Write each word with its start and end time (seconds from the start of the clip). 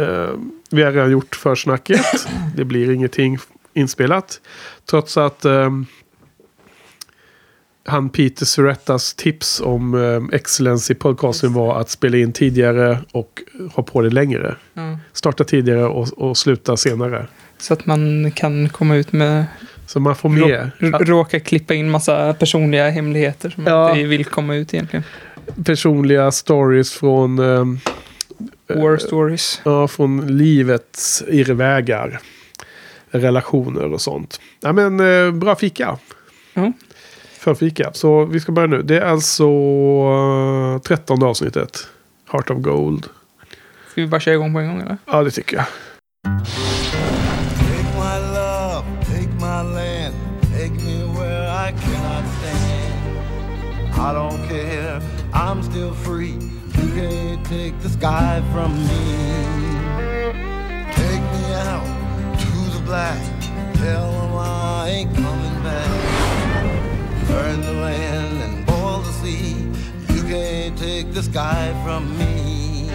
Eh, 0.00 0.30
vi 0.70 0.82
har 0.82 0.92
redan 0.92 1.10
gjort 1.10 1.36
försnacket. 1.36 2.00
det 2.56 2.64
blir 2.64 2.90
ingenting 2.90 3.38
inspelat. 3.74 4.40
Trots 4.90 5.16
att 5.16 5.44
eh, 5.44 5.70
han 7.86 8.08
Peter 8.08 8.44
Surettas 8.46 9.14
tips 9.14 9.60
om 9.60 9.94
eh, 9.94 10.36
excellence 10.36 10.92
i 10.92 10.96
podcasten 10.96 11.52
var 11.52 11.80
att 11.80 11.90
spela 11.90 12.16
in 12.16 12.32
tidigare 12.32 12.98
och 13.12 13.42
ha 13.74 13.82
på 13.82 14.00
det 14.02 14.10
längre. 14.10 14.54
Ja. 14.74 14.98
Starta 15.12 15.44
tidigare 15.44 15.84
och, 15.84 16.08
och 16.18 16.36
sluta 16.36 16.76
senare. 16.76 17.26
Så 17.58 17.72
att 17.74 17.86
man 17.86 18.30
kan 18.30 18.68
komma 18.68 18.96
ut 18.96 19.12
med... 19.12 19.44
Så 19.86 20.00
man 20.00 20.16
får 20.16 20.28
med 20.28 20.70
råka 21.08 21.40
klippa 21.40 21.74
in 21.74 21.90
massa 21.90 22.34
personliga 22.34 22.90
hemligheter 22.90 23.50
som 23.50 23.64
Ja. 23.66 23.90
inte 23.90 24.04
vill 24.08 24.24
komma 24.24 24.54
ut 24.54 24.74
egentligen. 24.74 25.04
personliga 25.64 26.30
stories 26.30 26.92
från, 26.92 27.38
eh, 27.38 27.64
War 28.74 28.96
stories. 28.96 29.60
ja, 29.64 29.88
från 29.88 30.38
livets 30.38 31.22
irrvägar. 31.28 32.20
Relationer 33.10 33.92
och 33.92 34.00
sånt. 34.00 34.40
Ja, 34.60 34.72
men 34.72 35.00
eh, 35.00 35.32
bra 35.32 35.56
fika. 35.56 35.98
Ja. 36.54 36.72
Förfika. 37.38 37.90
Så 37.92 38.24
vi 38.24 38.40
ska 38.40 38.52
börja 38.52 38.66
nu. 38.66 38.82
Det 38.82 38.96
är 38.96 39.06
alltså 39.06 39.44
eh, 39.44 40.78
trettonde 40.80 41.26
avsnittet. 41.26 41.88
Heart 42.32 42.50
of 42.50 42.58
Gold. 42.58 43.06
Ska 43.90 44.00
vi 44.00 44.06
bara 44.06 44.20
köra 44.20 44.34
igång 44.34 44.52
på 44.52 44.58
en 44.60 44.68
gång 44.68 44.80
eller? 44.80 44.96
Ja, 45.06 45.22
det 45.22 45.30
tycker 45.30 45.56
jag. 45.56 45.66
I 54.10 54.12
don't 54.12 54.48
care, 54.48 55.02
I'm 55.32 55.62
still 55.62 55.92
free. 55.92 56.19
Take 57.50 57.80
the 57.80 57.88
sky 57.88 58.40
from 58.52 58.72
me. 58.86 59.04
Take 60.94 61.24
me 61.34 61.52
out 61.52 61.84
to 62.38 62.78
the 62.78 62.82
black, 62.84 63.20
tell 63.74 64.12
them 64.12 64.34
I 64.36 64.88
ain't 64.88 65.12
coming 65.16 65.62
back. 65.64 67.26
Burn 67.26 67.60
the 67.60 67.72
land 67.72 68.40
and 68.40 68.64
boil 68.64 69.00
the 69.00 69.12
sea. 69.14 69.66
You 70.14 70.22
can't 70.22 70.78
take 70.78 71.12
the 71.12 71.24
sky 71.24 71.74
from 71.82 72.16
me. 72.16 72.86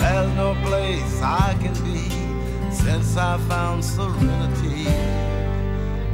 There's 0.00 0.32
no 0.36 0.54
place 0.66 1.22
I 1.22 1.56
can 1.62 1.74
since 2.86 3.16
I 3.16 3.36
found 3.48 3.84
serenity. 3.84 4.84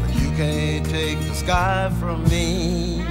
But 0.01 0.11
you 0.21 0.31
can't 0.37 0.85
take 0.89 1.19
the 1.29 1.35
sky 1.35 1.91
from 2.01 2.25
me. 2.25 3.03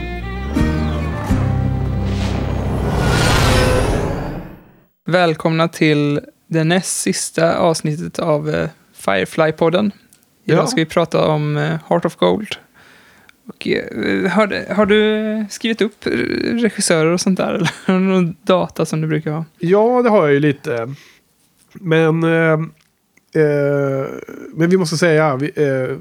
Välkomna 5.07 5.67
till 5.67 6.19
det 6.47 6.63
näst 6.63 7.01
sista 7.01 7.57
avsnittet 7.57 8.19
av 8.19 8.49
eh, 8.49 8.69
Firefly-podden. 9.05 9.91
Idag 10.45 10.59
Ja. 10.63 10.67
ska 10.67 10.75
vi 10.75 10.85
prata 10.85 11.27
om 11.27 11.57
eh, 11.57 11.79
Heart 11.89 12.05
of 12.05 12.15
Gold. 12.15 12.47
Och, 13.47 13.67
eh, 13.67 14.29
har, 14.31 14.47
du- 14.47 14.65
har 14.69 14.85
du 14.85 15.45
skrivit 15.49 15.81
upp 15.81 16.05
regissörer 16.43 17.11
och 17.11 17.21
sånt 17.21 17.37
där? 17.37 17.71
Eller 17.85 17.99
någon 17.99 18.35
data 18.43 18.85
som 18.85 19.01
du 19.01 19.07
brukar 19.07 19.31
ha? 19.31 19.45
Ja, 19.59 20.01
det 20.03 20.09
har 20.09 20.23
jag 20.25 20.33
ju 20.33 20.39
lite. 20.39 20.93
Men, 21.73 22.23
eh, 22.23 22.57
eh, 23.35 24.09
men 24.53 24.69
vi 24.69 24.77
måste 24.77 24.97
säga, 24.97 25.35
vi, 25.35 25.51
eh, 25.55 25.97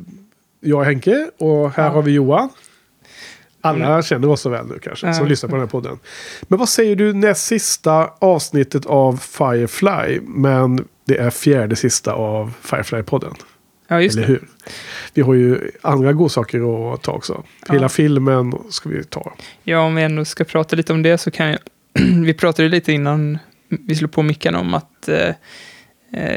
jag 0.60 0.80
är 0.80 0.84
Henke 0.84 1.30
och 1.38 1.70
här 1.70 1.84
Ja. 1.84 1.90
har 1.90 2.02
vi 2.02 2.12
Johan. 2.12 2.48
Alla 3.62 4.02
känner 4.02 4.28
oss 4.28 4.40
så 4.40 4.48
väl 4.50 4.66
nu 4.66 4.78
kanske, 4.78 5.14
som 5.14 5.24
Ja. 5.24 5.28
lyssnar 5.30 5.50
på 5.50 5.56
den 5.56 5.60
här 5.62 5.70
podden. 5.70 5.98
Men 6.42 6.58
vad 6.58 6.68
säger 6.68 6.96
du 6.96 7.12
näst 7.12 7.46
sista 7.46 8.10
avsnittet 8.18 8.86
av 8.86 9.16
Firefly, 9.16 10.20
men 10.20 10.84
det 11.04 11.16
är 11.18 11.30
fjärde 11.30 11.76
sista 11.76 12.12
av 12.12 12.52
Firefly-podden? 12.62 13.34
Ja, 13.88 14.00
just 14.00 14.16
Eller 14.16 14.26
det. 14.26 14.32
hur? 14.32 14.48
Vi 15.14 15.22
har 15.22 15.34
ju 15.34 15.70
andra 15.82 16.12
godsaker 16.12 16.92
att 16.94 17.02
ta 17.02 17.12
också. 17.12 17.44
Hela 17.68 17.82
Ja. 17.84 17.88
filmen 17.88 18.52
ska 18.70 18.88
vi 18.88 19.04
ta. 19.04 19.32
Ja, 19.64 19.80
om 19.80 19.94
vi 19.94 20.02
ändå 20.02 20.24
ska 20.24 20.44
prata 20.44 20.76
lite 20.76 20.92
om 20.92 21.02
det 21.02 21.18
så 21.18 21.30
kan 21.30 21.46
jag... 21.48 21.58
vi 22.24 22.34
pratade 22.34 22.68
lite 22.68 22.92
innan 22.92 23.38
vi 23.68 23.94
slog 23.94 24.12
på 24.12 24.22
mickarna 24.22 24.60
om 24.60 24.74
att 24.74 25.08
eh, 25.08 25.34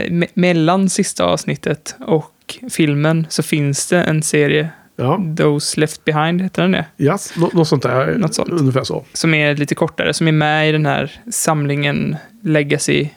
me- 0.09 0.27
mellan 0.33 0.89
sista 0.89 1.23
avsnittet 1.25 1.95
och 1.99 2.59
filmen 2.71 3.27
så 3.29 3.43
finns 3.43 3.87
det 3.87 4.03
en 4.03 4.23
serie, 4.23 4.69
Ja, 4.95 5.21
Those 5.37 5.79
Left 5.79 6.05
Behind, 6.05 6.41
heter 6.41 6.61
den 6.61 6.71
det? 6.71 6.85
yes, 6.97 7.33
nå- 7.35 7.49
något 7.53 7.67
sånt 7.67 7.83
där. 7.83 8.15
Något 8.17 8.33
sånt. 8.35 8.49
Ungefär 8.49 8.83
så. 8.83 9.05
Som 9.13 9.33
är 9.33 9.55
lite 9.55 9.75
kortare, 9.75 10.13
som 10.13 10.27
är 10.27 10.31
med 10.31 10.69
i 10.69 10.71
den 10.71 10.85
här 10.85 11.11
samlingen 11.31 12.15
Legacy 12.43 13.09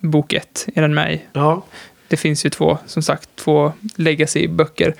bok 0.00 0.32
1. 0.32 0.66
Är 0.74 0.82
den 0.82 0.94
med 0.94 1.14
i. 1.14 1.22
Ja, 1.32 1.64
Det 2.08 2.16
finns 2.16 2.46
ju 2.46 2.50
två, 2.50 2.78
som 2.86 3.02
sagt, 3.02 3.28
två 3.36 3.72
Legacy-böcker. 3.96 4.94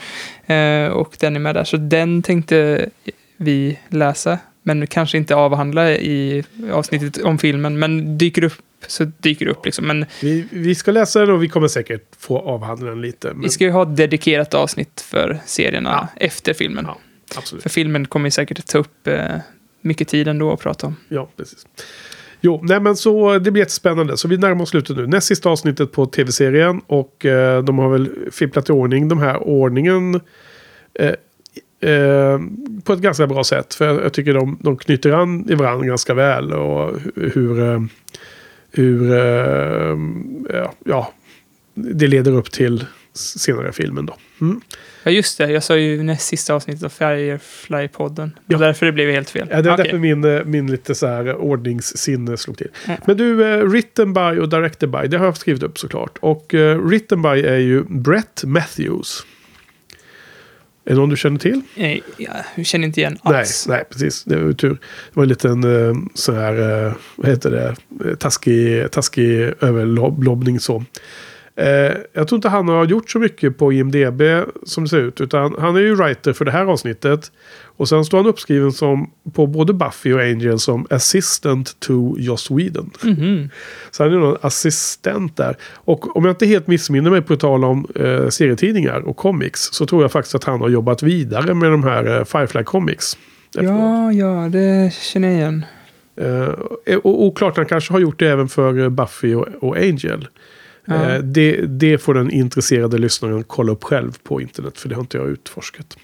Eh, 0.47 0.87
och 0.93 1.17
den 1.21 1.37
är 1.37 1.41
med 1.41 1.55
där. 1.55 1.65
Så 1.65 1.77
den 1.77 2.23
tänkte 2.23 2.89
vi 3.37 3.79
läsa. 3.89 4.39
Men 4.63 4.87
kanske 4.87 5.19
inte 5.19 5.35
avhandla 5.35 5.91
i 5.93 6.45
avsnittet 6.73 7.23
om 7.23 7.39
filmen. 7.39 7.79
Men 7.79 8.19
dyker 8.19 8.45
upp 8.45 8.55
så 8.87 9.05
dyker 9.05 9.47
det 9.47 9.53
upp 9.53 9.65
liksom. 9.65 9.87
Men 9.87 10.07
Vi, 10.21 10.47
vi 10.51 10.75
ska 10.75 10.91
läsa 10.91 11.21
den 11.21 11.31
och 11.31 11.43
vi 11.43 11.49
kommer 11.49 11.69
säkert 11.69 12.03
få 12.19 12.39
avhandla 12.39 12.91
den 12.91 13.01
lite. 13.01 13.29
Men, 13.29 13.41
vi 13.41 13.49
ska 13.49 13.65
ju 13.65 13.71
ha 13.71 13.83
ett 13.83 13.97
dedikerat 13.97 14.55
avsnitt 14.55 15.01
för 15.01 15.41
serierna 15.47 16.09
efter 16.17 16.55
filmen. 16.55 16.85
Ja, 16.89 16.99
absolut. 17.37 17.63
För 17.63 17.71
filmen 17.71 18.07
kommer 18.07 18.27
ju 18.27 18.31
säkert 18.31 18.67
ta 18.67 18.79
upp 18.79 19.07
eh, 19.07 19.37
mycket 19.81 20.09
tid 20.09 20.29
ändå 20.29 20.53
att 20.53 20.61
prata 20.61 20.87
om. 20.87 20.97
Ja, 21.09 21.29
precis. 21.37 21.67
Jo, 22.41 22.61
nej 22.63 22.81
men 22.81 22.97
så 22.97 23.39
det 23.39 23.51
blir 23.51 23.63
jättespännande. 23.63 24.17
Så 24.17 24.29
vi 24.29 24.37
närmar 24.37 24.63
oss 24.63 24.71
slutet 24.71 24.97
nu. 24.97 25.07
Näst 25.07 25.27
sista 25.27 25.51
avsnittet 25.51 25.93
på 25.93 26.07
tv-serien. 26.07 26.81
Och 26.87 27.27
eh, 27.27 27.65
de 27.65 27.79
har 27.79 27.91
väl 27.91 28.11
fipplat 28.33 28.69
i 28.69 28.73
ordning 28.73 29.09
de 29.09 29.19
här 29.19 29.43
ordningen. 29.43 30.21
Eh, 30.95 31.15
eh, 31.83 32.41
på 32.85 32.93
ett 32.93 33.01
ganska 33.01 33.27
bra 33.27 33.45
sätt. 33.45 33.75
För 33.75 33.87
jag, 33.87 34.05
jag 34.05 34.13
tycker 34.13 34.35
de, 34.35 34.59
de 34.61 34.77
knyter 34.77 35.11
an 35.13 35.47
i 35.51 35.55
varandra 35.55 35.87
ganska 35.87 36.15
väl. 36.15 36.53
Och 36.53 36.97
hu- 36.97 37.31
hur... 37.35 37.61
Eh, 37.73 37.81
hur... 38.75 39.13
Eh, 39.13 39.97
ja, 40.85 41.13
det 41.75 42.07
leder 42.07 42.33
upp 42.33 42.51
till 42.51 42.87
senare 43.15 43.69
i 43.69 43.73
filmen 43.73 44.07
då. 44.07 44.17
Mm. 44.41 44.61
Ja, 45.05 45.11
just 45.11 45.39
det. 45.39 45.51
Jag 45.51 45.63
sa 45.63 45.77
ju 45.77 46.03
näst 46.03 46.27
sista 46.27 46.55
avsnittet 46.55 46.83
av 46.83 46.93
Firefly-podden. 46.93 48.31
Ja. 48.47 48.59
därför 48.59 48.87
det 48.87 48.93
blev 48.93 49.11
helt 49.11 49.31
fel. 49.31 49.49
Ja, 49.51 49.63
det 49.63 49.69
var 49.69 49.75
Okej. 49.77 49.85
därför 49.85 49.99
min, 49.99 50.51
min 50.51 50.71
lite 50.71 50.95
så 50.95 51.07
här 51.07 51.37
ordningssinne 51.37 52.37
slog 52.37 52.59
till. 52.59 52.69
Ja. 52.89 52.97
Men 53.07 53.17
du, 53.17 53.45
eh, 53.55 53.65
written 53.65 54.13
by 54.13 54.21
och 54.41 54.49
directed 54.49 54.91
by, 54.91 55.07
det 55.09 55.19
har 55.19 55.25
jag 55.25 55.37
skrivit 55.37 55.63
upp 55.63 55.79
såklart. 55.79 56.19
Och 56.21 56.55
eh, 56.55 56.79
written 56.79 57.23
by 57.23 57.29
är 57.29 57.59
ju 57.59 57.83
Brett 57.83 58.43
Matthews. 58.47 59.27
Är 60.85 60.91
det 60.91 60.97
någon 60.97 61.09
du 61.09 61.17
känner 61.17 61.39
till? 61.39 61.61
Nej, 61.77 62.03
jag 62.57 62.67
känner 62.67 62.87
inte 62.87 63.01
igen 63.01 63.19
Nej, 63.25 63.39
alls. 63.39 63.67
nej, 63.69 63.85
precis. 63.91 64.25
Det 64.25 64.37
var 64.37 64.47
ju 64.47 64.53
tur. 64.55 64.71
Det 64.71 64.79
var 65.13 65.23
en 65.23 65.29
liten 65.29 65.65
eh, 65.89 65.95
så 66.15 66.33
här, 66.33 66.87
eh, 66.87 66.93
vad 67.17 67.31
heter 67.31 67.51
det, 67.51 67.75
Eh, 68.11 68.15
taskig, 68.15 68.91
taskig 68.91 69.53
överlobbning 69.61 70.61
så. 70.61 70.85
Eh, 71.57 71.97
jag 72.13 72.29
tror 72.29 72.37
inte 72.37 72.49
han 72.49 72.69
har 72.69 72.85
gjort 72.85 73.11
så 73.11 73.19
mycket 73.19 73.59
på 73.59 73.73
IMDB 73.73 74.23
som 74.63 74.85
det 74.85 74.91
ser 74.91 74.99
ut. 74.99 75.21
Utan 75.21 75.55
han 75.59 75.77
är 75.77 75.81
ju 75.81 75.95
writer 75.95 76.33
för 76.33 76.45
det 76.45 76.51
här 76.51 76.65
avsnittet. 76.67 77.33
Och 77.77 77.89
sen 77.89 78.05
står 78.05 78.19
han 78.19 78.27
uppskriven 78.27 78.73
som, 78.73 79.11
på 79.33 79.47
både 79.47 79.73
Buffy 79.73 80.13
och 80.13 80.21
Angel 80.21 80.59
som 80.59 80.87
assistant 80.91 81.81
to 81.81 82.15
Joss 82.19 82.51
Whedon. 82.51 82.91
Mhm. 83.03 83.51
Så 83.91 84.03
han 84.03 84.13
är 84.13 84.19
någon 84.19 84.37
assistent 84.41 85.37
där. 85.37 85.57
Och 85.75 86.17
om 86.17 86.25
jag 86.25 86.33
inte 86.33 86.47
helt 86.47 86.67
missminner 86.67 87.11
mig 87.11 87.23
på 87.23 87.37
tal 87.37 87.65
om 87.65 87.87
eh, 87.95 88.29
serietidningar 88.29 89.01
och 89.01 89.17
comics. 89.17 89.61
Så 89.73 89.87
tror 89.87 90.03
jag 90.03 90.13
faktiskt 90.13 90.35
att 90.35 90.45
han 90.45 90.61
har 90.61 90.69
jobbat 90.69 91.03
vidare 91.03 91.55
med 91.55 91.71
de 91.71 91.85
här 91.85 92.19
eh, 92.19 92.25
Firefly 92.25 92.65
Comics. 92.65 93.19
efteråt. 93.49 93.69
Ja, 93.71 94.13
ja, 94.13 94.49
det 94.49 94.93
känner 94.95 95.29
jag 95.29 95.37
igen. 95.37 95.65
Eh, 96.17 96.97
och 96.97 97.23
oklart, 97.25 97.57
han 97.57 97.67
kanske 97.67 97.93
har 97.93 98.01
gjort 98.01 98.19
det 98.19 98.29
även 98.31 98.49
för 98.49 98.79
eh, 98.79 98.89
Buffy 98.89 99.35
och, 99.35 99.49
och 99.61 99.77
Angel. 99.77 100.29
Ja. 100.85 101.11
Eh, 101.11 101.19
det, 101.19 101.67
det 101.67 101.99
får 101.99 102.15
den 102.15 102.31
intresserade 102.31 102.99
lyssnaren 102.99 103.45
kolla 103.45 103.73
upp 103.73 103.85
själv 103.85 104.13
på 104.23 104.41
internet. 104.41 104.79
För 104.79 104.89
det 104.89 104.95
har 104.95 105.03
inte 105.03 105.17
jag 105.17 105.29
utforskat. 105.29 105.97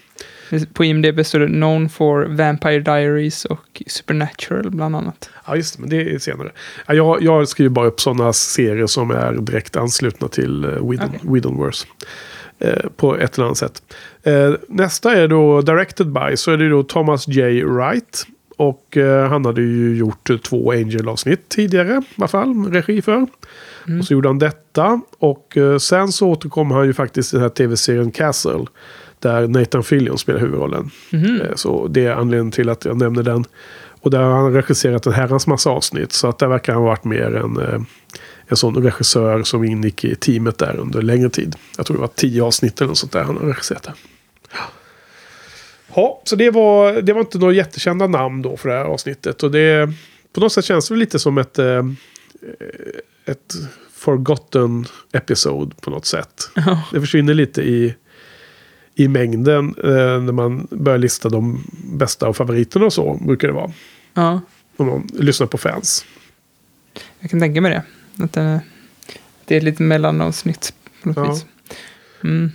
På 0.73 0.85
IMDB 0.85 1.25
står 1.25 1.39
det 1.39 1.47
Known 1.47 1.89
for 1.89 2.25
Vampire 2.25 2.79
Diaries 2.79 3.45
och 3.45 3.83
Supernatural 3.87 4.71
bland 4.71 4.95
annat. 4.95 5.29
Ja, 5.47 5.55
just 5.55 5.75
det, 5.75 5.81
men 5.81 5.89
det 5.89 6.15
är 6.15 6.19
senare. 6.19 6.51
Ja, 6.87 6.93
jag, 6.93 7.23
jag 7.23 7.47
skriver 7.47 7.69
bara 7.69 7.87
upp 7.87 8.01
sådana 8.01 8.33
serier 8.33 8.87
som 8.87 9.11
är 9.11 9.33
direkt 9.33 9.75
anslutna 9.75 10.27
till 10.27 10.65
uh, 10.65 10.89
Whedon, 10.89 11.09
Okej. 11.09 11.19
Whedonverse. 11.23 11.87
Eh, 12.59 12.89
på 12.95 13.17
ett 13.17 13.37
eller 13.37 13.45
annat 13.45 13.57
sätt. 13.57 13.83
Eh, 14.23 14.53
nästa 14.67 15.15
är 15.15 15.27
då 15.27 15.61
Directed 15.61 16.11
by, 16.11 16.37
så 16.37 16.51
är 16.51 16.57
det 16.57 16.69
då 16.69 16.83
Thomas 16.83 17.27
J. 17.27 17.63
Wright. 17.63 18.27
Och 18.57 18.97
eh, 18.97 19.29
han 19.29 19.45
hade 19.45 19.61
ju 19.61 19.95
gjort 19.95 20.29
eh, 20.29 20.37
två 20.37 20.71
Angel-avsnitt 20.71 21.49
tidigare, 21.49 22.01
i 22.09 22.15
alla 22.17 22.27
fall, 22.27 22.71
regi 22.71 23.01
för. 23.01 23.27
Mm. 23.87 23.99
Och 23.99 24.05
så 24.05 24.13
gjorde 24.13 24.29
han 24.29 24.39
detta. 24.39 25.01
Och 25.19 25.57
eh, 25.57 25.77
sen 25.77 26.11
så 26.11 26.27
återkom 26.27 26.71
han 26.71 26.85
ju 26.85 26.93
faktiskt 26.93 27.33
i 27.33 27.35
den 27.35 27.41
här 27.41 27.49
tv-serien 27.49 28.11
Castle. 28.11 28.65
Där 29.19 29.47
Nathan 29.47 29.83
Fillion 29.83 30.17
spelar 30.17 30.39
huvudrollen. 30.39 30.91
Eh, 31.11 31.55
Så 31.55 31.87
det 31.87 32.05
är 32.05 32.11
anledningen 32.11 32.51
till 32.51 32.69
att 32.69 32.85
jag 32.85 32.97
nämner 32.97 33.23
den. 33.23 33.45
Och 34.01 34.11
där 34.11 34.19
har 34.21 34.31
han 34.31 34.53
regisserat 34.53 35.05
en 35.05 35.13
herrans 35.13 35.47
massa 35.47 35.69
avsnitt. 35.69 36.11
Så 36.11 36.27
att 36.27 36.39
där 36.39 36.47
verkar 36.47 36.73
han 36.73 36.81
ha 36.81 36.89
varit 36.89 37.03
mer 37.03 37.35
en, 37.35 37.57
eh, 37.57 37.81
en 38.47 38.57
sån 38.57 38.83
regissör 38.83 39.43
som 39.43 39.63
ingick 39.63 40.03
i 40.05 40.15
teamet 40.15 40.57
där 40.57 40.75
under 40.77 41.01
längre 41.01 41.29
tid. 41.29 41.55
Jag 41.77 41.85
tror 41.85 41.97
det 41.97 42.01
var 42.01 42.07
tio 42.15 42.43
avsnitt 42.43 42.81
eller 42.81 42.87
något 42.87 42.97
sånt 42.97 43.11
där 43.11 43.23
han 43.23 43.37
har 43.37 43.45
regisserat. 43.47 43.83
där. 43.83 43.93
Ja, 45.95 46.21
så 46.23 46.35
det 46.35 46.49
var, 46.51 47.01
det 47.01 47.13
var 47.13 47.19
inte 47.21 47.37
några 47.37 47.53
jättekända 47.53 48.07
namn 48.07 48.41
då 48.41 48.57
för 48.57 48.69
det 48.69 48.75
här 48.75 48.85
avsnittet. 48.85 49.43
Och 49.43 49.51
det, 49.51 49.93
på 50.33 50.39
något 50.39 50.51
sätt 50.53 50.65
känns 50.65 50.89
det 50.89 50.95
lite 50.95 51.19
som 51.19 51.37
ett, 51.37 51.59
eh, 51.59 51.83
ett 53.25 53.53
forgotten 53.93 54.85
episode 55.11 55.75
på 55.81 55.89
något 55.89 56.05
sätt. 56.05 56.49
Ja. 56.55 56.83
Det 56.91 56.99
försvinner 56.99 57.33
lite 57.33 57.61
i, 57.61 57.95
i 58.95 59.07
mängden 59.07 59.75
eh, 59.83 60.21
när 60.21 60.31
man 60.31 60.67
börjar 60.71 60.97
lista 60.99 61.29
de 61.29 61.63
bästa 61.83 62.27
och 62.27 62.37
favoriterna 62.37 62.85
och 62.85 62.93
så 62.93 63.13
brukar 63.13 63.47
det 63.47 63.53
vara. 63.53 63.71
ja, 64.13 64.41
Om 64.77 64.87
man 64.87 65.07
lyssnar 65.13 65.47
på 65.47 65.57
fans. 65.57 66.05
jag 67.19 67.29
kan 67.31 67.39
tänka 67.39 67.61
mig 67.61 67.71
det. 67.71 67.83
Att 68.23 68.33
det, 68.33 68.61
det 69.45 69.53
är 69.55 69.57
ett 69.57 69.63
litet 69.63 69.79
mellanavsnitt 69.79 70.73
på 71.03 71.09
något 71.09 71.17
Ja. 71.17 71.31
vis. 71.33 71.45
Mm. 72.23 72.51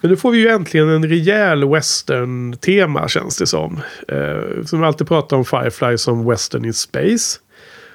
Men 0.00 0.10
nu 0.10 0.16
får 0.16 0.30
vi 0.30 0.38
ju 0.38 0.48
äntligen 0.48 0.88
en 0.88 1.08
rejäl 1.08 1.68
western-tema 1.68 3.08
känns 3.08 3.36
det 3.38 3.46
som. 3.46 3.80
Eh, 4.08 4.64
som 4.64 4.80
vi 4.80 4.86
alltid 4.86 5.06
pratar 5.08 5.36
om 5.36 5.44
Firefly 5.44 5.98
som 5.98 6.28
western 6.28 6.64
in 6.64 6.74
space. 6.74 7.38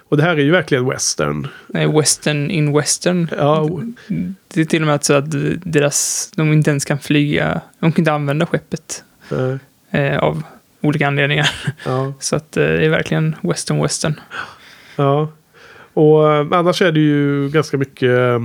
Och 0.10 0.18
det 0.18 0.24
här 0.24 0.38
är 0.38 0.42
ju 0.42 0.52
verkligen 0.52 0.90
western. 0.90 1.48
Nej, 1.68 1.88
Western 1.88 2.52
in 2.52 2.74
Western. 2.78 3.30
Ja, 3.38 3.70
Det 4.48 4.62
är 4.62 4.66
till 4.66 4.82
och 4.82 4.88
med 4.88 5.04
så 5.04 5.14
att 5.14 5.26
deras, 5.64 6.32
de 6.36 6.54
inte 6.54 6.70
ens 6.72 6.86
kan 6.86 7.00
flyga, 7.00 7.62
de 7.80 7.92
kan 7.92 8.02
inte 8.02 8.12
använda 8.14 8.46
skeppet 8.46 9.04
eh, 9.92 10.18
av 10.18 10.44
olika 10.82 11.08
anledningar. 11.08 11.50
ja, 11.86 12.14
Så 12.20 12.36
att 12.36 12.58
eh, 12.58 12.64
det 12.64 12.86
är 12.86 12.90
verkligen 12.90 13.36
Western 13.42 13.82
Western. 13.82 14.20
ja. 14.96 15.32
Och 15.94 16.34
eh, 16.34 16.48
annars 16.52 16.82
är 16.82 16.92
det 16.92 17.00
ju 17.00 17.50
ganska 17.50 17.78
mycket 17.78 18.10
eh, 18.10 18.40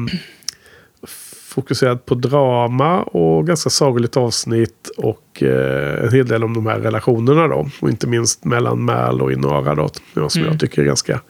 fokuserat 1.54 2.06
på 2.06 2.14
drama 2.14 3.02
och 3.02 3.46
ganska 3.46 3.70
sagolikt 3.70 4.16
avsnitt. 4.16 4.90
Och 4.96 5.42
eh, 5.42 6.04
en 6.04 6.12
hel 6.12 6.26
del 6.26 6.44
om 6.44 6.54
de 6.54 6.66
här 6.66 6.80
relationerna 6.80 7.48
då. 7.48 7.68
Och 7.80 7.88
inte 7.90 8.06
minst 8.06 8.44
mellan 8.44 8.82
Mal 8.82 9.22
och 9.22 9.32
Inara 9.32 9.74
då. 9.74 9.88
Som 10.28 10.40
Mm. 10.42 10.52
jag 10.52 10.60
tycker 10.60 10.82
är 10.82 10.86
ganska 10.86 11.20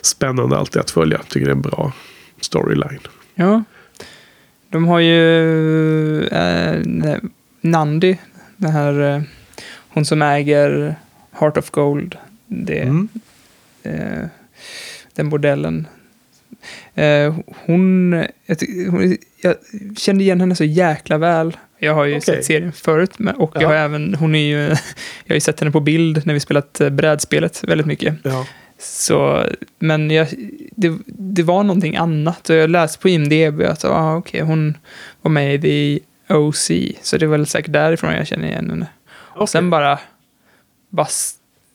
spännande 0.00 0.56
alltid 0.58 0.80
att 0.80 0.90
följa. 0.90 1.18
Tycker 1.28 1.46
det 1.46 1.52
är 1.52 1.56
en 1.56 1.60
bra 1.62 1.92
storyline. 2.40 2.98
Ja. 3.34 3.62
De 4.70 4.84
har 4.88 5.00
ju 5.00 6.24
eh, 6.26 7.18
Nandi, 7.60 8.18
den 8.56 8.70
här, 8.70 9.00
eh, 9.16 9.22
hon 9.88 10.04
som 10.04 10.22
äger 10.22 10.94
Heart 11.32 11.56
of 11.56 11.70
Gold. 11.70 12.16
Det, 12.46 12.80
Mm. 12.82 13.08
eh, 13.82 14.26
den 15.14 15.28
bordellen. 15.30 15.86
Eh, 16.94 17.34
hon, 17.66 18.12
hon, 18.90 19.16
jag 19.40 19.54
kände 19.96 20.24
igen 20.24 20.40
henne 20.40 20.54
så 20.54 20.64
jäkla 20.64 21.18
väl. 21.18 21.56
Jag 21.78 21.94
har 21.94 22.04
ju 22.04 22.12
Okej. 22.12 22.20
sett 22.22 22.44
serien 22.44 22.72
förut 22.72 23.16
och 23.36 23.52
jag 23.54 23.62
Ja. 23.62 23.68
har 23.68 23.74
även, 23.74 24.14
hon 24.14 24.34
är 24.34 24.38
ju, 24.48 24.58
jag 25.24 25.28
har 25.28 25.34
ju 25.34 25.40
sett 25.40 25.60
henne 25.60 25.72
på 25.72 25.80
bild 25.80 26.26
när 26.26 26.34
vi 26.34 26.40
spelat 26.40 26.80
eh, 26.80 26.90
brädspelet 26.90 27.64
väldigt 27.64 27.86
mycket. 27.86 28.14
Ja. 28.22 28.46
Så, 28.78 29.44
men 29.78 30.10
jag, 30.10 30.28
det, 30.76 30.98
det 31.06 31.42
var 31.42 31.62
någonting 31.62 31.96
annat 31.96 32.50
och 32.50 32.56
jag 32.56 32.70
läste 32.70 32.98
på 32.98 33.08
IMDB 33.08 33.62
att 33.62 33.84
ah, 33.84 34.16
okej, 34.16 34.40
hon 34.40 34.76
var 35.22 35.30
med 35.30 35.64
i 35.64 36.00
The 36.28 36.34
OC, 36.34 36.70
så 37.02 37.16
det 37.18 37.26
var 37.26 37.36
väl 37.36 37.46
säkert 37.46 37.72
därifrån 37.72 38.12
jag 38.12 38.26
känner 38.26 38.48
igen 38.48 38.70
henne. 38.70 38.86
Och 39.10 39.48
sen 39.48 39.70
bara, 39.70 39.98
bara 40.90 41.06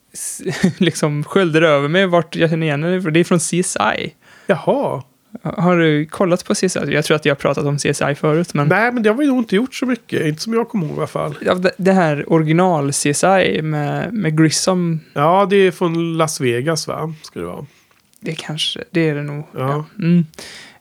liksom 0.77 1.23
sköljde 1.23 1.59
det 1.59 1.67
över 1.67 1.87
mig 1.87 2.05
vart 2.07 2.35
jag 2.35 2.49
känner 2.49 2.67
igen 2.67 2.83
henne, 2.83 3.01
för 3.01 3.11
det 3.11 3.19
är 3.19 3.23
från 3.23 3.39
CSI. 3.39 4.13
Jaha. 4.47 5.03
Har 5.41 5.77
du 5.77 6.05
kollat 6.05 6.45
på 6.45 6.53
CSI? 6.55 6.79
Jag 6.87 7.05
tror 7.05 7.15
att 7.15 7.25
jag 7.25 7.31
har 7.35 7.39
pratat 7.39 7.65
om 7.65 7.77
CSI 7.77 8.15
förut, 8.15 8.53
men 8.53 8.67
Nej, 8.67 8.91
men 8.91 9.03
det 9.03 9.09
har 9.09 9.17
vi 9.17 9.27
nog 9.27 9.37
inte 9.37 9.55
gjort 9.55 9.75
så 9.75 9.85
mycket. 9.85 10.25
Inte 10.25 10.41
som 10.41 10.53
jag 10.53 10.69
kommer 10.69 10.85
ihåg 10.87 10.95
i 10.95 10.97
alla 10.97 11.07
fall. 11.07 11.35
Ja, 11.41 11.57
det- 11.77 11.91
här 11.91 12.33
original 12.33 12.91
CSI 12.91 13.61
med, 13.61 14.13
med 14.13 14.37
Grissom, 14.37 14.99
Ja, 15.13 15.47
det 15.49 15.55
är 15.55 15.71
från 15.71 16.17
Las 16.17 16.41
Vegas 16.41 16.87
va? 16.87 17.13
Ska 17.21 17.39
det 17.39 17.45
vara. 17.45 17.65
det 18.19 18.35
kanske, 18.35 18.83
det 18.91 19.09
är 19.09 19.15
det 19.15 19.23
nog. 19.23 19.43
Ja. 19.57 19.85
Mm. 19.99 20.25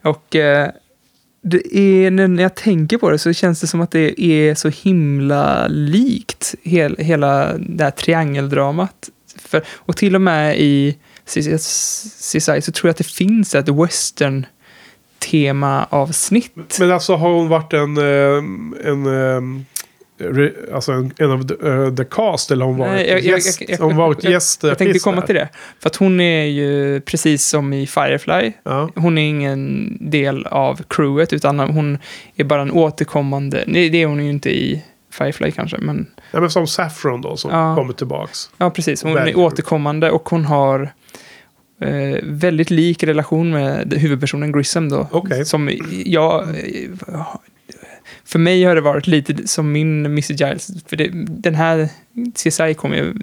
Och 0.02 0.36
eh, 0.36 0.68
det 1.42 1.76
är, 1.78 2.10
när 2.10 2.42
jag 2.42 2.54
tänker 2.54 2.98
på 2.98 3.10
det 3.10 3.18
så 3.18 3.32
känns 3.32 3.60
det 3.60 3.66
som 3.66 3.80
att 3.80 3.90
det 3.90 4.22
är 4.22 4.54
så 4.54 4.68
himla 4.68 5.66
likt 5.68 6.54
hel, 6.62 6.96
hela 6.98 7.52
det 7.58 7.84
här 7.84 7.90
triangeldramat. 7.90 9.08
För, 9.36 9.62
och 9.76 9.96
till 9.96 10.14
och 10.14 10.20
med 10.20 10.56
i 10.60 10.96
CSI 11.26 12.62
så 12.62 12.72
tror 12.72 12.88
jag 12.88 12.90
att 12.90 12.96
det 12.96 13.04
finns 13.06 13.54
ett 13.54 13.68
western 13.68 14.46
tema-avsnitt. 15.30 16.76
Men 16.80 16.90
alltså 16.92 17.14
har 17.14 17.30
hon 17.30 17.48
varit 17.48 17.72
en... 17.72 17.96
eh, 17.96 18.88
en 18.90 19.06
eh, 19.06 19.42
Alltså 20.74 20.92
en, 20.92 21.12
en 21.18 21.30
av 21.30 21.48
the, 21.48 21.68
eh, 21.68 21.94
the 21.94 22.04
cast 22.04 22.50
eller 22.50 22.64
hon 22.64 22.76
varit 22.76 22.92
Nej, 22.92 23.08
jag- 23.08 23.20
gäst? 23.20 23.60
jag- 23.60 23.70
jag- 23.70 23.78
hon 23.84 23.96
varit 23.96 24.24
jag- 24.24 24.32
gäst 24.32 24.62
Jag 24.62 24.78
tänkte 24.78 24.98
komma 24.98 25.20
där? 25.20 25.26
till 25.26 25.34
det. 25.34 25.48
För 25.80 25.88
att 25.90 25.96
hon 25.96 26.20
är 26.20 26.44
ju 26.44 27.00
precis 27.00 27.46
som 27.46 27.72
i 27.72 27.86
Firefly. 27.86 28.52
Ja. 28.62 28.90
Hon 28.94 29.18
är 29.18 29.28
ingen 29.28 29.96
del 30.10 30.46
av 30.46 30.80
crewet 30.88 31.32
utan 31.32 31.58
hon 31.60 31.98
är 32.36 32.44
bara 32.44 32.62
en 32.62 32.70
återkommande. 32.70 33.64
Nej, 33.66 33.90
det 33.90 34.02
är 34.02 34.06
hon 34.06 34.24
ju 34.24 34.30
inte 34.30 34.50
i 34.50 34.82
Firefly 35.10 35.50
kanske, 35.50 35.78
men 35.78 36.06
ja, 36.32 36.40
men 36.40 36.50
som 36.50 36.66
Saffron 36.66 37.20
då 37.20 37.36
som 37.36 37.50
Ja. 37.50 37.76
kommer 37.76 37.92
tillbaks. 37.92 38.50
ja, 38.56 38.70
precis. 38.70 39.02
Hon 39.02 39.16
är 39.16 39.38
återkommande 39.38 40.10
och 40.10 40.28
hon 40.28 40.44
har 40.44 40.92
eh, 41.80 42.18
väldigt 42.22 42.70
lik 42.70 43.02
relation 43.02 43.50
med 43.50 43.94
huvudpersonen 43.94 44.52
Grissom 44.52 44.88
då. 44.88 45.08
Okej. 45.10 45.44
Som 45.44 45.70
jag... 46.04 46.46
För 48.24 48.38
mig 48.38 48.64
har 48.64 48.74
det 48.74 48.80
varit 48.80 49.06
lite 49.06 49.48
som 49.48 49.72
min 49.72 50.14
Missy 50.14 50.34
Giles. 50.34 50.70
För 50.86 50.96
det, 50.96 51.08
den 51.28 51.54
här 51.54 51.88
CSI 52.34 52.74
kom 52.74 52.92
ju 52.94 53.14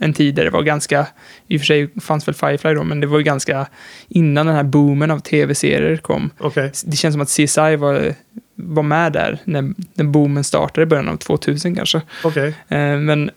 en 0.00 0.12
tid 0.12 0.34
där 0.34 0.44
det 0.44 0.50
var 0.50 0.62
ganska, 0.62 1.06
i 1.48 1.56
och 1.56 1.60
för 1.60 1.66
sig 1.66 1.90
fanns 2.00 2.28
väl 2.28 2.34
Firefly 2.34 2.74
då, 2.74 2.84
men 2.84 3.00
det 3.00 3.06
var 3.06 3.18
ju 3.18 3.24
ganska 3.24 3.66
innan 4.08 4.46
den 4.46 4.54
här 4.54 4.62
boomen 4.62 5.10
av 5.10 5.18
tv-serier 5.18 5.96
kom. 5.96 6.30
Okej. 6.38 6.72
Det 6.84 6.96
känns 6.96 7.14
som 7.14 7.20
att 7.22 7.28
CSI 7.28 7.76
var, 7.76 8.14
var 8.54 8.82
med 8.82 9.12
där 9.12 9.38
när 9.44 9.72
den 9.94 10.12
boomen 10.12 10.44
startade 10.44 10.82
i 10.82 10.86
början 10.86 11.08
av 11.08 11.16
2000 11.16 11.74
kanske. 11.76 12.00
Okej. 12.24 12.48
Eh, 12.68 12.96
Men 12.98 13.30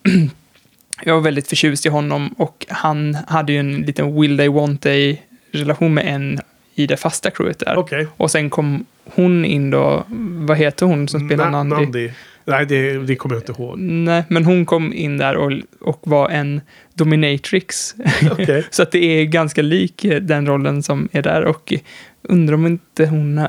jag 1.03 1.13
var 1.15 1.21
väldigt 1.21 1.47
förtjust 1.47 1.85
i 1.85 1.89
honom 1.89 2.27
och 2.37 2.65
han 2.69 3.17
hade 3.27 3.51
ju 3.53 3.59
en 3.59 3.81
liten 3.81 4.21
will 4.21 4.37
they 4.37 4.47
want 4.49 4.81
they 4.81 5.17
relation 5.51 5.93
med 5.93 6.05
en 6.07 6.39
i 6.75 6.87
det 6.87 6.97
fasta 6.97 7.31
crewet 7.31 7.59
där. 7.59 7.77
Okej. 7.77 8.07
Och 8.17 8.31
sen 8.31 8.49
kom 8.49 8.85
hon 9.15 9.45
in 9.45 9.69
då, 9.69 10.03
vad 10.47 10.57
heter 10.57 10.85
hon 10.85 11.07
som 11.07 11.27
spelar 11.29 11.45
Na- 11.49 11.63
Nandi? 11.63 12.13
Nej, 12.45 12.65
det, 12.65 12.97
det 12.97 13.15
kommer 13.15 13.35
jag 13.35 13.41
inte 13.41 13.51
ihåg. 13.61 13.79
Nej, 13.79 14.23
men 14.29 14.45
hon 14.45 14.65
kom 14.65 14.93
in 14.93 15.17
där 15.17 15.35
och, 15.37 15.51
och 15.81 15.99
var 16.03 16.29
en 16.29 16.61
dominatrix. 16.93 17.95
Okej. 18.31 18.65
Så 18.69 18.83
att 18.83 18.91
det 18.91 19.05
är 19.05 19.25
ganska 19.25 19.61
lik 19.61 20.05
eh, 20.05 20.21
den 20.21 20.47
rollen 20.47 20.83
som 20.83 21.09
är 21.11 21.21
där 21.21 21.41
och 21.45 21.73
undrar 22.21 22.53
om 22.55 22.65
inte 22.67 23.05
hon 23.05 23.47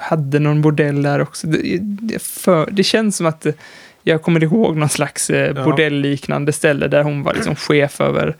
hade 0.00 0.38
någon 0.38 0.62
bordell 0.62 1.02
där 1.02 1.20
också. 1.20 1.46
Det, 1.46 1.78
det, 1.80 2.22
för, 2.22 2.68
det 2.72 2.82
känns 2.82 3.16
som 3.16 3.26
att 3.26 3.46
eh, 3.46 3.52
jag 4.02 4.22
kommer 4.22 4.44
ihåg 4.44 4.76
någon 4.76 4.88
slags 4.88 5.30
eh, 5.30 5.52
Ja. 5.56 5.64
bordellliknande 5.64 6.52
ställe 6.52 6.88
där 6.88 7.02
hon 7.02 7.22
var 7.22 7.34
liksom 7.34 7.56
chef 7.56 8.00
över 8.00 8.36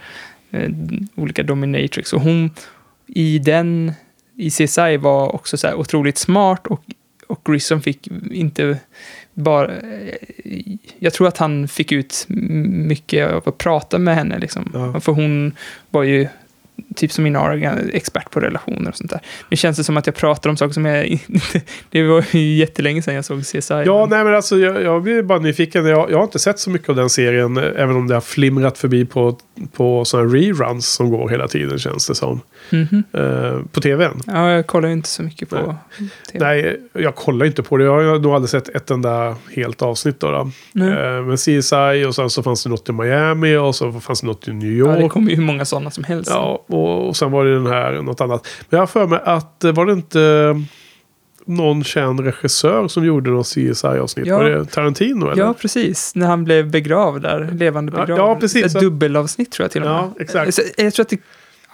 eh, 0.51 0.71
olika 1.15 1.43
dominatrix. 1.43 2.13
Och 2.13 2.21
hon 2.21 2.51
i 3.07 3.39
den, 3.39 3.93
i 4.37 4.51
CSI 4.51 4.97
var 4.97 5.35
också 5.35 5.57
så 5.57 5.67
här 5.67 5.75
otroligt 5.75 6.19
smart 6.19 6.67
och, 6.67 6.85
och 7.27 7.41
Grissom 7.45 7.83
fick 7.83 8.09
inte 8.31 8.79
bara... 9.35 9.77
eh, 9.77 10.15
Jag 10.99 11.13
tror 11.13 11.29
att 11.29 11.39
han 11.39 11.69
fick 11.69 11.93
ut 11.93 12.25
mycket 12.29 13.29
av 13.33 13.43
att 13.49 13.59
prata 13.59 13.99
med 13.99 14.15
henne. 14.15 14.39
Liksom. 14.39 14.71
Ja. 14.75 15.01
För 15.01 15.13
hon 15.13 15.53
var 15.91 16.03
ju 16.03 16.29
typ 16.97 17.13
som 17.13 17.27
Inara, 17.27 17.79
expert 17.93 18.31
på 18.31 18.41
relationer 18.41 18.91
och 18.91 18.97
sånt 18.97 19.11
där. 19.11 19.21
Nu 19.49 19.57
känns 19.57 19.77
det 19.77 19.85
som 19.85 19.97
att 19.97 20.07
jag 20.07 20.15
pratar 20.15 20.51
om 20.51 20.57
saker 20.57 20.73
som 20.73 20.85
jag. 20.85 21.19
Det 21.91 22.03
var 22.03 22.25
ju 22.31 22.57
jättelänge 22.57 23.03
sedan 23.03 23.15
jag 23.15 23.25
såg 23.25 23.43
CSI. 23.43 23.83
Ja, 23.87 24.07
nej 24.11 24.25
men 24.25 24.35
alltså 24.35 24.59
jag, 24.59 24.83
jag 24.83 25.03
blir 25.03 25.23
bara 25.23 25.39
nyfiken. 25.39 25.87
Jag, 25.87 26.11
jag 26.11 26.17
har 26.17 26.25
inte 26.25 26.39
sett 26.39 26.59
så 26.59 26.71
mycket 26.71 26.89
av 26.89 26.97
den 26.97 27.11
serien. 27.11 27.57
Även 27.57 27.97
om 27.97 28.09
det 28.09 28.15
har 28.15 28.21
flimrat 28.21 28.79
förbi 28.79 29.07
på, 29.07 29.39
på 29.67 30.05
sådana 30.05 30.35
reruns 30.35 30.87
som 30.87 31.11
går 31.11 31.29
hela 31.29 31.49
tiden 31.49 31.79
känns 31.79 32.07
det 32.07 32.15
som. 32.15 32.41
Mhm. 32.71 33.03
Eh, 33.13 33.59
på 33.73 33.81
tvn. 33.81 34.23
Ja, 34.27 34.51
jag 34.51 34.67
kollar 34.67 34.89
ju 34.89 34.93
inte 34.95 35.09
så 35.09 35.23
mycket 35.23 35.51
på 35.51 35.57
Nej. 35.57 36.09
TV. 36.33 36.45
Nej, 36.47 36.81
jag 36.93 37.15
kollar 37.15 37.47
inte 37.47 37.63
på 37.63 37.77
det. 37.77 37.85
Jag 37.85 37.93
har 38.11 38.19
nog 38.19 38.33
aldrig 38.33 38.51
sett 38.51 38.69
ett 38.69 38.91
enda 38.91 39.37
helt 39.57 39.83
avsnitt 39.83 40.21
då. 40.21 40.31
då. 40.31 40.51
Nej. 40.73 40.89
Eh, 40.89 41.23
men 41.23 41.37
CSI 41.37 42.05
och 42.09 42.15
sen 42.15 42.31
så 42.31 42.43
fanns 42.43 42.63
det 42.65 42.71
något 42.71 42.89
i 42.89 42.93
Miami 42.93 43.57
och 43.57 43.75
så 43.75 43.93
fanns 43.93 44.21
det 44.21 44.27
något 44.27 44.49
i 44.49 44.53
New 44.53 44.79
Ja, 44.79 44.87
det 44.87 45.01
York. 45.03 45.13
kommer 45.13 45.31
ju 45.31 45.37
hur 45.37 45.43
många 45.45 45.65
sådana 45.65 45.91
som 45.91 46.05
helst. 46.05 46.31
Ja, 46.31 46.65
och, 46.67 47.09
och 47.09 47.17
sen 47.17 47.31
var 47.31 47.45
det 47.45 47.55
den 47.55 47.67
här, 47.67 48.03
något 48.03 48.21
annat. 48.21 48.47
Men 48.69 48.77
jag 48.77 48.83
har 48.83 48.87
för 48.87 49.07
mig 49.07 49.21
att, 49.25 49.65
eh, 49.65 49.73
var 49.73 49.87
det 49.87 49.93
inte... 49.93 50.55
någon 51.49 51.85
känd 51.85 52.21
regissör 52.21 52.89
som 52.89 53.05
gjorde 53.05 53.31
något 53.31 53.47
CSI-avsnitt. 53.47 54.27
Ja. 54.27 54.39
Var 54.39 54.45
det 54.45 54.65
Tarantino 54.65 55.31
eller? 55.31 55.43
Ja, 55.43 55.55
precis. 55.55 56.15
När 56.15 56.27
han 56.27 56.45
blev 56.45 56.71
begravd 56.71 57.23
där. 57.23 57.51
Levande 57.53 57.93
Ja, 57.97 58.01
begravd. 58.01 58.21
ja, 58.21 58.37
precis. 58.41 58.65
Ett 58.75 58.81
dubbelavsnitt 58.81 59.53
tror 59.53 59.65
jag 59.65 59.71
till 59.71 59.83
och 59.83 59.89
med. 59.89 59.97
Ja, 59.97 60.15
exakt. 60.21 60.55
Så, 60.55 60.63
jag 60.77 60.95
tror 60.95 61.03
att 61.05 61.09
det... 61.09 61.19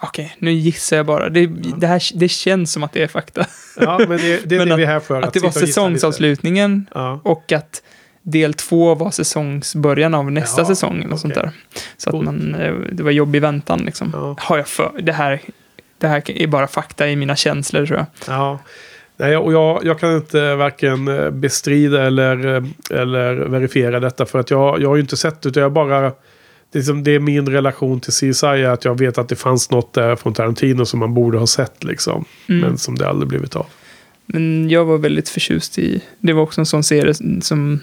Okej, 0.03 0.37
nu 0.39 0.53
gissar 0.53 0.97
jag 0.97 1.07
bara. 1.07 1.29
Det, 1.29 1.47
det, 1.77 1.87
här, 1.87 2.03
det 2.19 2.29
känns 2.29 2.73
som 2.73 2.83
att 2.83 2.93
det 2.93 3.03
är 3.03 3.09
fakta. 3.09 3.47
Ja, 3.81 3.99
men 4.09 4.19
det, 4.19 4.41
det 4.49 4.55
är 4.55 4.59
Men 4.59 4.69
det 4.69 4.75
att- 4.75 4.81
vi 4.81 4.83
är 4.83 4.87
här 4.87 5.01
för. 5.01 5.23
Att 5.23 5.33
det 5.33 5.41
var 5.41 5.51
säsongsavslutningen 5.51 6.87
Ja. 6.95 7.21
och 7.25 7.53
att 7.53 7.83
del 8.23 8.55
två 8.55 8.95
var 8.95 9.11
säsongsbörjan 9.11 10.15
av 10.15 10.33
nästa 10.33 10.61
Ja, 10.63 10.67
säsong. 10.67 11.03
Eller 11.03 11.17
sånt 11.17 11.37
okej. 11.37 11.43
där. 11.43 11.53
Så 11.97 12.09
att 12.11 12.13
Coolt. 12.13 12.25
man, 12.25 12.55
eh, 12.55 12.75
det 12.93 13.03
var 13.03 13.11
jobb 13.11 13.37
i 13.37 13.39
väntan 13.39 13.79
liksom. 13.85 14.11
Ja. 14.13 14.37
Har 14.39 14.57
jag 14.57 14.69
för, 14.69 14.93
det, 15.03 15.13
här, 15.13 15.41
det 15.99 16.09
här 16.09 16.31
är 16.31 16.47
bara 16.47 16.67
fakta 16.67 17.09
i 17.09 17.17
mina 17.17 17.37
känslor 17.37 17.87
tror 17.87 17.99
jag. 17.99 18.07
Ja. 18.37 18.59
Nej, 19.17 19.37
och 19.37 19.53
jag, 19.53 19.85
jag 19.85 19.99
kan 19.99 20.17
inte 20.17 20.55
varken 20.55 21.09
eh, 21.09 21.31
bestrida 21.31 22.03
eller, 22.03 22.47
eh, 22.57 22.65
eller 22.91 23.35
verifiera 23.35 24.01
detta. 24.01 24.27
För 24.27 24.39
att 24.39 24.51
jag, 24.51 24.83
jag 24.83 24.89
har 24.89 24.97
ju 24.97 25.03
inte 25.03 25.17
sett 25.17 25.43
det. 25.43 25.49
Utan 25.49 25.63
jag 25.63 25.73
bara... 25.73 26.13
Det 26.73 26.79
är, 26.79 26.83
som, 26.83 27.05
det 27.05 27.11
är 27.11 27.21
min 27.21 27.49
relation 27.49 28.01
till 28.01 28.13
CSI. 28.13 28.65
Att 28.65 28.85
jag 28.85 28.99
vet 28.99 29.19
att 29.19 29.29
det 29.29 29.37
fanns 29.37 29.71
något 29.71 29.93
där 29.93 30.17
från 30.17 30.35
Tarantino 30.35 30.87
som 30.87 31.01
man 31.01 31.15
borde 31.15 31.39
ha 31.39 31.47
sett. 31.47 31.85
Liksom, 31.85 32.25
Mm. 32.49 32.61
Men 32.61 32.79
som 32.79 32.95
det 32.99 33.09
aldrig 33.09 33.29
blivit 33.29 33.57
av. 33.57 33.67
Men 34.27 34.71
jag 34.71 34.85
var 34.85 34.99
väldigt 34.99 35.29
förtjust 35.29 35.79
i, 35.79 36.03
det 36.19 36.33
var 36.33 36.43
också 36.43 36.61
en 36.61 36.67
sån 36.67 36.85
serie 36.85 37.15
som 37.43 37.81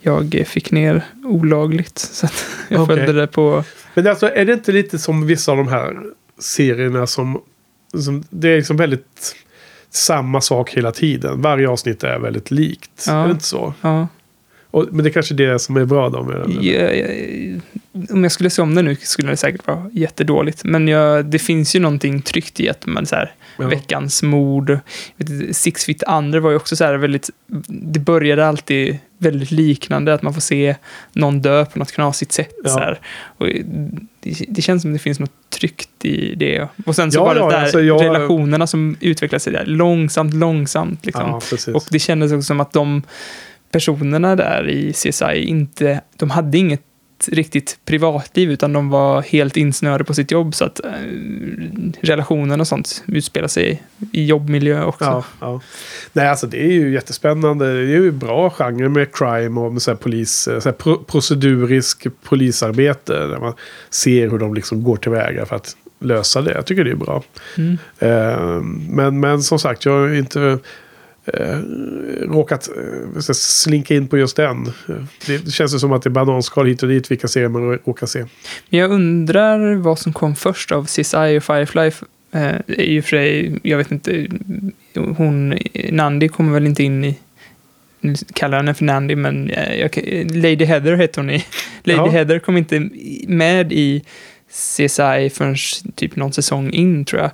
jag 0.00 0.44
fick 0.46 0.70
ner 0.70 1.04
olagligt. 1.24 1.98
Så 1.98 2.26
att 2.26 2.46
jag 2.68 2.82
Okej. 2.82 2.96
följde 2.96 3.20
det 3.20 3.26
på, 3.26 3.64
Men 3.94 4.06
alltså, 4.06 4.30
är 4.34 4.44
det 4.44 4.52
inte 4.52 4.72
lite 4.72 4.98
som 4.98 5.26
vissa 5.26 5.52
av 5.52 5.58
de 5.58 5.68
här 5.68 5.96
serierna 6.38 7.06
som... 7.06 7.40
som 7.94 8.24
det 8.30 8.48
är 8.48 8.56
liksom 8.56 8.76
väldigt 8.76 9.36
samma 9.96 10.40
sak 10.40 10.70
hela 10.70 10.92
tiden. 10.92 11.42
Varje 11.42 11.68
avsnitt 11.68 12.04
är 12.04 12.18
väldigt 12.18 12.50
likt. 12.50 13.04
Ja. 13.06 13.12
Är 13.12 13.26
det 13.26 13.32
inte 13.32 13.44
så? 13.44 13.74
ja. 13.80 14.08
Och, 14.70 14.86
men 14.90 15.04
det 15.04 15.10
är 15.10 15.12
kanske 15.12 15.34
är 15.34 15.36
det 15.36 15.58
som 15.58 15.76
är 15.76 15.84
bra 15.84 16.08
då 16.08 16.22
med 16.22 16.40
den. 16.40 16.58
Ja, 16.60 16.72
ja, 16.72 17.06
om 18.10 18.22
jag 18.22 18.32
skulle 18.32 18.50
se 18.50 18.62
om 18.62 18.74
det 18.74 18.82
nu 18.82 18.96
skulle 18.96 19.30
det 19.30 19.36
säkert 19.36 19.66
vara 19.66 19.90
jättedåligt. 19.92 20.64
Men 20.64 20.88
jag, 20.88 21.24
det 21.24 21.38
finns 21.38 21.76
ju 21.76 21.80
någonting 21.80 22.22
tryggt 22.22 22.60
i 22.60 22.68
att 22.68 22.86
man 22.86 23.06
så 23.06 23.14
här, 23.14 23.34
Ja. 23.58 23.66
veckans 23.68 24.22
mord. 24.22 24.78
vet 25.16 25.56
Six 25.56 25.84
Feet 25.84 26.02
Under 26.08 26.40
var 26.40 26.50
ju 26.50 26.56
också 26.56 26.76
så 26.76 26.84
här 26.84 26.94
väldigt, 26.94 27.30
det 27.68 28.00
började 28.00 28.46
alltid 28.46 28.98
väldigt 29.18 29.50
liknande, 29.50 30.14
att 30.14 30.22
man 30.22 30.34
får 30.34 30.40
se 30.40 30.76
någon 31.12 31.42
dö 31.42 31.64
på 31.64 31.78
något 31.78 31.92
knasigt 31.92 32.32
sätt. 32.32 32.54
Ja. 32.64 32.70
Så. 32.70 32.94
Och 33.38 33.46
det, 34.20 34.44
det 34.48 34.62
känns 34.62 34.82
som 34.82 34.92
det 34.92 34.98
finns 34.98 35.18
något 35.20 35.50
tryggt 35.50 36.04
i 36.04 36.34
det. 36.34 36.68
Och 36.86 36.94
sen 36.96 37.12
så 37.12 37.18
Ja, 37.18 37.24
bara 37.24 37.38
ja, 37.38 37.50
där, 37.50 37.62
alltså 37.62 37.80
jag- 37.80 38.02
relationerna 38.04 38.66
som 38.66 38.96
utvecklar 39.00 39.38
sig 39.38 39.52
där, 39.52 39.66
långsamt, 39.66 40.34
långsamt. 40.34 41.06
Liksom. 41.06 41.40
Och 41.74 41.84
det 41.90 41.98
kändes 41.98 42.32
också 42.32 42.42
som 42.42 42.60
att 42.60 42.72
de 42.72 43.02
personerna 43.70 44.36
där 44.36 44.68
i 44.68 44.92
CSI 44.92 45.44
inte, 45.44 46.00
de 46.16 46.30
hade 46.30 46.58
inget 46.58 46.82
riktigt 47.28 47.78
privatliv 47.84 48.50
utan 48.50 48.72
de 48.72 48.90
var 48.90 49.22
helt 49.22 49.56
insnöade 49.56 50.04
på 50.04 50.14
sitt 50.14 50.30
jobb 50.30 50.54
så 50.54 50.64
att 50.64 50.84
eh, 50.84 50.90
relationen 52.00 52.60
och 52.60 52.68
sånt 52.68 53.04
utspelar 53.06 53.48
sig 53.48 53.82
i 54.12 54.24
jobbmiljö 54.24 54.84
också. 54.84 55.04
Ja, 55.04 55.24
ja. 55.40 55.60
Nej, 56.12 56.28
alltså 56.28 56.46
det 56.46 56.64
är 56.64 56.72
ju 56.72 56.92
jättespännande. 56.92 57.72
Det 57.72 57.80
är 57.80 58.00
ju 58.00 58.12
bra 58.12 58.50
genre 58.50 58.88
med 58.88 59.14
crime 59.14 59.60
och 59.60 59.72
med 59.72 59.82
så 59.82 59.96
polis, 59.96 60.42
så 60.42 60.60
här 60.64 60.72
pro 60.72 61.04
procedurisk 61.04 62.06
polisarbete. 62.22 63.12
Där 63.12 63.38
man 63.38 63.54
ser 63.90 64.30
hur 64.30 64.38
de 64.38 64.54
liksom 64.54 64.84
går 64.84 64.96
tillväga 64.96 65.46
för 65.46 65.56
att 65.56 65.76
lösa 65.98 66.42
det. 66.42 66.52
Jag 66.52 66.66
tycker 66.66 66.84
det 66.84 66.90
är 66.90 66.94
bra. 66.94 67.22
Mm. 67.56 67.78
Eh, 67.98 68.60
men, 68.90 69.20
men 69.20 69.42
som 69.42 69.58
sagt, 69.58 69.84
jag 69.84 69.92
har 69.92 70.14
inte 70.14 70.58
eh, 71.26 71.58
råkat 72.22 72.68
eh, 73.16 73.20
slinka 73.32 73.94
in 73.94 74.08
på 74.08 74.18
just 74.18 74.36
den. 74.36 74.72
Det 75.26 75.50
känns 75.50 75.80
som 75.80 75.92
att 75.92 76.02
det 76.02 76.08
är 76.08 76.10
bananskal 76.10 76.66
hit 76.66 76.82
och 76.82 76.88
dit 76.88 77.10
vilka 77.10 77.28
serier 77.28 77.48
man 77.48 77.78
råkar 77.86 78.06
se. 78.06 78.24
Men 78.68 78.80
jag 78.80 78.90
undrar 78.90 79.74
vad 79.74 79.98
som 79.98 80.12
kom 80.12 80.36
först 80.36 80.72
av 80.72 80.86
CSI 80.86 81.38
och 81.38 81.44
Firefly. 81.44 81.90
Eh, 82.32 82.54
I 82.66 83.00
och 83.00 83.04
för 83.04 83.08
sig, 83.08 83.58
jag 83.62 83.78
vet 83.78 83.90
inte, 83.90 84.26
hon, 84.94 85.58
Nandi 85.90 86.28
kommer 86.28 86.52
väl 86.52 86.66
inte 86.66 86.82
in 86.82 87.04
i 87.04 87.18
nu 88.06 88.14
kallar 88.34 88.56
henne 88.56 88.74
för 88.74 88.84
Nandy, 88.84 89.16
men 89.16 89.50
eh, 89.50 89.74
jag, 89.80 89.96
Lady 90.30 90.64
Heather 90.64 90.96
heter 90.96 91.20
hon 91.20 91.30
i. 91.30 91.44
Lady 91.84 91.98
Ja. 91.98 92.10
Heather 92.10 92.38
kom 92.38 92.56
inte 92.56 92.88
med 93.28 93.72
i 93.72 94.02
CSI 94.56 95.30
förrän 95.34 95.56
typ 95.94 96.16
någon 96.16 96.32
säsong 96.32 96.70
in, 96.70 97.04
tror 97.04 97.22
jag. 97.22 97.30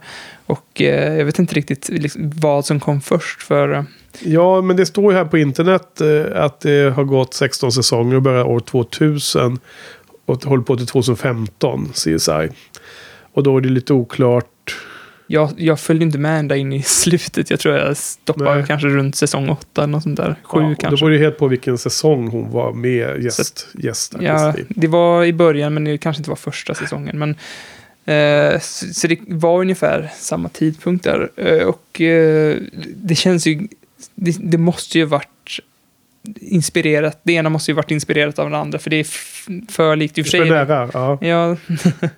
Och 0.47 0.83
eh, 0.83 1.15
jag 1.19 1.25
vet 1.25 1.39
inte 1.39 1.55
riktigt 1.55 1.89
liksom, 1.89 2.33
vad 2.35 2.67
som 2.67 2.81
kom 2.81 3.01
först, 3.01 3.43
för 3.43 3.73
eh, 3.73 3.83
Ja, 4.21 4.61
men 4.61 4.77
det 4.77 4.87
står 4.87 5.13
ju 5.13 5.19
här 5.19 5.25
på 5.25 5.39
internet 5.39 6.01
eh, 6.01 6.45
att 6.45 6.61
det 6.61 6.95
har 6.95 7.05
gått 7.05 7.35
16 7.35 7.73
säsonger 7.73 8.17
och 8.17 8.23
börjar 8.23 8.45
år 8.45 8.61
2000. 8.61 9.59
Och 10.27 10.45
håller 10.45 10.63
på 10.63 10.77
till 10.77 10.87
2015, 10.87 11.89
CSI. 11.95 12.49
Och 13.33 13.43
då 13.43 13.57
är 13.57 13.61
det 13.61 13.69
lite 13.69 13.93
oklart 13.93 14.47
jag, 15.27 15.53
jag 15.57 15.81
följde 15.81 16.05
inte 16.05 16.19
med 16.19 16.39
ända 16.39 16.57
in 16.57 16.73
i 16.73 16.83
slutet. 16.87 17.51
Jag 17.51 17.61
tror 17.61 17.77
jag 17.77 17.97
stoppade 17.97 18.55
Nej. 18.55 18.65
kanske 18.67 18.89
runt 18.89 19.17
säsong 19.17 19.49
åtta, 19.49 19.87
något 19.87 20.03
sånt 20.03 20.17
där. 20.17 20.37
Sju 20.43 20.61
ja, 20.61 20.75
kanske. 20.79 21.05
beror 21.05 21.11
det 21.11 21.19
helt 21.19 21.39
på 21.39 21.49
vilken 21.49 21.79
säsong 21.79 22.29
hon 22.29 22.51
var 22.51 22.73
med 22.73 23.23
gäst. 23.23 23.67
gäst 23.75 24.15
Ja, 24.21 24.55
det 24.69 24.87
var 24.87 25.25
i 25.25 25.33
början, 25.33 25.75
men 25.75 25.85
det 25.85 25.99
kanske 25.99 26.21
inte 26.21 26.31
var 26.31 26.37
första 26.37 26.75
säsongen. 26.75 27.19
Men, 27.19 27.31
eh, 28.17 28.61
så, 28.61 28.87
så 28.95 29.07
det 29.07 29.19
var 29.27 29.61
ungefär 29.61 30.11
samma 30.19 30.49
tidpunkt 30.49 31.05
där. 31.05 31.31
Eh, 31.37 31.67
och 31.67 32.01
eh, 32.01 32.57
det 32.97 33.15
känns 33.15 33.47
ju... 33.47 33.69
Det, 34.15 34.37
det 34.41 34.59
måste 34.59 34.99
ju 34.99 35.05
varit 35.05 35.61
inspirerat. 36.41 37.21
Det 37.23 37.33
ena 37.33 37.49
måste 37.49 37.71
ju 37.71 37.75
varit 37.75 37.91
inspirerat 37.91 38.39
av 38.39 38.51
det 38.51 38.59
andra, 38.59 38.79
för 38.79 38.91
det 38.91 38.97
är 38.97 39.07
för 39.73 39.97
likt. 39.97 40.19
I 40.19 40.23
och 40.23 40.27
för 40.27 40.31
sig, 40.31 40.51
nära. 40.51 40.91
Ja. 40.93 41.19
Ja. 41.21 41.57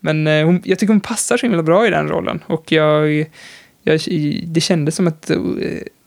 Men 0.00 0.26
eh, 0.26 0.46
hon, 0.46 0.62
jag 0.64 0.78
tycker 0.78 0.92
hon 0.92 1.00
passar 1.00 1.36
så 1.36 1.46
himla 1.46 1.62
bra 1.62 1.86
i 1.86 1.90
den 1.90 2.08
rollen. 2.08 2.44
Och 2.46 2.72
jag, 2.72 3.26
jag, 3.82 4.00
det 4.46 4.60
kändes 4.60 4.96
som 4.96 5.06
att 5.06 5.30
eh, 5.30 5.38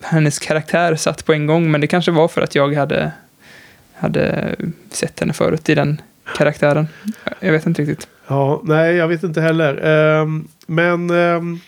hennes 0.02 0.40
karaktär 0.40 0.96
satt 0.96 1.26
på 1.26 1.34
en 1.34 1.46
gång. 1.46 1.72
Men 1.72 1.82
det 1.82 1.88
kanske 1.88 2.12
var 2.12 2.28
för 2.28 2.42
att 2.42 2.56
jag 2.56 2.74
hade, 2.74 3.12
hade 3.94 4.56
sett 4.92 5.20
henne 5.20 5.34
förut 5.34 5.70
i 5.70 5.76
den 5.76 6.02
karaktären. 6.38 6.88
Jag 7.40 7.52
vet 7.52 7.66
inte 7.66 7.82
riktigt. 7.82 8.08
ja, 8.28 8.62
nej, 8.64 8.96
jag 8.96 9.08
vet 9.08 9.24
inte 9.24 9.42
heller. 9.42 9.86
Ehm, 9.86 10.48
men 10.66 11.10
ehm, 11.10 11.60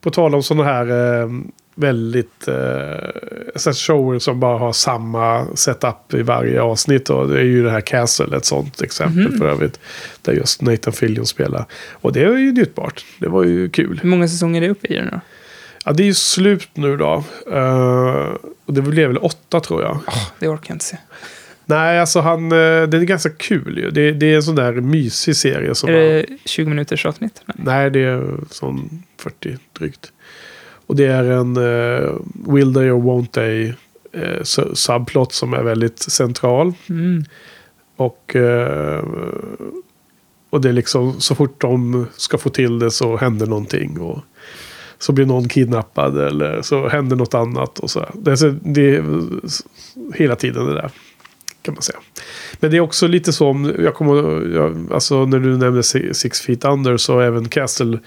på 0.00 0.10
tal 0.10 0.34
om 0.34 0.42
sådana 0.42 0.64
här 0.64 0.86
ehm, 1.22 1.52
väldigt 1.78 2.48
uh, 2.48 3.72
shower 3.72 4.18
som 4.18 4.40
bara 4.40 4.58
har 4.58 4.72
samma 4.72 5.46
setup 5.56 6.14
i 6.14 6.22
varje 6.22 6.62
avsnitt. 6.62 7.10
Och 7.10 7.28
det 7.28 7.38
är 7.40 7.44
ju 7.44 7.64
det 7.64 7.70
här 7.70 7.80
Castle 7.80 8.36
ett 8.36 8.44
sånt 8.44 8.82
exempel 8.82 9.28
Mhm. 9.28 9.38
för 9.38 9.48
övrigt. 9.48 9.80
Där 10.22 10.32
just 10.32 10.62
Nathan 10.62 10.92
Fillion 10.92 11.26
spelar. 11.26 11.64
Och 11.92 12.12
det 12.12 12.22
är 12.22 12.36
ju 12.36 12.52
njutbart. 12.52 13.04
Det 13.18 13.28
var 13.28 13.44
ju 13.44 13.68
kul. 13.68 14.00
Hur 14.02 14.08
många 14.10 14.28
säsonger 14.28 14.62
är 14.62 14.66
det 14.66 14.70
uppe 14.72 14.86
i 14.86 14.94
den 14.94 15.08
då? 15.10 15.20
Ja, 15.84 15.92
det 15.92 16.02
är 16.02 16.06
ju 16.06 16.14
slut 16.14 16.68
nu 16.74 16.96
då. 16.96 17.24
Eh, 17.52 18.28
och 18.66 18.74
det 18.74 18.82
blev 18.82 19.08
väl 19.08 19.18
åtta 19.18 19.60
tror 19.60 19.82
jag. 19.82 19.98
Det 20.38 20.48
orkar 20.48 20.64
jag 20.70 20.74
inte 20.74 20.84
se. 20.84 20.96
Nej, 21.66 22.00
alltså 22.00 22.20
han, 22.20 22.52
uh, 22.52 22.88
den 22.88 23.00
är 23.00 23.04
ganska 23.04 23.30
kul 23.30 23.78
ju. 23.78 23.90
Det, 23.90 24.12
det 24.12 24.26
är 24.32 24.36
en 24.36 24.42
sån 24.42 24.54
där 24.54 24.72
mysig 24.72 25.36
serie. 25.36 25.74
Som 25.74 25.88
Är 25.88 25.92
det 25.92 26.26
20 26.44 26.68
minuters 26.68 27.06
avsnitt? 27.06 27.42
Nej. 27.46 27.56
Nej, 27.58 27.90
det 27.90 28.00
är 28.00 28.34
sån 28.50 29.02
40 29.20 29.56
drygt. 29.78 30.12
Och 30.88 30.96
det 30.96 31.06
är 31.06 31.24
en 31.24 31.56
uh, 31.56 32.18
Will 32.46 32.74
They 32.74 32.90
or 32.90 33.00
Won't 33.02 33.26
They 33.30 33.72
su- 34.42 34.74
subplot 34.74 35.32
som 35.32 35.52
är 35.54 35.62
väldigt 35.62 35.98
central. 35.98 36.72
Mm. 36.88 37.24
Och, 37.96 38.36
eh, 38.36 39.04
och 40.50 40.60
det 40.60 40.68
är 40.68 40.72
liksom 40.72 41.20
så 41.20 41.34
fort 41.34 41.60
de 41.60 42.06
ska 42.16 42.38
få 42.38 42.48
till 42.50 42.78
det 42.78 42.90
så 42.90 43.16
händer 43.16 43.46
någonting. 43.46 44.00
Och 44.00 44.18
så 44.98 45.12
blir 45.12 45.26
någon 45.26 45.48
kidnappad 45.48 46.18
eller 46.20 46.62
så 46.62 46.88
händer 46.88 47.16
något 47.16 47.34
annat. 47.34 47.78
Och 47.78 47.90
så. 47.90 48.06
Det, 48.14 48.30
är, 48.30 48.36
så- 48.36 48.54
det 48.62 48.96
är 48.96 49.04
hela 50.14 50.36
tiden 50.36 50.66
det 50.66 50.74
där. 50.74 50.90
Kan 51.62 51.74
man 51.74 51.82
säga. 51.82 51.98
Men 52.60 52.70
det 52.70 52.76
är 52.76 52.80
också 52.80 53.06
lite 53.06 53.32
som, 53.32 53.72
jag 53.78 53.94
kommer, 53.94 54.46
jag, 54.54 54.92
alltså 54.92 55.26
när 55.26 55.38
du 55.38 55.56
nämnde 55.56 55.82
Si- 55.82 56.14
Six 56.14 56.40
Feet 56.40 56.64
Under 56.64 56.96
så 56.96 57.20
även 57.20 57.48
Castle 57.48 57.98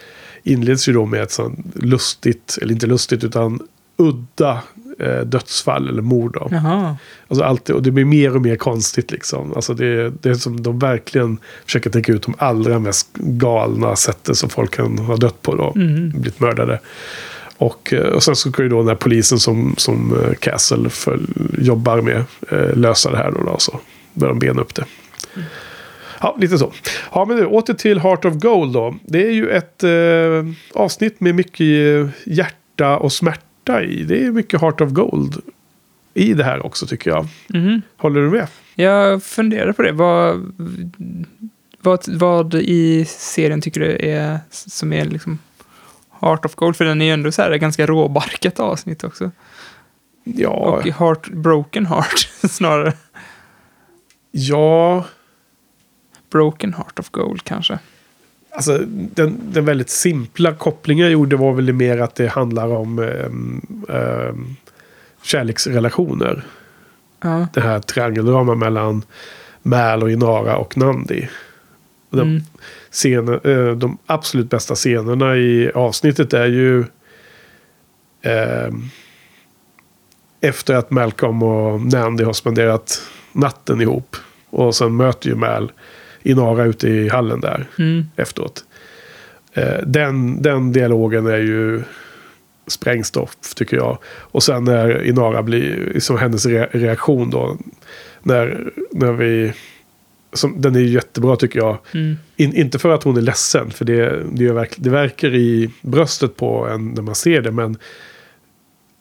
inleds 0.43 0.89
ju 0.89 0.93
då 0.93 1.05
med 1.05 1.24
ett 1.24 1.31
sånt 1.31 1.60
lustigt, 1.75 2.57
eller 2.62 2.74
inte 2.74 2.88
lustigt 2.88 3.24
utan 3.24 3.60
udda 3.98 4.62
eh, 5.00 5.19
dödsfall 5.19 5.89
eller 5.89 6.01
mord. 6.01 6.33
Då. 6.33 6.48
Jaha. 6.51 6.98
Alltså 7.27 7.43
alltid, 7.43 7.75
och 7.75 7.83
det 7.83 7.91
blir 7.91 8.05
mer 8.05 8.36
och 8.36 8.41
mer 8.41 8.55
konstigt 8.55 9.12
liksom. 9.12 9.53
Alltså 9.55 9.74
det, 9.74 10.10
det 10.10 10.29
är 10.29 10.33
som 10.33 10.63
de 10.63 10.79
verkligen 10.79 11.38
försöker 11.65 11.89
tänka 11.89 12.12
ut 12.12 12.24
de 12.24 12.33
allra 12.38 12.79
mest 12.79 13.07
galna 13.13 13.95
sätten 13.95 14.36
som 14.36 14.50
folk 14.50 14.75
kan 14.75 14.98
ha 14.98 15.15
dött 15.15 15.41
på 15.41 15.55
då. 15.55 15.74
Mm. 15.75 16.10
Blivit 16.10 16.39
mördade. 16.39 16.79
Och, 17.57 17.93
eh, 17.93 18.07
och 18.07 18.24
sen 18.24 18.36
så 18.36 18.51
ska 18.51 18.63
ju 18.63 18.69
då 18.69 18.77
den 18.77 18.88
här 18.88 18.95
polisen 18.95 19.39
som, 19.39 19.75
som 19.77 20.17
eh, 20.24 20.33
Castle 20.33 20.89
föl, 20.89 21.27
jobbar 21.57 22.01
med 22.01 22.24
eh, 22.51 22.75
lösa 22.77 23.12
det 23.12 23.17
här 23.17 23.31
då. 23.31 23.43
då 23.43 23.55
så 23.60 23.79
börjar 24.13 24.33
de 24.33 24.39
bena 24.39 24.62
upp 24.62 24.75
det. 24.75 24.86
Ja, 26.22 26.36
lite 26.40 26.58
så. 26.58 26.72
Ja, 27.13 27.25
men 27.25 27.38
nu 27.38 27.46
åter 27.46 27.74
till 27.74 28.00
Heart 28.00 28.25
of 28.25 28.34
Gold 28.34 28.74
då. 28.74 28.96
Det 29.04 29.28
är 29.28 29.32
ju 29.32 29.50
ett 29.50 29.84
eh, 29.84 30.82
avsnitt 30.82 31.20
med 31.20 31.36
mycket 31.36 32.10
hjärta 32.25 32.98
och 32.98 33.13
smärta 33.13 33.84
i. 33.84 34.04
Det 34.04 34.25
är 34.25 34.32
mycket 34.32 34.62
Heart 34.62 34.82
of 34.82 34.90
Gold 34.92 35.42
i 36.13 36.34
det 36.34 36.44
här 36.44 36.66
också 36.66 36.88
tycker 36.88 37.10
jag. 37.12 37.28
Mhm. 37.48 37.82
Håller 37.98 38.22
du 38.22 38.30
med? 38.30 38.48
Jag 38.75 39.24
funderar 39.24 39.72
på 39.72 39.82
det. 39.82 39.92
Vad, 39.92 40.51
vad, 41.82 42.08
vad 42.08 42.54
i 42.56 43.06
serien 43.08 43.62
tycker 43.62 43.80
du 43.80 43.98
är 44.10 44.40
som 44.50 44.94
är 44.94 45.06
liksom 45.06 45.40
Heart 46.22 46.46
of 46.46 46.56
Gold? 46.56 46.75
För 46.75 46.86
den 46.86 47.01
är 47.01 47.06
ju 47.06 47.12
ändå 47.12 47.32
så 47.32 47.42
här 47.42 47.56
ganska 47.56 47.86
råbarkat 47.86 48.60
avsnitt 48.60 49.04
också. 49.04 49.32
Ja, 50.24 50.50
Och 50.50 50.88
heart, 50.88 51.28
Broken 51.30 51.86
Heart 51.86 52.30
snarare. 52.50 52.94
ja 54.32 55.06
Broken 56.31 56.73
Heart 56.73 57.00
of 57.00 57.09
Gold 57.09 57.43
kanske. 57.43 57.79
alltså 58.51 58.77
den, 58.88 59.39
den 59.51 59.65
väldigt 59.65 59.89
simpla 59.89 60.53
kopplingen 60.53 61.03
jag 61.03 61.11
gjorde 61.13 61.35
var 61.35 61.53
väl 61.53 61.73
mer 61.73 61.97
att 61.97 62.15
det 62.15 62.27
handlar 62.27 62.67
om 62.67 63.00
um, 63.00 63.85
um, 63.88 64.55
kärleksrelationer. 65.23 66.43
Ja. 67.21 67.47
Det 67.53 67.61
här 67.61 67.79
triangeldrama 67.79 68.55
mellan 68.55 69.03
Mal 69.61 70.03
och 70.03 70.11
Inara 70.11 70.57
och 70.57 70.77
Nandi. 70.77 71.29
De, 72.09 72.19
Mm. 72.21 72.41
scener, 72.91 73.47
eh, 73.50 73.75
de 73.75 73.97
absolut 74.05 74.50
bästa 74.50 74.75
scenerna 74.75 75.38
i 75.38 75.71
avsnittet 75.75 76.33
är 76.33 76.45
ju 76.45 76.83
ehm, 78.21 78.83
efter 80.41 80.75
att 80.75 80.91
Malcolm 80.91 81.43
och 81.43 81.81
Nandi 81.81 82.23
har 82.23 82.33
spenderat 82.33 83.01
natten 83.31 83.81
ihop. 83.81 84.15
Och 84.50 84.75
sen 84.75 84.95
möter 84.95 85.29
ju 85.29 85.35
Mal 85.35 85.71
Inara 86.24 86.63
ute 86.63 86.88
i 86.88 87.10
hallen 87.10 87.42
där 87.42 87.68
Mm. 87.80 88.06
efteråt. 88.16 88.63
Eh, 89.54 89.78
den, 89.86 90.42
den 90.42 90.72
dialogen 90.72 91.25
är 91.25 91.38
ju 91.38 91.82
sprängstoff 92.68 93.36
tycker 93.56 93.78
jag. 93.78 93.98
Och 94.06 94.44
sen 94.44 94.63
när 94.63 95.04
Inara 95.04 95.44
blir, 95.44 96.00
som 96.00 96.18
hennes 96.18 96.46
re 96.46 96.70
reaktion 96.72 97.30
då. 97.30 97.58
När, 98.24 98.72
när 98.92 99.12
vi, 99.12 99.54
som, 100.34 100.62
den 100.62 100.75
är 100.75 100.80
jättebra 100.80 101.36
tycker 101.36 101.60
jag. 101.60 101.78
Mm. 101.94 102.18
In, 102.36 102.56
inte 102.56 102.80
för 102.80 102.90
att 102.90 103.04
hon 103.04 103.18
är 103.18 103.22
ledsen, 103.22 103.72
för 103.72 103.86
det, 103.86 104.24
det, 104.32 104.51
verk, 104.51 104.74
det 104.78 104.90
verkar 104.90 105.36
i 105.36 105.70
bröstet 105.82 106.36
på 106.38 106.68
en 106.68 106.88
när 106.88 107.01
man 107.01 107.16
ser 107.16 107.42
det. 107.42 107.51
Men 107.51 107.78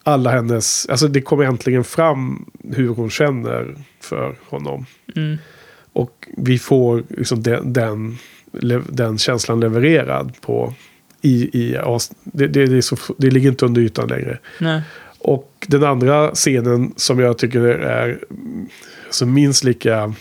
alla 0.02 0.30
hennes, 0.30 0.86
alltså 0.88 1.08
det 1.08 1.20
kommer 1.20 1.44
äntligen 1.44 1.84
fram 1.84 2.50
hur 2.72 2.88
hon 2.88 3.10
känner 3.10 3.74
för 4.00 4.34
honom. 4.48 4.86
Mm. 5.16 5.38
Och 5.92 6.28
vi 6.36 6.58
får 6.58 7.02
liksom 7.08 7.42
den, 7.42 7.72
den, 7.72 8.18
den 8.88 9.18
känslan 9.18 9.60
levererad 9.60 10.32
på 10.40 10.74
i, 11.22 11.58
i 11.58 11.78
det, 12.24 12.46
det, 12.46 12.66
det, 12.66 12.82
så, 12.82 12.96
det 13.18 13.30
ligger 13.30 13.50
inte 13.50 13.66
under 13.66 13.80
ytan 13.80 14.08
längre. 14.08 14.38
Nej. 14.58 14.82
Och 15.18 15.66
den 15.66 15.84
andra 15.84 16.34
scenen 16.34 16.92
som 16.96 17.18
jag 17.18 17.38
tycker 17.38 17.60
är 17.60 18.18
alltså 19.06 19.26
minst 19.26 19.64
lika 19.64 20.14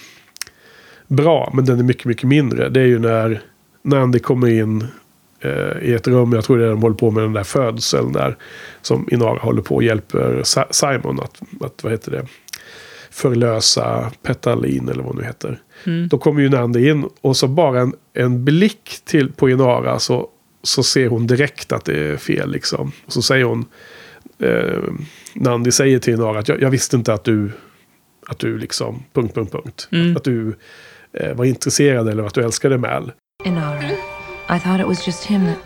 bra, 1.07 1.51
men 1.53 1.65
den 1.65 1.79
är 1.79 1.83
mycket, 1.83 2.05
mycket 2.05 2.27
mindre. 2.27 2.69
Det 2.69 2.81
är 2.81 2.85
ju 2.85 2.99
när 2.99 3.41
Nandi 3.81 4.19
kommer 4.19 4.47
in 4.47 4.87
eh, 5.41 5.81
i 5.81 5.93
ett 5.93 6.07
rum, 6.07 6.33
jag 6.33 6.43
tror 6.43 6.57
det 6.57 6.65
är 6.65 6.69
de 6.69 6.81
håller 6.81 6.95
på 6.95 7.11
med 7.11 7.23
den 7.23 7.33
där 7.33 7.43
födseln 7.43 8.13
där. 8.13 8.37
Som 8.81 9.07
Inara 9.11 9.39
håller 9.39 9.61
på 9.61 9.75
och 9.75 9.83
hjälper 9.83 10.41
Simon 10.71 11.19
att, 11.19 11.41
att 11.61 11.83
vad 11.83 11.91
heter 11.91 12.11
det, 12.11 12.25
förlösa 13.19 14.11
Petalin 14.23 14.89
eller 14.89 15.03
vad 15.03 15.15
nu 15.15 15.23
heter. 15.23 15.61
Mm. 15.85 16.07
Då 16.07 16.17
kommer 16.17 16.41
ju 16.41 16.49
Nandi 16.49 16.89
in 16.89 17.09
och 17.21 17.37
så 17.37 17.47
bara 17.47 17.81
en, 17.81 17.93
en 18.13 18.45
blick 18.45 18.99
till 19.05 19.31
på 19.31 19.49
Inara 19.49 19.99
så, 19.99 20.29
så 20.63 20.83
ser 20.83 21.07
hon 21.07 21.27
direkt 21.27 21.71
att 21.71 21.85
det 21.85 21.99
är 21.99 22.17
fel 22.17 22.51
liksom. 22.51 22.91
Och 23.05 23.13
så 23.13 23.21
säger 23.21 23.45
hon, 23.45 23.65
eh, 24.39 24.83
Nandi 25.33 25.71
säger 25.71 25.99
till 25.99 26.13
Inara 26.13 26.39
att 26.39 26.47
jag, 26.47 26.61
jag 26.61 26.69
visste 26.69 26.95
inte 26.95 27.13
att 27.13 27.23
du, 27.23 27.51
att 28.27 28.39
du 28.39 28.57
liksom, 28.57 29.03
punkt, 29.13 29.35
punkt, 29.35 29.51
punkt. 29.51 29.87
Mm. 29.91 30.17
Att 30.17 30.23
du 30.23 30.55
eh, 31.13 31.33
var 31.33 31.45
intresserad 31.45 32.09
eller 32.09 32.23
att 32.23 32.33
du 32.33 32.43
älskade 32.43 32.77
Mal. 32.77 33.11
Inara. 33.45 33.91
I 34.49 34.59
thought 34.59 34.79
it 34.81 34.87
was 34.87 35.07
just 35.07 35.23
him 35.25 35.45
that. 35.45 35.57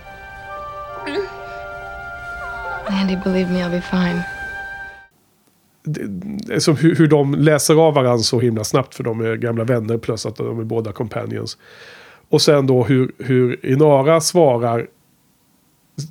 Andy, 2.89 3.15
believe 3.15 3.49
me, 3.51 3.61
I'll 3.61 3.69
be 3.69 3.81
fine. 3.81 4.42
Det, 5.83 6.01
det 6.47 6.59
som 6.59 6.75
hur, 6.75 6.95
hur 6.95 7.07
de 7.07 7.35
läser 7.35 7.75
av 7.75 7.93
varandra 7.93 8.17
så 8.17 8.39
himla 8.39 8.63
snabbt 8.63 8.95
för 8.95 9.03
de 9.03 9.21
är 9.21 9.35
gamla 9.35 9.63
vänner 9.63 9.97
plus 9.97 10.25
att 10.25 10.35
de 10.35 10.59
är 10.59 10.63
båda 10.63 10.91
companions. 10.91 11.57
Och 12.29 12.41
sen 12.41 12.67
då 12.67 12.83
hur, 12.83 13.11
hur 13.17 13.65
Inara 13.65 14.21
svarar. 14.21 14.87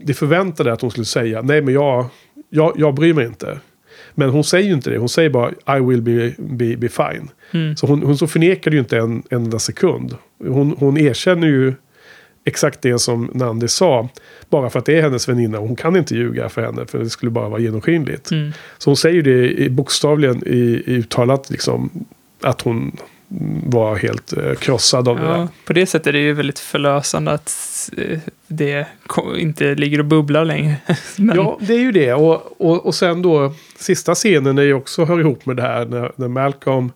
Det 0.00 0.14
förväntade 0.14 0.72
att 0.72 0.80
hon 0.80 0.90
skulle 0.90 1.04
säga 1.04 1.42
nej 1.42 1.62
men 1.62 1.74
jag, 1.74 2.06
jag, 2.50 2.72
jag 2.76 2.94
bryr 2.94 3.14
mig 3.14 3.26
inte. 3.26 3.58
Men 4.14 4.30
hon 4.30 4.44
säger 4.44 4.68
ju 4.68 4.74
inte 4.74 4.90
det. 4.90 4.98
Hon 4.98 5.08
säger 5.08 5.30
bara 5.30 5.78
I 5.78 5.80
will 5.80 6.02
be, 6.02 6.34
be, 6.38 6.76
be 6.76 6.88
fine. 6.88 7.30
Mm. 7.50 7.76
Så 7.76 7.86
hon, 7.86 8.02
hon 8.02 8.18
så 8.18 8.26
förnekar 8.26 8.70
ju 8.70 8.78
inte 8.78 8.98
en 8.98 9.22
en 9.30 9.42
enda 9.42 9.58
sekund. 9.58 10.16
Hon, 10.38 10.76
hon 10.78 10.98
erkänner 10.98 11.46
ju 11.46 11.74
exakt 12.44 12.82
det 12.82 12.98
som 12.98 13.30
Nandi 13.34 13.68
sa. 13.68 14.08
Bara 14.50 14.70
för 14.70 14.78
att 14.78 14.84
det 14.84 14.98
är 14.98 15.02
hennes 15.02 15.28
väninna. 15.28 15.58
Hon 15.58 15.76
kan 15.76 15.96
inte 15.96 16.14
ljuga 16.14 16.48
för 16.48 16.62
henne. 16.62 16.86
För 16.86 16.98
det 16.98 17.10
skulle 17.10 17.30
bara 17.30 17.48
vara 17.48 17.60
genomskinligt. 17.60 18.30
Mm. 18.30 18.52
Så 18.78 18.90
hon 18.90 18.96
säger 18.96 19.22
det 19.22 19.70
bokstavligen 19.70 20.42
i, 20.46 20.82
i 20.86 20.94
uttalat 20.94 21.50
liksom. 21.50 21.90
Att 22.40 22.60
hon 22.60 22.96
var 23.66 23.96
helt 23.96 24.36
eh, 24.36 24.54
krossad 24.54 25.08
av 25.08 25.16
det 25.16 25.22
där. 25.22 25.36
Ja, 25.38 25.48
på 25.64 25.72
det 25.72 25.86
sättet 25.86 26.06
är 26.06 26.12
det 26.12 26.18
ju 26.18 26.32
väldigt 26.32 26.58
förlösande 26.58 27.30
att 27.30 27.90
eh, 27.96 28.18
det 28.46 28.86
inte 29.36 29.74
ligger 29.74 29.98
och 29.98 30.04
bubblar 30.04 30.44
längre. 30.44 30.76
Men, 31.16 31.36
Ja, 31.36 31.58
det 31.60 31.74
är 31.74 31.78
ju 31.78 31.92
det. 31.92 32.12
Och, 32.14 32.60
och, 32.60 32.86
och 32.86 32.94
sen 32.94 33.22
då, 33.22 33.54
sista 33.76 34.14
scenen 34.14 34.58
är 34.58 34.62
ju 34.62 34.74
också 34.74 35.04
hör 35.04 35.20
ihop 35.20 35.46
med 35.46 35.56
det 35.56 35.62
här. 35.62 35.84
När, 35.84 36.12
när 36.16 36.28
Malcolm 36.28 36.92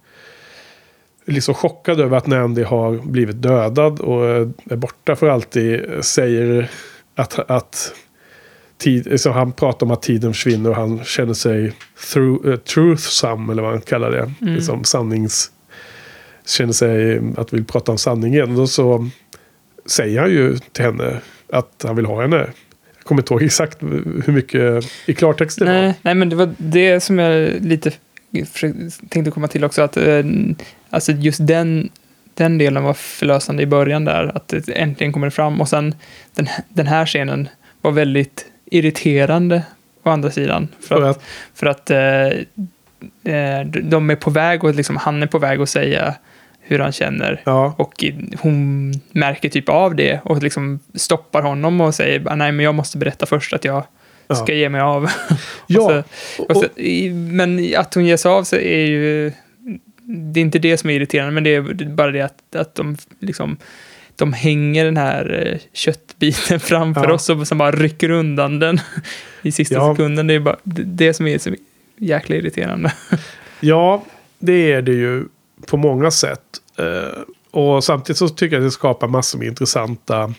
liksom 1.27 1.55
chockad 1.55 2.01
över 2.01 2.17
att 2.17 2.27
Nandy 2.27 2.63
har 2.63 2.93
blivit 2.97 3.43
dödad 3.43 4.01
och 4.01 4.27
eh, 4.27 4.49
är 4.71 4.77
borta 4.77 5.17
för 5.17 5.29
alltid. 5.29 5.91
eh, 5.91 6.01
Säger 6.01 6.71
att, 7.15 7.51
att 7.51 7.93
tid, 8.79 9.21
så 9.21 9.31
han 9.31 9.53
pratar 9.53 9.87
om 9.87 9.91
att 9.91 10.03
tiden 10.03 10.33
försvinner 10.33 10.71
och 10.71 10.77
han 10.77 11.05
känner 11.05 11.35
sig 11.35 11.73
through, 12.13 12.47
uh, 12.47 12.57
truthsome, 12.57 13.53
eller 13.53 13.63
vad 13.63 13.71
han 13.71 13.81
kallar 13.81 14.11
det. 14.11 14.33
Mm. 14.41 14.55
Liksom 14.55 14.85
sannings... 14.85 15.51
Känner 16.49 16.73
sig 16.73 17.23
att 17.37 17.53
vill 17.53 17.65
prata 17.65 17.93
om 17.93 17.99
sanningen. 17.99 18.61
Och 18.61 18.71
så 18.71 19.09
säger 19.87 20.21
han 20.21 20.31
ju 20.31 20.59
till 20.73 20.85
henne 20.85 21.21
att 21.53 21.85
han 21.87 21.97
vill 21.97 22.07
ha 22.07 22.23
henne. 22.23 22.37
Jag 22.97 23.05
kommer 23.05 23.23
inte 23.23 23.35
ihåg 23.35 23.43
exakt 23.43 23.83
hur 23.83 24.33
mycket 24.33 24.85
i 25.07 25.15
klartext 25.15 25.59
det 25.59 25.65
var. 25.65 25.73
nej, 25.73 25.95
nej, 26.03 26.15
men 26.15 26.29
det 26.29 26.37
var 26.37 26.55
det 26.59 27.01
som 27.01 27.19
jag 27.19 27.63
lite 27.63 27.93
tänkte 29.09 29.31
komma 29.31 29.49
till 29.49 29.65
också. 29.65 29.83
Att, 29.83 29.97
eh, 29.97 30.25
alltså 30.91 31.13
just 31.13 31.47
den, 31.47 31.89
den 32.35 32.59
delen 32.59 32.83
var 32.83 32.95
förlösande 32.95 33.63
i 33.63 33.67
början 33.67 34.05
där. 34.05 34.33
Att 34.37 34.49
det 34.49 34.69
äntligen 34.69 35.13
kommer 35.13 35.31
fram. 35.31 35.61
Och 35.61 35.69
sen 35.69 35.95
den, 36.35 36.49
den 36.69 36.87
här 36.87 37.07
scenen 37.07 37.49
var 37.81 37.93
väldigt 37.93 38.47
irriterande 38.65 39.63
å 40.03 40.11
andra 40.11 40.31
sidan. 40.31 40.69
För 40.81 41.03
att, 41.03 41.23
för 41.55 41.67
att 41.67 41.91
eh, 41.91 42.27
eh, 43.35 43.67
de 43.67 44.11
är 44.11 44.17
på 44.17 44.31
väg 44.31 44.65
och 44.65 44.75
liksom, 44.75 44.97
han 44.97 45.23
är 45.23 45.27
på 45.27 45.39
väg 45.39 45.61
att 45.61 45.69
säga 45.69 46.15
hur 46.61 46.79
han 46.79 46.93
känner. 46.93 47.43
ja, 47.45 47.75
Och 47.79 48.05
hon 48.41 48.93
märker 49.11 49.49
typ 49.49 49.69
av 49.69 49.95
det 49.95 50.21
och 50.25 50.43
liksom 50.43 50.81
stoppar 50.95 51.43
honom 51.43 51.81
och 51.81 51.95
säger 51.95 52.37
nej 52.37 52.53
men 52.53 52.65
jag 52.65 52.75
måste 52.75 52.99
berätta 52.99 53.27
först 53.27 53.53
att 53.53 53.65
jag 53.65 53.85
ska 54.35 54.53
ja. 54.53 54.59
ge 54.59 54.69
mig 54.69 54.81
av. 54.81 55.11
ja. 55.67 56.03
så, 56.37 56.43
och 56.43 56.57
och, 56.57 56.65
men 57.15 57.75
att 57.77 57.95
hon 57.95 58.07
ger 58.07 58.17
sig 58.17 58.29
av 58.31 58.45
sig 58.45 58.75
är 58.75 58.87
ju, 58.87 59.33
det 59.99 60.41
är 60.41 60.43
inte 60.43 60.59
det 60.59 60.79
som 60.79 60.91
är 60.91 60.95
irriterande, 60.95 61.33
men 61.33 61.45
det 61.45 61.55
är 61.55 61.95
bara 61.95 62.11
det 62.11 62.21
att, 62.21 62.55
att 62.57 62.75
de 62.75 62.97
liksom 63.21 63.57
de 64.17 64.33
hänger 64.33 64.85
den 64.85 64.97
här 64.97 65.47
eh, 65.53 65.59
köttbiten 65.73 66.61
framför 66.71 67.05
Ja. 67.05 67.13
oss 67.13 67.31
och 67.31 67.49
som 67.49 67.59
bara 67.59 67.73
rycker 67.73 68.11
undan 68.11 68.59
den 68.59 68.81
i 69.43 69.53
sista 69.53 69.75
Ja. 69.75 69.95
sekunden. 69.95 70.27
Det 70.27 70.35
är 70.35 70.41
bara 70.41 70.57
det, 70.63 70.83
det 70.83 71.15
som 71.15 71.27
är 71.27 71.39
så 71.39 71.55
jäkla 71.97 72.37
irriterande. 72.37 72.93
ja, 73.61 74.05
det 74.39 74.73
är 74.73 74.83
det 74.83 74.93
ju 74.93 75.25
på 75.67 75.77
många 75.77 76.11
sätt. 76.11 76.41
Eh, 76.79 77.21
och 77.51 77.85
samtidigt 77.85 78.19
så 78.19 78.29
tycker 78.29 78.57
jag 78.57 78.63
att 78.63 78.67
det 78.67 78.73
skapar 78.73 79.09
massor 79.09 79.39
med 79.39 79.49
intressanta 79.49 80.35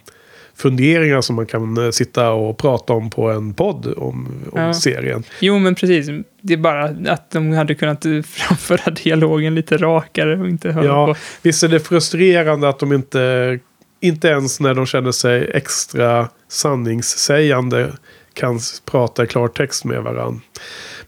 funderingar 0.58 1.22
som 1.22 1.36
man 1.36 1.46
kan 1.46 1.78
eh, 1.86 1.92
sitta 1.92 2.32
och 2.32 2.58
prata 2.58 2.94
om 2.94 3.10
på 3.10 3.30
en 3.32 3.54
podd 3.54 3.94
om, 3.98 4.28
om 4.52 4.62
Ja. 4.62 4.74
serien. 4.74 5.24
Jo, 5.40 5.60
men 5.60 5.76
precis. 5.76 6.08
Det 6.42 6.54
är 6.54 6.58
bara 6.58 6.84
att 7.14 7.32
de 7.32 7.52
hade 7.54 7.76
kunnat 7.76 8.06
eh, 8.06 8.22
framföra 8.26 8.92
dialogen 8.92 9.56
lite 9.56 9.78
rakare 9.78 10.40
och 10.40 10.48
inte 10.48 10.72
höra 10.72 10.86
Ja, 10.86 11.06
på. 11.08 11.16
visst 11.42 11.64
är 11.64 11.68
det 11.68 11.80
frustrerande 11.80 12.70
att 12.70 12.80
de 12.80 12.94
inte, 12.94 13.60
inte 14.02 14.28
ens 14.28 14.60
när 14.60 14.74
de 14.74 14.86
känner 14.86 15.12
sig 15.12 15.52
extra 15.54 16.30
sanningssägande 16.48 17.92
kan 18.34 18.60
prata 18.86 19.24
i 19.24 19.28
klartext 19.28 19.86
med 19.86 20.04
varandra. 20.04 20.42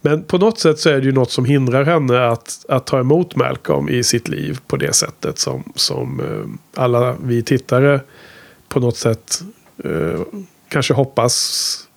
Men 0.02 0.24
på 0.24 0.38
något 0.38 0.60
sätt 0.60 0.80
så 0.80 0.90
är 0.90 0.98
det 0.98 1.06
ju 1.06 1.12
något 1.12 1.32
som 1.32 1.46
hindrar 1.46 1.84
henne 1.86 2.28
att, 2.28 2.66
att 2.70 2.86
ta 2.88 3.00
emot 3.00 3.36
Malcolm 3.36 3.90
i 3.90 4.04
sitt 4.04 4.28
liv 4.28 4.58
på 4.68 4.76
det 4.78 4.94
sättet 4.96 5.40
som, 5.40 5.64
som 5.76 6.20
eh, 6.20 6.82
alla 6.84 7.16
vi 7.24 7.44
tittare 7.44 8.00
på 8.70 8.80
något 8.80 8.98
sätt 8.98 9.42
eh, 9.84 10.22
kanske 10.70 10.94
hoppas 10.94 11.88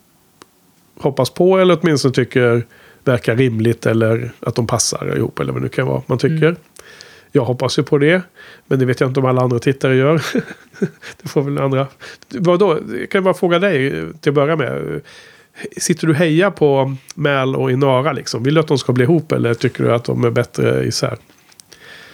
hoppas 0.99 1.29
på 1.29 1.57
eller 1.57 1.79
åtminstone 1.81 2.13
tycker 2.13 2.65
verkar 3.03 3.35
rimligt 3.35 3.85
eller 3.85 4.31
att 4.39 4.55
de 4.55 4.67
passar 4.67 5.17
ihop 5.17 5.39
eller 5.39 5.53
vad 5.53 5.61
det 5.61 5.63
nu 5.63 5.69
kan 5.69 5.87
vara 5.87 6.01
man 6.07 6.17
tycker. 6.17 6.47
Mm. 6.47 6.55
Jag 7.35 7.45
hoppas 7.45 7.79
ju 7.79 7.83
på 7.83 7.97
det. 7.97 8.21
Men 8.67 8.79
det 8.79 8.85
vet 8.85 8.99
jag 8.99 9.09
inte 9.09 9.19
om 9.19 9.25
alla 9.25 9.41
andra 9.41 9.59
tittare 9.59 9.95
gör. 9.95 10.21
det 11.21 11.29
får 11.29 11.41
väl 11.41 11.57
andra. 11.57 11.87
Vadå? 12.29 12.79
Jag 12.99 13.09
kan 13.09 13.23
bara 13.23 13.33
fråga 13.33 13.59
dig 13.59 13.91
till 14.21 14.29
att 14.29 14.35
börja 14.35 14.55
med. 14.55 15.01
Sitter 15.77 16.07
du 16.07 16.13
heja 16.13 16.51
på 16.51 16.95
Mal 17.15 17.55
och 17.55 17.71
Inara 17.71 18.13
liksom? 18.13 18.43
Vill 18.43 18.53
du 18.53 18.59
att 18.59 18.67
de 18.67 18.77
ska 18.77 18.93
bli 18.93 19.03
ihop 19.03 19.31
eller 19.31 19.53
tycker 19.53 19.83
du 19.83 19.93
att 19.93 20.03
de 20.03 20.23
är 20.23 20.29
bättre 20.29 20.85
isär? 20.85 21.17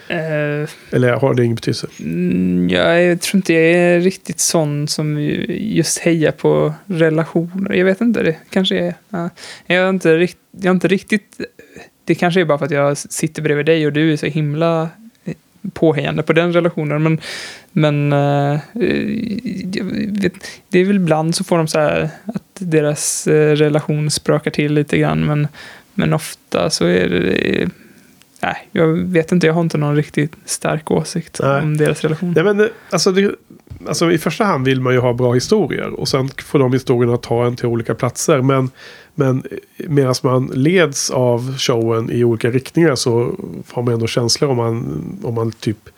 Eh, 0.09 0.69
Eller 0.91 1.11
har 1.13 1.33
det 1.33 1.43
ingen 1.43 1.55
betydelse? 1.55 1.87
mm, 1.99 2.69
ja, 2.69 2.93
jag 2.99 3.21
tror 3.21 3.37
inte 3.37 3.53
jag 3.53 3.63
är 3.63 3.99
riktigt 3.99 4.39
sån 4.39 4.87
som 4.87 5.19
ju- 5.21 5.45
just 5.59 5.99
hejar 5.99 6.31
på 6.31 6.73
relationer. 6.85 7.73
Jag 7.73 7.85
vet 7.85 8.01
inte, 8.01 8.23
det 8.23 8.35
kanske 8.49 8.77
är... 8.79 8.93
Ja. 9.09 9.29
Jag, 9.65 9.77
är 9.77 9.89
inte 9.89 10.17
rikt, 10.17 10.37
jag 10.51 10.65
är 10.65 10.71
inte 10.71 10.87
riktigt... 10.87 11.41
Det 12.05 12.15
kanske 12.15 12.41
är 12.41 12.45
bara 12.45 12.57
för 12.57 12.65
att 12.65 12.71
jag 12.71 12.97
sitter 12.97 13.41
bredvid 13.41 13.65
dig 13.65 13.85
och 13.87 13.93
du 13.93 14.13
är 14.13 14.17
så 14.17 14.25
himla 14.25 14.89
påhejande 15.73 16.23
på 16.23 16.33
den 16.33 16.53
relationen. 16.53 17.03
Men, 17.03 17.19
men 17.71 18.13
eh, 18.13 18.59
jag 19.73 19.83
vet, 20.21 20.33
det 20.69 20.79
är 20.79 20.85
väl 20.85 20.95
ibland 20.95 21.35
så 21.35 21.43
får 21.43 21.57
de 21.57 21.67
så 21.67 21.79
här 21.79 22.09
att 22.25 22.43
deras 22.59 23.27
eh, 23.27 23.55
relation 23.55 24.11
sprakar 24.11 24.51
till 24.51 24.73
lite 24.73 24.97
grann. 24.97 25.25
Men, 25.25 25.47
men 25.93 26.13
ofta 26.13 26.69
så 26.69 26.85
är 26.85 27.09
det... 27.09 27.69
Nej, 28.41 28.69
jag 28.71 28.87
vet 28.87 29.31
inte. 29.31 29.47
Jag 29.47 29.53
har 29.53 29.61
inte 29.61 29.77
någon 29.77 29.95
riktigt 29.95 30.35
stark 30.45 30.91
åsikt 30.91 31.39
Nej. 31.43 31.61
om 31.61 31.77
deras 31.77 32.01
relation. 32.01 32.33
Nej, 32.35 32.43
men, 32.43 32.59
eh, 32.59 32.67
alltså, 32.89 33.11
det, 33.11 33.35
alltså, 33.87 34.11
I 34.11 34.17
första 34.17 34.43
hand 34.43 34.65
vill 34.65 34.81
man 34.81 34.93
ju 34.93 34.99
ha 34.99 35.13
bra 35.13 35.33
historier. 35.33 35.99
Och 35.99 36.07
sen 36.07 36.29
får 36.45 36.59
de 36.59 36.73
historierna 36.73 37.17
ta 37.17 37.45
en 37.45 37.55
till 37.55 37.65
olika 37.65 37.95
platser. 37.95 38.41
Men, 38.41 38.69
men 39.15 39.43
medan 39.77 40.15
man 40.23 40.51
leds 40.53 41.09
av 41.09 41.57
showen 41.57 42.11
i 42.11 42.23
olika 42.23 42.49
riktningar 42.49 42.95
så 42.95 43.35
har 43.71 43.83
man 43.83 43.93
ändå 43.93 44.07
känslor 44.07 44.49
om 44.49 44.57
man, 44.57 45.01
om 45.23 45.33
man 45.33 45.51
typ 45.51 45.89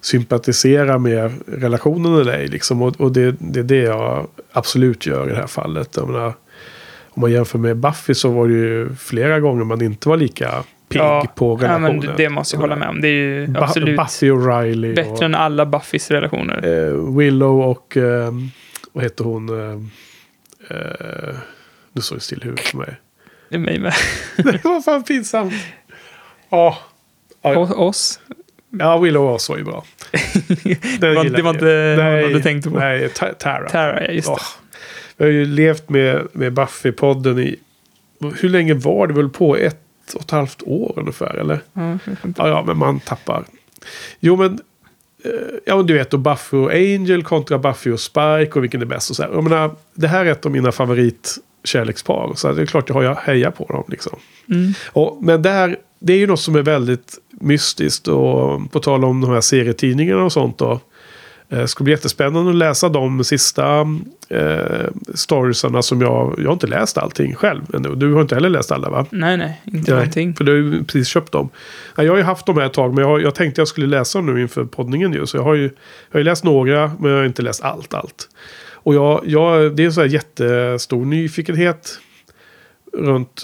sympatiserar 0.00 0.98
med 0.98 1.32
relationen 1.46 2.14
eller 2.14 2.32
ej. 2.32 2.48
Liksom. 2.48 2.82
Och, 2.82 3.00
och 3.00 3.12
det, 3.12 3.36
det 3.38 3.60
är 3.60 3.64
det 3.64 3.82
jag 3.82 4.26
absolut 4.52 5.06
gör 5.06 5.26
i 5.26 5.30
det 5.30 5.36
här 5.36 5.46
fallet. 5.46 5.96
Menar, 5.96 6.34
om 7.08 7.20
man 7.20 7.32
jämför 7.32 7.58
med 7.58 7.76
Buffy 7.76 8.14
så 8.14 8.30
var 8.30 8.48
det 8.48 8.54
ju 8.54 8.94
flera 8.94 9.40
gånger 9.40 9.64
man 9.64 9.82
inte 9.82 10.08
var 10.08 10.16
lika 10.16 10.64
pigg 10.98 11.34
på 11.34 11.58
ja, 11.62 11.68
relationen. 11.68 12.04
men 12.06 12.16
det 12.16 12.28
måste 12.28 12.56
jag 12.56 12.60
hålla 12.60 12.76
med 12.76 12.88
om. 12.88 13.00
Det 13.00 13.08
är 13.08 13.12
ju 13.12 13.46
Bu- 13.46 13.62
absolut 13.62 13.96
Buffy 13.96 14.30
och 14.30 14.46
Riley. 14.62 14.94
bättre 14.94 15.10
och, 15.12 15.22
än 15.22 15.34
alla 15.34 15.66
Buffys 15.66 16.10
relationer. 16.10 16.86
eh, 16.88 17.16
Willow 17.16 17.60
och... 17.60 17.96
Eh, 17.96 18.32
vad 18.92 19.04
heter 19.04 19.24
hon? 19.24 19.48
Eh, 19.70 21.36
nu 21.92 22.00
står 22.02 22.16
det 22.16 22.22
still 22.22 22.42
huvudet 22.42 22.64
för 22.66 22.76
mig. 22.78 22.94
Det 23.48 23.54
är 23.54 23.58
mig 23.58 23.78
med. 23.78 23.92
det 24.36 24.64
var 24.64 24.80
fan 24.80 25.02
pinsamt. 25.02 25.54
Ja. 26.50 26.78
Ja, 27.42 27.58
Och 27.58 27.86
oss. 27.86 28.20
ja, 28.78 28.98
Willow 28.98 29.24
och 29.24 29.34
Oz 29.34 29.48
var 29.48 29.56
ju 29.56 29.64
bra. 29.64 29.84
Det 31.00 31.14
var, 31.14 31.24
det 31.24 31.42
var 31.42 31.50
inte 31.54 31.94
nej, 31.98 32.22
vad 32.22 32.32
du 32.32 32.42
tänkte 32.42 32.70
på. 32.70 32.78
Nej, 32.78 33.08
Ta- 33.08 33.32
Tara. 33.34 33.68
Tara, 33.68 34.04
ja, 34.06 34.12
just 34.12 34.26
det. 34.28 34.32
Åh. 34.32 34.38
Vi 35.16 35.24
har 35.24 35.32
ju 35.32 35.44
levt 35.44 35.88
med, 35.88 36.26
med 36.32 36.52
Buffy-podden 36.58 37.40
i... 37.40 37.56
Hur 38.40 38.48
länge 38.48 38.74
var 38.74 39.06
det 39.06 39.14
väl 39.14 39.28
på? 39.28 39.56
Ett 39.56 39.80
och 40.14 40.20
ett 40.20 40.30
halvt 40.30 40.62
år 40.62 40.92
ungefär, 40.96 41.34
eller? 41.36 41.60
Inte. 42.24 42.42
Ja, 42.42 42.48
ja, 42.48 42.64
men 42.66 42.76
man 42.78 43.00
tappar. 43.00 43.44
Jo, 44.20 44.36
men... 44.36 44.60
eh, 45.24 45.30
Ja, 45.66 45.82
du 45.82 45.94
vet, 45.94 46.14
och 46.14 46.20
Buffy 46.20 46.56
och 46.56 46.72
Angel 46.72 47.22
kontra 47.22 47.58
Buffy 47.58 47.90
och 47.92 48.00
Spike 48.00 48.50
och 48.54 48.62
vilken 48.62 48.82
är 48.82 48.86
bäst 48.86 49.10
och 49.10 49.16
så 49.16 49.22
här. 49.22 49.30
Jag 49.32 49.44
menar, 49.44 49.70
det 49.94 50.08
här 50.08 50.24
är 50.26 50.30
ett 50.30 50.46
av 50.46 50.52
mina 50.52 50.72
favoritkärlekspar. 50.72 52.32
Så 52.34 52.52
det 52.52 52.62
är 52.62 52.66
klart 52.66 52.88
jag 52.88 53.14
hejar 53.14 53.50
på 53.50 53.64
dem 53.66 53.84
liksom. 53.88 54.18
Mm. 54.48 54.72
Och, 54.92 55.18
men 55.22 55.42
där, 55.42 55.76
det 55.98 56.12
är 56.12 56.18
ju 56.18 56.26
något 56.26 56.40
som 56.40 56.56
är 56.56 56.62
väldigt 56.62 57.18
mystiskt. 57.30 58.08
Och 58.08 58.72
på 58.72 58.80
tal 58.80 59.04
om 59.04 59.20
de 59.20 59.30
här 59.30 59.40
serietidningarna 59.40 60.24
och 60.24 60.32
sånt 60.32 60.58
då. 60.58 60.80
Eh, 61.48 61.58
Det 61.58 61.68
ska 61.68 61.84
bli 61.84 61.92
jättespännande 61.92 62.50
att 62.50 62.56
läsa 62.56 62.88
de 62.88 63.24
sista 63.24 63.80
eh, 64.28 64.86
storiesarna 65.14 65.82
som 65.82 66.00
jag... 66.00 66.34
Jag 66.38 66.46
har 66.46 66.52
inte 66.52 66.66
läst 66.66 66.98
allting 66.98 67.34
själv 67.34 67.62
ännu. 67.74 67.94
Du 67.94 68.12
har 68.14 68.22
inte 68.22 68.34
heller 68.34 68.48
läst 68.48 68.72
alla 68.72 68.90
va? 68.90 69.06
Nej, 69.10 69.36
nej, 69.36 69.60
inte 69.64 69.90
Nej, 69.90 69.98
någonting. 70.00 70.34
För 70.34 70.44
du 70.44 70.52
har 70.52 70.58
ju 70.58 70.84
precis 70.84 71.08
köpt 71.08 71.32
dem. 71.32 71.48
Ja, 71.96 72.02
Jag 72.02 72.12
har 72.12 72.16
ju 72.18 72.22
haft 72.24 72.46
dem 72.46 72.56
här 72.58 72.66
ett 72.66 72.72
tag, 72.72 72.94
men 72.94 73.04
jag, 73.04 73.22
jag 73.22 73.34
tänkte 73.34 73.60
jag 73.60 73.68
skulle 73.68 73.86
läsa 73.86 74.18
dem 74.18 74.34
nu 74.34 74.42
inför 74.42 74.64
poddningen 74.64 75.12
ju. 75.12 75.26
Så 75.26 75.36
jag 75.36 75.42
har 75.44 75.54
ju, 75.54 75.70
jag 76.10 76.18
har 76.18 76.24
läst 76.24 76.44
några, 76.44 76.92
men 77.00 77.10
jag 77.10 77.18
har 77.18 77.24
inte 77.24 77.42
läst 77.42 77.64
allt, 77.64 77.94
allt. 77.94 78.28
Och 78.72 78.94
jag, 78.94 79.20
jag, 79.24 79.76
det 79.76 79.82
är 79.82 79.86
en 79.86 79.92
sån 79.92 80.02
här 80.02 80.10
jättestor 80.10 81.04
nyfikenhet 81.04 81.98
runt 82.92 83.42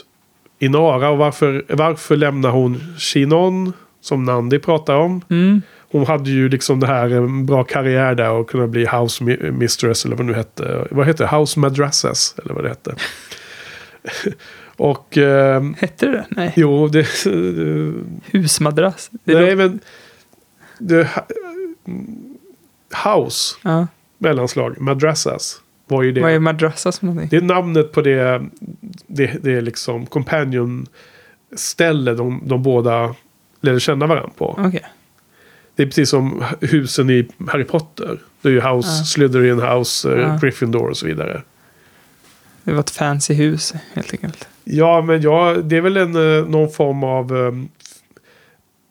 Inara. 0.58 1.10
Och 1.10 1.18
varför, 1.18 1.64
varför 1.68 2.16
lämnar 2.16 2.50
hon 2.50 2.80
Shinon, 2.98 3.72
som 4.00 4.24
Nandi 4.24 4.58
pratar 4.58 4.94
om? 4.96 5.20
Mm. 5.30 5.62
Hon 5.92 6.06
hade 6.06 6.30
ju 6.30 6.48
liksom 6.48 6.80
det 6.80 6.86
här 6.86 7.10
en 7.10 7.46
bra 7.46 7.64
karriär 7.64 8.14
där 8.14 8.30
och 8.30 8.50
kunna 8.50 8.66
bli 8.66 8.86
house 8.86 9.24
mi- 9.24 9.50
mistress 9.50 10.04
eller 10.04 10.16
vad 10.16 10.26
nu 10.26 10.34
hette. 10.34 10.86
Vad 10.90 11.06
heter 11.06 11.24
det? 11.30 11.36
House 11.36 11.60
madrasses 11.60 12.34
eller 12.44 12.54
vad 12.54 12.64
det 12.64 12.68
hette. 12.68 12.94
och... 14.76 15.16
ehm, 15.16 15.74
Hette 15.78 16.06
det 16.06 16.24
Nej. 16.30 16.52
Jo, 16.56 16.88
det... 16.88 17.06
Husmadrass. 18.32 19.10
Det 19.24 19.34
nej, 19.34 19.42
låter- 19.42 19.56
men... 19.56 19.80
Det, 20.78 21.08
house, 23.04 23.56
ja. 23.62 23.86
mellanslag, 24.18 24.80
madrassas, 24.80 25.60
var 25.86 26.02
ju 26.02 26.12
det. 26.12 26.20
Vad 26.20 26.30
är 26.32 26.38
madrassa 26.38 26.92
som 26.92 27.08
någonting? 27.08 27.28
Det 27.30 27.36
är 27.36 27.40
namnet 27.54 27.92
på 27.92 28.02
det, 28.02 28.42
det, 29.06 29.30
det 29.42 29.52
är 29.52 29.60
liksom 29.60 30.06
companion-ställe 30.06 32.14
de, 32.14 32.42
de 32.46 32.62
båda 32.62 33.14
lärde 33.60 33.80
känna 33.80 34.06
varandra 34.06 34.30
på. 34.36 34.60
Okej. 34.66 34.84
Det 35.76 35.82
är 35.82 35.86
precis 35.86 36.10
som 36.10 36.44
husen 36.60 37.10
i 37.10 37.28
Harry 37.48 37.64
Potter. 37.64 38.18
Det 38.42 38.48
är 38.48 38.52
ju 38.52 38.60
House, 38.60 38.88
Ja. 38.98 39.04
Slytherin 39.04 39.60
House, 39.60 40.12
eh, 40.12 40.20
Ja. 40.20 40.38
Gryffindor 40.42 40.88
och 40.90 40.96
så 40.96 41.06
vidare. 41.06 41.42
Det 42.64 42.72
var 42.72 42.80
ett 42.80 42.90
fancy 42.90 43.34
hus 43.34 43.74
helt 43.94 44.12
enkelt. 44.12 44.48
Ja, 44.64 45.02
men 45.02 45.22
ja, 45.22 45.54
det 45.64 45.76
är 45.76 45.80
väl 45.80 45.96
en, 45.96 46.38
eh, 46.38 46.44
någon 46.48 46.70
form 46.70 47.04
av... 47.04 47.32
Um, 47.32 47.68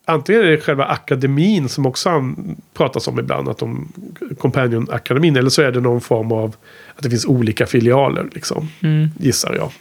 antingen 0.06 0.41
är 0.41 0.46
det 0.46 0.58
själva 0.62 0.86
akademin 0.86 1.70
som 1.70 1.86
också 1.86 2.10
han 2.10 2.56
pratas 2.74 3.08
om 3.08 3.20
ibland. 3.20 3.50
Att 3.50 3.58
de, 3.58 3.91
Companion-akademin. 4.39 5.38
Eller 5.38 5.50
så 5.50 5.62
är 5.62 5.72
det 5.72 5.80
någon 5.82 6.02
form 6.02 6.32
av 6.32 6.56
att 6.96 7.04
det 7.04 7.10
finns 7.10 7.26
olika 7.26 7.65
filialer. 7.65 8.30
Liksom, 8.34 8.70
Mm. 8.84 9.10
gissar 9.20 9.56
jag. 9.56 9.72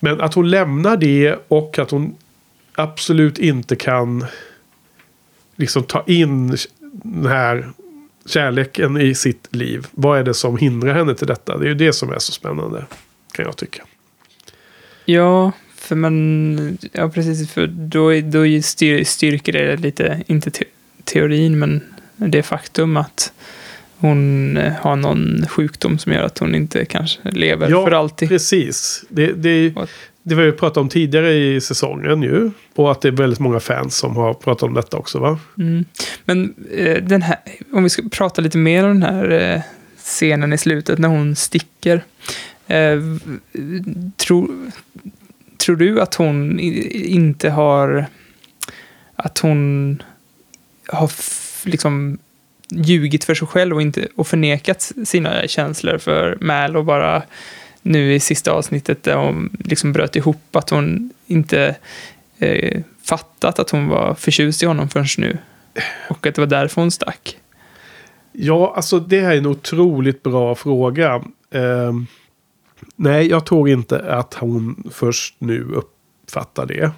Men 0.00 0.20
att 0.20 0.34
hon 0.34 0.50
lämnar 0.50 0.96
det 0.96 1.36
och 1.48 1.78
att 1.78 1.90
hon 1.90 2.14
absolut 2.74 3.38
inte 3.38 3.76
kan 3.76 4.24
liksom 5.60 5.82
ta 5.82 6.04
in 6.06 6.56
den 7.02 7.26
här 7.26 7.72
kärleken 8.26 9.00
i 9.00 9.14
sitt 9.14 9.48
liv. 9.50 9.86
Vad 9.90 10.18
är 10.18 10.24
det 10.24 10.34
som 10.34 10.56
hindrar 10.56 10.94
henne 10.94 11.14
till 11.14 11.26
detta? 11.26 11.58
Det 11.58 11.64
är 11.64 11.68
ju 11.68 11.74
det 11.74 11.92
som 11.92 12.12
är 12.12 12.18
så 12.18 12.32
spännande. 12.32 12.84
Kan 13.32 13.44
jag 13.44 13.56
tycka. 13.56 13.82
Ja, 15.04 15.52
för 15.76 15.96
man... 15.96 16.78
Ja, 16.92 17.08
precis. 17.08 17.50
För 17.50 17.66
då, 17.66 18.20
då 18.20 18.62
styr, 18.62 19.04
styrker 19.04 19.52
det 19.52 19.76
lite, 19.76 20.22
inte 20.26 20.50
te, 20.50 20.64
teorin, 21.04 21.58
men 21.58 21.82
det 22.16 22.42
faktum 22.42 22.96
att 22.96 23.32
hon 23.96 24.56
eh, 24.56 24.72
har 24.72 24.96
någon 24.96 25.46
sjukdom 25.48 25.98
som 25.98 26.12
gör 26.12 26.22
att 26.22 26.38
hon 26.38 26.54
inte 26.54 26.84
kanske 26.84 27.30
lever 27.30 27.70
Ja, 27.70 27.84
för 27.84 27.92
alltid. 27.92 28.28
Precis. 28.28 29.04
Det, 29.08 29.32
det, 29.32 29.74
det 30.22 30.34
var 30.34 30.42
ju 30.42 30.52
pratat 30.52 30.76
om 30.76 30.88
tidigare 30.88 31.32
i 31.34 31.60
säsongen 31.60 32.22
ju. 32.22 32.50
Och 32.74 32.90
att 32.90 33.00
det 33.00 33.08
är 33.08 33.12
väldigt 33.12 33.38
många 33.38 33.60
fans 33.60 33.96
som 33.96 34.16
har 34.16 34.34
pratat 34.34 34.62
om 34.62 34.74
detta 34.74 34.96
också 34.96 35.18
va? 35.18 35.38
Mm. 35.58 35.84
Men 36.24 36.54
eh, 36.74 37.02
den 37.02 37.22
här, 37.22 37.36
om 37.72 37.82
vi 37.82 37.90
ska 37.90 38.02
prata 38.10 38.42
lite 38.42 38.58
mer 38.58 38.84
om 38.84 39.00
den 39.00 39.14
här 39.14 39.30
eh, 39.30 39.60
scenen 39.98 40.52
i 40.52 40.58
slutet 40.58 40.98
när 40.98 41.08
hon 41.08 41.36
sticker. 41.36 42.04
Eh, 42.66 42.98
tror, 44.16 44.50
tror 45.56 45.76
du 45.76 46.00
att 46.00 46.14
hon 46.14 46.60
i- 46.60 47.06
inte 47.10 47.50
har... 47.50 48.06
Att 49.16 49.38
hon 49.38 50.02
har 50.88 51.10
liksom 51.68 52.18
ljugit 52.68 53.24
för 53.24 53.34
sig 53.34 53.48
själv 53.48 53.74
och, 53.76 53.82
inte, 53.82 54.08
och 54.16 54.26
förnekat 54.26 54.92
sina 55.04 55.46
känslor 55.48 55.98
för 55.98 56.38
Mal 56.40 56.76
och 56.76 56.84
bara 56.84 57.22
nu 57.82 58.14
i 58.14 58.20
sista 58.20 58.52
avsnittet 58.52 59.02
där 59.02 59.16
hon 59.16 59.56
liksom 59.64 59.92
bröt 59.92 60.16
ihop 60.16 60.56
att 60.56 60.70
hon 60.70 61.10
inte 61.26 61.76
eh, 62.38 62.82
fattat 63.02 63.58
att 63.58 63.70
hon 63.70 63.88
var 63.88 64.14
förtjust 64.14 64.62
i 64.62 64.66
honom 64.66 64.88
förrän 64.88 65.06
nu. 65.18 65.38
Och 66.08 66.26
att 66.26 66.34
det 66.34 66.40
var 66.40 66.46
därför 66.46 66.80
hon 66.80 66.90
stack. 66.90 67.36
Ja, 68.32 68.72
alltså 68.76 69.00
det 69.00 69.20
här 69.20 69.32
är 69.32 69.38
en 69.38 69.46
otroligt 69.46 70.22
bra 70.22 70.54
fråga. 70.54 71.14
Eh, 71.50 71.92
nej, 72.96 73.26
jag 73.26 73.46
tror 73.46 73.68
inte 73.68 73.98
att 73.98 74.34
hon 74.34 74.90
först 74.92 75.34
nu 75.38 75.62
uppfattar 75.62 76.66
det. 76.66 76.90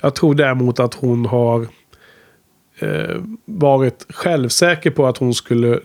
Jag 0.00 0.14
tror 0.14 0.34
däremot 0.34 0.80
att 0.80 0.94
hon 0.94 1.26
har 1.26 1.66
eh, 2.78 3.16
varit 3.44 4.06
självsäker 4.08 4.90
på 4.90 5.06
att 5.06 5.16
hon 5.16 5.34
skulle 5.34 5.80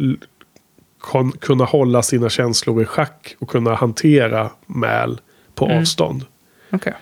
kon- 1.04 1.32
kunna 1.32 1.66
hålla 1.66 2.02
sina 2.02 2.30
känslor 2.30 2.82
i 2.82 2.86
schack 2.86 3.36
och 3.40 3.50
kunna 3.50 3.76
hantera 3.76 4.50
Mal 4.66 5.22
på 5.56 5.66
Mm. 5.66 5.78
avstånd. 5.78 6.26
Okej. 6.72 6.94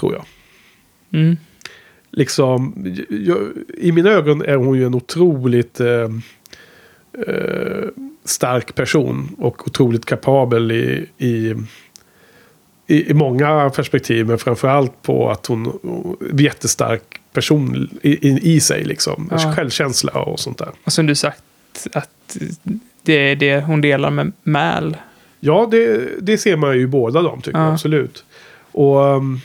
Tror 0.00 0.12
jag. 0.14 0.24
Mm. 1.20 1.36
liksom, 2.10 2.74
jag, 3.10 3.38
i 3.78 3.92
mina 3.92 4.10
ögon 4.10 4.42
är 4.42 4.54
hon 4.56 4.76
ju 4.78 4.86
en 4.86 4.94
otroligt 4.94 5.80
eh, 5.80 5.88
eh, 7.28 7.88
stark 8.24 8.74
person 8.74 9.34
och 9.38 9.66
otroligt 9.66 10.04
kapabel 10.06 10.72
i, 10.72 11.06
i, 11.18 11.54
i, 12.86 13.10
i 13.10 13.14
många 13.14 13.70
perspektiv. 13.70 14.26
Men 14.26 14.38
framförallt 14.38 15.02
på 15.02 15.30
att 15.30 15.46
hon 15.46 15.66
är 16.36 16.40
jättestark 16.42 17.20
person 17.32 17.88
i, 18.02 18.28
i, 18.28 18.54
i 18.54 18.60
sig. 18.60 18.84
Liksom. 18.84 19.28
Ja. 19.30 19.52
Självkänsla 19.56 20.12
och 20.12 20.40
sånt 20.40 20.58
där. 20.58 20.68
Och 20.84 20.92
som 20.92 21.06
du 21.06 21.14
sagt, 21.14 21.42
att 21.92 22.36
det 23.08 23.30
är 23.30 23.36
det 23.36 23.60
hon 23.60 23.80
delar 23.80 24.10
med 24.10 24.32
Mal. 24.42 24.96
Ja, 25.40 25.68
det, 25.70 26.08
det 26.20 26.38
ser 26.38 26.56
man 26.56 26.74
ju 26.76 26.80
i 26.82 26.86
båda 26.86 27.22
dem 27.22 27.40
tycker 27.40 27.58
Ja. 27.58 27.64
jag 27.64 27.72
absolut. 27.72 28.24
Och 28.72 28.96
um, 29.04 29.40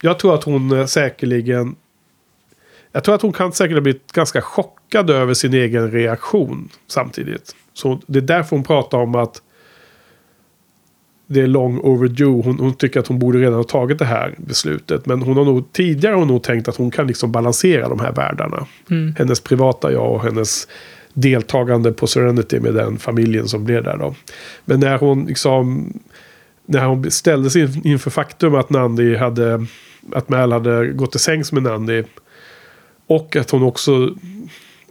jag 0.00 0.18
tror 0.18 0.34
att 0.34 0.44
hon 0.44 0.72
eh, 0.78 0.86
säkerligen... 0.86 1.74
Jag 2.92 3.04
tror 3.04 3.14
att 3.14 3.22
hon 3.22 3.32
kan 3.32 3.52
säkert 3.52 3.74
ha 3.76 3.80
blivit 3.80 4.12
ganska 4.12 4.40
chockad 4.42 5.10
över 5.10 5.34
sin 5.34 5.54
egen 5.54 5.90
reaktion 5.90 6.68
samtidigt. 6.86 7.54
Så 7.72 8.00
det 8.06 8.18
är 8.18 8.22
därför 8.22 8.56
hon 8.56 8.64
pratar 8.64 8.98
om 8.98 9.14
att 9.14 9.42
det 11.26 11.40
är 11.40 11.46
long 11.46 11.78
overdue. 11.78 12.42
Hon, 12.44 12.58
hon 12.58 12.74
tycker 12.74 13.00
att 13.00 13.06
hon 13.06 13.18
borde 13.18 13.38
redan 13.38 13.54
ha 13.54 13.64
tagit 13.64 13.98
det 13.98 14.04
här 14.04 14.34
beslutet. 14.38 15.06
Men 15.06 15.22
hon 15.22 15.36
har 15.36 15.44
nog 15.44 15.72
tidigare 15.72 16.12
har 16.12 16.18
hon 16.18 16.28
nog 16.28 16.42
tänkt 16.42 16.68
att 16.68 16.76
hon 16.76 16.90
kan 16.90 17.06
liksom 17.06 17.32
balansera 17.32 17.88
de 17.88 18.00
här 18.00 18.12
världarna. 18.12 18.66
Mm. 18.90 19.14
Hennes 19.18 19.40
privata 19.40 19.92
jag 19.92 20.12
och 20.12 20.22
hennes 20.22 20.68
deltagande 21.12 21.92
på 21.92 22.06
Serenity 22.06 22.60
med 22.60 22.74
den 22.74 22.98
familjen 22.98 23.48
som 23.48 23.64
blev 23.64 23.84
där 23.84 23.96
då. 23.96 24.14
Men 24.64 24.80
när 24.80 24.98
hon 24.98 25.26
liksom 25.26 25.92
när 26.66 26.84
hon 26.84 27.10
ställdes 27.10 27.56
in, 27.56 27.80
inför 27.84 28.10
faktum 28.10 28.54
att 28.54 28.70
Nandi 28.70 29.16
hade 29.16 29.66
att 30.12 30.28
Mal 30.28 30.52
hade 30.52 30.86
gått 30.86 31.10
till 31.10 31.20
sängs 31.20 31.52
med 31.52 31.62
Nandi 31.62 32.04
och 33.06 33.36
att 33.36 33.50
hon 33.50 33.62
också 33.62 34.14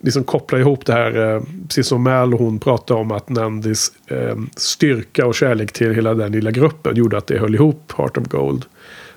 liksom 0.01 0.23
kopplar 0.23 0.59
ihop 0.59 0.85
det 0.85 0.93
här, 0.93 1.35
eh, 1.35 1.43
precis 1.67 1.87
som 1.87 2.03
Mal 2.03 2.33
och 2.33 2.39
hon 2.39 2.59
pratade 2.59 2.99
om 2.99 3.11
att 3.11 3.29
Nandis 3.29 3.91
eh, 4.07 4.35
styrka 4.55 5.25
och 5.25 5.35
kärlek 5.35 5.71
till 5.71 5.93
hela 5.93 6.13
den 6.13 6.31
lilla 6.31 6.51
gruppen 6.51 6.95
gjorde 6.95 7.17
att 7.17 7.27
det 7.27 7.39
höll 7.39 7.55
ihop 7.55 7.93
Heart 7.97 8.17
of 8.17 8.27
Gold. 8.27 8.65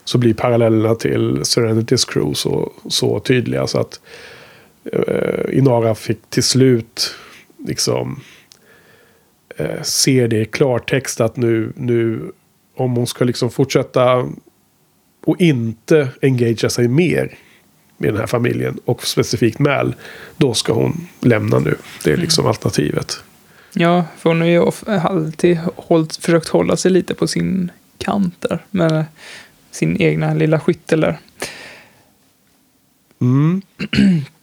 Så 0.04 0.18
blir 0.18 0.34
parallellerna 0.34 0.94
till 0.94 1.38
Serenity's 1.38 2.12
Crew 2.12 2.34
så, 2.34 2.72
så 2.88 3.20
tydliga 3.20 3.66
så 3.66 3.78
att 3.80 4.00
eh, 4.92 5.58
Inara 5.58 5.94
fick 5.94 6.30
till 6.30 6.42
slut 6.42 7.14
liksom 7.66 8.20
eh, 9.56 9.82
se 9.82 10.26
det 10.26 10.40
i 10.40 10.44
klartext 10.44 11.20
att 11.20 11.36
nu, 11.36 11.72
nu 11.76 12.32
om 12.76 12.96
hon 12.96 13.06
ska 13.06 13.24
liksom 13.24 13.50
fortsätta 13.50 14.28
och 15.24 15.40
inte 15.40 16.08
engagera 16.22 16.70
sig 16.70 16.88
mer 16.88 17.38
med 17.96 18.12
den 18.12 18.20
här 18.20 18.26
familjen 18.26 18.78
och 18.84 19.06
specifikt 19.06 19.58
Mal, 19.58 19.94
då 20.36 20.54
ska 20.54 20.72
hon 20.72 21.08
lämna 21.20 21.58
nu. 21.58 21.76
Det 22.04 22.12
är 22.12 22.16
liksom 22.16 22.46
alternativet. 22.46 23.22
Ja, 23.72 24.04
för 24.18 24.30
hon 24.30 24.40
har 24.40 24.48
ju 24.48 24.70
alltid 24.86 25.58
hållit, 25.76 26.16
försökt 26.16 26.48
hålla 26.48 26.76
sig 26.76 26.90
lite 26.90 27.14
på 27.14 27.26
sin 27.26 27.70
kant 27.98 28.34
där. 28.40 28.64
Med 28.70 29.04
sin 29.70 30.02
egna 30.02 30.34
lilla 30.34 30.60
skyttel 30.60 31.00
där. 31.00 31.18
Mm. 33.20 33.62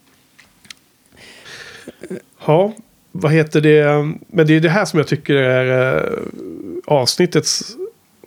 Ja, 2.46 2.72
vad 3.12 3.32
heter 3.32 3.60
det? 3.60 4.12
Men 4.26 4.46
det 4.46 4.56
är 4.56 4.60
det 4.60 4.68
här 4.68 4.84
som 4.84 4.98
jag 4.98 5.08
tycker 5.08 5.34
är 5.34 5.96
eh, 5.96 6.18
avsnittets 6.84 7.76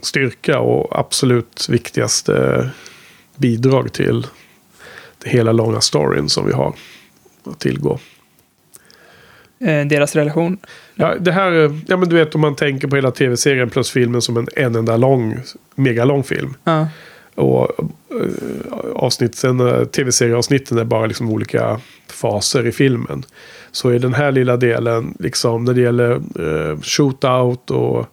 styrka 0.01 0.59
och 0.59 0.99
absolut 0.99 1.69
viktigaste 1.69 2.69
bidrag 3.35 3.93
till 3.93 4.27
det 5.23 5.29
hela 5.29 5.51
långa 5.51 5.81
storyn 5.81 6.29
som 6.29 6.45
vi 6.45 6.53
har 6.53 6.75
att 7.43 7.59
tillgå. 7.59 7.99
Eh, 9.59 9.85
deras 9.85 10.15
relation. 10.15 10.57
Ja, 10.95 11.15
det 11.19 11.31
här, 11.31 11.51
eh, 11.51 11.71
ja 11.87 11.97
men 11.97 12.09
du 12.09 12.15
vet 12.15 12.35
om 12.35 12.41
man 12.41 12.55
tänker 12.55 12.87
på 12.87 12.95
hela 12.95 13.11
tv-serien 13.11 13.69
plus 13.69 13.91
filmen 13.91 14.21
som 14.21 14.37
en, 14.37 14.47
en 14.55 14.75
enda 14.75 14.97
lång, 14.97 15.39
megalång 15.75 16.23
film. 16.23 16.53
Ja. 16.63 16.87
Och 17.35 17.69
eh, 17.79 18.73
avsnitten, 18.95 19.59
eh, 19.59 19.83
tv-serieavsnitten 19.83 20.77
är 20.77 20.83
bara 20.83 21.05
liksom 21.05 21.29
olika 21.29 21.79
faser 22.07 22.67
i 22.67 22.71
filmen. 22.71 23.23
Så 23.71 23.93
i 23.93 23.99
den 23.99 24.13
här 24.13 24.31
lilla 24.31 24.57
delen, 24.57 25.15
liksom 25.19 25.65
när 25.65 25.73
det 25.73 25.81
gäller 25.81 26.11
eh, 26.11 26.81
shootout 26.81 27.71
och 27.71 27.99
eh, 27.99 28.05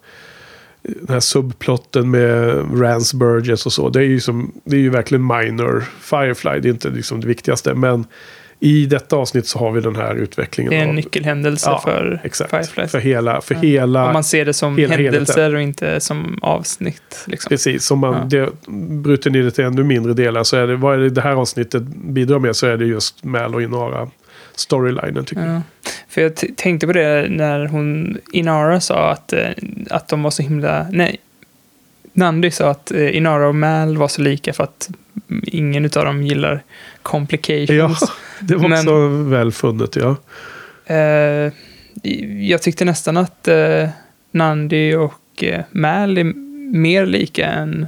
den 0.81 1.09
här 1.09 1.19
subplotten 1.19 2.11
med 2.11 2.65
Rance 2.81 3.17
Burgess 3.17 3.65
och 3.65 3.73
så. 3.73 3.89
Det 3.89 3.99
är 3.99 4.03
ju, 4.03 4.19
som, 4.19 4.51
det 4.63 4.75
är 4.75 4.79
ju 4.79 4.89
verkligen 4.89 5.27
minor 5.27 5.83
Firefly. 5.99 6.59
Det 6.59 6.67
är 6.67 6.73
inte 6.73 6.89
liksom 6.89 7.21
det 7.21 7.27
viktigaste. 7.27 7.73
Men 7.73 8.05
i 8.63 8.85
detta 8.85 9.15
avsnitt 9.15 9.47
så 9.47 9.59
har 9.59 9.71
vi 9.71 9.81
den 9.81 9.95
här 9.95 10.15
utvecklingen. 10.15 10.69
Det 10.71 10.77
är 10.77 10.81
en 10.83 10.89
av- 10.89 10.95
nyckelhändelse 10.95 11.69
Ja, 11.69 11.81
för 11.83 12.21
exakt. 12.23 12.51
Fireflies. 12.51 12.91
För 12.91 12.99
hela, 12.99 13.41
för 13.41 13.55
hela 13.55 14.05
Om 14.07 14.13
man 14.13 14.23
ser 14.23 14.45
det 14.45 14.53
som 14.53 14.77
händelser 14.77 15.55
och 15.55 15.61
inte 15.61 15.99
som 15.99 16.39
avsnitt. 16.41 17.23
Liksom. 17.27 17.49
Precis, 17.49 17.91
om 17.91 17.99
man 17.99 18.29
det, 18.29 18.49
bryter 19.03 19.29
ner 19.29 19.43
det 19.43 19.51
till 19.51 19.63
ännu 19.63 19.83
mindre 19.83 20.13
delar 20.13 20.43
så 20.43 20.57
är 20.57 20.67
det, 20.67 20.75
vad 20.75 20.95
är 20.95 20.99
det, 20.99 21.09
det 21.09 21.21
här 21.21 21.31
avsnittet 21.31 21.83
bidrar 21.83 22.39
med 22.39 22.55
så 22.55 22.67
är 22.67 22.77
det 22.77 22.85
just 22.85 23.23
Mal 23.23 23.55
och 23.55 23.61
Inara 23.61 24.09
storylinen 24.55 25.25
tycker 25.25 25.45
jag. 25.45 25.55
Ja. 25.55 25.61
För 26.09 26.21
jag 26.21 26.35
tänkte 26.55 26.87
på 26.87 26.93
det 26.93 27.27
när 27.29 27.65
hon, 27.65 28.17
Inara 28.33 28.79
sa 28.79 29.11
att, 29.11 29.33
eh, 29.33 29.49
att 29.89 30.07
de 30.07 30.23
var 30.23 30.31
så 30.31 30.43
himla, 30.43 30.87
nej, 30.91 31.17
Nandi 32.13 32.51
sa 32.51 32.69
att 32.69 32.91
eh, 32.91 33.17
Inara 33.17 33.47
och 33.47 33.55
Mal 33.55 33.97
var 33.97 34.07
så 34.07 34.21
lika 34.21 34.53
för 34.53 34.63
att 34.63 34.89
ingen 35.43 35.85
av 35.85 36.05
dem 36.05 36.23
gillar 36.23 36.63
Ja, 37.03 37.09
complications. 37.09 38.11
det 38.39 38.55
var 38.55 38.69
Men- 38.69 38.79
också 38.79 39.07
väl 39.07 39.51
funnet 39.51 39.95
ja. 39.95 40.15
Eh, 40.85 41.51
jag 42.49 42.61
tyckte 42.61 42.85
nästan 42.85 43.17
att 43.17 43.47
eh, 43.47 43.89
Nandi 44.31 44.95
och 44.95 45.43
eh, 45.43 45.63
Mal 45.71 46.17
är 46.17 46.23
mer 46.73 47.05
lika 47.05 47.45
än 47.47 47.87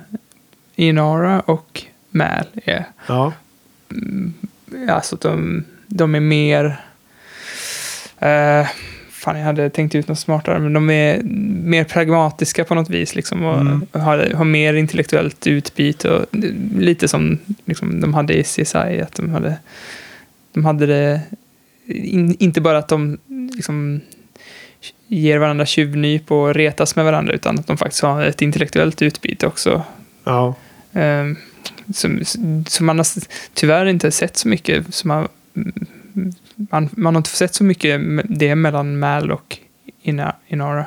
Inara 0.76 1.40
och 1.40 1.82
Mal 2.10 2.46
är. 2.66 2.86
ja. 3.08 3.34
Alltså 4.90 5.16
att 5.16 5.22
de, 5.22 5.64
de 5.88 6.16
är 6.16 6.20
mer... 6.20 6.66
Eh, 8.20 8.68
fan, 9.26 9.38
jag 9.40 9.46
hade 9.46 9.70
tänkt 9.70 9.96
ut 9.96 10.08
något 10.08 10.20
smartare, 10.20 10.60
men 10.60 10.74
de 10.74 10.90
är 10.90 11.22
mer 11.64 11.84
pragmatiska 11.84 12.64
på 12.64 12.76
något 12.76 12.90
vis. 12.90 13.16
Liksom, 13.16 13.44
och 13.44 13.62
Mm. 13.62 13.86
har, 13.92 14.34
har 14.36 14.46
mer 14.46 14.74
intellektuellt 14.74 15.48
utbyte. 15.48 16.10
Och, 16.12 16.26
lite 16.78 17.08
som 17.08 17.40
liksom, 17.66 18.02
de 18.02 18.14
hade 18.14 18.34
i 18.34 18.44
CSI, 18.44 19.02
att 19.02 19.14
de 19.16 19.30
hade, 19.30 19.58
de 20.54 20.66
hade 20.66 20.86
det... 20.86 21.22
In, 21.88 22.36
inte 22.40 22.62
bara 22.62 22.78
att 22.78 22.88
de 22.88 23.18
liksom, 23.56 24.02
ger 25.08 25.38
varandra 25.38 25.66
tjuvnyp 25.66 26.32
och 26.32 26.54
retas 26.54 26.96
med 26.96 27.06
varandra, 27.06 27.34
utan 27.34 27.60
att 27.60 27.68
de 27.68 27.78
faktiskt 27.78 28.02
har 28.04 28.24
ett 28.24 28.42
intellektuellt 28.42 29.02
utbyte 29.02 29.48
också. 29.48 29.84
ja. 30.24 30.56
Eh, 30.94 31.26
som, 31.94 32.24
som 32.68 32.86
man 32.86 32.98
har 33.00 33.08
tyvärr 33.54 33.86
inte 33.86 34.12
sett 34.12 34.38
så 34.38 34.48
mycket. 34.48 34.94
Som 34.96 35.10
har, 35.10 35.28
man, 36.56 36.90
man 36.92 37.16
har 37.16 37.20
inte 37.20 37.30
sett 37.30 37.56
så 37.56 37.64
mycket 37.64 38.02
det 38.24 38.56
mellan 38.56 39.00
Mal 39.00 39.32
och 39.32 39.58
Ina, 40.02 40.36
Inara. 40.48 40.86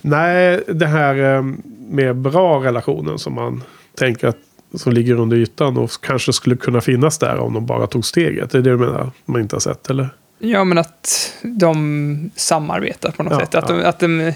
Nej, 0.00 0.60
det 0.68 0.86
här 0.86 1.34
eh, 1.36 1.42
med 1.88 2.16
bra 2.16 2.64
relationen 2.64 3.18
som 3.18 3.34
man 3.34 3.64
tänker 3.98 4.28
att 4.28 4.38
som 4.74 4.92
ligger 4.92 5.14
under 5.14 5.36
ytan 5.36 5.76
och 5.76 5.90
kanske 6.02 6.32
skulle 6.32 6.56
kunna 6.56 6.80
finnas 6.80 7.18
där 7.18 7.38
om 7.38 7.54
de 7.54 7.66
bara 7.66 7.86
tog 7.86 8.04
steget. 8.04 8.50
Det 8.50 8.58
är 8.58 8.62
det 8.62 8.70
du 8.70 8.76
menar? 8.76 9.10
Man 9.24 9.40
inte 9.40 9.56
har 9.56 9.60
sett 9.60 9.90
eller? 9.90 10.08
Ja, 10.38 10.64
men 10.64 10.78
att 10.78 11.32
de 11.42 12.30
samarbetar 12.36 13.10
på 13.10 13.22
något 13.22 13.32
Ja, 13.32 13.40
sätt. 13.40 13.54
Att, 13.54 13.68
ja. 13.68 13.76
de, 13.76 13.84
att 13.84 13.98
de 13.98 14.32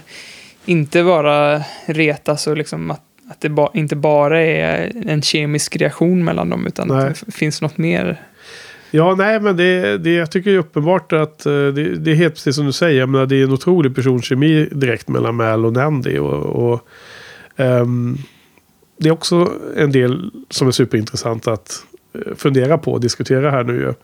inte 0.65 1.05
bara 1.05 1.63
retas 1.87 2.47
och 2.47 2.57
liksom 2.57 2.91
att, 2.91 3.03
att 3.31 3.41
det 3.41 3.49
ba, 3.49 3.71
inte 3.75 3.97
bara 3.97 4.41
är 4.43 4.93
en 5.07 5.23
kemisk 5.23 5.77
reaktion 5.77 6.25
mellan 6.25 6.51
dem, 6.51 6.67
utan 6.67 6.89
Nej. 6.89 7.07
att 7.07 7.23
det 7.27 7.33
finns 7.33 7.63
något 7.63 7.79
mer. 7.79 8.23
Ja, 8.91 9.15
nej, 9.15 9.41
men 9.41 9.57
det, 9.57 9.99
det, 9.99 10.13
jag 10.13 10.31
tycker 10.31 10.51
är 10.51 10.59
uppenbart 10.59 11.13
att 11.13 11.47
eh, 11.47 11.53
det, 11.53 11.95
det 11.95 12.11
är 12.11 12.15
helt 12.15 12.35
precis 12.35 12.57
som 12.57 12.67
du 12.67 12.73
säger. 12.73 13.01
Jag 13.01 13.09
menar, 13.09 13.27
det 13.27 13.37
är 13.37 13.45
en 13.45 13.53
otrolig 13.53 13.95
personkemi 13.95 14.69
direkt 14.73 15.09
mellan 15.09 15.35
Mal 15.35 15.67
och 15.67 15.73
Nandy. 15.73 16.19
Och, 16.19 16.73
och, 16.73 16.89
um, 17.57 18.19
det 18.99 19.09
är 19.09 19.13
också 19.13 19.53
en 19.77 19.93
del 19.93 20.31
som 20.51 20.69
är 20.69 20.73
superintressant 20.73 21.49
att 21.49 21.85
eh, 22.15 22.35
fundera 22.37 22.79
på 22.79 22.93
och 22.93 23.01
diskutera 23.01 23.51
här 23.51 23.65
nu. 23.65 23.73
ju. 23.73 23.95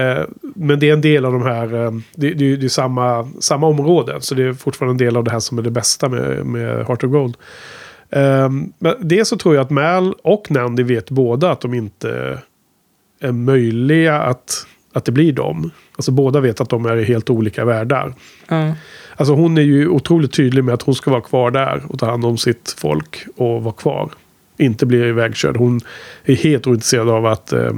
Eh, 0.00 0.24
men 0.40 0.80
det 0.80 0.88
är 0.88 0.92
en 0.92 1.00
del 1.00 1.24
av 1.24 1.32
de 1.32 1.42
här, 1.42 1.74
ehm, 1.74 2.02
det, 2.14 2.30
det, 2.30 2.56
det 2.56 2.66
är 2.66 2.68
samma, 2.68 3.28
samma 3.40 3.66
område. 3.66 4.20
Så 4.20 4.34
det 4.34 4.42
är 4.42 4.52
fortfarande 4.52 4.92
en 4.92 5.06
del 5.06 5.16
av 5.16 5.24
det 5.24 5.30
här 5.30 5.40
som 5.40 5.58
är 5.58 5.62
det 5.62 5.70
bästa 5.70 6.08
med, 6.08 6.46
med 6.46 6.86
Heart 6.86 7.04
of 7.04 7.10
Gold. 7.10 7.36
Um, 8.10 8.72
men 8.78 8.94
det 9.00 9.24
så 9.24 9.36
tror 9.36 9.54
jag 9.54 9.62
att 9.62 9.70
Mal 9.70 10.14
och 10.22 10.50
Nandy 10.50 10.82
vet 10.82 11.10
båda 11.10 11.50
att 11.50 11.60
de 11.60 11.74
inte 11.74 12.38
är 13.22 13.32
möjliga 13.32 14.18
att 14.18 14.66
att 14.92 15.04
det 15.04 15.12
blir 15.12 15.32
dem. 15.32 15.70
Alltså 15.96 16.12
båda 16.12 16.40
vet 16.40 16.60
att 16.60 16.68
de 16.68 16.86
är 16.86 16.96
i 16.96 17.04
helt 17.04 17.30
olika 17.30 17.64
världar. 17.64 18.14
Ja. 18.48 18.72
Alltså 19.16 19.34
hon 19.34 19.58
är 19.58 19.62
ju 19.62 19.88
otroligt 19.88 20.32
tydlig 20.32 20.64
med 20.64 20.74
att 20.74 20.82
hon 20.82 20.94
ska 20.94 21.10
vara 21.10 21.20
kvar 21.20 21.50
där 21.50 21.82
och 21.88 21.98
ta 21.98 22.10
hand 22.10 22.24
om 22.24 22.38
sitt 22.38 22.74
folk 22.78 23.26
och 23.36 23.62
vara 23.62 23.74
kvar. 23.74 24.10
Inte 24.56 24.86
bli 24.86 24.98
ivägkörd. 24.98 25.56
Hon 25.56 25.80
är 26.24 26.34
helt 26.34 26.66
ointresserad 26.66 27.08
av 27.08 27.26
att 27.26 27.52
eh, 27.52 27.72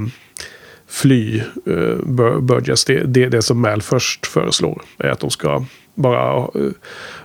fly 0.87 1.37
eh, 1.65 1.97
Bur- 2.03 2.41
Burgess. 2.41 2.85
Det, 2.85 3.03
det, 3.03 3.29
det 3.29 3.41
som 3.41 3.61
Mal 3.61 3.81
först 3.81 4.27
föreslår 4.27 4.81
är 4.97 5.09
att 5.09 5.19
de 5.19 5.29
ska 5.29 5.65
bara 5.95 6.37
eh, 6.37 6.71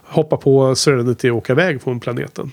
hoppa 0.02 0.37
på 0.37 0.74
Serenity 0.74 1.30
och 1.30 1.37
åka 1.37 1.52
iväg 1.52 1.83
från 1.83 2.00
planeten. 2.00 2.52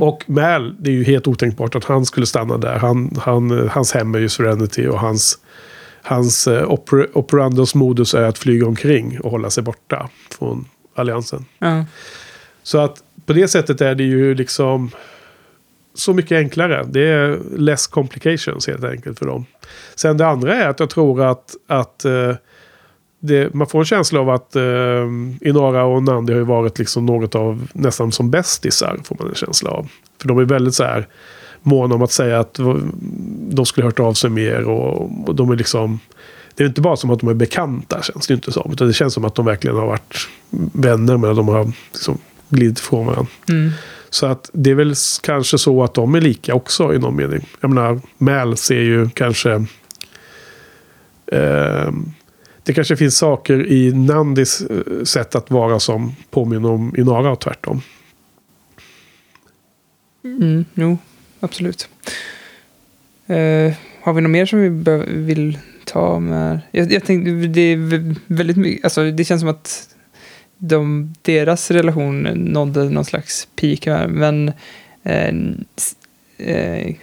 Och 0.00 0.24
Mal, 0.26 0.74
det 0.78 0.90
är 0.90 0.94
ju 0.94 1.04
helt 1.04 1.26
otänkbart 1.26 1.74
att 1.74 1.84
han 1.84 2.06
skulle 2.06 2.26
stanna 2.26 2.58
där. 2.58 2.78
Han, 2.78 3.16
han, 3.20 3.68
hans 3.68 3.92
hem 3.92 4.14
är 4.14 4.18
ju 4.18 4.28
Serenity 4.28 4.86
och 4.86 5.00
hans, 5.00 5.38
hans 6.02 6.46
eh, 6.46 6.70
oper, 6.70 7.08
operandos 7.18 7.74
modus 7.74 8.14
är 8.14 8.22
att 8.22 8.38
flyga 8.38 8.66
omkring 8.66 9.20
och 9.20 9.30
hålla 9.30 9.50
sig 9.50 9.62
borta 9.62 10.08
från 10.30 10.64
alliansen. 10.94 11.44
Ja. 11.58 11.84
Så 12.62 12.78
att 12.78 13.02
på 13.26 13.32
det 13.32 13.48
sättet 13.48 13.80
är 13.80 13.94
det 13.94 14.04
ju 14.04 14.34
liksom 14.34 14.90
så 15.94 16.12
mycket 16.12 16.36
enklare. 16.36 16.86
Det 16.88 17.08
är 17.08 17.38
less 17.56 17.86
complications 17.86 18.66
helt 18.66 18.84
enkelt 18.84 19.18
för 19.18 19.26
dem. 19.26 19.46
Sen 19.94 20.16
det 20.16 20.26
andra 20.26 20.54
är 20.54 20.68
att 20.68 20.80
jag 20.80 20.90
tror 20.90 21.22
att, 21.22 21.54
att 21.66 22.04
eh, 22.04 22.34
det, 23.24 23.54
man 23.54 23.66
får 23.66 23.78
en 23.78 23.84
känsla 23.84 24.20
av 24.20 24.30
att 24.30 24.56
eh, 24.56 24.62
Inara 25.40 25.84
och 25.84 26.02
Nandi 26.02 26.32
har 26.32 26.40
ju 26.40 26.46
varit 26.46 26.78
liksom 26.78 27.06
något 27.06 27.34
av 27.34 27.68
nästan 27.72 28.12
som 28.12 28.30
bästisar. 28.30 29.00
Får 29.04 29.16
man 29.18 29.28
en 29.28 29.34
känsla 29.34 29.70
av. 29.70 29.88
För 30.20 30.28
de 30.28 30.38
är 30.38 30.44
väldigt 30.44 30.74
så 30.74 30.84
här 30.84 31.06
måna 31.62 31.94
om 31.94 32.02
att 32.02 32.12
säga 32.12 32.40
att 32.40 32.58
de 33.50 33.66
skulle 33.66 33.86
hört 33.86 34.00
av 34.00 34.14
sig 34.14 34.30
mer. 34.30 34.64
Och, 34.64 35.10
och 35.28 35.34
de 35.34 35.50
är 35.50 35.56
liksom... 35.56 36.00
Det 36.54 36.64
är 36.64 36.68
inte 36.68 36.80
bara 36.80 36.96
som 36.96 37.10
att 37.10 37.20
de 37.20 37.28
är 37.28 37.34
bekanta 37.34 38.02
känns 38.02 38.26
det 38.26 38.34
inte 38.34 38.52
som. 38.52 38.72
Utan 38.72 38.86
det 38.86 38.92
känns 38.92 39.14
som 39.14 39.24
att 39.24 39.34
de 39.34 39.44
verkligen 39.44 39.76
har 39.76 39.86
varit 39.86 40.28
vänner 40.72 41.16
men 41.16 41.36
de 41.36 41.48
har 41.48 41.72
liksom 41.92 42.18
glidit 42.48 42.78
ifrån 42.78 43.06
varandra. 43.06 43.32
Mm. 43.48 43.70
Så 44.10 44.26
att 44.26 44.50
det 44.52 44.70
är 44.70 44.74
väl 44.74 44.94
kanske 45.22 45.58
så 45.58 45.84
att 45.84 45.94
de 45.94 46.14
är 46.14 46.20
lika 46.20 46.54
också 46.54 46.94
i 46.94 46.98
någon 46.98 47.16
mening. 47.16 47.48
Jag 47.60 47.70
menar, 47.70 48.00
Mal 48.18 48.56
ser 48.56 48.80
ju 48.80 49.10
kanske... 49.10 49.66
ehm, 51.32 52.12
det 52.64 52.72
kanske 52.72 52.96
finns 52.96 53.18
saker 53.18 53.66
i 53.66 53.92
Nandis 53.92 54.60
eh, 54.60 55.04
sätt 55.04 55.34
att 55.34 55.50
vara 55.50 55.80
som 55.80 56.14
påminner 56.30 56.70
om 56.70 56.94
Inara 56.98 57.32
och 57.32 57.40
tvärtom. 57.40 57.82
Mm, 60.24 60.64
jo, 60.74 60.98
absolut. 61.40 61.88
Eh, 63.26 63.72
har 64.02 64.12
vi 64.12 64.20
något 64.20 64.30
mer 64.30 64.46
som 64.46 64.60
vi 64.60 64.68
vill 65.06 65.58
ta 65.84 66.18
med? 66.18 66.60
Jag, 66.70 66.92
jag 66.92 67.04
tänkte, 67.04 67.30
det 67.30 67.60
är 67.60 68.14
väldigt 68.26 68.56
mycket, 68.56 68.84
alltså 68.84 69.10
det 69.10 69.24
känns 69.24 69.40
som 69.40 69.50
att 69.50 69.88
de, 70.58 71.14
deras 71.22 71.70
relation 71.70 72.22
nådde 72.22 72.84
någon 72.84 73.04
slags 73.04 73.48
peak 73.56 73.86
här, 73.86 74.08
men 74.08 74.52
eh, 75.02 75.34
eh, 76.38 76.94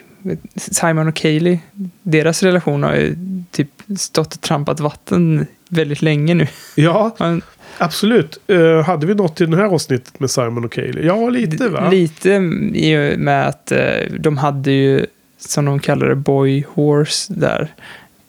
Simon 0.55 1.07
och 1.07 1.15
Kaylee, 1.15 1.59
deras 2.03 2.43
relation 2.43 2.83
har 2.83 2.95
ju 2.95 3.15
typ 3.51 3.69
stått 3.97 4.33
och 4.35 4.41
trampat 4.41 4.79
vatten 4.79 5.45
väldigt 5.69 6.01
länge 6.01 6.33
nu. 6.33 6.47
Ja, 6.75 7.15
Man- 7.19 7.41
absolut. 7.77 8.39
Eh, 8.47 8.83
hade 8.85 9.07
vi 9.07 9.15
något 9.15 9.41
i 9.41 9.45
det 9.45 9.57
här 9.57 9.63
avsnittet 9.65 10.19
med 10.19 10.31
Simon 10.31 10.65
och 10.65 10.71
Kaeli? 10.71 11.05
Ja, 11.07 11.29
lite 11.29 11.69
va? 11.69 11.89
Lite 11.89 12.29
i 12.73 13.13
och 13.15 13.19
med 13.19 13.47
att 13.47 13.71
eh, 13.71 13.79
de 14.19 14.37
hade 14.37 14.71
ju, 14.71 15.05
som 15.39 15.65
de 15.65 15.79
kallar 15.79 16.07
det, 16.09 16.15
boy 16.15 16.63
horse 16.73 17.33
där 17.33 17.67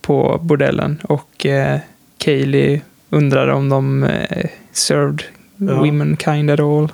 på 0.01 0.41
bordellen. 0.43 0.99
Och 1.03 1.47
eh, 1.47 1.79
Kaylee 2.19 2.81
undrade 3.11 3.53
om 3.53 3.69
de 3.69 4.03
eh, 4.05 4.47
served 4.73 5.23
Ja. 5.63 5.75
women 5.75 6.17
kind 6.17 6.51
at 6.51 6.61
all. 6.61 6.89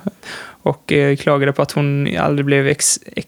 Och 0.61 0.91
eh, 0.93 1.15
klagade 1.15 1.53
på 1.53 1.61
att 1.61 1.71
hon 1.71 2.17
aldrig 2.19 2.45
blev 2.45 2.67
ex, 2.67 2.99
ex, 3.15 3.27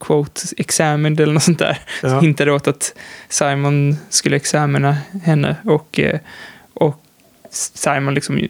quote, 0.00 0.40
examined 0.56 1.20
eller 1.20 1.32
något 1.32 1.42
sånt 1.42 1.58
där. 1.58 1.78
Ja. 2.02 2.20
Hintade 2.20 2.52
åt 2.52 2.68
att 2.68 2.94
Simon 3.28 3.96
skulle 4.08 4.36
examina 4.36 4.96
henne. 5.22 5.56
Och, 5.64 6.00
eh, 6.00 6.18
och 6.74 7.00
Simon 7.50 8.14
liksom 8.14 8.48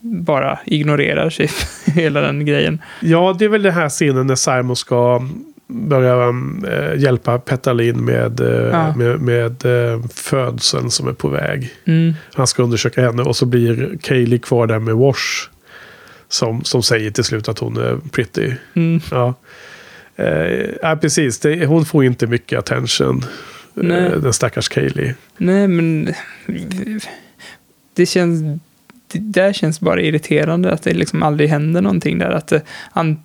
bara 0.00 0.58
ignorerar 0.64 1.30
sig 1.30 1.50
hela 1.94 2.20
den 2.20 2.46
grejen. 2.46 2.78
Ja, 3.00 3.36
det 3.38 3.44
är 3.44 3.48
väl 3.48 3.62
den 3.62 3.72
här 3.74 3.88
scenen 3.88 4.26
när 4.26 4.34
Simon 4.34 4.76
ska 4.76 5.28
börja 5.66 6.28
eh, 6.72 7.00
hjälpa 7.02 7.38
Petalin 7.38 8.04
med, 8.04 8.40
eh, 8.40 8.68
Ja. 8.72 8.96
med, 8.96 9.20
med 9.20 9.64
eh, 9.92 10.02
födseln 10.14 10.90
som 10.90 11.08
är 11.08 11.12
på 11.12 11.28
väg. 11.28 11.70
Mm. 11.84 12.14
Han 12.34 12.46
ska 12.46 12.62
undersöka 12.62 13.02
henne 13.02 13.22
och 13.22 13.36
så 13.36 13.46
blir 13.46 13.98
Kaylee 14.02 14.38
kvar 14.38 14.66
där 14.66 14.78
med 14.78 14.94
Wash. 14.94 15.48
Som, 16.32 16.64
som 16.64 16.82
säger 16.82 17.10
till 17.10 17.24
slut 17.24 17.48
att 17.48 17.58
hon 17.58 17.76
är 17.76 17.96
pretty. 18.12 18.52
Mm. 18.74 19.00
Ja, 19.10 19.34
eh, 20.16 20.94
precis. 21.00 21.38
Det, 21.38 21.66
hon 21.66 21.84
får 21.84 22.04
inte 22.04 22.26
mycket 22.26 22.58
attention. 22.58 23.24
Nej. 23.74 24.06
Eh, 24.06 24.12
den 24.18 24.32
stackars 24.32 24.68
Kaylee. 24.68 25.14
Nej, 25.36 25.68
men 25.68 26.14
det 27.94 28.06
känns... 28.06 28.60
Det 29.12 29.18
där 29.18 29.52
känns 29.52 29.80
bara 29.80 30.00
irriterande 30.02 30.72
att 30.72 30.82
det 30.82 30.94
liksom 30.94 31.22
aldrig 31.22 31.48
händer 31.50 31.80
någonting 31.80 32.18
där. 32.18 32.30
Att, 32.30 32.46
det- 32.46 32.62
an, 32.92 33.22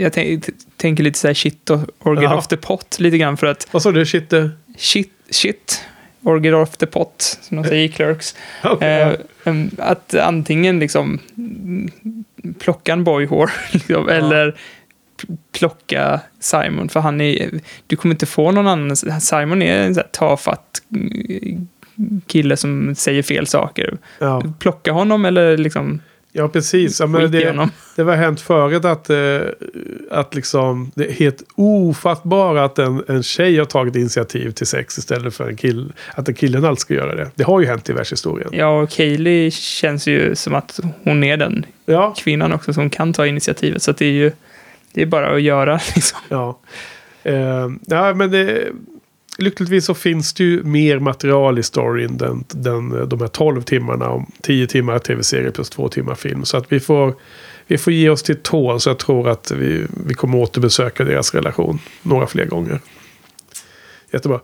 jag 0.00 0.12
tänk, 0.12 0.44
tänker 0.76 1.04
lite 1.04 1.18
så 1.18 1.26
här 1.26 1.34
shit 1.34 1.70
or, 1.70 1.80
or 2.00 2.14
get 2.14 2.22
Ja. 2.24 2.36
off 2.38 2.48
the 2.48 2.56
pot 2.56 2.96
lite 3.00 3.18
grann 3.18 3.36
för 3.36 3.46
att 3.46 3.68
Vad 3.70 3.82
sa 3.82 3.92
du? 3.92 4.06
Shit? 4.06 4.32
eh, 4.32 4.48
shit, 4.76 5.12
shit 5.30 5.84
or 6.22 6.40
get 6.40 6.54
off 6.54 6.76
the 6.76 6.86
pot, 6.86 7.38
som 7.40 7.56
de 7.62 7.68
säger 7.68 7.84
i 7.84 7.88
Clerks. 7.88 8.34
okej, 8.64 9.16
Eh, 9.44 9.54
att 9.78 10.14
antingen 10.14 10.78
liksom 10.78 11.18
plocka 12.58 12.92
en 12.92 13.04
boyhår 13.04 13.50
liksom, 13.72 14.08
eller 14.08 14.50
p- 15.22 15.28
plocka 15.52 16.20
Simon, 16.40 16.88
för 16.88 17.00
han 17.00 17.20
är, 17.20 17.50
du 17.86 17.96
kommer 17.96 18.14
inte 18.14 18.26
få 18.26 18.50
någon 18.50 18.66
annan, 18.66 18.96
Simon 18.96 19.62
är 19.62 19.78
en 19.82 19.94
sån 19.94 20.02
här 20.02 20.10
tafatt 20.12 20.82
kille 22.26 22.56
som 22.56 22.94
säger 22.94 23.22
fel 23.22 23.46
saker. 23.46 23.98
ja. 24.18 24.42
Plocka 24.58 24.92
honom 24.92 25.24
eller 25.24 25.56
liksom 25.56 26.00
ja, 26.38 26.48
precis. 26.48 27.00
Ja, 27.00 27.06
men 27.06 27.30
det. 27.30 27.68
Det 27.96 28.02
var 28.02 28.16
hänt 28.16 28.40
förut 28.40 28.84
att, 28.84 29.10
eh, 29.10 29.40
att 30.10 30.34
liksom, 30.34 30.90
det 30.94 31.04
är 31.04 31.12
helt 31.12 31.42
ofattbart 31.54 32.58
att 32.58 32.78
en, 32.78 33.04
en 33.08 33.22
tjej 33.22 33.58
har 33.58 33.64
tagit 33.64 33.96
initiativ 33.96 34.50
till 34.50 34.66
sex 34.66 34.98
istället 34.98 35.34
för 35.34 35.48
en 35.48 35.56
kille. 35.56 35.92
Att 36.14 36.28
en 36.28 36.34
killen 36.34 36.64
alltid 36.64 36.80
ska 36.80 36.94
göra 36.94 37.14
det. 37.14 37.30
Det 37.34 37.44
har 37.44 37.60
ju 37.60 37.66
hänt 37.66 37.90
i 37.90 37.92
världshistorien. 37.92 38.50
Ja, 38.52 38.80
och 38.80 38.90
Kaylee 38.90 39.50
känns 39.50 40.06
ju 40.06 40.34
som 40.34 40.54
att 40.54 40.80
hon 41.02 41.24
är 41.24 41.36
den 41.36 41.66
Ja, 41.86 42.14
kvinnan 42.18 42.52
också 42.52 42.72
som 42.72 42.90
kan 42.90 43.12
ta 43.12 43.26
initiativet. 43.26 43.82
Så 43.82 43.92
det 43.92 44.06
är 44.06 44.12
ju 44.12 44.32
det 44.92 45.02
är 45.02 45.06
bara 45.06 45.34
att 45.34 45.42
göra 45.42 45.80
liksom. 45.94 46.18
ja. 46.28 46.58
Eh, 47.22 47.68
ja 47.86 48.14
men 48.14 48.30
det, 48.30 48.68
lyckligtvis 49.38 49.84
så 49.84 49.94
finns 49.94 50.34
det 50.34 50.44
ju 50.44 50.62
mer 50.62 50.98
material 50.98 51.58
i 51.58 51.62
storyn 51.62 52.16
den, 52.16 52.44
den, 52.48 53.08
de 53.08 53.20
här 53.20 53.28
12 53.28 53.62
timmarna. 53.62 54.08
Om 54.08 54.32
10 54.42 54.66
timmar 54.66 54.98
tv-serie 54.98 55.50
plus 55.50 55.70
2 55.70 55.88
timmar 55.88 56.14
film. 56.14 56.44
Så 56.44 56.56
att 56.56 56.72
vi 56.72 56.80
får, 56.80 57.14
vi 57.66 57.78
får 57.78 57.92
ge 57.92 58.08
oss 58.08 58.22
till 58.22 58.36
tål. 58.36 58.80
Så 58.80 58.90
jag 58.90 58.98
tror 58.98 59.28
att 59.28 59.50
vi, 59.50 59.86
vi 60.06 60.14
kommer 60.14 60.38
återbesöka 60.38 61.04
deras 61.04 61.34
relation 61.34 61.78
några 62.02 62.26
fler 62.26 62.44
gånger. 62.44 62.80
Jättebra. 64.10 64.40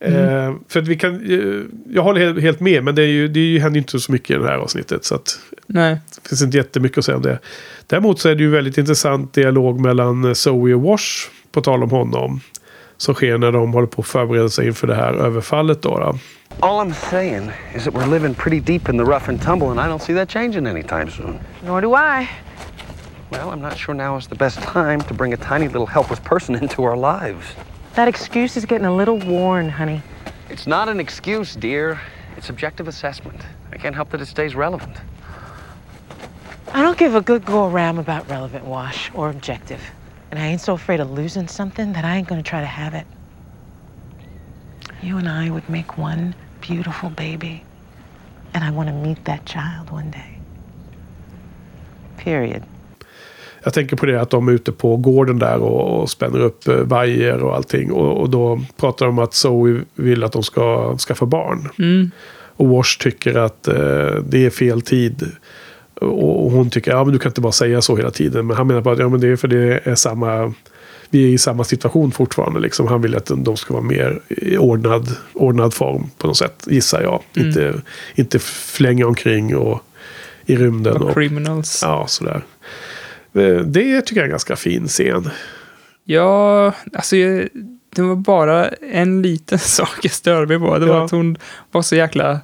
Eh, 0.00 0.54
för 0.68 0.80
att 0.80 0.88
vi 0.88 0.96
kan, 0.96 1.14
eh, 1.14 1.62
jag 1.94 2.02
håller 2.02 2.40
helt, 2.40 2.60
med, 2.60 2.84
men 2.84 2.94
det, 2.94 3.02
är 3.02 3.06
ju, 3.06 3.28
det 3.28 3.58
händer 3.58 3.76
ju 3.76 3.80
inte 3.80 4.00
så 4.00 4.12
mycket 4.12 4.30
i 4.30 4.38
det 4.38 4.48
här 4.48 4.58
avsnittet. 4.58 5.04
Så 5.04 5.14
att 5.14 5.38
Nej. 5.66 5.98
det 6.22 6.28
finns 6.28 6.42
inte 6.42 6.56
jättemycket 6.56 6.98
att 6.98 7.04
säga 7.04 7.16
om 7.16 7.22
det. 7.22 7.38
Däremot 7.86 8.20
så 8.20 8.28
är 8.28 8.34
det 8.34 8.42
ju 8.42 8.50
väldigt 8.50 8.78
intressant 8.78 9.32
dialog 9.32 9.80
mellan 9.80 10.34
Zoe 10.34 10.74
och 10.74 10.82
Wash, 10.82 11.28
på 11.52 11.60
tal 11.60 11.82
om 11.82 11.90
honom. 11.90 12.40
Som 12.98 13.14
sker 13.14 13.38
när 13.38 13.52
de 13.52 13.72
håller 13.72 13.86
på 13.86 14.02
att 14.02 14.08
förbereda 14.08 14.48
sig 14.48 14.66
inför 14.66 14.86
det 14.86 14.94
här 14.94 15.12
överfallet 15.12 15.82
då. 15.82 15.98
då. 15.98 16.18
All 16.60 16.86
I'm 16.86 16.94
saying 17.10 17.52
is 17.74 17.84
that 17.84 17.94
we're 17.94 18.10
living 18.10 18.34
pretty 18.34 18.60
deep 18.60 18.88
in 18.88 18.98
the 18.98 19.04
rough 19.04 19.28
and 19.28 19.42
tumble, 19.42 19.68
and 19.68 19.80
I 19.80 19.86
don't 19.86 20.02
see 20.02 20.14
that 20.14 20.28
changing 20.28 20.66
anytime 20.66 21.10
soon. 21.10 21.38
Nor 21.64 21.80
do 21.80 21.94
I. 21.94 22.28
Well, 23.30 23.50
I'm 23.50 23.60
not 23.60 23.76
sure 23.76 23.94
now 23.94 24.16
is 24.16 24.26
the 24.26 24.34
best 24.34 24.58
time 24.58 25.00
to 25.02 25.14
bring 25.14 25.32
a 25.32 25.36
tiny 25.36 25.68
little 25.68 25.86
helpless 25.86 26.20
person 26.20 26.54
into 26.54 26.82
our 26.82 26.96
lives. 26.96 27.44
That 27.94 28.08
excuse 28.08 28.56
is 28.56 28.64
getting 28.64 28.86
a 28.86 28.96
little 28.96 29.18
worn, 29.18 29.68
honey. 29.68 30.02
It's 30.50 30.66
not 30.66 30.88
an 30.88 30.98
excuse, 30.98 31.54
dear. 31.54 32.00
It's 32.36 32.50
objective 32.50 32.88
assessment. 32.88 33.40
I 33.72 33.76
can't 33.76 33.94
help 33.94 34.10
that 34.10 34.20
it 34.20 34.26
stays 34.26 34.54
relevant. 34.54 34.96
I 36.72 36.82
don't 36.82 36.98
give 36.98 37.14
a 37.14 37.20
good 37.20 37.44
go 37.44 37.66
around 37.66 37.98
about 37.98 38.28
relevant 38.30 38.64
wash 38.64 39.10
or 39.14 39.30
objective. 39.30 39.80
And 40.30 40.38
I 40.38 40.46
ain't 40.46 40.60
so 40.60 40.74
afraid 40.74 41.00
of 41.00 41.10
losing 41.10 41.48
something 41.48 41.92
that 41.92 42.04
I 42.04 42.16
ain't 42.16 42.28
gonna 42.28 42.42
try 42.42 42.60
to 42.60 42.66
have 42.66 42.94
it. 42.94 43.06
You 45.02 45.18
and 45.18 45.28
I 45.28 45.50
would 45.50 45.68
make 45.68 45.98
one 45.98 46.34
beautiful 46.60 47.10
baby. 47.10 47.62
And 48.54 48.64
I 48.64 48.70
want 48.70 48.88
to 48.88 48.94
meet 48.94 49.24
that 49.24 49.46
child 49.46 49.90
one 49.90 50.10
day. 50.10 50.40
Period. 52.16 52.62
jag 53.68 53.74
tänker 53.74 53.96
på 53.96 54.06
det 54.06 54.20
att 54.20 54.30
de 54.30 54.48
är 54.48 54.52
ute 54.52 54.72
på 54.72 54.96
gården 54.96 55.38
där 55.38 55.58
och, 55.58 56.00
och 56.00 56.10
spänner 56.10 56.40
upp 56.40 56.68
eh, 56.68 56.74
vajer 56.74 57.42
och 57.42 57.56
allting. 57.56 57.92
Och, 57.92 58.20
och 58.20 58.30
då 58.30 58.60
pratar 58.76 59.06
de 59.06 59.18
om 59.18 59.24
att 59.24 59.34
Zoe 59.34 59.80
vill 59.94 60.24
att 60.24 60.32
de 60.32 60.42
ska 60.42 60.96
skaffa 60.98 61.26
barn. 61.26 61.68
Mm. 61.78 62.10
Och 62.56 62.68
Wash 62.68 62.98
tycker 62.98 63.34
att 63.34 63.68
eh, 63.68 63.74
det 64.28 64.46
är 64.46 64.50
fel 64.50 64.82
tid. 64.82 65.32
Och, 66.00 66.50
hon 66.50 66.70
tycker, 66.70 66.90
ja 66.90 67.04
men 67.04 67.12
du 67.12 67.18
kan 67.18 67.30
inte 67.30 67.40
bara 67.40 67.52
säga 67.52 67.82
så 67.82 67.96
hela 67.96 68.10
tiden. 68.10 68.46
Men 68.46 68.56
han 68.56 68.66
menar 68.66 68.82
på 68.82 68.90
att 68.90 68.98
ja, 68.98 69.08
men 69.08 69.20
det 69.20 69.28
är 69.28 69.36
för 69.36 69.48
det 69.48 69.80
är 69.84 69.94
samma, 69.94 70.52
vi 71.10 71.24
är 71.24 71.28
i 71.28 71.38
samma 71.38 71.64
situation 71.64 72.12
fortfarande. 72.12 72.60
Liksom. 72.60 72.86
Han 72.86 73.02
vill 73.02 73.16
att 73.16 73.30
de 73.36 73.56
ska 73.56 73.74
vara 73.74 73.84
mer 73.84 74.20
i 74.28 74.56
ordnad, 74.58 75.16
ordnad 75.32 75.74
form 75.74 76.10
på 76.18 76.26
något 76.26 76.36
sätt, 76.36 76.64
gissar 76.66 77.02
jag. 77.02 77.22
Mm. 77.36 77.48
Inte, 77.48 77.74
inte 78.14 78.38
flänga 78.38 79.06
omkring 79.06 79.56
och 79.56 79.80
i 80.46 80.56
rymden. 80.56 80.96
Och 80.96 81.08
Och, 81.08 81.14
criminals. 81.14 81.80
ja, 81.82 82.06
sådär. 82.08 82.42
Eh, 83.34 83.56
Det 83.60 84.00
tycker 84.02 84.16
jag 84.16 84.22
är 84.22 84.24
en 84.24 84.30
ganska 84.30 84.56
fin 84.56 84.88
scen. 84.88 85.30
Ja, 86.04 86.72
alltså 86.94 87.16
det 87.96 88.02
var 88.02 88.16
bara 88.16 88.68
en 88.68 89.22
liten 89.22 89.58
sak 89.78 89.98
jag 90.02 90.12
störde 90.12 90.46
mig 90.46 90.68
på. 90.68 90.78
Det 90.78 90.86
var 90.86 90.94
Ja. 90.96 91.04
att 91.04 91.10
hon 91.10 91.36
var 91.72 91.82
så 91.82 91.96
jäkla... 91.96 92.40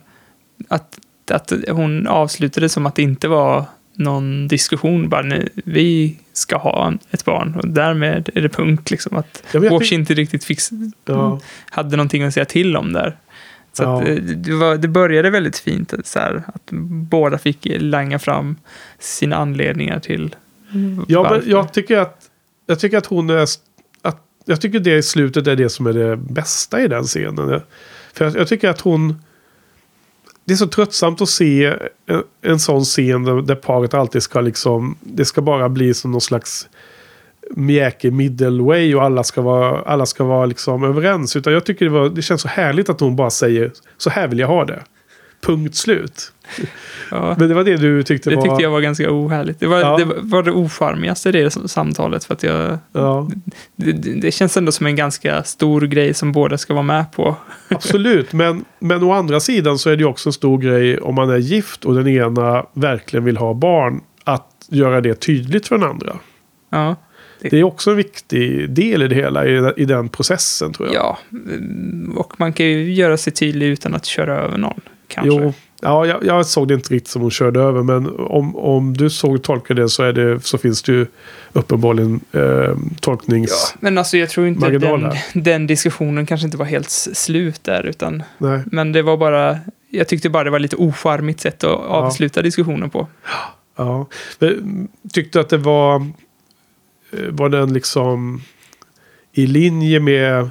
Att, 0.69 0.99
att 1.31 1.53
hon 1.69 2.07
avslutade 2.07 2.69
som 2.69 2.87
att 2.87 2.95
det 2.95 3.03
inte 3.03 3.29
var 3.29 3.65
någon 3.97 4.49
diskussion. 4.49 5.09
Bara, 5.09 5.23
nej, 5.23 5.49
vi 5.55 6.17
ska 6.33 6.57
ha 6.57 6.93
ett 7.11 7.25
barn 7.25 7.55
och 7.63 7.69
därmed 7.69 8.31
är 8.35 8.41
det 8.43 8.49
punkt. 8.49 8.91
Liksom, 8.91 9.17
att 9.17 9.43
Ja, 9.53 9.81
inte 9.91 10.15
riktigt 10.15 10.45
fix, 10.45 10.71
Ja. 11.05 11.41
hade 11.71 11.97
någonting 11.97 12.23
att 12.23 12.35
säga 12.35 12.45
till 12.45 12.77
om 12.77 12.93
där. 12.93 13.17
Så 13.73 13.83
Ja. 13.83 14.03
att, 14.03 14.09
eh, 14.09 14.15
det, 14.15 14.55
var, 14.55 14.77
det 14.77 14.89
började 14.89 15.31
väldigt 15.31 15.59
fint, 15.59 15.93
att 15.93 16.07
så 16.07 16.19
här, 16.19 16.43
att 16.47 16.71
båda 17.11 17.39
fick 17.39 17.59
langa 17.71 18.19
fram 18.19 18.57
sina 18.99 19.37
anledningar 19.37 20.01
till 20.01 20.37
Ja, 21.09 21.23
varför. 21.23 21.41
men 21.41 21.51
jag 21.51 21.73
tycker 21.73 21.99
att, 21.99 22.21
jag 22.67 22.81
tycker 22.81 22.99
att 22.99 23.07
hon 23.07 23.31
är... 23.31 23.37
Att, 24.03 24.21
jag 24.45 24.61
tycker 24.61 24.81
det 24.81 24.97
i 24.97 25.03
slutet 25.03 25.47
är 25.47 25.57
det 25.57 25.69
som 25.69 25.87
är 25.87 25.93
det 25.93 26.17
bästa 26.17 26.81
i 26.83 26.89
den 26.89 27.05
scenen. 27.05 27.61
För 28.13 28.25
jag, 28.25 28.37
jag 28.37 28.49
tycker 28.49 28.69
att 28.69 28.81
hon... 28.81 29.23
Det 30.45 30.53
är 30.53 30.57
så 30.57 30.67
tröttsamt 30.67 31.21
att 31.21 31.29
se 31.29 31.65
en, 32.07 32.23
en 32.43 32.59
sån 32.59 32.85
scen 32.85 33.25
där, 33.25 33.43
där 33.43 33.55
paret 33.55 33.95
alltid 33.95 34.23
ska 34.23 34.41
liksom... 34.41 34.97
Det 35.01 35.25
ska 35.25 35.43
bara 35.43 35.69
bli 35.69 35.95
som 35.95 36.13
någon 36.13 36.21
slags 36.21 36.69
mjäkig 37.51 38.13
middleway 38.13 38.95
och 38.95 39.03
alla 39.03 39.25
ska 39.25 39.43
vara, 39.43 39.83
alla 39.83 40.07
ska 40.07 40.25
vara 40.25 40.47
liksom 40.47 40.85
överens. 40.85 41.37
Utan 41.37 41.53
jag 41.53 41.65
tycker 41.65 41.85
det, 41.85 41.91
var, 41.91 42.09
det 42.09 42.23
känns 42.23 42.41
så 42.41 42.49
härligt 42.49 42.89
att 42.89 43.01
hon 43.01 43.17
bara 43.17 43.31
säger 43.31 43.73
så 43.97 44.11
här 44.11 44.29
vill 44.29 44.39
jag 44.39 44.49
ha 44.49 44.65
det. 44.65 44.83
Punkt 45.45 45.75
slut. 45.75 46.33
Ja. 47.11 47.35
Men 47.39 47.49
det 47.49 47.55
var 47.55 47.65
det 47.65 47.77
du 47.77 48.03
tyckte 48.03 48.31
Det 48.31 48.37
var... 48.37 48.43
tyckte 48.43 48.63
jag 48.63 48.71
var 48.71 48.81
ganska 48.81 49.11
ohärligt. 49.13 49.61
Det 49.61 49.67
var 49.67 49.79
Ja. 49.81 49.97
det, 49.99 50.05
var 50.23 50.43
det 50.43 50.51
ocharmigaste 50.53 51.29
i 51.29 51.33
det 51.33 51.51
samtalet. 51.51 52.25
För 52.25 52.35
att 52.35 52.43
jag, 52.43 52.79
Ja. 52.93 53.31
det, 53.77 53.93
det 53.93 54.15
det 54.21 54.31
känns 54.31 54.57
ändå 54.57 54.73
som 54.73 54.87
en 54.87 54.97
ganska 54.97 55.43
stor 55.43 55.81
grej 55.81 56.15
som 56.15 56.33
båda 56.33 56.59
ska 56.59 56.75
vara 56.75 56.83
med 56.83 57.13
på. 57.13 57.37
Absolut, 57.69 58.33
men, 58.33 58.65
men 58.79 59.03
å 59.03 59.13
andra 59.13 59.41
sidan 59.41 59.79
så 59.79 59.91
är 59.91 59.97
det 59.97 60.05
också 60.05 60.29
en 60.29 60.33
stor 60.33 60.59
grej 60.59 60.99
om 60.99 61.15
man 61.15 61.31
är 61.31 61.37
gift 61.39 61.85
och 61.85 61.95
den 61.95 62.09
ena 62.09 62.67
verkligen 62.73 63.25
vill 63.25 63.37
ha 63.37 63.55
barn. 63.55 64.01
Att 64.25 64.51
göra 64.69 65.01
det 65.01 65.15
tydligt 65.15 65.69
för 65.69 65.79
den 65.79 65.89
andra. 65.91 66.17
Ja, 66.71 66.97
Det 67.41 67.59
är 67.59 67.65
också 67.65 67.91
en 67.91 67.97
viktig 67.97 68.71
del 68.71 69.03
i 69.03 69.09
det 69.09 69.15
hela, 69.15 69.47
i, 69.77 69.85
den 69.85 70.09
processen 70.09 70.73
tror 70.73 70.89
jag. 70.89 70.95
ja. 70.97 71.19
och 72.17 72.35
man 72.41 72.53
kan 72.53 72.67
ju 72.67 72.93
göra 72.95 73.17
sig 73.17 73.33
tydlig 73.33 73.67
utan 73.67 73.95
att 73.95 74.05
köra 74.05 74.39
över 74.39 74.59
någon. 74.59 74.81
Kanske. 75.09 75.43
Jo, 75.43 75.53
ja, 75.81 76.07
jag, 76.07 76.25
jag 76.25 76.47
såg 76.47 76.69
det 76.69 76.75
inte 76.75 76.95
riktigt 76.95 77.09
som 77.11 77.23
hon 77.23 77.31
körde 77.31 77.61
över, 77.61 77.83
men 77.83 78.17
om, 78.19 78.57
om 78.57 78.97
du 78.97 79.11
såg 79.11 79.43
tolka 79.43 79.75
det 79.75 79.89
så, 79.89 80.03
är 80.03 80.13
det 80.13 80.41
så 80.47 80.59
finns 80.59 80.83
det 80.83 80.93
ju 80.93 81.07
uppenbarligen 81.53 82.21
eh, 82.33 82.77
tolknings... 83.01 83.51
Ja, 83.51 83.79
men 83.81 83.99
alltså 83.99 84.17
jag 84.17 84.31
tror 84.31 84.47
inte 84.47 84.71
den, 84.71 85.13
den 85.35 85.67
diskussionen 85.67 86.27
kanske 86.27 86.45
inte 86.45 86.57
var 86.57 86.67
helt 86.67 86.91
slut 86.91 87.65
där. 87.65 87.87
Utan, 87.87 88.23
Nej. 88.39 88.61
men 88.67 88.93
det 88.93 89.03
var 89.03 89.17
bara, 89.17 89.59
jag 89.91 90.09
tyckte 90.09 90.31
bara 90.31 90.45
det 90.45 90.51
var 90.51 90.59
lite 90.59 90.77
ocharmigt 90.77 91.41
sätt 91.41 91.65
att 91.65 91.81
avsluta 91.81 92.43
diskussionen 92.43 92.91
på. 92.91 93.07
Ja. 93.77 94.07
Tyckte 95.13 95.41
att 95.41 95.49
det 95.49 95.59
var... 95.59 95.97
eh, 97.13 97.19
Var 97.31 97.49
den 97.49 97.73
liksom 97.73 98.43
i 99.33 99.47
linje 99.47 100.01
med 100.01 100.51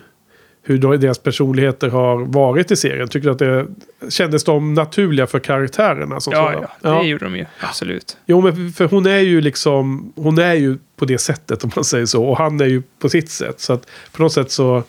hur 0.66 0.97
deras 0.97 1.18
personligheter 1.18 1.89
har 1.89 2.26
varit 2.26 2.72
i 2.72 2.76
serien? 2.76 3.07
Tyckte 3.07 3.32
att 3.32 3.39
det 3.39 3.68
kändes 4.09 4.43
de 4.43 4.74
naturliga 4.74 5.28
för 5.28 5.39
karaktärerna? 5.39 6.20
Som 6.20 6.34
Ja, 6.34 6.68
ja, 6.82 7.01
det 7.01 7.07
gjorde 7.07 7.26
de 7.26 7.36
ju. 7.36 7.45
Absolut. 7.59 8.18
Jo, 8.26 8.41
men 8.41 8.72
för 8.72 8.86
hon 8.86 9.05
är 9.05 9.20
ju 9.20 9.41
liksom... 9.41 10.14
Hon 10.16 10.38
är 10.38 10.53
ju 10.53 10.78
på 10.95 11.05
det 11.05 11.18
sättet 11.18 11.64
om 11.64 11.72
man 11.76 11.84
säger 11.84 12.05
så. 12.05 12.24
Och 12.24 12.38
han 12.38 12.61
är 12.61 12.66
ju 12.66 12.84
på 12.99 13.09
sitt 13.09 13.30
sätt. 13.30 13.59
Så 13.59 13.74
att 13.74 13.88
på 14.11 14.22
något 14.22 14.34
sätt 14.34 14.51
så... 14.51 14.84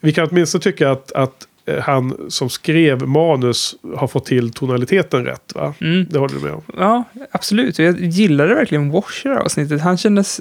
Vi 0.00 0.12
kan 0.12 0.28
åtminstone 0.30 0.62
tycka 0.62 0.90
att, 0.90 1.12
att 1.12 1.46
eh, 1.66 1.78
han 1.78 2.16
som 2.28 2.50
skrev 2.50 3.08
manus 3.08 3.76
har 3.96 4.08
fått 4.08 4.26
till 4.26 4.52
tonaliteten 4.52 5.24
rätt. 5.24 5.54
Va? 5.54 5.74
Mm. 5.80 6.06
Det 6.10 6.18
håller 6.18 6.34
du 6.34 6.40
med 6.40 6.52
om? 6.52 6.62
Ja, 6.76 7.04
absolut. 7.30 7.78
Jag 7.78 8.00
gillade 8.00 8.54
verkligen 8.54 8.90
Wash 8.90 9.26
i 9.26 9.28
det 9.28 9.34
här 9.34 9.42
avsnittet. 9.42 9.80
Han 9.80 9.98
kändes 9.98 10.40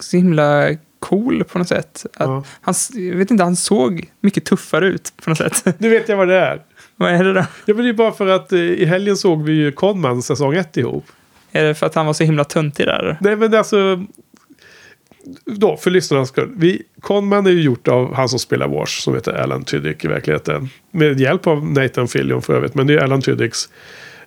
så 0.00 0.16
himla 0.16 0.76
cool 1.08 1.44
på 1.44 1.58
något 1.58 1.68
sätt. 1.68 2.06
Att 2.14 2.26
Ja. 2.28 2.44
han, 2.60 2.74
jag 2.94 3.16
vet 3.16 3.30
inte, 3.30 3.44
han 3.44 3.56
såg 3.56 4.10
mycket 4.20 4.44
tuffare 4.44 4.86
ut 4.86 5.12
på 5.24 5.30
något 5.30 5.38
sätt. 5.38 5.74
Nu 5.78 5.88
vet 5.88 6.08
jag 6.08 6.16
vad 6.16 6.28
det 6.28 6.34
är. 6.40 6.62
Vad 6.96 7.10
är 7.12 7.24
det 7.24 7.32
då? 7.32 7.44
Ja, 7.64 7.74
men 7.74 7.84
det 7.84 7.88
är 7.88 7.92
bara 7.92 8.12
för 8.12 8.26
att 8.26 8.52
eh, 8.52 8.58
i 8.58 8.84
helgen 8.84 9.16
såg 9.16 9.42
vi 9.44 9.52
ju 9.52 9.72
Conman 9.72 10.22
säsong 10.22 10.54
1 10.54 10.76
ihop. 10.76 11.04
Är 11.52 11.64
det 11.64 11.74
för 11.74 11.86
att 11.86 11.94
han 11.94 12.06
var 12.06 12.12
så 12.12 12.24
himla 12.24 12.44
töntig 12.44 12.86
där? 12.86 13.16
Nej, 13.20 13.36
men 13.36 13.54
alltså... 13.54 14.04
Då, 15.44 15.76
för 15.76 15.90
lyssnarnas 15.90 16.28
skull. 16.28 16.52
Vi, 16.56 16.82
Conman 17.00 17.46
är 17.46 17.50
ju 17.50 17.62
gjort 17.62 17.88
av 17.88 18.14
han 18.14 18.28
som 18.28 18.38
spelar 18.38 18.68
Wash, 18.68 19.00
som 19.00 19.14
heter 19.14 19.32
Alan 19.32 19.64
Tudyk 19.64 20.04
i 20.04 20.08
verkligheten. 20.08 20.68
Med 20.90 21.20
hjälp 21.20 21.46
av 21.46 21.66
Nathan 21.70 22.08
Fillion 22.08 22.42
för 22.42 22.54
övrigt, 22.54 22.74
men 22.74 22.86
det 22.86 22.94
är 22.94 22.98
Alan 22.98 23.22
Tudyks 23.22 23.68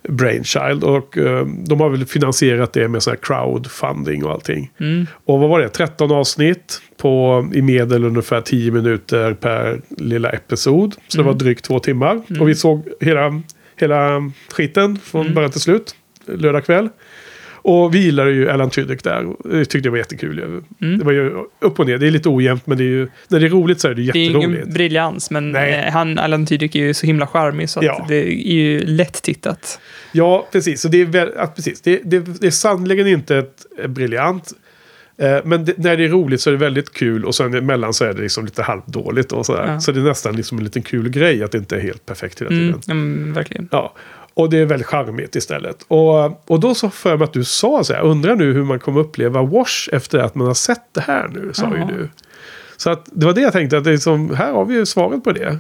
brainchild. 0.08 0.84
Och 0.84 1.18
eh, 1.18 1.45
de 1.45 1.80
har 1.80 1.89
väl 1.89 2.06
finansierat 2.06 2.74
det 2.74 2.88
med 2.88 3.04
så 3.04 3.10
här 3.10 3.18
crowdfunding 3.18 4.26
och 4.26 4.32
allting. 4.32 4.72
Mm. 4.80 5.08
Och 5.26 5.39
vad 5.39 5.50
var 5.50 5.60
det? 5.60 5.70
13 5.70 6.12
avsnitt 6.12 6.82
på 6.97 7.45
i 7.54 7.62
medel 7.62 8.04
ungefär 8.04 8.41
10 8.41 8.72
minuter 8.72 9.34
per 9.34 9.82
lilla 9.97 10.30
episod. 10.30 10.95
Så 11.08 11.18
det 11.18 11.24
var 11.24 11.34
drygt 11.34 11.66
två 11.66 11.80
timmar. 11.80 12.22
Och 12.39 12.50
vi 12.50 12.56
såg 12.56 12.88
hela, 13.00 13.41
hela 13.76 14.32
skiten 14.52 14.97
från 14.97 15.34
början 15.34 15.52
till 15.52 15.62
slut. 15.62 15.95
Lördag 16.26 16.66
kväll. 16.66 16.89
Och 17.62 17.95
vi 17.95 17.99
gillade 17.99 18.32
ju 18.32 18.49
Alan 18.49 18.70
Tudyk 18.70 19.03
där. 19.03 19.26
Det 19.51 19.66
tyckte 19.66 19.88
jag 19.88 19.91
var 19.91 19.97
jättekul. 19.97 20.38
ju. 20.80 20.97
Det 20.97 21.03
var 21.05 21.12
ju 21.12 21.32
upp 21.60 21.80
och 21.80 21.86
ner. 21.88 21.97
Det 21.97 22.07
är 22.07 22.12
lite 22.12 22.30
ojämnt 22.30 22.68
men 22.68 22.78
det 22.78 22.84
är 22.84 22.88
ju, 22.88 23.07
när 23.28 23.39
det 23.39 23.45
är 23.45 23.49
roligt 23.49 23.80
så 23.82 23.88
är 23.88 23.93
det 23.95 24.01
Det 24.12 24.20
är 24.20 24.24
jätteroligt. 24.24 24.62
ingen 24.64 24.74
briljans, 24.74 25.32
men 25.32 25.51
Nej. 25.51 25.74
eh, 25.74 25.91
han, 25.93 26.18
Alan 26.20 26.45
Tudyk 26.45 26.76
är 26.76 26.80
ju 26.80 26.93
så 26.93 27.05
himla 27.05 27.28
charmig 27.28 27.70
så 27.70 27.80
Ja. 27.84 28.05
det 28.07 28.16
är 28.28 28.53
ju 28.53 28.80
lätt 28.86 29.22
tittat. 29.24 29.80
Ja, 30.12 30.47
precis. 30.51 30.82
Så 30.82 30.88
det 30.88 31.01
är, 31.01 31.05
väl, 31.05 31.30
att, 31.38 31.55
precis. 31.55 31.82
Det, 31.82 32.01
det, 32.03 32.20
det 32.20 32.47
är 32.47 32.51
sannoliken 32.51 33.07
inte 33.07 33.38
ett, 33.38 33.66
ett 33.84 33.89
briljant. 33.89 34.51
Eh, 35.18 35.38
men 35.45 35.66
det, 35.66 35.78
när 35.78 35.97
det 35.97 36.03
är 36.05 36.10
roligt 36.10 36.41
så 36.41 36.49
är 36.49 36.51
det 36.51 36.57
väldigt 36.57 36.93
kul 36.93 37.26
och 37.26 37.36
sen 37.36 37.53
emellan 37.53 37.93
så 37.93 38.05
är 38.05 38.14
det 38.14 38.22
liksom 38.22 38.45
lite 38.45 38.64
halvdåligt 38.64 39.32
och 39.32 39.45
sådär. 39.45 39.68
Ja. 39.68 39.80
Så 39.80 39.91
det 39.91 39.99
är 39.99 40.03
nästan 40.03 40.36
liksom 40.36 40.57
en 40.57 40.64
liten 40.64 40.82
kul 40.82 41.10
grej 41.10 41.43
att 41.43 41.51
det 41.51 41.57
inte 41.57 41.76
är 41.76 41.80
helt 41.82 42.05
perfekt 42.05 42.41
hela 42.41 42.49
tiden. 42.49 42.82
Mm, 42.89 43.34
verkligen. 43.34 43.70
Ja, 43.72 43.93
och 44.34 44.49
det 44.49 44.57
är 44.57 44.65
väldigt 44.65 44.88
charmigt 44.88 45.36
istället. 45.36 45.86
Och, 45.88 46.49
och 46.51 46.59
då 46.59 46.75
så 46.75 46.89
för 46.89 47.17
mig 47.17 47.23
att 47.23 47.34
du 47.34 47.43
sa 47.43 47.84
så 47.84 47.93
här, 47.93 48.01
undrar 48.01 48.36
nu 48.36 48.53
hur 48.53 48.63
man 48.63 48.80
kommer 48.80 48.99
uppleva 48.99 49.41
Wash 49.43 49.89
efter 49.91 50.19
att 50.19 50.36
man 50.36 50.47
har 50.47 50.53
sett 50.53 50.93
det 50.93 51.01
här 51.01 51.27
nu, 51.27 51.49
sa 51.53 51.71
Ja. 51.73 51.77
ju 51.77 51.97
du. 51.97 52.09
Så 52.77 52.89
att 52.89 53.09
det 53.11 53.25
var 53.25 53.34
det 53.34 53.41
jag 53.41 53.53
tänkte, 53.53 53.77
att 53.77 53.84
det 53.84 53.91
är 53.91 53.97
som, 53.97 54.36
här 54.36 54.51
har 54.51 54.65
vi 54.65 54.73
ju 54.75 54.86
svaret 54.86 55.23
på 55.23 55.32
det. 55.32 55.57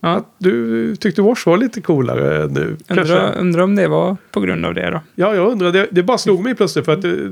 Ja. 0.00 0.24
Du 0.38 0.96
tyckte 0.96 1.22
Wash 1.22 1.46
var 1.46 1.56
lite 1.56 1.80
coolare 1.80 2.46
nu. 2.48 2.76
Undrar, 2.88 3.34
undrar 3.38 3.62
om 3.62 3.76
det 3.76 3.88
var 3.88 4.16
på 4.32 4.40
grund 4.40 4.66
av 4.66 4.74
det 4.74 4.90
då. 4.90 5.00
Ja, 5.14 5.34
jag 5.34 5.52
undrar. 5.52 5.72
Det, 5.72 5.88
det 5.90 6.02
bara 6.02 6.18
slog 6.18 6.44
mig 6.44 6.54
plötsligt 6.54 6.84
för 6.84 6.92
att 6.92 7.02
det, 7.02 7.28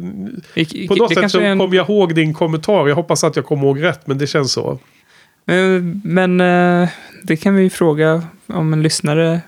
Det, 0.54 0.88
på 0.88 0.94
något 0.94 1.08
det 1.08 1.14
sätt 1.14 1.30
så 1.30 1.40
en, 1.40 1.58
kom 1.58 1.74
jag 1.74 1.88
ihåg 1.88 2.14
din 2.14 2.34
kommentar. 2.34 2.88
Jag 2.88 2.94
hoppas 2.94 3.24
att 3.24 3.36
jag 3.36 3.44
kommer 3.46 3.62
ihåg 3.64 3.82
rätt, 3.82 4.06
men 4.06 4.18
det 4.18 4.26
känns 4.26 4.52
så. 4.52 4.78
men 5.44 6.00
men 6.04 6.40
eh, 6.82 6.88
det 7.22 7.36
kan 7.36 7.54
vi 7.54 7.62
ju 7.62 7.70
fråga 7.70 8.22
om 8.46 8.72
en 8.72 8.82
lyssnare 8.82 9.40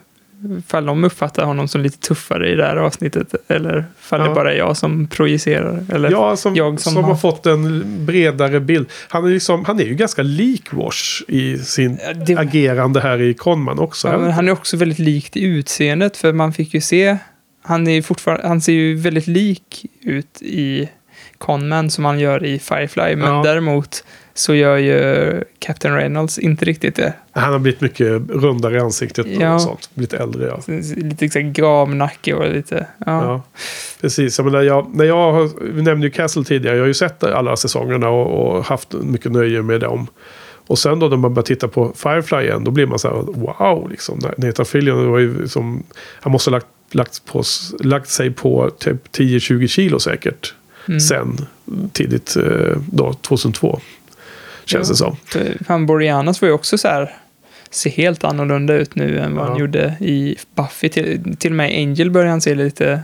ifall 0.59 0.87
de 0.87 1.05
uppfattar 1.05 1.45
honom 1.45 1.69
som 1.69 1.81
lite 1.81 1.99
tuffare 1.99 2.49
i 2.53 2.55
det 2.55 2.65
här 2.65 2.77
avsnittet. 2.77 3.35
Eller 3.49 3.85
ifall 4.01 4.21
det 4.21 4.27
Ja. 4.27 4.35
bara 4.35 4.53
är 4.53 4.59
jag 4.59 4.77
som 4.77 5.07
projicerar. 5.09 5.85
Eller 5.93 6.11
Ja, 6.11 6.37
som, 6.37 6.57
jag 6.57 6.81
som, 6.81 6.93
som 6.93 7.05
har 7.05 7.11
har- 7.11 7.19
fått 7.19 7.47
en 7.47 7.85
bredare 8.07 8.61
bild. 8.61 8.87
Han 9.09 9.25
är, 9.25 9.29
liksom, 9.31 9.65
han 9.65 9.81
är 9.81 9.85
ju 9.85 9.95
ganska 9.95 10.23
lik 10.23 10.73
Wash 10.73 11.23
i 11.29 11.59
sin 11.59 11.99
det- 12.27 12.37
agerande 12.37 13.01
här 13.01 13.21
i 13.23 13.35
Conman 13.35 13.79
också. 13.79 14.09
Ja, 14.09 14.31
han 14.31 14.49
är 14.49 14.53
också 14.53 14.77
väldigt 14.77 14.99
likt 14.99 15.37
i 15.37 15.45
utseendet 15.45 16.17
för 16.17 16.33
man 16.33 16.53
fick 16.53 16.75
ju 16.75 16.81
se, 16.81 17.17
han, 17.63 17.87
är 17.89 18.03
fortfarande, 18.03 18.49
han 18.49 18.61
ser 18.61 18.73
ju 18.73 18.95
väldigt 18.97 19.27
lik 19.27 19.87
ut 20.03 20.43
i 20.43 20.89
Conman 21.39 21.91
som 21.91 22.05
han 22.05 22.19
gör 22.19 22.45
i 22.45 22.59
Firefly. 22.59 23.17
Men 23.17 23.35
Ja. 23.35 23.43
däremot 23.45 24.05
så 24.39 24.55
gör 24.55 24.77
ju 24.77 25.45
Captain 25.59 25.95
Reynolds 25.95 26.39
inte 26.39 26.65
riktigt 26.65 26.97
det. 26.97 27.13
Han 27.33 27.53
har 27.53 27.59
blivit 27.59 27.81
mycket 27.81 28.23
rundare 28.29 28.77
i 28.77 28.79
ansiktet 28.79 29.27
Ja. 29.27 29.55
och 29.55 29.61
sånt. 29.61 29.91
Blivit 29.95 30.13
äldre 30.13 30.47
ja. 30.47 30.61
Lite 30.97 31.29
så 31.29 31.39
här 31.39 31.51
gamnacke 31.51 32.35
och 32.35 32.49
lite... 32.49 32.87
Ja. 33.07 33.23
Ja, 33.25 33.43
precis. 34.01 34.39
Jag 34.39 34.45
menar, 34.45 34.63
jag, 34.63 34.95
när 34.95 35.05
jag 35.05 35.33
har, 35.33 35.51
vi 35.73 35.83
nämnde 35.83 36.07
ju 36.07 36.11
Castle 36.11 36.45
tidigare. 36.45 36.77
Jag 36.77 36.83
har 36.83 36.89
ju 36.89 36.95
sett 36.95 37.25
alla 37.25 37.57
säsongerna 37.57 38.09
och, 38.09 38.57
och 38.57 38.65
haft 38.65 38.93
mycket 38.93 39.33
nöje 39.33 39.63
med 39.63 39.81
dem. 39.81 40.07
Och 40.67 40.79
sen 40.79 40.99
då 40.99 41.09
när 41.09 41.17
man 41.17 41.35
börjar 41.35 41.45
titta 41.45 41.69
på 41.69 41.93
Firefly 41.97 42.39
igen. 42.39 42.65
Då 42.65 42.71
blir 42.71 42.87
man 42.87 42.99
så 42.99 43.09
här 43.09 43.17
wow. 43.17 43.91
Liksom. 43.91 44.21
Nathan 44.37 44.67
Fillion 44.67 45.11
var 45.11 45.19
ju 45.19 45.49
som, 45.49 45.83
han 46.21 46.33
måste 46.33 46.51
ha 46.51 46.57
lagt, 46.57 46.67
lagt, 46.91 47.25
på, 47.25 47.43
lagt 47.81 48.09
sig 48.09 48.31
på 48.31 48.71
typ 48.79 49.17
10-20 49.17 49.67
kilo 49.67 49.99
säkert. 49.99 50.55
Mm. 50.89 51.01
Sen 51.01 51.47
tidigt 51.93 52.37
eh, 52.37 52.77
då 52.93 53.13
2002. 53.13 53.81
Känns 54.67 55.01
Ja. 55.01 55.17
det 55.33 55.41
som. 55.41 55.55
Han 55.69 55.87
Boreanaz 55.87 56.41
var 56.43 56.49
ju 56.49 56.55
också 56.55 56.79
så 56.79 56.89
här... 56.89 57.15
Ser 57.71 57.91
helt 57.91 58.25
annorlunda 58.25 58.75
ut 58.75 58.95
nu 58.95 59.19
än 59.19 59.37
vad 59.37 59.45
han 59.47 59.55
Ja. 59.57 59.61
gjorde 59.61 59.97
i 60.01 60.37
Buffy. 60.55 60.89
Till, 60.89 61.37
till 61.37 61.53
och 61.53 61.57
med 61.57 61.71
Angel 61.71 62.11
börjar 62.11 62.29
han 62.31 62.41
se 62.41 62.55
lite 62.55 63.01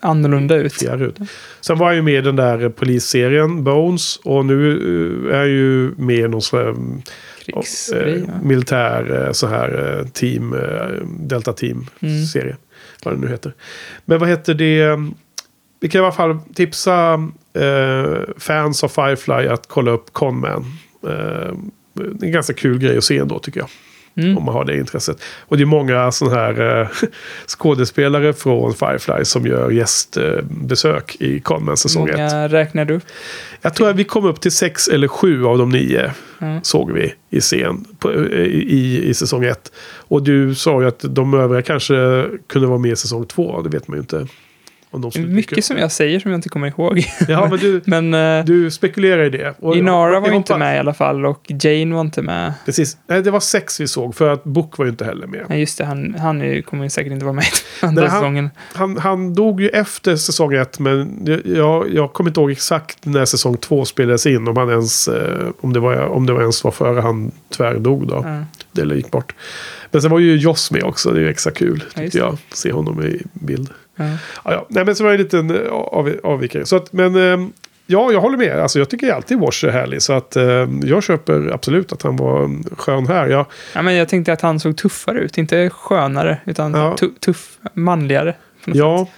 annorlunda 0.00 0.54
ut. 0.56 0.82
Ut. 0.98 1.18
Sen 1.60 1.78
var 1.78 1.86
han 1.86 1.96
ju 1.96 2.02
med 2.02 2.14
i 2.14 2.20
den 2.20 2.36
där 2.36 2.68
polisserien 2.68 3.64
Bones. 3.64 4.16
Och 4.16 4.46
nu 4.46 4.70
eh, 5.30 5.34
är 5.34 5.38
han 5.38 5.48
ju 5.48 5.90
med 5.96 6.16
i 6.18 6.28
någon 6.28 6.42
sån 6.42 6.58
här 6.58 6.74
Krigsgrej. 7.44 8.14
eh, 8.16 8.20
va? 8.26 8.32
militär 8.42 9.26
eh, 9.26 9.32
så 9.32 9.46
här 9.46 9.98
eh, 10.00 10.06
team, 10.06 10.56
Delta 11.20 11.52
Team 11.52 11.86
Mm. 12.00 12.56
Vad 13.04 13.14
det 13.14 13.20
nu 13.20 13.28
heter. 13.28 13.54
Men 14.04 14.18
vad 14.18 14.28
heter 14.28 14.54
det? 14.54 14.98
Vi 15.80 15.88
kan 15.88 16.00
i 16.00 16.04
alla 16.04 16.12
fall 16.14 16.38
tipsa 16.54 17.12
eh, 17.54 18.14
fans 18.38 18.84
av 18.84 18.88
Firefly 18.88 19.46
att 19.48 19.66
kolla 19.68 19.90
upp 19.90 20.12
Conman. 20.12 20.64
Eh, 21.02 21.54
det 21.94 22.24
är 22.24 22.26
en 22.26 22.32
ganska 22.32 22.52
kul 22.52 22.78
grej 22.78 22.98
att 22.98 23.04
se 23.04 23.18
ändå 23.18 23.38
tycker 23.38 23.60
jag. 23.60 23.68
Mm. 24.14 24.38
Om 24.38 24.44
man 24.44 24.54
har 24.54 24.64
det 24.64 24.76
intresset. 24.76 25.22
Och 25.40 25.56
det 25.56 25.62
är 25.62 25.66
många 25.66 26.12
sådana 26.12 26.36
här 26.36 26.80
eh, 26.80 26.88
skådespelare 27.46 28.32
från 28.32 28.74
Firefly 28.74 29.24
som 29.24 29.46
gör 29.46 29.70
gästbesök 29.70 31.16
i 31.20 31.40
Conman 31.40 31.76
säsong 31.76 32.08
1. 32.08 32.16
Många 32.16 32.48
räknade 32.48 32.94
upp. 32.94 33.02
Jag 33.62 33.74
tror 33.74 33.90
att 33.90 33.96
vi 33.96 34.04
kom 34.04 34.24
upp 34.24 34.40
till 34.40 34.52
sex 34.52 34.88
eller 34.88 35.08
sju 35.08 35.44
av 35.46 35.58
de 35.58 35.70
nio. 35.70 36.12
Mm. 36.40 36.60
Såg 36.62 36.92
vi 36.92 37.14
i 37.30 37.40
scen 37.40 37.84
på, 37.98 38.12
i, 38.12 39.08
i, 39.08 39.14
säsong 39.14 39.44
ett. 39.44 39.72
Och 39.96 40.22
du 40.22 40.54
sa 40.54 40.82
ju 40.82 40.88
att 40.88 41.00
de 41.00 41.34
övriga 41.34 41.62
kanske 41.62 42.26
kunde 42.46 42.68
vara 42.68 42.78
med 42.78 42.92
i 42.92 42.96
säsong 42.96 43.26
två. 43.26 43.62
Det 43.62 43.68
vet 43.68 43.88
man 43.88 43.96
ju 43.96 44.00
inte. 44.00 44.26
Dyka 44.92 45.20
Mycket 45.20 45.64
som 45.64 45.76
jag 45.76 45.92
säger 45.92 46.20
som 46.20 46.30
jag 46.30 46.38
inte 46.38 46.48
kommer 46.48 46.68
ihåg. 46.68 47.04
Ja, 47.28 47.46
men 47.50 47.58
du, 47.58 47.80
Men 47.86 48.14
eh, 48.14 48.44
du 48.44 48.70
spekulerar 48.70 49.24
i 49.24 49.30
det. 49.30 49.54
Och- 49.58 49.76
Inara 49.76 50.20
var 50.20 50.30
inte 50.32 50.56
med 50.58 50.76
i 50.76 50.78
alla 50.78 50.94
fall 50.94 51.26
och 51.26 51.46
Jane 51.62 51.94
var 51.94 52.00
inte 52.00 52.22
med. 52.22 52.52
Precis. 52.64 52.96
Nej, 53.06 53.22
det 53.22 53.30
var 53.30 53.40
sex 53.40 53.80
vi 53.80 53.88
såg. 53.88 54.14
För 54.14 54.28
att 54.32 54.44
Book 54.44 54.78
var 54.78 54.84
ju 54.84 54.90
inte 54.90 55.04
heller 55.04 55.26
med. 55.26 55.44
Nej, 55.48 55.60
just 55.60 55.78
det. 55.78 55.84
Han, 55.84 56.14
han 56.18 56.62
kommer 56.62 56.88
säkert 56.88 57.12
inte 57.12 57.24
vara 57.24 57.32
med 57.34 57.44
i 57.44 57.86
andra 57.86 58.02
Nej, 58.02 58.10
han- 58.10 58.20
säsongen. 58.20 58.50
Han, 58.74 58.96
han 58.98 59.34
dog 59.34 59.60
ju 59.60 59.68
efter 59.68 60.16
säsong 60.16 60.54
ett. 60.54 60.78
Men 60.78 61.26
jag, 61.44 61.94
jag 61.94 62.12
kommer 62.12 62.30
inte 62.30 62.40
ihåg 62.40 62.50
exakt 62.50 63.06
när 63.06 63.24
säsong 63.24 63.56
två 63.56 63.84
spelades 63.84 64.26
in. 64.26 64.48
Om, 64.48 64.56
han 64.56 64.70
ens, 64.70 65.08
eh, 65.08 65.48
om, 65.60 65.72
det, 65.72 65.80
var, 65.80 65.96
om 66.06 66.26
det 66.26 66.32
var 66.32 66.40
ens 66.40 66.64
var 66.64 66.70
före 66.70 67.00
han 67.00 67.30
tyvärr 67.56 67.78
dog 67.78 68.06
då. 68.08 68.24
Ja. 68.74 68.82
Eller 68.82 68.94
gick 68.94 69.10
bort. 69.10 69.34
Men 69.90 70.02
sen 70.02 70.10
var 70.10 70.18
ju 70.18 70.36
Joss 70.36 70.70
med 70.70 70.82
också. 70.82 71.10
Det 71.10 71.18
är 71.18 71.22
ju 71.22 71.28
extra 71.30 71.52
kul. 71.52 71.84
Ja, 71.94 72.02
jag. 72.12 72.38
Se 72.52 72.72
honom 72.72 73.02
i 73.04 73.22
bild. 73.32 73.68
Ja. 74.04 74.10
Ja, 74.44 74.52
ja. 74.52 74.66
Nej, 74.68 74.84
men 74.84 74.94
så 74.94 75.04
var 75.04 75.10
det 75.10 75.16
en 75.16 75.22
liten 75.22 75.64
eh, 75.66 75.72
av, 75.72 76.14
avvikare. 76.24 76.66
Så 76.66 76.76
att, 76.76 76.92
men 76.92 77.16
ehm, 77.16 77.52
ja, 77.86 78.12
jag 78.12 78.20
håller 78.20 78.38
med. 78.38 78.58
Alltså, 78.60 78.78
jag 78.78 78.90
tycker 78.90 79.12
alltid 79.12 79.38
Wash 79.38 79.64
är 79.64 79.70
härlig. 79.70 80.02
Så 80.02 80.12
att 80.12 80.36
ehm, 80.36 80.80
jag 80.84 81.02
köper 81.02 81.50
absolut 81.54 81.92
att 81.92 82.02
han 82.02 82.16
var 82.16 82.44
mm, 82.44 82.64
skön 82.76 83.06
här. 83.06 83.26
Jag, 83.28 83.46
Ja, 83.74 83.82
men 83.82 83.94
jag 83.94 84.08
tänkte 84.08 84.32
att 84.32 84.40
han 84.40 84.60
såg 84.60 84.76
tuffare 84.76 85.18
ut. 85.18 85.38
Inte 85.38 85.70
skönare, 85.70 86.38
utan 86.44 86.74
Ja. 86.74 86.96
tu- 86.96 87.14
tuff, 87.20 87.58
manligare. 87.74 88.34
ja. 88.64 89.06
sätt. 89.06 89.14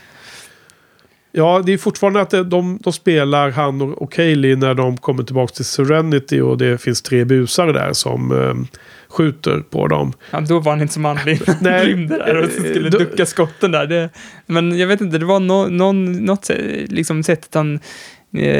Ja, 1.35 1.63
det 1.67 1.73
är 1.73 1.79
fortfarande 1.79 2.21
att 2.21 2.31
det- 2.31 2.45
de, 2.45 2.79
de 2.83 2.93
spelar 2.93 3.51
han 3.51 3.83
och, 3.83 4.03
och 4.03 4.13
Kaylee 4.13 4.57
när 4.57 4.75
de 4.75 4.97
kommer 4.97 5.23
tillbaka 5.23 5.53
till 5.55 5.65
Serenity 5.65 6.41
och 6.41 6.59
det 6.59 6.79
finns 6.83 7.03
tre 7.03 7.25
busar 7.25 7.73
där 7.73 7.93
som 7.93 8.33
ehm, 8.33 8.67
skjuter 9.09 9.61
på 9.71 9.89
dem. 9.89 10.13
Ja, 10.31 10.41
då 10.41 10.59
var 10.59 10.73
han 10.73 10.83
inte 10.83 10.95
så 10.95 11.01
manlig. 11.01 11.41
Han 11.47 11.57
Nej, 11.61 11.87
rymde 11.93 12.19
där 12.19 12.37
och 12.37 12.51
så 12.51 12.63
skulle 12.63 12.89
då- 12.91 12.99
ducka 12.99 13.27
skotten 13.27 13.71
där. 13.71 13.87
Det, 13.87 14.11
men 14.47 14.79
jag 14.79 14.87
vet 14.87 15.01
inte, 15.01 15.19
det 15.19 15.25
var 15.25 15.41
no, 15.41 15.69
någon, 15.71 16.13
något 16.13 16.43
sä- 16.51 16.87
liksom 16.89 17.23
sättet 17.23 17.55
han 17.55 17.75
eh, 17.75 17.81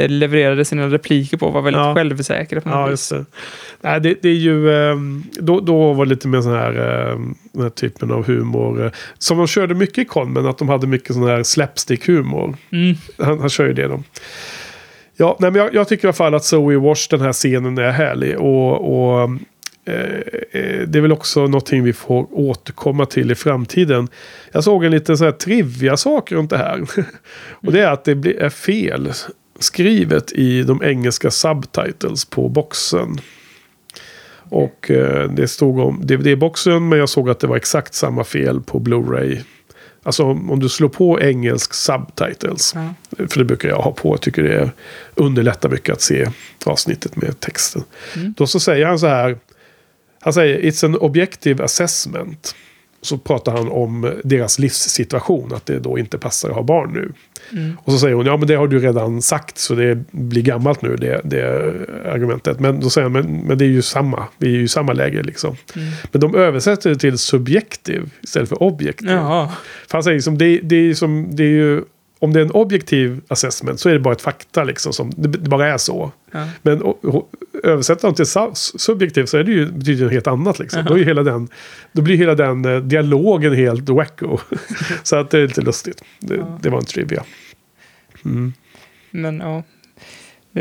levererade 0.07 0.65
sina 0.65 0.87
repliker 0.87 1.37
på 1.37 1.49
var 1.49 1.61
väldigt 1.61 1.79
Ja. 1.81 1.95
självsäker 1.95 2.59
på 2.59 2.69
Ja, 2.69 2.89
just 2.89 3.09
det. 3.09 3.25
Nej, 3.81 3.99
det, 4.01 4.15
det 4.21 4.29
är 4.29 4.33
ju... 4.33 4.75
ehm, 4.75 5.23
Då, 5.39 5.59
då 5.59 5.93
var 5.93 6.05
det 6.05 6.09
lite 6.09 6.27
mer 6.27 6.41
sån 6.41 6.53
här, 6.53 6.71
ehm, 7.11 7.35
den 7.53 7.61
här 7.63 7.69
typen 7.69 8.11
av 8.11 8.25
humor. 8.27 8.85
eh, 8.85 8.91
Som 9.17 9.37
de 9.37 9.47
körde 9.47 9.75
mycket 9.75 9.97
i 9.97 10.05
Con, 10.05 10.33
men 10.33 10.45
att 10.45 10.57
de 10.57 10.69
hade 10.69 10.87
mycket 10.87 11.13
sån 11.13 11.27
här 11.27 11.43
slapstick-humor. 11.43 12.55
Mm. 12.71 12.95
Han, 13.17 13.39
han 13.39 13.49
kör 13.49 13.65
ju 13.67 13.73
det 13.73 13.87
då. 13.87 14.03
Ja, 15.17 15.37
nej, 15.39 15.51
men 15.51 15.61
jag, 15.61 15.73
jag 15.73 15.87
tycker 15.87 16.05
i 16.05 16.07
alla 16.07 16.13
fall 16.13 16.33
att 16.35 16.43
Zoe 16.45 16.77
Wash, 16.77 17.07
den 17.09 17.21
här 17.21 17.33
scenen 17.33 17.77
är 17.77 17.91
härlig. 17.91 18.37
Och, 18.39 18.93
och 19.21 19.21
eh, 19.85 20.03
eh, 20.51 20.87
det 20.87 20.97
är 20.97 21.01
väl 21.01 21.11
också 21.11 21.39
någonting 21.41 21.83
vi 21.83 21.93
får 21.93 22.27
återkomma 22.31 23.05
till 23.05 23.31
i 23.31 23.35
framtiden. 23.35 24.07
Jag 24.51 24.63
såg 24.63 24.83
en 24.85 24.91
liten 24.91 25.17
sån 25.17 25.25
här 25.25 25.31
trivia-sak 25.31 26.31
runt 26.31 26.49
det 26.49 26.57
här. 26.57 26.81
och 27.51 27.71
det 27.71 27.79
är 27.81 27.87
att 27.91 28.05
det 28.05 28.15
blir, 28.15 28.35
är 28.41 28.49
fel 28.49 29.11
skrivet 29.63 30.31
i 30.31 30.63
de 30.63 30.83
engelska 30.83 31.31
subtitles 31.31 32.25
på 32.25 32.49
boxen. 32.49 33.17
Och 34.49 34.91
eh, 34.91 35.31
det 35.31 35.47
stod 35.47 35.79
om 35.79 36.01
DVD-boxen 36.03 36.89
men 36.89 36.99
jag 36.99 37.09
såg 37.09 37.29
att 37.29 37.39
det 37.39 37.47
var 37.47 37.55
exakt 37.55 37.93
samma 37.93 38.23
fel 38.23 38.61
på 38.61 38.79
Blu-ray. 38.79 39.43
Alltså 40.03 40.23
om 40.23 40.59
du 40.59 40.69
slår 40.69 40.89
på 40.89 41.21
engelsk 41.21 41.73
subtitles. 41.73 42.73
Ja. 42.75 42.93
För 43.27 43.39
det 43.39 43.45
brukar 43.45 43.69
jag 43.69 43.79
ha 43.79 43.91
på. 43.91 44.13
Jag 44.13 44.21
tycker 44.21 44.43
det 44.43 44.71
underlättar 45.15 45.69
mycket 45.69 45.93
att 45.93 46.01
se 46.01 46.29
avsnittet 46.65 47.15
med 47.15 47.39
texten. 47.39 47.83
Mm. 48.15 48.33
Då 48.37 48.47
så 48.47 48.59
säger 48.59 48.85
han 48.85 48.99
så 48.99 49.07
här. 49.07 49.37
Han 50.19 50.33
säger 50.33 50.59
It's 50.59 50.85
an 50.85 50.97
objective 50.97 51.63
assessment. 51.63 52.55
Så 53.03 53.17
pratar 53.17 53.51
han 53.51 53.71
om 53.71 54.13
deras 54.23 54.59
livssituation. 54.59 55.53
Att 55.53 55.65
det 55.65 55.79
då 55.79 55.99
inte 55.99 56.17
passar 56.17 56.49
att 56.49 56.55
ha 56.55 56.63
barn 56.63 56.93
nu. 56.93 57.11
Mm. 57.51 57.77
Och 57.83 57.93
så 57.93 57.99
säger 57.99 58.15
hon, 58.15 58.25
ja 58.25 58.37
men 58.37 58.47
det 58.47 58.55
har 58.55 58.67
du 58.67 58.79
redan 58.79 59.21
sagt 59.21 59.57
så 59.57 59.75
det 59.75 60.11
blir 60.11 60.41
gammalt 60.41 60.81
nu 60.81 60.95
det, 60.95 61.21
det 61.23 61.73
argumentet. 62.05 62.59
Men 62.59 62.79
då 62.79 62.89
säger 62.89 63.09
han, 63.09 63.11
men, 63.11 63.47
men 63.47 63.57
det 63.57 63.65
är 63.65 63.69
ju 63.69 63.81
samma. 63.81 64.27
Vi 64.37 64.47
är 64.47 64.57
ju 64.57 64.63
i 64.63 64.67
samma 64.67 64.93
läge 64.93 65.23
liksom. 65.23 65.55
Mm. 65.75 65.87
Men 66.11 66.21
de 66.21 66.35
översätter 66.35 66.89
det 66.89 66.95
till 66.95 67.17
subjektiv 67.17 68.09
istället 68.21 68.49
för 68.49 68.63
objektiv. 68.63 69.09
Jaha. 69.09 69.49
För 69.87 69.97
han 69.97 70.03
säger 70.03 70.15
liksom, 70.15 70.37
det, 70.37 70.59
det 70.63 70.75
är 70.75 70.93
som, 70.93 71.35
det 71.35 71.43
är 71.43 71.47
ju, 71.47 71.83
om 72.23 72.33
det 72.33 72.39
är 72.39 72.45
en 72.45 72.51
objektiv 72.51 73.21
assessment 73.27 73.79
så 73.79 73.89
är 73.89 73.93
det 73.93 73.99
bara 73.99 74.13
ett 74.13 74.21
fakta 74.21 74.63
liksom. 74.63 74.93
Som, 74.93 75.11
det, 75.17 75.27
det 75.27 75.49
bara 75.49 75.67
är 75.73 75.77
så. 75.77 76.11
Ja. 76.31 76.49
Men 76.61 76.83
o- 76.83 76.99
o- 77.03 77.27
översätter 77.63 78.07
de 78.07 78.15
till 78.15 78.25
subjektiv 78.79 79.25
så 79.25 79.37
är 79.37 79.43
det 79.43 79.51
ju, 79.51 79.71
betyder 79.71 79.97
det 79.99 80.03
något 80.03 80.13
helt 80.13 80.27
annat. 80.27 80.59
Liksom. 80.59 80.85
Då, 80.85 80.99
är 80.99 81.03
hela 81.03 81.23
den, 81.23 81.47
då 81.91 82.01
blir 82.01 82.17
hela 82.17 82.35
den 82.35 82.65
eh, 82.65 82.77
dialogen 82.79 83.53
helt 83.53 83.89
wacko. 83.89 84.37
så 85.03 85.15
att 85.15 85.29
det 85.29 85.37
är 85.39 85.47
lite 85.47 85.61
lustigt. 85.61 86.03
Det, 86.19 86.45
det 86.61 86.69
var 86.69 86.77
en 86.79 86.85
trivia. 86.85 87.23
Mm. 88.25 88.53
Men 89.11 89.39
ja. 89.39 89.63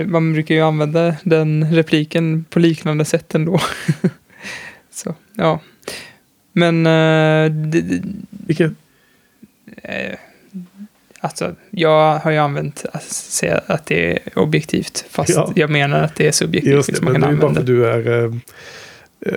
Man 0.05 0.33
brukar 0.33 0.55
ju 0.55 0.61
använda 0.61 1.17
den 1.25 1.75
repliken 1.75 2.45
på 2.51 2.59
liknande 2.59 3.05
sätt 3.05 3.35
ändå. 3.35 3.61
så, 4.91 5.15
ja. 5.35 5.61
Men 6.53 6.87
eh, 6.87 7.53
Vilket, 8.31 8.73
eh, 9.83 10.19
alltså, 11.23 11.55
jag 11.70 12.18
har 12.18 12.31
ju 12.31 12.37
använt 12.39 12.85
att 12.93 13.03
säga 13.12 13.61
att 13.66 13.87
det 13.87 14.12
är 14.12 14.39
objektivt. 14.39 15.05
Fast 15.11 15.31
Ja. 15.31 15.53
jag 15.57 15.70
menar 15.70 16.03
att 16.03 16.14
det 16.16 16.27
är 16.29 16.33
subjektivt. 16.33 16.73
just 16.75 16.87
det, 16.87 16.93
liksom, 16.93 17.12
men 17.12 17.20
man 17.20 17.31
det 17.31 17.37
är 17.37 17.41
bara 17.41 17.53
för 17.55 17.61
att 17.61 17.66
du 17.66 17.87
är 17.87 18.25
eh, 18.25 18.33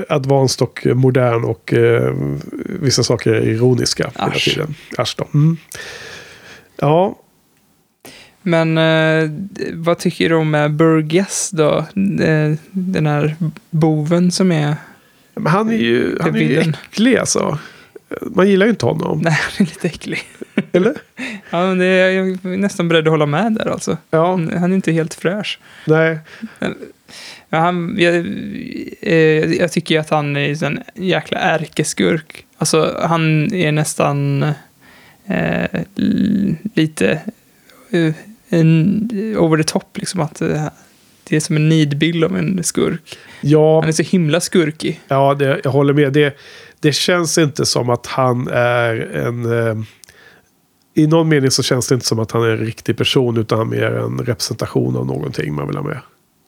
advanced 0.10 0.62
och 0.68 0.86
modern 0.96 1.44
och 1.44 1.74
eh, 1.74 2.14
vissa 2.82 3.04
saker 3.04 3.34
är 3.34 3.42
ironiska 3.42 4.12
hela 4.16 4.28
Asch. 4.28 4.46
tiden. 4.46 4.76
Asch 4.98 5.16
då. 5.18 5.28
Mm. 5.34 5.58
Ja, 6.78 7.16
Men 8.42 8.78
eh, 8.78 9.30
vad 9.74 9.98
tycker 10.00 10.30
du 10.30 10.36
om 10.36 10.56
eh, 10.56 10.68
Burgess 10.68 11.50
då? 11.54 11.78
Eh, 12.24 12.54
Den 12.72 13.06
här 13.08 13.36
boven 13.70 14.32
som 14.32 14.52
är... 14.52 14.76
men 15.36 15.48
han 15.52 15.70
är 15.70 15.78
ju, 15.78 16.18
han 16.22 16.36
är 16.36 16.40
ju 16.40 16.60
äcklig 16.60 17.18
alltså. 17.18 17.60
Man 18.22 18.48
gillar 18.50 18.66
ju 18.66 18.70
inte 18.70 18.86
honom. 18.86 19.20
Nej, 19.24 19.34
han 19.42 19.52
är 19.68 19.70
lite 19.70 19.88
äcklig. 19.88 20.20
Eller? 20.72 20.94
Ja, 21.50 21.66
men 21.68 21.78
det 21.78 21.86
är, 21.86 22.10
jag 22.12 22.28
är 22.28 22.58
nästan 22.58 22.88
beredd 22.88 23.08
att 23.08 23.12
hålla 23.12 23.26
med 23.26 23.54
där 23.54 23.68
alltså. 23.72 23.98
Ja, 24.10 24.26
Han, 24.32 24.54
han 24.58 24.72
är 24.72 24.76
inte 24.76 24.92
helt 24.92 25.14
fräsch. 25.14 25.60
nej. 25.88 26.20
Ja, 27.50 27.58
han, 27.58 27.96
jag, 28.00 28.16
eh, 29.02 29.54
jag 29.54 29.72
tycker 29.72 30.00
att 30.00 30.10
han 30.10 30.36
är 30.38 30.64
en 30.64 30.84
jäkla 30.96 31.40
ärkeskurk. 31.40 32.46
Alltså, 32.58 32.98
han 33.04 33.54
är 33.54 33.72
nästan 33.72 34.44
eh, 35.26 35.82
lite... 36.74 37.20
eh, 37.92 38.14
en 38.50 39.10
over 39.38 39.58
the 39.58 39.64
top, 39.64 39.98
liksom 39.98 40.22
att 40.22 40.42
eh, 40.42 40.68
det 41.30 41.36
är 41.36 41.40
som 41.40 41.56
en 41.56 41.70
nidbild 41.70 42.24
av 42.24 42.38
en 42.38 42.64
skurk. 42.64 43.18
Ja, 43.42 43.80
Han 43.80 43.88
är 43.88 43.94
så 43.94 44.04
himla 44.04 44.40
skurkig. 44.42 45.02
ja 45.08 45.34
det, 45.34 45.62
jag 45.64 45.72
håller 45.72 45.94
med. 45.94 46.14
Det, 46.14 46.38
det 46.80 46.92
känns 46.96 47.38
inte 47.38 47.66
som 47.66 47.90
att 47.90 48.08
han 48.08 48.48
är 48.52 48.96
en... 48.96 49.46
Eh, 49.68 49.84
I 50.94 51.08
någon 51.08 51.30
mening 51.30 51.52
så 51.52 51.64
känns 51.64 51.88
det 51.88 51.96
inte 51.96 52.08
som 52.08 52.20
att 52.20 52.32
han 52.32 52.44
är 52.44 52.50
en 52.50 52.58
riktig 52.58 52.98
person 52.98 53.38
utan 53.38 53.70
mer 53.70 53.92
en 53.92 54.18
representation 54.18 54.98
av 54.98 55.06
någonting 55.06 55.54
man 55.54 55.68
vill 55.68 55.78
ha 55.78 55.84
med. 55.84 56.00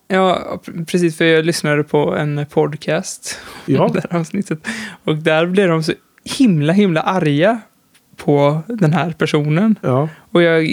Ja, 0.07 0.61
precis, 0.88 1.17
för 1.17 1.25
jag 1.25 1.45
lyssnade 1.45 1.84
på 1.84 2.15
en 2.15 2.45
podcast 2.45 3.39
Ja. 3.65 3.89
det 3.93 4.03
här 4.09 4.19
avsnittet. 4.19 4.59
Och 5.03 5.15
där 5.17 5.45
blev 5.45 5.69
de 5.69 5.84
så 5.84 5.93
himla, 6.38 6.73
himla 6.73 7.01
arga 7.01 7.61
på 8.18 8.61
den 8.68 8.93
här 8.93 9.11
personen. 9.11 9.76
Ja, 9.82 10.09
Och 10.32 10.41
jag, 10.41 10.68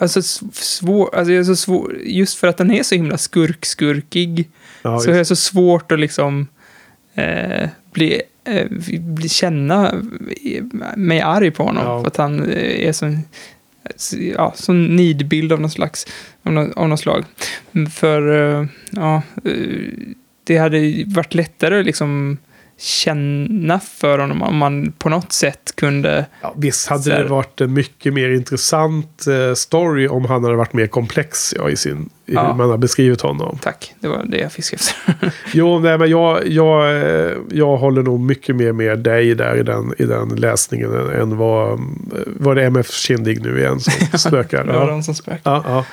alltså 0.00 0.22
svår, 0.52 1.14
alltså 1.14 1.32
jag 1.32 1.40
är 1.40 1.44
så 1.44 1.56
svår, 1.56 1.98
just 2.04 2.38
för 2.38 2.46
att 2.46 2.56
den 2.56 2.70
är 2.70 2.82
så 2.82 2.94
himla 2.94 3.16
skurk-skurkig, 3.16 4.48
ja, 4.82 4.98
så 5.00 5.10
är 5.10 5.14
det 5.14 5.24
så 5.24 5.36
svårt 5.36 5.92
att 5.92 6.00
liksom 6.00 6.46
eh, 7.14 7.68
bli, 7.92 8.22
eh, 8.44 8.66
bli, 9.00 9.28
känna 9.28 9.94
mig 10.96 11.20
arg 11.20 11.50
på 11.50 11.62
honom. 11.62 11.84
Ja. 11.84 12.00
För 12.00 12.06
att 12.06 12.16
han 12.16 12.50
eh, 12.50 12.88
är 12.88 12.92
så, 12.92 13.18
ja, 14.34 14.52
sån 14.56 14.96
nidbild 14.96 15.52
av 15.52 15.60
någon 15.60 15.70
slags, 15.70 16.06
av 16.42 16.52
någon, 16.52 16.72
av 16.72 16.88
någon 16.88 16.98
slag. 16.98 17.24
För, 17.90 18.52
eh, 18.60 18.66
ja, 18.90 19.22
eh, 19.44 19.52
det 20.44 20.58
hade 20.58 21.04
varit 21.06 21.34
lättare 21.34 21.82
liksom 21.82 22.38
känna 22.78 23.80
för 23.80 24.18
honom 24.18 24.42
om 24.42 24.56
man 24.56 24.92
på 24.98 25.08
något 25.08 25.32
sätt 25.32 25.72
kunde 25.76 26.26
ja, 26.42 26.54
visst 26.56 26.88
hade 26.88 27.10
det 27.22 27.24
varit 27.24 27.60
en 27.60 27.72
mycket 27.72 28.12
mer 28.14 28.28
intressant 28.30 29.24
eh, 29.26 29.54
story 29.54 30.08
om 30.08 30.24
han 30.24 30.44
hade 30.44 30.56
varit 30.56 30.72
mer 30.72 30.86
komplex 30.86 31.54
ja, 31.58 31.70
i, 31.70 31.76
sin, 31.76 32.08
i 32.26 32.34
Ja. 32.34 32.46
hur 32.46 32.54
man 32.54 32.70
har 32.70 32.76
beskrivit 32.78 33.20
honom. 33.20 33.58
Tack, 33.62 33.94
det 34.00 34.08
var 34.08 34.24
det 34.24 34.38
jag 34.38 34.52
fiskade 34.52 34.82
efter. 34.82 35.32
Jo, 35.54 35.78
nej, 35.78 35.98
men 35.98 36.10
jag, 36.10 36.46
jag, 36.48 37.02
eh, 37.02 37.32
jag 37.50 37.76
håller 37.76 38.02
nog 38.02 38.20
mycket 38.20 38.56
mer 38.56 38.72
med 38.72 38.98
dig 38.98 39.34
där 39.34 39.54
i 39.56 39.62
den, 39.62 39.92
i 39.98 40.04
den 40.04 40.28
läsningen 40.28 40.92
än, 40.94 41.10
än 41.20 41.36
vad, 41.36 41.80
vad 42.26 42.56
det 42.56 42.62
är 42.62 42.66
MF 42.66 42.90
Kindig 42.92 43.42
nu 43.42 43.58
igen 43.58 43.80
som 43.80 44.18
spökar. 44.18 44.64
Det 44.64 44.72
var 44.72 44.80
Ja. 44.80 44.86
de 44.86 45.02
som 45.02 45.14
spökade. 45.14 45.40
Ja, 45.44 45.62
ja. 45.66 45.84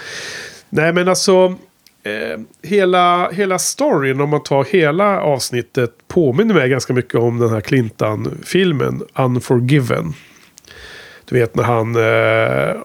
Nej, 0.70 0.94
men 0.94 1.08
alltså. 1.08 1.56
Eh, 2.04 2.40
hela, 2.62 3.32
hela 3.32 3.60
storyn, 3.60 4.22
om 4.22 4.30
man 4.30 4.44
tar 4.44 4.64
hela 4.64 5.22
avsnittet, 5.22 5.92
påminner 6.08 6.54
mig 6.54 6.70
ganska 6.70 6.94
mycket 6.94 7.16
om 7.16 7.40
den 7.40 7.50
här 7.50 7.62
Clintan-filmen 7.62 9.04
Unforgiven. 9.16 10.14
Du 11.26 11.40
vet 11.40 11.56
när 11.56 11.64
han 11.64 11.96
eh, 11.96 12.82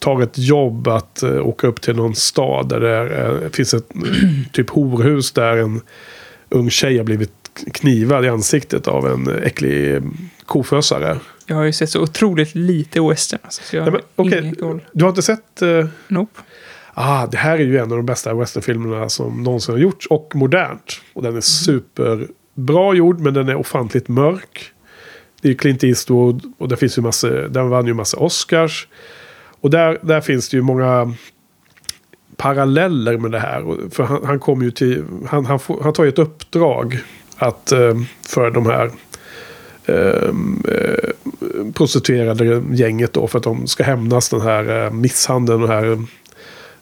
tar 0.00 0.22
ett 0.22 0.38
jobb 0.38 0.88
att 0.88 1.22
eh, 1.22 1.46
åka 1.46 1.66
upp 1.66 1.80
till 1.80 1.96
någon 1.96 2.14
stad 2.14 2.68
där 2.68 2.80
det 2.80 3.16
eh, 3.16 3.50
finns 3.50 3.74
ett 3.74 3.88
typ 4.52 4.70
horhus 4.70 5.32
där 5.32 5.56
en 5.56 5.80
ung 6.48 6.70
tjej 6.70 6.96
har 6.96 7.04
blivit 7.04 7.32
knivad 7.72 8.24
i 8.24 8.28
ansiktet 8.28 8.88
av 8.88 9.06
en 9.06 9.28
äcklig 9.42 9.94
eh, 9.94 10.02
kofösare. 10.46 11.18
Jag 11.46 11.56
har 11.56 11.64
ju 11.64 11.72
sett 11.72 11.90
så 11.90 12.02
otroligt 12.02 12.54
lite 12.54 13.00
western. 13.00 13.40
Alltså, 13.42 13.62
så 13.62 13.76
jag 13.76 13.92
Nej, 13.92 14.02
men, 14.16 14.54
koll. 14.54 14.84
Du 14.92 15.04
har 15.04 15.08
inte 15.08 15.22
sett... 15.22 15.62
Eh, 15.62 15.86
Nope. 16.08 16.40
Ah, 16.98 17.26
det 17.26 17.36
här 17.36 17.58
är 17.58 17.64
ju 17.64 17.78
en 17.78 17.92
av 17.92 17.96
de 17.96 18.06
bästa 18.06 18.34
westernfilmerna 18.34 19.08
som 19.08 19.42
någonsin 19.42 19.74
har 19.74 19.80
gjorts. 19.80 20.06
Och 20.06 20.32
modernt. 20.34 21.00
Och 21.12 21.22
den 21.22 21.36
är 21.36 21.40
superbra 21.40 22.94
gjord, 22.94 23.20
men 23.20 23.34
den 23.34 23.48
är 23.48 23.54
ofantligt 23.54 24.08
mörk. 24.08 24.72
Det 25.42 25.48
är 25.48 25.50
ju 25.50 25.56
Clint 25.56 25.84
Eastwood 25.84 26.52
och 26.58 26.68
det 26.68 26.76
finns 26.76 26.98
ju 26.98 27.02
massa, 27.02 27.28
den 27.28 27.68
vann 27.68 27.86
ju 27.86 27.94
massa 27.94 28.16
Oscars. 28.16 28.88
Och 29.60 29.70
där, 29.70 29.98
där 30.02 30.20
finns 30.20 30.48
det 30.48 30.56
ju 30.56 30.62
många 30.62 31.14
paralleller 32.36 33.18
med 33.18 33.30
det 33.30 33.38
här. 33.38 33.90
För 33.90 34.02
han, 34.02 34.24
han 34.24 34.38
kommer 34.38 34.64
ju 34.64 34.70
till, 34.70 35.04
han, 35.26 35.46
han, 35.46 35.58
får, 35.58 35.80
han 35.82 35.92
tar 35.92 36.04
ju 36.04 36.08
ett 36.08 36.18
uppdrag 36.18 36.98
att 37.36 37.72
eh, 37.72 37.94
för 38.26 38.50
de 38.50 38.66
här 38.66 38.90
eh, 39.84 40.30
eh, 40.74 41.72
prostituerade 41.74 42.62
gänget 42.72 43.12
då 43.12 43.26
för 43.26 43.38
att 43.38 43.44
de 43.44 43.66
ska 43.66 43.84
hämnas 43.84 44.28
den 44.28 44.40
här 44.40 44.90
misshandeln 44.90 45.62
och 45.62 45.68
den 45.68 45.76
här 45.76 46.06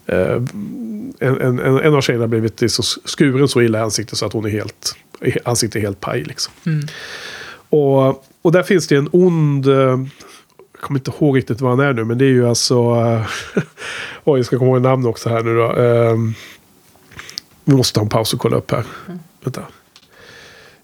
en, 0.07 1.41
en, 1.41 1.59
en, 1.59 1.79
en 1.79 1.95
av 1.95 2.01
tjejerna 2.01 2.23
har 2.23 2.29
blivit 2.29 2.73
så 2.73 2.83
skuren 3.05 3.49
så 3.49 3.63
illa 3.63 3.79
i 3.79 3.83
ansiktet 3.83 4.19
så 4.19 4.27
att 4.27 4.33
hon 4.33 4.45
är 4.45 4.51
helt, 4.51 4.97
ansiktet 5.45 5.77
är 5.77 5.81
helt 5.81 6.01
paj 6.01 6.23
liksom. 6.23 6.55
Mm. 6.67 6.87
Och, 7.69 8.25
och 8.43 8.53
där 8.53 8.63
finns 8.63 8.87
det 8.87 8.97
en 8.97 9.09
ond, 9.13 9.67
eh, 9.67 9.75
jag 9.75 10.81
kommer 10.81 11.01
inte 11.01 11.11
ihåg 11.11 11.37
riktigt 11.37 11.61
vad 11.61 11.71
han 11.71 11.81
är 11.81 11.93
nu, 11.93 12.05
men 12.05 12.19
det 12.19 12.25
är 12.25 12.31
ju 12.31 12.49
alltså, 12.49 12.75
eh, 12.75 13.27
oj 14.25 14.39
jag 14.39 14.47
ska 14.47 14.59
komma 14.59 14.71
ihåg 14.71 14.83
namn 14.83 15.07
också 15.07 15.29
här 15.29 15.43
nu 15.43 15.57
då. 15.57 15.73
Eh, 15.77 16.17
vi 17.65 17.77
måste 17.77 17.95
ta 17.95 18.01
en 18.01 18.09
paus 18.09 18.35
och 18.35 18.41
kolla 18.41 18.57
upp 18.57 18.71
här. 18.71 18.85
Vänta. 19.45 19.63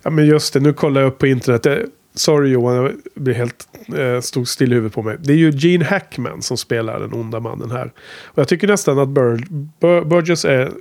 Ja 0.03 0.11
men 0.11 0.27
just 0.27 0.53
det, 0.53 0.61
nu 0.61 0.73
kollar 0.73 1.01
jag 1.01 1.09
upp 1.09 1.19
på 1.19 1.27
internet. 1.27 1.67
Sorry 2.15 2.51
Johan, 2.51 2.75
jag 2.75 2.93
blir 3.15 3.35
helt 3.35 3.69
eh, 3.99 4.21
stod 4.21 4.49
still 4.49 4.73
i 4.73 4.75
huvudet 4.75 4.95
på 4.95 5.03
mig. 5.03 5.17
Det 5.21 5.33
är 5.33 5.37
ju 5.37 5.51
Gene 5.51 5.85
Hackman 5.85 6.43
som 6.43 6.57
spelar 6.57 7.01
den 7.01 7.15
onda 7.15 7.41
mannen 7.41 7.71
här. 7.71 7.93
Och 8.25 8.39
jag 8.39 8.49
tycker 8.49 8.67
nästan 8.67 8.99
att 8.99 9.09
Bur 9.09 9.47
Bur 9.81 10.05
Burgess 10.05 10.45
är 10.45 10.73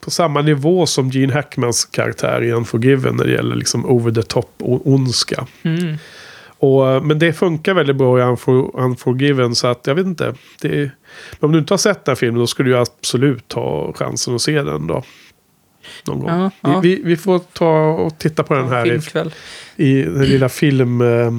på 0.00 0.10
samma 0.10 0.42
nivå 0.42 0.86
som 0.86 1.10
Gene 1.10 1.32
Hackmans 1.32 1.84
karaktär 1.84 2.42
i 2.42 2.52
Unforgiven 2.52 3.16
när 3.16 3.24
det 3.24 3.32
gäller 3.32 3.56
liksom 3.56 3.86
over 3.86 4.12
the 4.12 4.22
top 4.22 4.50
och 4.58 4.86
ondska. 4.86 5.46
Mm. 5.62 5.96
Och, 6.58 6.90
eh, 6.90 7.02
men 7.02 7.18
det 7.18 7.32
funkar 7.32 7.74
väldigt 7.74 7.96
bra 7.96 8.18
i 8.18 8.22
Unfor 8.22 8.80
Unforgiven 8.80 9.54
så 9.54 9.66
att 9.66 9.86
jag 9.86 9.94
vet 9.94 10.06
inte. 10.06 10.34
Är, 10.62 10.90
om 11.40 11.52
du 11.52 11.58
inte 11.58 11.72
har 11.72 11.78
sett 11.78 12.04
den 12.04 12.12
här 12.12 12.16
filmen 12.16 12.40
då 12.40 12.46
skulle 12.46 12.70
du 12.70 12.76
absolut 12.76 13.48
ta 13.48 13.92
chansen 13.96 14.34
att 14.34 14.42
se 14.42 14.62
den 14.62 14.86
då. 14.86 15.02
Någon 16.06 16.18
gång. 16.18 16.30
Ja, 16.30 16.50
ja. 16.60 16.80
Vi, 16.80 17.00
vi, 17.04 17.16
får 17.16 17.38
ta 17.38 17.88
och 17.88 18.18
titta 18.18 18.42
på 18.42 18.54
den 18.54 18.68
här 18.68 18.86
i, 18.86 18.90
Filmkväll. 18.90 19.34
i 19.76 20.02
den 20.02 20.24
lilla 20.24 20.48
film, 20.48 21.00
eh, 21.00 21.30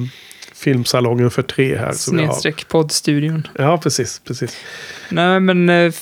filmsalongen 0.54 1.30
för 1.30 1.42
tre 1.42 1.76
här. 1.76 1.92
Snedstreck 1.92 2.68
poddstudion. 2.68 3.48
Ja, 3.58 3.78
precis. 3.78 4.18
precis. 4.24 4.56
Nej, 5.10 5.40
men 5.40 5.68
eh, 5.68 5.92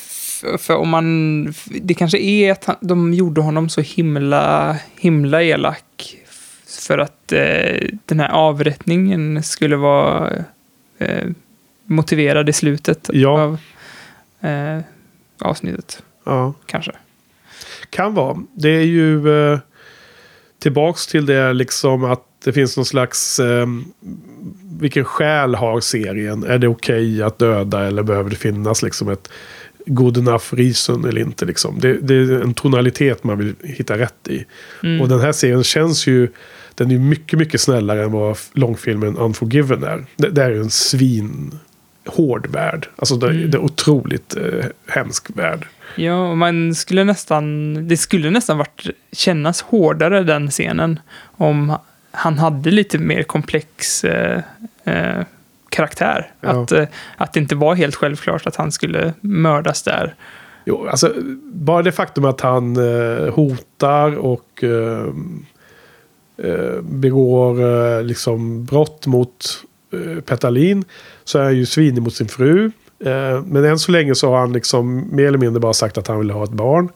för 0.58 0.76
om 0.76 0.88
man... 0.88 1.44
Det 1.82 1.94
kanske 1.94 2.18
är 2.18 2.52
att 2.52 2.64
han, 2.64 2.76
de 2.80 3.14
gjorde 3.14 3.40
honom 3.40 3.68
så 3.68 3.80
himla, 3.80 4.76
himla 4.96 5.42
elak. 5.42 6.16
För 6.86 6.98
att 6.98 7.32
eh, 7.32 7.88
den 8.06 8.20
här 8.20 8.28
avrättningen 8.28 9.42
skulle 9.42 9.76
vara 9.76 10.32
eh, 10.98 11.28
motiverad 11.84 12.48
i 12.48 12.52
slutet 12.52 13.10
Ja. 13.12 13.40
av 13.40 13.58
eh, 14.50 14.80
avsnittet. 15.40 16.02
Ja. 16.24 16.54
Kanske. 16.66 16.92
Kan 17.94 18.14
vara. 18.14 18.36
Det 18.54 18.68
är 18.68 18.84
ju 18.84 19.28
eh, 19.36 19.58
tillbaks 20.62 21.06
till 21.06 21.26
det 21.26 21.52
liksom 21.52 22.04
att 22.04 22.22
det 22.44 22.52
finns 22.52 22.76
någon 22.76 22.86
slags... 22.86 23.40
Eh, 23.40 23.66
vilken 24.78 25.04
själ 25.04 25.54
har 25.54 25.80
serien? 25.80 26.44
Är 26.44 26.58
det 26.58 26.68
okej 26.68 27.22
att 27.22 27.38
döda 27.38 27.86
eller 27.86 28.02
behöver 28.02 28.30
det 28.30 28.36
finnas 28.36 28.82
liksom 28.82 29.08
ett 29.08 29.30
good 29.86 30.18
enough 30.18 30.44
reason 30.50 31.04
eller 31.04 31.20
inte? 31.20 31.44
Liksom? 31.44 31.78
Det, 31.80 31.94
det 31.94 32.14
är 32.14 32.42
en 32.42 32.54
tonalitet 32.54 33.24
man 33.24 33.38
vill 33.38 33.54
hitta 33.62 33.98
rätt 33.98 34.28
i. 34.28 34.44
Mm. 34.82 35.00
Och 35.00 35.08
den 35.08 35.20
här 35.20 35.32
serien 35.32 35.64
känns 35.64 36.06
ju... 36.06 36.28
Den 36.74 36.90
är 36.90 36.98
mycket, 36.98 37.38
mycket 37.38 37.60
snällare 37.60 38.04
än 38.04 38.12
vad 38.12 38.38
långfilmen 38.52 39.16
Unforgiven 39.16 39.82
är. 39.82 40.06
Det, 40.16 40.28
det 40.28 40.42
är 40.42 40.50
ju 40.50 40.60
en 40.60 40.70
svin 40.70 41.58
hård 42.06 42.46
värld. 42.46 42.88
Alltså 42.96 43.16
det, 43.16 43.26
Mm. 43.26 43.50
det 43.50 43.58
är 43.58 43.62
otroligt 43.62 44.36
eh, 44.36 44.64
hemsk 44.88 45.26
värld. 45.36 45.66
Ja, 45.96 46.34
man 46.34 46.74
skulle 46.74 47.04
nästan... 47.04 47.74
Det 47.88 47.96
skulle 47.96 48.30
nästan 48.30 48.58
varit, 48.58 48.86
kännas 49.12 49.62
hårdare 49.62 50.22
den 50.22 50.50
scenen 50.50 51.00
om 51.36 51.76
han 52.10 52.38
hade 52.38 52.70
lite 52.70 52.98
mer 52.98 53.22
komplex 53.22 54.04
eh, 54.04 54.40
eh, 54.84 55.24
karaktär. 55.68 56.30
Ja. 56.40 56.62
Att, 56.62 56.72
eh, 56.72 56.84
att 57.16 57.32
det 57.32 57.40
inte 57.40 57.54
var 57.54 57.74
helt 57.74 57.94
självklart 57.94 58.46
att 58.46 58.56
han 58.56 58.72
skulle 58.72 59.12
mördas 59.20 59.82
där. 59.82 60.14
Jo, 60.66 60.86
alltså, 60.88 61.12
bara 61.42 61.82
det 61.82 61.92
faktum 61.92 62.24
att 62.24 62.40
han 62.40 62.76
eh, 62.76 63.34
hotar 63.34 64.16
och 64.18 64.64
eh, 64.64 65.06
eh, 66.36 66.80
begår 66.82 68.02
liksom 68.02 68.64
brott 68.64 69.06
mot 69.06 69.64
Petalin 70.24 70.84
så 71.24 71.38
är 71.38 71.42
han 71.44 71.56
ju 71.56 71.66
svinig 71.66 72.02
mot 72.02 72.14
sin 72.14 72.28
fru. 72.28 72.70
Eh, 73.04 73.42
men 73.46 73.64
än 73.64 73.78
så 73.78 73.92
länge 73.92 74.14
så 74.14 74.30
har 74.30 74.38
han 74.38 74.52
liksom 74.52 75.08
mer 75.16 75.26
eller 75.26 75.38
mindre 75.38 75.60
bara 75.60 75.72
sagt 75.72 75.98
att 75.98 76.08
han 76.08 76.18
vill 76.18 76.30
ha 76.30 76.44
ett 76.44 76.50
barn. 76.50 76.88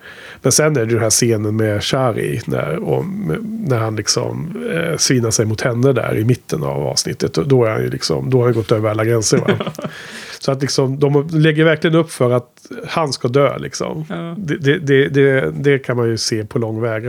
Men 0.43 0.53
sen 0.53 0.77
är 0.77 0.81
det 0.81 0.91
ju 0.91 0.95
den 0.95 1.03
här 1.03 1.11
scenen 1.11 1.57
med 1.57 1.85
Shari 1.85 2.41
när, 2.47 2.77
och, 2.77 3.05
när 3.45 3.79
han 3.79 3.97
liksom 3.97 4.55
eh, 4.73 4.97
svinar 4.97 5.31
sig 5.31 5.47
mot 5.47 5.61
henne 5.61 5.93
där 5.93 6.17
i 6.19 6.25
mitten 6.25 6.63
av 6.63 6.87
avsnittet. 6.87 7.39
Och 7.39 7.49
Då, 7.49 7.65
är 7.65 7.71
han 7.71 7.83
ju 7.83 7.91
liksom, 7.91 8.31
då 8.31 8.39
har 8.39 8.45
han 8.45 8.55
gått 8.55 8.73
över 8.73 8.91
alla 8.91 9.05
gränser. 9.05 9.41
Så 10.39 10.53
att 10.53 10.63
liksom, 10.63 10.99
de 10.99 11.29
lägger 11.33 11.65
verkligen 11.65 11.97
upp 11.97 12.11
för 12.11 12.31
att 12.31 12.67
han 12.89 13.13
ska 13.13 13.29
dö 13.29 13.59
liksom. 13.59 14.05
Ja. 14.09 14.35
Det, 14.39 14.79
det, 14.79 15.09
det, 15.09 15.51
det, 15.51 15.79
kan 15.79 15.97
man 15.97 16.09
ju 16.09 16.17
se 16.17 16.45
på 16.45 16.59
lång 16.59 16.81
väg. 16.81 17.03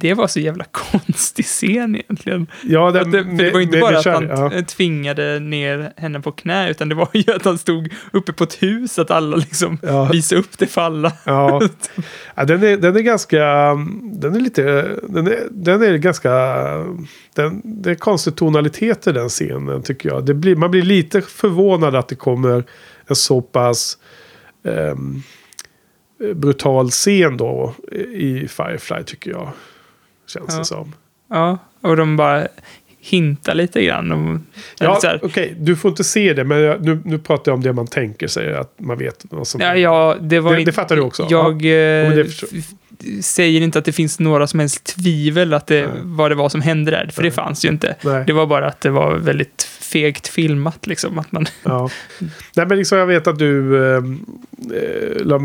Det, 0.00 0.14
var 0.14 0.26
så 0.26 0.40
jävla 0.40 0.64
konstig 0.70 1.44
scen 1.44 1.96
egentligen. 1.96 2.46
ja, 2.62 2.88
Att 2.88 3.12
det, 3.12 3.24
för 3.24 3.44
det 3.44 3.50
var 3.50 3.58
ju 3.60 3.66
inte 3.66 3.78
bara 3.78 3.90
med 3.90 3.98
att 3.98 4.04
han 4.04 4.28
ja. 4.28 4.62
tvingade 4.62 5.38
ner 5.40 5.92
henne 5.96 6.20
på 6.20 6.32
knä, 6.32 6.70
utan 6.70 6.88
det 6.88 6.94
var 6.94 7.08
ju 7.12 7.32
att 7.32 7.44
han 7.44 7.58
stod 7.58 7.92
uppe 8.12 8.32
på 8.32 8.44
ett 8.44 8.62
hus, 8.62 8.98
att 8.98 9.10
alla 9.10 9.36
liksom 9.36 9.78
Ja. 9.82 10.04
visade 10.04 10.40
upp 10.40 10.58
det 10.58 10.66
för 10.66 10.80
alla. 10.80 11.12
Ja. 11.24 11.62
ja 12.34 12.44
den, 12.44 12.62
är, 12.62 12.76
den 12.76 12.96
är 12.96 13.00
ganska... 13.00 13.44
Den 14.02 14.34
är 14.34 14.40
lite... 14.40 14.62
Den 15.08 15.26
är, 15.26 15.38
den 15.50 15.82
är 15.82 15.96
ganska... 15.96 16.30
Den, 17.34 17.60
det 17.64 17.90
är 17.90 17.94
konstig 17.94 18.36
tonalitet 18.36 19.06
i 19.06 19.12
den 19.12 19.28
scenen 19.28 19.82
tycker 19.82 20.08
jag. 20.08 20.26
Det 20.26 20.34
blir, 20.34 20.56
man 20.56 20.70
blir 20.70 20.82
lite 20.82 21.22
förvånad 21.22 21.94
att 21.94 22.08
det 22.08 22.14
kommer 22.14 22.64
en 23.06 23.16
så 23.16 23.40
pass 23.40 23.98
ehm, 24.64 25.22
brutal 26.34 26.90
scen 26.90 27.36
då 27.36 27.74
i 28.14 28.48
Firefly 28.48 29.02
tycker 29.06 29.30
jag. 29.30 29.48
Känns 30.26 30.46
Ja. 30.52 30.58
det 30.58 30.64
som. 30.64 30.92
Ja, 31.30 31.58
och 31.80 31.96
de 31.96 32.16
bara 32.16 32.46
hintar 33.00 33.54
lite 33.54 33.84
grann. 33.84 34.12
om- 34.12 34.46
Ja, 34.78 35.00
okej, 35.22 35.54
du 35.58 35.76
får 35.76 35.88
inte 35.88 36.04
se 36.04 36.32
det, 36.34 36.44
men 36.44 36.60
jag, 36.60 36.84
nu, 36.84 37.00
nu 37.04 37.18
pratar 37.18 37.52
jag 37.52 37.56
om 37.56 37.62
det 37.62 37.72
man 37.72 37.86
tänker 37.86 38.26
sig. 38.28 38.54
Att 38.54 38.74
man 38.80 38.98
vet 38.98 39.24
vad 39.30 39.46
som... 39.46 39.60
Ja, 39.60 39.76
ja, 39.76 40.16
det 40.20 40.40
var 40.40 40.56
Det- 40.56 40.64
det 40.64 40.72
fattar 40.72 40.96
du 40.96 41.02
också? 41.02 41.26
Jag 41.30 41.62
Ja, 41.62 42.24
säger 43.22 43.60
inte 43.60 43.78
att 43.78 43.84
det 43.84 43.92
finns 43.92 44.18
några 44.18 44.46
som 44.46 44.60
helst 44.60 44.84
tvivel 44.84 45.54
att 45.54 45.66
det, 45.66 45.80
Nej. 45.86 46.00
vad 46.02 46.30
det 46.30 46.34
var 46.34 46.48
som 46.48 46.60
hände 46.60 46.90
där, 46.90 47.10
för 47.12 47.22
Nej. 47.22 47.30
det 47.30 47.34
fanns 47.34 47.64
ju 47.64 47.68
inte. 47.68 47.96
Nej. 48.02 48.24
Det 48.26 48.32
var 48.32 48.46
bara 48.46 48.66
att 48.66 48.80
det 48.80 48.90
var 48.90 49.14
väldigt 49.14 49.68
fegt 49.92 50.28
filmat, 50.28 50.86
liksom. 50.86 51.18
Att 51.18 51.32
man, 51.32 51.46
Ja. 51.62 51.90
Nej, 52.56 52.66
men 52.66 52.78
liksom 52.78 52.98
jag 52.98 53.06
vet 53.06 53.26
att 53.26 53.38
du 53.38 53.76
eh, 53.84 53.96
eh, 53.96 55.24
la, 55.24 55.40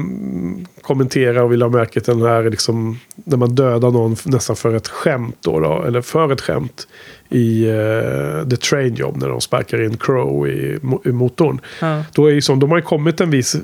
kommenterar 0.81 1.43
och 1.43 1.51
vill 1.51 1.61
ha 1.61 1.69
märke 1.69 1.99
till 2.01 2.17
den 2.17 2.27
här 2.27 2.49
liksom, 2.49 2.99
när 3.15 3.37
man 3.37 3.55
dödar 3.55 3.91
någon 3.91 4.15
nästan 4.23 4.55
för 4.55 4.75
ett 4.75 4.87
skämt 4.87 5.37
då, 5.41 5.59
då 5.59 5.83
eller 5.87 6.01
för 6.01 6.31
ett 6.33 6.41
skämt 6.41 6.87
i 7.29 7.69
eh, 7.69 8.49
The 8.49 8.57
Train 8.57 8.95
Job 8.95 9.17
när 9.17 9.29
de 9.29 9.41
sparkar 9.41 9.83
in 9.83 9.97
Crow 9.97 10.47
i, 10.47 10.79
i 11.05 11.11
motorn. 11.11 11.61
ja. 11.81 12.03
Då 12.13 12.25
är 12.25 12.31
ju 12.31 12.41
som, 12.41 12.59
de 12.59 12.69
har 12.69 12.77
ju 12.77 12.83
kommit 12.83 13.21
en 13.21 13.29
viss 13.29 13.55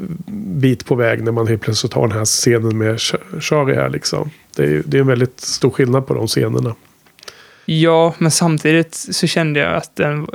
bit 0.56 0.86
på 0.86 0.96
väg 0.96 1.24
när 1.24 1.32
man 1.32 1.48
helt 1.48 1.62
plötsligt 1.62 1.94
har 1.94 2.08
den 2.08 2.18
här 2.18 2.26
scenen 2.26 2.78
med 2.78 3.00
Shari 3.40 3.76
här 3.76 3.90
liksom. 3.90 4.30
Det 4.56 4.64
är, 4.64 4.84
det 4.86 4.98
är 4.98 5.02
en 5.02 5.08
väldigt 5.08 5.40
stor 5.40 5.70
skillnad 5.70 6.08
på 6.08 6.14
de 6.14 6.28
scenerna 6.28 6.76
ja, 7.82 8.14
men 8.18 8.32
samtidigt 8.32 8.96
så 8.96 9.28
kände 9.28 9.60
jag 9.60 9.74
att 9.76 9.96
den... 9.96 10.28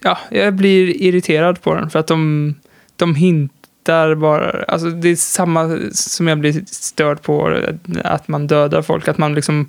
Ja, 0.00 0.18
jag 0.30 0.54
blir 0.54 1.02
irriterad 1.02 1.62
på 1.62 1.74
den 1.74 1.90
för 1.90 1.98
att 1.98 2.06
de, 2.06 2.54
de 2.96 3.14
hintar 3.14 4.14
bara... 4.14 4.62
Alltså 4.62 4.90
det 4.90 5.08
är 5.08 5.16
samma 5.16 5.78
som 5.92 6.28
jag 6.28 6.38
blir 6.38 6.64
störd 6.66 7.22
på, 7.22 7.62
att 8.04 8.28
man 8.28 8.46
dödar 8.46 8.82
folk. 8.82 9.08
Att 9.08 9.18
man 9.18 9.34
liksom... 9.34 9.68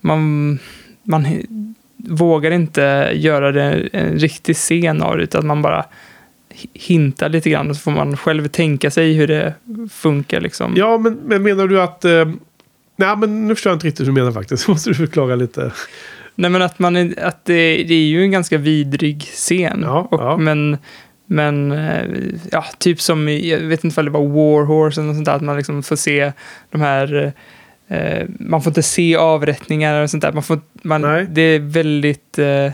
Man, 0.00 0.58
man 1.02 1.26
vågar 1.96 2.50
inte 2.50 3.10
göra 3.14 3.52
det 3.52 3.88
en 3.92 4.18
riktig 4.18 4.56
scen 4.56 5.02
av 5.02 5.16
det, 5.16 5.22
utan 5.22 5.46
man 5.46 5.62
bara 5.62 5.84
hintar 6.72 7.28
lite 7.28 7.50
grann 7.50 7.70
och 7.70 7.76
så 7.76 7.82
får 7.82 7.90
man 7.90 8.16
själv 8.16 8.48
tänka 8.48 8.90
sig 8.90 9.12
hur 9.12 9.26
det 9.26 9.54
funkar 9.90 10.40
liksom. 10.40 10.74
Ja, 10.76 10.98
men, 10.98 11.14
men 11.14 11.42
menar 11.42 11.66
du 11.66 11.80
att... 11.80 12.04
Eh, 12.04 12.28
nej, 13.00 13.16
men 13.16 13.48
nu 13.48 13.54
förstår 13.54 13.70
jag 13.70 13.76
inte 13.76 13.86
riktigt 13.86 14.00
hur 14.00 14.12
du 14.12 14.20
menar 14.20 14.32
faktiskt. 14.32 14.68
Måste 14.68 14.90
du 14.90 14.94
förklara 14.94 15.34
lite. 15.36 15.72
Nej 16.34 16.50
men 16.50 16.62
att, 16.62 16.78
man 16.78 16.96
är, 16.96 17.24
att 17.24 17.44
det, 17.44 17.84
det 17.84 17.94
är 17.94 18.06
ju 18.06 18.22
en 18.22 18.30
ganska 18.30 18.58
vidrig 18.58 19.22
scen. 19.22 19.80
Ja, 19.82 20.08
och, 20.10 20.20
ja. 20.20 20.36
Men, 20.36 20.78
men 21.26 21.72
eh, 21.72 22.04
ja, 22.50 22.64
typ 22.78 23.00
som 23.00 23.28
jag 23.28 23.58
vet 23.58 23.84
inte 23.84 24.00
om 24.00 24.04
det 24.04 24.10
var 24.12 24.26
War 24.26 24.64
Horse 24.64 25.00
eller 25.00 25.06
något 25.08 25.16
sånt 25.16 25.26
där, 25.26 25.34
att 25.34 25.42
man 25.42 25.56
liksom 25.56 25.82
får 25.82 25.96
se 25.96 26.32
de 26.70 26.80
här, 26.80 27.32
eh, 27.88 28.26
man 28.28 28.62
får 28.62 28.70
inte 28.70 28.82
se 28.82 29.16
avrättningar 29.16 30.02
och 30.02 30.10
sånt 30.10 30.22
där. 30.22 30.32
Man 30.32 30.42
får, 30.42 30.60
man, 30.82 31.00
Nej. 31.02 31.26
det 31.30 31.42
är 31.42 31.58
väldigt, 31.58 32.38
eh, 32.38 32.72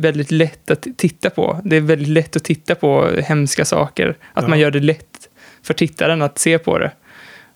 väldigt 0.00 0.30
lätt 0.30 0.70
att 0.70 0.86
titta 0.96 1.30
på. 1.30 1.60
Det 1.64 1.76
är 1.76 1.80
väldigt 1.80 2.08
lätt 2.08 2.36
att 2.36 2.44
titta 2.44 2.74
på 2.74 3.08
hemska 3.18 3.64
saker. 3.64 4.08
Att 4.32 4.42
Ja. 4.42 4.48
man 4.48 4.58
gör 4.58 4.70
det 4.70 4.80
lätt 4.80 5.28
för 5.62 5.74
tittaren 5.74 6.22
att 6.22 6.38
se 6.38 6.58
på 6.58 6.78
det. 6.78 6.90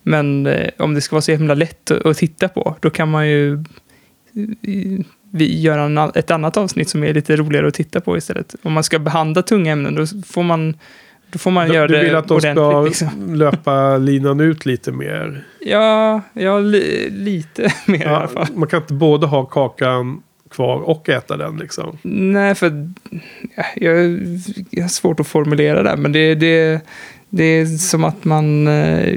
Men 0.07 0.47
eh, 0.47 0.69
om 0.79 0.95
det 0.95 1.01
ska 1.01 1.15
vara 1.17 1.23
så 1.23 1.33
himla 1.33 1.55
lätt 1.55 1.91
att, 1.91 2.07
att 2.07 2.17
titta 2.17 2.49
på, 2.49 2.77
då 2.81 2.91
kan 2.91 3.11
man 3.11 3.29
ju 3.29 3.55
eh, 3.55 5.05
vi 5.31 5.61
göra 5.61 5.83
en, 5.83 5.99
ett 5.99 6.31
annat 6.31 6.57
avsnitt 6.57 6.89
som 6.89 7.05
är 7.05 7.15
lite 7.15 7.37
roligare 7.37 7.69
att 7.69 7.75
titta 7.75 8.01
på 8.01 8.17
istället. 8.17 8.55
Om 8.63 8.73
man 8.73 8.85
ska 8.85 8.99
behandla 8.99 9.43
tunga 9.43 9.73
ämnen, 9.73 9.95
då 9.95 10.07
får 10.27 10.43
man, 10.43 10.77
då 11.31 11.39
får 11.39 11.51
man 11.51 11.73
göra 11.73 11.87
Du 11.87 11.95
det 11.95 12.05
vill 12.05 12.15
att 12.15 12.29
de 12.29 12.41
ska 12.41 12.53
ordentligt. 12.53 13.01
Liksom. 13.01 13.35
löpa 13.35 13.97
linan 13.97 14.41
ut 14.41 14.67
lite 14.67 14.93
mer. 14.93 15.45
Ja, 15.61 16.21
ja 16.33 16.59
li, 16.59 17.11
lite 17.11 17.73
mer 17.87 18.03
i 18.03 18.05
alla 18.05 18.21
Ja, 18.21 18.29
fall. 18.29 18.47
man 18.55 18.69
kan 18.69 18.81
inte 18.81 18.95
både 18.95 19.27
ha 19.27 19.45
kakan 19.45 20.23
kvar 20.51 20.81
och 20.81 21.09
äta 21.09 21.37
den 21.37 21.57
liksom. 21.57 21.99
Nej, 22.03 22.55
för 22.55 22.91
ja, 23.57 23.65
jag, 23.77 24.19
jag 24.71 24.83
har 24.83 24.89
svårt 24.89 25.21
att 25.21 25.27
formulera 25.27 25.83
det, 25.83 25.97
men 25.97 26.13
det, 26.13 26.35
det, 26.35 26.81
det 27.37 27.45
är 27.45 27.67
som 27.67 28.05
att 28.05 28.25
man 28.25 28.67
eh, 28.67 29.09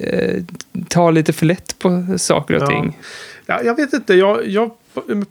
eh, 0.00 0.42
tar 0.88 1.12
lite 1.12 1.32
för 1.32 1.46
lätt 1.46 1.78
på 1.78 2.14
saker 2.18 2.54
och 2.54 2.62
Ja. 2.62 2.66
ting. 2.66 2.98
Ja, 3.46 3.62
jag 3.64 3.76
vet 3.76 3.92
inte, 3.92 4.14
jag, 4.14 4.46
jag, 4.48 4.70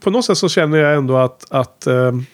på 0.00 0.10
något 0.10 0.24
sätt 0.24 0.38
så 0.38 0.48
känner 0.48 0.78
jag 0.78 0.94
ändå 0.96 1.16
att, 1.16 1.46
att 1.50 1.86
um, 1.86 2.26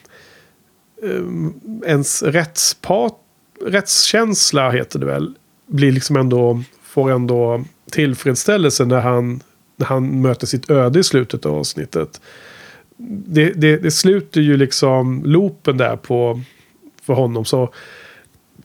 ens 1.87 2.23
rättspart, 2.23 3.19
rättskänsla 3.67 4.71
heter 4.71 4.99
det 4.99 5.07
väl, 5.07 5.35
blir 5.67 5.93
liksom 5.93 6.17
ändå, 6.17 6.63
får 6.83 7.11
ändå 7.11 7.65
tillfredsställelse 7.91 8.85
när 8.85 9.01
han, 9.01 9.43
när 9.77 9.87
han 9.87 10.21
möter 10.23 10.47
sitt 10.47 10.71
öde 10.71 10.99
i 10.99 11.05
slutet 11.05 11.47
av 11.47 11.55
avsnittet. 11.55 12.21
Det, 13.27 13.51
det, 13.51 13.77
det 13.77 13.91
sluter 13.91 14.41
ju 14.41 14.57
liksom 14.57 15.23
loopen 15.25 15.77
där 15.77 15.97
på, 15.97 16.41
för 17.03 17.15
honom. 17.15 17.45
Så 17.45 17.73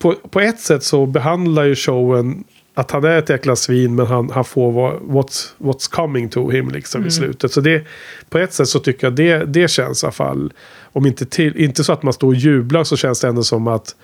på, 0.03 0.15
på 0.29 0.39
ett 0.39 0.59
sätt 0.59 0.83
så 0.83 1.05
behandlar 1.05 1.63
ju 1.63 1.75
showen 1.75 2.43
att 2.73 2.91
han 2.91 3.03
är 3.03 3.17
ett 3.17 3.29
jäkla 3.29 3.55
svin 3.55 3.95
men 3.95 4.05
han, 4.05 4.29
han 4.29 4.45
får 4.45 4.71
vad, 4.71 4.93
what's, 4.93 5.49
what's 5.57 5.91
coming 5.91 6.29
to 6.29 6.49
him 6.49 6.69
liksom 6.69 7.05
i 7.05 7.11
slutet. 7.11 7.51
Så 7.51 7.61
det, 7.61 7.83
på 8.29 8.37
ett 8.37 8.53
sätt 8.53 8.67
så 8.67 8.79
tycker 8.79 9.07
jag 9.07 9.15
det, 9.15 9.45
det 9.45 9.67
känns 9.67 10.03
i 10.03 10.05
alla 10.05 10.11
fall, 10.11 10.53
om 10.81 11.05
inte, 11.05 11.25
till, 11.25 11.57
inte 11.57 11.83
så 11.83 11.93
att 11.93 12.03
man 12.03 12.13
står 12.13 12.27
och 12.27 12.35
jublar 12.35 12.83
så 12.83 12.97
känns 12.97 13.21
det 13.21 13.27
ändå 13.27 13.43
som 13.43 13.67
att, 13.67 13.95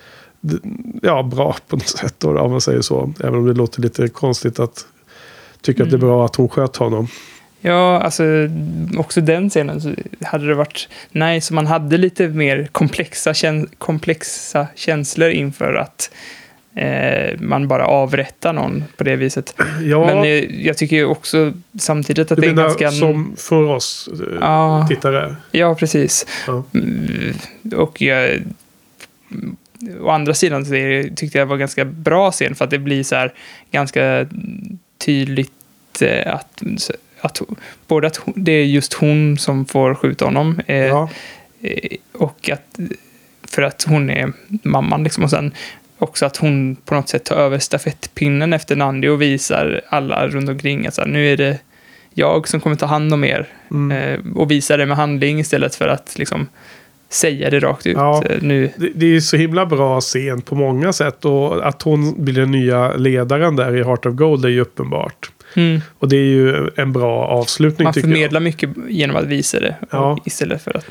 ja 1.02 1.22
bra 1.22 1.56
på 1.68 1.76
något 1.76 1.88
sätt 1.88 2.14
då, 2.18 2.38
om 2.38 2.50
man 2.50 2.60
säger 2.60 2.80
så. 2.80 3.12
Även 3.20 3.34
om 3.34 3.46
det 3.46 3.54
låter 3.54 3.82
lite 3.82 4.08
konstigt 4.08 4.60
att 4.60 4.86
tycka 5.60 5.82
att 5.82 5.90
det 5.90 5.96
är 5.96 5.98
bra 5.98 6.24
att 6.24 6.36
hon 6.36 6.48
sköt 6.48 6.76
honom. 6.76 7.08
Ja, 7.60 8.00
alltså 8.02 8.24
också 8.96 9.20
den 9.20 9.50
scenen 9.50 9.80
så 9.80 9.94
hade 10.24 10.46
det 10.46 10.54
varit 10.54 10.88
nice 11.12 11.52
om 11.52 11.54
man 11.54 11.66
hade 11.66 11.96
lite 11.96 12.28
mer 12.28 12.68
komplexa, 12.72 13.34
kän 13.34 13.68
komplexa 13.78 14.66
känslor 14.74 15.30
inför 15.30 15.74
att 15.74 16.10
eh, 16.74 17.40
man 17.40 17.68
bara 17.68 17.86
avrättar 17.86 18.52
någon 18.52 18.84
på 18.96 19.04
det 19.04 19.16
viset. 19.16 19.54
Ja, 19.82 20.06
Men 20.06 20.18
eh, 20.18 20.64
jag 20.66 20.76
tycker 20.76 21.04
också 21.04 21.52
samtidigt 21.78 22.32
att 22.32 22.40
det 22.40 22.46
är 22.46 22.52
ganska... 22.54 22.90
som 22.90 23.34
för 23.36 23.62
oss 23.62 24.08
eh, 24.12 24.36
Ja. 24.40 24.86
tittare? 24.88 25.36
Ja, 25.50 25.74
precis. 25.74 26.26
Ja. 26.46 26.64
Mm, 26.74 27.34
Och 27.76 28.02
jag... 28.02 28.42
Å 30.00 30.08
andra 30.10 30.34
sidan 30.34 30.64
så 30.64 30.72
det, 30.72 31.16
tyckte 31.16 31.38
jag 31.38 31.46
var 31.46 31.56
ganska 31.56 31.84
bra 31.84 32.30
scen 32.30 32.54
för 32.54 32.64
att 32.64 32.70
det 32.70 32.78
blir 32.78 33.02
så 33.02 33.14
här 33.16 33.32
ganska 33.70 34.26
tydligt 34.98 35.52
eh, 36.02 36.34
att, 36.34 36.62
att 37.20 37.40
både 37.88 38.06
att 38.06 38.20
det 38.34 38.52
är 38.52 38.64
just 38.64 38.92
hon 38.92 39.38
som 39.38 39.64
får 39.66 39.94
skjuta 39.94 40.24
honom 40.24 40.60
eh, 40.66 40.76
Ja. 40.86 41.08
eh, 41.62 41.96
och 42.12 42.50
att 42.52 42.78
för 43.48 43.62
att 43.62 43.82
hon 43.88 44.10
är 44.10 44.32
mamman 44.62 45.04
liksom 45.04 45.24
och 45.24 45.30
sen 45.30 45.52
också 45.98 46.26
att 46.26 46.36
hon 46.36 46.76
på 46.84 46.94
något 46.94 47.08
sätt 47.08 47.24
tar 47.24 47.36
över 47.36 47.58
stafettpinnen 47.58 48.52
efter 48.52 48.76
Nandi 48.76 49.08
och 49.08 49.22
visar 49.22 49.80
alla 49.88 50.28
runt 50.28 50.48
omkring 50.48 50.86
att 50.86 50.94
så 50.94 51.00
här, 51.02 51.08
nu 51.08 51.32
är 51.32 51.36
det 51.36 51.58
jag 52.14 52.48
som 52.48 52.60
kommer 52.60 52.76
ta 52.76 52.86
hand 52.86 53.14
om 53.14 53.24
er 53.24 53.48
Mm. 53.70 53.92
eh, 53.98 54.36
och 54.36 54.50
visa 54.50 54.76
det 54.76 54.86
med 54.86 54.96
handling 54.96 55.40
istället 55.40 55.74
för 55.74 55.88
att 55.88 56.18
liksom 56.18 56.46
säga 57.08 57.50
det 57.50 57.60
rakt 57.60 57.86
ut. 57.86 57.96
Ja. 57.96 58.22
Eh, 58.30 58.38
Nu, 58.42 58.70
Det, 58.76 58.88
det 58.94 59.16
är 59.16 59.20
så 59.20 59.36
himla 59.36 59.66
bra 59.66 60.00
scen 60.00 60.40
på 60.40 60.54
många 60.54 60.92
sätt. 60.92 61.24
Och 61.24 61.68
att 61.68 61.82
hon 61.82 62.24
blir 62.24 62.34
den 62.34 62.50
nya 62.50 62.92
ledaren 62.96 63.56
där 63.56 63.76
i 63.76 63.82
Heart 63.84 64.06
of 64.06 64.14
Gold 64.14 64.44
är 64.44 64.48
ju 64.48 64.60
uppenbart. 64.60 65.30
Mm, 65.54 65.80
Och 65.98 66.08
det 66.08 66.16
är 66.16 66.24
ju 66.24 66.70
en 66.76 66.92
bra 66.92 67.26
avslutning 67.26 67.84
man 67.84 67.94
förmedlar 67.94 68.40
mycket 68.40 68.70
genom 68.88 69.16
att 69.16 69.26
visa 69.26 69.60
det 69.60 69.74
Ja. 69.90 70.18
istället 70.24 70.62
för 70.62 70.76
att... 70.76 70.86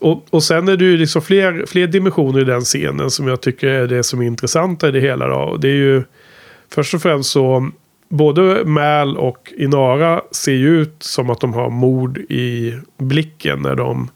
Och, 0.00 0.26
och 0.30 0.42
sen 0.42 0.68
är 0.68 0.76
det 0.76 0.84
ju 0.84 0.96
liksom 0.96 1.22
fler, 1.22 1.64
fler 1.66 1.86
dimensioner 1.86 2.40
i 2.40 2.44
den 2.44 2.60
scenen 2.60 3.10
som 3.10 3.28
jag 3.28 3.40
tycker 3.40 3.66
är 3.66 3.86
det 3.86 4.02
som 4.02 4.20
är 4.20 4.26
intressanta 4.26 4.88
i 4.88 4.90
det 4.90 5.00
hela. 5.00 5.26
Då. 5.26 5.56
Det 5.56 5.68
är 5.68 5.72
ju 5.72 6.02
först 6.74 6.94
och 6.94 7.02
främst 7.02 7.30
så 7.30 7.70
både 8.08 8.64
Mal 8.64 9.16
och 9.16 9.52
Inara 9.56 10.22
ser 10.32 10.52
ju 10.52 10.80
ut 10.80 10.96
som 10.98 11.30
att 11.30 11.40
de 11.40 11.54
har 11.54 11.70
mord 11.70 12.18
i 12.18 12.74
blicken 12.98 13.62
när 13.62 13.74
de 13.74 14.10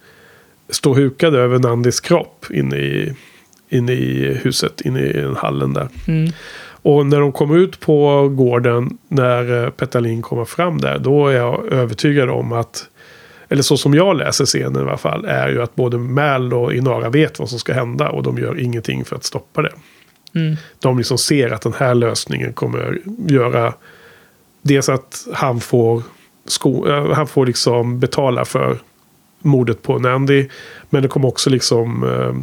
står 0.70 0.94
hukade 0.94 1.38
över 1.38 1.58
Nandis 1.58 2.00
kropp 2.00 2.46
inne 2.50 2.76
i, 2.76 3.14
inne 3.68 3.92
i 3.92 4.38
huset, 4.42 4.80
inne 4.80 5.00
i 5.00 5.34
hallen 5.36 5.72
där. 5.72 5.88
Mm. 6.08 6.32
Och 6.82 7.06
när 7.06 7.20
de 7.20 7.32
kommer 7.32 7.56
ut 7.56 7.80
på 7.80 8.28
gården, 8.28 8.98
när 9.08 9.64
eh, 9.64 9.70
Petalin 9.70 10.22
kommer 10.22 10.44
fram 10.44 10.80
där, 10.80 10.98
då 10.98 11.28
är 11.28 11.36
jag 11.36 11.66
övertygad 11.72 12.30
om 12.30 12.52
att, 12.52 12.88
eller 13.48 13.62
så 13.62 13.76
som 13.76 13.94
jag 13.94 14.16
läser 14.16 14.44
scenen 14.44 14.76
i 14.76 14.88
alla 14.88 14.96
fall, 14.96 15.24
är 15.24 15.48
ju 15.48 15.62
att 15.62 15.74
både 15.74 15.98
Mal 15.98 16.54
och 16.54 16.74
Inara 16.74 17.10
vet 17.10 17.38
vad 17.38 17.48
som 17.48 17.58
ska 17.58 17.72
hända 17.72 18.08
och 18.08 18.22
de 18.22 18.38
gör 18.38 18.60
ingenting 18.60 19.04
för 19.04 19.16
att 19.16 19.24
stoppa 19.24 19.62
det. 19.62 19.72
Mm. 20.34 20.56
De 20.78 20.98
liksom 20.98 21.18
ser 21.18 21.50
att 21.50 21.62
den 21.62 21.74
här 21.78 21.94
lösningen 21.94 22.52
kommer 22.52 22.98
göra 23.28 23.74
dels 24.62 24.88
att 24.88 25.26
han 25.32 25.60
får, 25.60 26.02
sko, 26.46 26.88
eh, 26.88 27.12
han 27.12 27.26
får 27.26 27.46
liksom 27.46 28.00
betala 28.00 28.44
för 28.44 28.78
mordet 29.38 29.82
på 29.82 29.98
Nandy, 29.98 30.48
men 30.90 31.02
det 31.02 31.08
kommer 31.08 31.28
också 31.28 31.50
liksom 31.50 32.04
eh, 32.04 32.34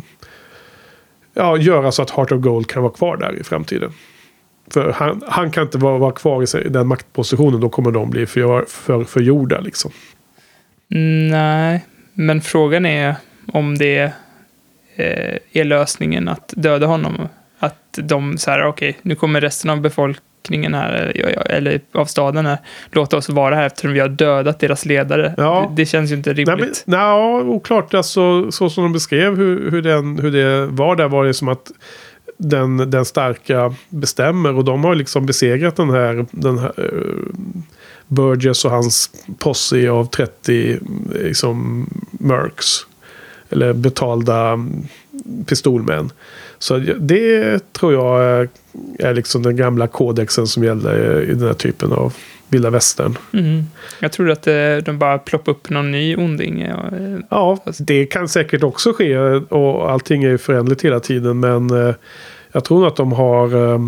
ja, 1.34 1.58
göra 1.58 1.92
så 1.92 2.02
att 2.02 2.10
Heart 2.10 2.32
of 2.32 2.42
Gold 2.42 2.68
kan 2.68 2.84
vara 2.84 2.94
kvar 2.94 3.18
där 3.18 3.40
i 3.40 3.44
framtiden. 3.44 3.92
För 4.74 4.92
han, 4.92 5.24
han 5.28 5.52
kan 5.52 5.64
inte 5.64 5.78
vara, 5.78 5.98
vara 5.98 6.12
kvar 6.12 6.58
i 6.66 6.70
den 6.70 6.88
maktpositionen. 6.88 7.60
Då 7.60 7.70
kommer 7.70 7.92
de 7.92 8.10
bli 8.10 8.26
för, 8.26 8.66
för, 8.68 9.04
förgjorda 9.04 9.60
liksom. 9.60 9.92
Mm, 10.92 11.28
Nej, 11.28 11.86
men 12.14 12.42
frågan 12.42 12.86
är 12.86 13.16
om 13.54 13.78
det 13.78 14.12
eh, 14.96 15.38
är 15.54 15.64
lösningen 15.64 16.28
att 16.28 16.54
döda 16.58 16.86
honom. 16.88 17.28
Att 17.60 18.00
de 18.02 18.38
så 18.38 18.52
här, 18.52 18.66
okej, 18.66 18.98
nu 19.02 19.16
kommer 19.16 19.42
resten 19.42 19.70
av 19.70 19.82
befolkningen 19.82 20.74
här, 20.74 21.12
ja, 21.16 21.42
eller 21.42 21.82
av 21.92 22.06
staden 22.06 22.46
här, 22.46 22.58
låta 22.92 23.18
oss 23.18 23.30
vara 23.30 23.56
här 23.56 23.66
eftersom 23.66 23.94
vi 23.94 24.00
har 24.00 24.08
dödat 24.08 24.60
deras 24.60 24.86
ledare. 24.86 25.34
Ja. 25.38 25.68
Det, 25.70 25.82
det 25.82 25.86
känns 25.86 26.12
ju 26.12 26.16
inte 26.16 26.34
Nej, 26.34 26.46
men, 26.46 26.58
rimligt. 26.58 26.84
nej, 26.86 27.42
oklart. 27.42 27.94
Alltså, 27.94 28.52
så 28.52 28.70
som 28.70 28.84
de 28.84 28.94
beskrev 28.94 29.36
hur, 29.38 29.72
hur, 29.72 29.82
den, 29.82 30.20
hur 30.20 30.32
det 30.32 30.66
var 30.66 30.96
där 30.96 31.08
var 31.08 31.26
det 31.26 31.34
som 31.34 31.48
att 31.48 31.72
den, 32.42 32.78
den 32.78 33.06
starka 33.06 33.74
bestämmer. 33.90 34.54
Och 34.54 34.64
de 34.64 34.84
har 34.84 34.96
liksom 34.96 35.26
besegrat 35.26 35.76
den 35.76 35.90
här, 35.90 36.26
den 36.32 36.58
här 36.58 36.74
eh, 36.78 37.42
Burgess 38.08 38.66
och 38.66 38.72
hans 38.72 39.10
posse 39.40 39.90
av 39.90 40.06
30 40.06 40.72
eh, 40.72 40.78
liksom, 41.12 41.88
mercs. 42.12 42.86
Eller 43.50 43.74
betalda 43.74 44.48
mm, 44.48 44.88
pistolmän. 45.46 46.12
Så 46.60 46.78
det 47.00 47.74
tror 47.74 47.94
jag 47.94 48.48
är, 49.00 49.14
liksom 49.14 49.44
den 49.44 49.56
gamla 49.56 49.88
kodexen 49.88 50.48
som 50.48 50.64
gäller 50.64 51.22
i 51.22 51.34
den 51.34 51.48
här 51.48 51.54
typen 51.54 51.92
av 51.92 52.14
vilda 52.50 52.70
västern. 52.70 53.18
Mm. 53.34 53.64
Jag 54.00 54.12
tror 54.12 54.32
att 54.32 54.48
eh, 54.48 54.78
de 54.86 54.98
bara 55.00 55.18
ploppar 55.18 55.52
upp 55.52 55.70
någon 55.70 55.92
ny 55.92 56.16
onding. 56.16 56.62
Ja, 56.62 56.98
eh, 56.98 57.20
Ja, 57.30 57.58
det 57.80 58.06
kan 58.06 58.30
säkert 58.30 58.64
också 58.64 58.94
ske 58.94 59.18
och 59.18 59.92
allting 59.92 60.24
är 60.24 60.30
ju 60.30 60.38
förändligt 60.38 60.82
hela 60.82 61.00
tiden. 61.00 61.40
Men 61.40 61.70
eh, 61.70 61.96
jag 62.52 62.64
tror 62.64 62.88
att 62.88 62.96
de 62.96 63.12
har 63.12 63.74
eh, 63.74 63.80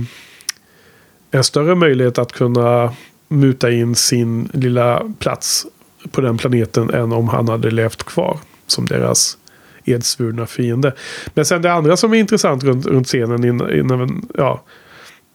en 1.31 1.43
större 1.43 1.75
möjlighet 1.75 2.17
att 2.17 2.31
kunna 2.31 2.93
muta 3.27 3.71
in 3.71 3.95
sin 3.95 4.49
lilla 4.53 5.13
plats 5.19 5.65
på 6.11 6.21
den 6.21 6.37
planeten 6.37 6.89
än 6.89 7.11
om 7.11 7.29
han 7.29 7.49
hade 7.49 7.71
levt 7.71 8.03
kvar 8.03 8.37
som 8.67 8.85
deras 8.85 9.37
edsvurna 9.85 10.45
fiende. 10.47 10.93
Men 11.33 11.45
sen 11.45 11.61
det 11.61 11.73
andra 11.73 11.97
som 11.97 12.13
är 12.13 12.17
intressant 12.17 12.63
runt, 12.63 12.85
runt 12.85 13.07
scenen 13.07 13.45
innan, 13.45 13.71
innan, 13.79 14.25
ja, 14.37 14.63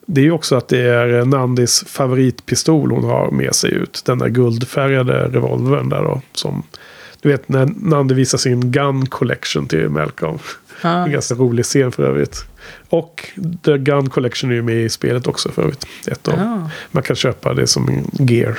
det 0.05 0.21
är 0.21 0.25
ju 0.25 0.31
också 0.31 0.55
att 0.55 0.67
det 0.67 0.79
är 0.81 1.25
Nandis 1.25 1.83
favoritpistol 1.87 2.91
hon 2.91 3.03
har 3.03 3.31
med 3.31 3.55
sig 3.55 3.71
ut. 3.73 4.01
Den 4.05 4.17
där 4.19 4.29
guldfärgade 4.29 5.27
revolvern 5.27 5.89
där 5.89 6.03
då. 6.03 6.21
Som, 6.33 6.63
du 7.21 7.29
vet 7.29 7.49
när 7.49 7.65
Nandi 7.65 8.15
visar 8.15 8.37
sin 8.37 8.71
gun 8.71 9.05
collection 9.05 9.67
till 9.67 9.89
Malcolm. 9.89 10.39
ah, 10.81 11.03
En 11.03 11.11
ganska 11.11 11.35
rolig 11.35 11.65
scen 11.65 11.91
för 11.91 12.03
övrigt. 12.03 12.45
Och 12.89 13.29
The 13.65 13.77
Gun 13.77 14.09
Collection 14.09 14.49
är 14.51 14.55
ju 14.55 14.61
med 14.61 14.75
i 14.75 14.89
spelet 14.89 15.27
också 15.27 15.51
för 15.51 15.61
övrigt. 15.61 15.87
Ett 16.07 16.27
av, 16.27 16.33
ja. 16.37 16.69
Man 16.91 17.03
kan 17.03 17.15
köpa 17.15 17.53
det 17.53 17.67
som 17.67 17.87
en 17.89 18.27
gear. 18.27 18.57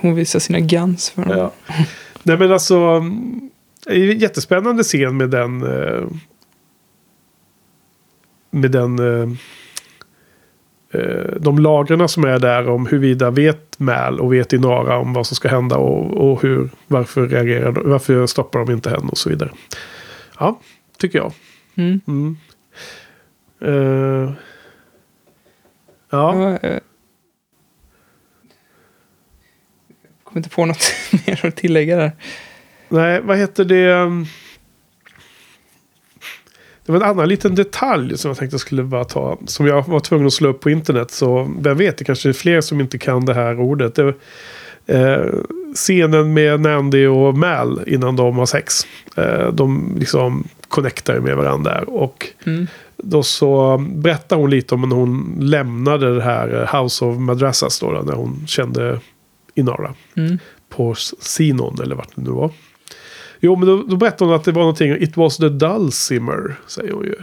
Hon 0.00 0.14
visar 0.14 0.38
sina 0.40 0.60
guns 0.60 1.10
för 1.10 1.22
honom. 1.22 1.38
Ja. 1.38 1.74
Nej 2.28 2.38
men 2.38 2.52
alltså. 2.52 3.02
jättespännande 4.16 4.82
scen 4.82 5.16
med 5.16 5.30
den. 5.30 5.62
eh, 5.62 6.06
Med 8.50 8.70
den. 8.70 8.98
eh, 8.98 9.28
eh, 11.00 11.32
De 11.40 11.58
lagren 11.58 12.08
som 12.08 12.24
är 12.24 12.38
där 12.38 12.68
om 12.68 12.86
huruvida 12.86 13.30
vet 13.30 13.78
Mal 13.78 14.20
och 14.20 14.32
vet 14.32 14.52
Inara 14.52 14.98
om 14.98 15.12
vad 15.12 15.26
som 15.26 15.34
ska 15.36 15.48
hända 15.48 15.76
och, 15.76 16.30
och 16.30 16.42
hur, 16.42 16.70
varför 16.86 17.28
reagerar 17.28 17.72
de, 17.72 17.90
varför 17.90 18.26
stoppar 18.26 18.58
de 18.64 18.72
inte 18.72 18.90
henne 18.90 19.08
och 19.10 19.18
så 19.18 19.30
vidare. 19.30 19.50
Ja, 20.38 20.60
tycker 20.98 21.18
jag. 21.18 21.32
Mm. 21.74 22.00
Mm. 22.06 22.36
Eh, 23.60 24.32
ja, 26.10 26.34
Ja, 26.50 26.58
eh, 26.58 26.80
kommer 30.38 30.44
inte 30.44 30.50
på 30.50 30.64
något 30.66 31.26
mer 31.26 31.46
att 31.46 31.56
tillägga 31.56 31.96
där. 31.96 32.12
nej, 32.88 33.20
vad 33.24 33.38
heter 33.38 33.64
det? 33.64 33.92
um, 33.92 34.26
Det 36.86 36.92
var 36.92 37.00
en 37.00 37.10
annan 37.10 37.28
liten 37.28 37.54
detalj 37.54 38.18
som 38.18 38.28
jag 38.28 38.38
tänkte 38.38 38.54
jag 38.54 38.60
skulle 38.60 38.82
bara 38.82 39.04
ta. 39.04 39.38
Som 39.46 39.66
jag 39.66 39.88
var 39.88 40.00
tvungen 40.00 40.26
att 40.26 40.32
slå 40.32 40.48
upp 40.48 40.60
på 40.60 40.70
internet. 40.70 41.10
Så 41.10 41.50
vem 41.60 41.76
vet, 41.76 41.98
det 41.98 42.04
kanske 42.04 42.28
är 42.28 42.32
fler 42.32 42.60
som 42.60 42.80
inte 42.80 42.98
kan 42.98 43.24
det 43.24 43.34
här 43.34 43.60
ordet. 43.60 43.94
Det, 43.94 44.14
eh, 44.86 45.24
scenen 45.74 46.34
med 46.34 46.60
Nandy 46.60 47.06
och 47.06 47.34
Mal 47.38 47.80
innan 47.86 48.16
de 48.16 48.38
har 48.38 48.46
sex. 48.46 48.86
Eh, 49.16 49.52
de 49.52 49.96
liksom 49.98 50.44
connectar 50.68 51.20
med 51.20 51.36
varandra 51.36 51.70
där. 51.74 51.88
Och 51.90 52.26
Mm. 52.46 52.66
då 52.96 53.22
så 53.22 53.78
berättar 53.78 54.36
hon 54.36 54.50
lite 54.50 54.74
om 54.74 54.88
när 54.88 54.96
hon 54.96 55.36
lämnade 55.40 56.14
det 56.16 56.22
här 56.22 56.62
eh, 56.74 56.82
House 56.82 57.04
of 57.04 57.18
Madrassas 57.18 57.80
då, 57.80 57.92
då 57.92 58.00
när 58.02 58.12
hon 58.14 58.44
kände 58.46 59.00
Inara 59.58 59.94
Mm. 60.16 60.38
på 60.68 60.94
Sinon 61.20 61.78
eller 61.82 61.94
vart 61.96 62.10
det 62.14 62.22
nu 62.22 62.30
var. 62.30 62.50
Jo, 63.40 63.56
men 63.56 63.68
då, 63.68 63.82
då 63.82 63.96
berättade 63.96 64.30
hon 64.30 64.34
att 64.40 64.44
det 64.44 64.52
var 64.52 64.62
någonting. 64.62 64.90
It 65.02 65.16
was 65.16 65.36
the 65.36 65.48
dulcimer, 65.48 66.54
säger 66.66 66.92
hon 66.92 67.04
ju. 67.04 67.14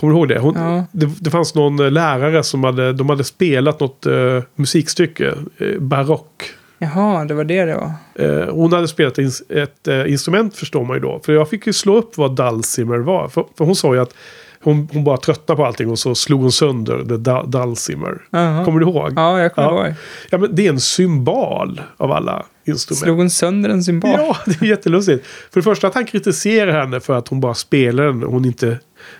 Kommer 0.00 0.12
du 0.12 0.18
ihåg 0.18 0.28
det? 0.28 0.38
Hon, 0.38 0.54
Ja. 0.56 0.84
det? 0.92 1.10
Det 1.20 1.30
fanns 1.30 1.54
någon 1.54 1.80
eh, 1.80 1.90
lärare 1.90 2.42
som 2.42 2.64
hade, 2.64 2.92
de 2.92 3.08
hade 3.08 3.24
spelat 3.24 3.80
något 3.80 4.06
eh, 4.06 4.42
musikstycke, 4.54 5.34
eh, 5.58 5.78
barock. 5.80 6.42
Jaha, 6.78 7.24
det 7.24 7.34
var 7.34 7.44
det 7.44 7.64
det 7.64 7.74
var. 7.76 7.92
Eh, 8.26 8.54
hon 8.54 8.72
hade 8.72 8.88
spelat 8.88 9.18
ins- 9.18 9.52
ett 9.62 9.88
eh, 9.88 10.10
instrument 10.12 10.56
förstår 10.56 10.84
man 10.84 10.96
ju 10.96 11.00
då. 11.00 11.20
För 11.24 11.32
jag 11.32 11.50
fick 11.50 11.66
ju 11.66 11.72
slå 11.72 11.96
upp 11.96 12.16
vad 12.16 12.36
dulcimer 12.36 12.98
var. 12.98 13.28
För, 13.28 13.44
för 13.58 13.64
hon 13.64 13.76
sa 13.76 13.94
ju 13.94 14.00
att 14.00 14.14
hon, 14.62 14.88
hon 14.92 15.04
bara 15.04 15.16
tröttnade 15.16 15.56
på 15.56 15.66
allting 15.66 15.90
och 15.90 15.98
så 15.98 16.14
slog 16.14 16.40
hon 16.40 16.52
sönder 16.52 16.98
the 16.98 17.16
du- 17.16 17.42
dulcimer. 17.58 18.22
Jaha. 18.30 18.64
Kommer 18.64 18.80
du 18.80 18.86
ihåg? 18.86 19.12
Ja, 19.16 19.40
jag 19.40 19.54
kommer 19.54 19.68
Ja. 19.68 19.86
ihåg. 19.86 19.94
Ja, 20.30 20.38
men 20.38 20.54
det 20.54 20.66
är 20.66 20.70
en 20.70 20.80
symbol 20.80 21.80
av 21.96 22.12
alla 22.12 22.44
instrument. 22.64 23.00
Slog 23.00 23.16
hon 23.18 23.30
sönder 23.30 23.70
en 23.70 23.84
symbol? 23.84 24.10
Ja, 24.10 24.36
det 24.46 24.62
är 24.62 24.66
jättelustigt. 24.66 25.26
För 25.26 25.60
det 25.60 25.64
första 25.64 25.86
att 25.86 25.94
han 25.94 26.04
kritiserar 26.06 26.80
henne 26.80 27.00
för 27.00 27.14
att 27.18 27.28
hon 27.28 27.40
bara 27.40 27.54
spelar 27.54 28.04
den. 28.04 28.24
och 28.24 28.32
Hon 28.32 28.44
inte 28.44 28.78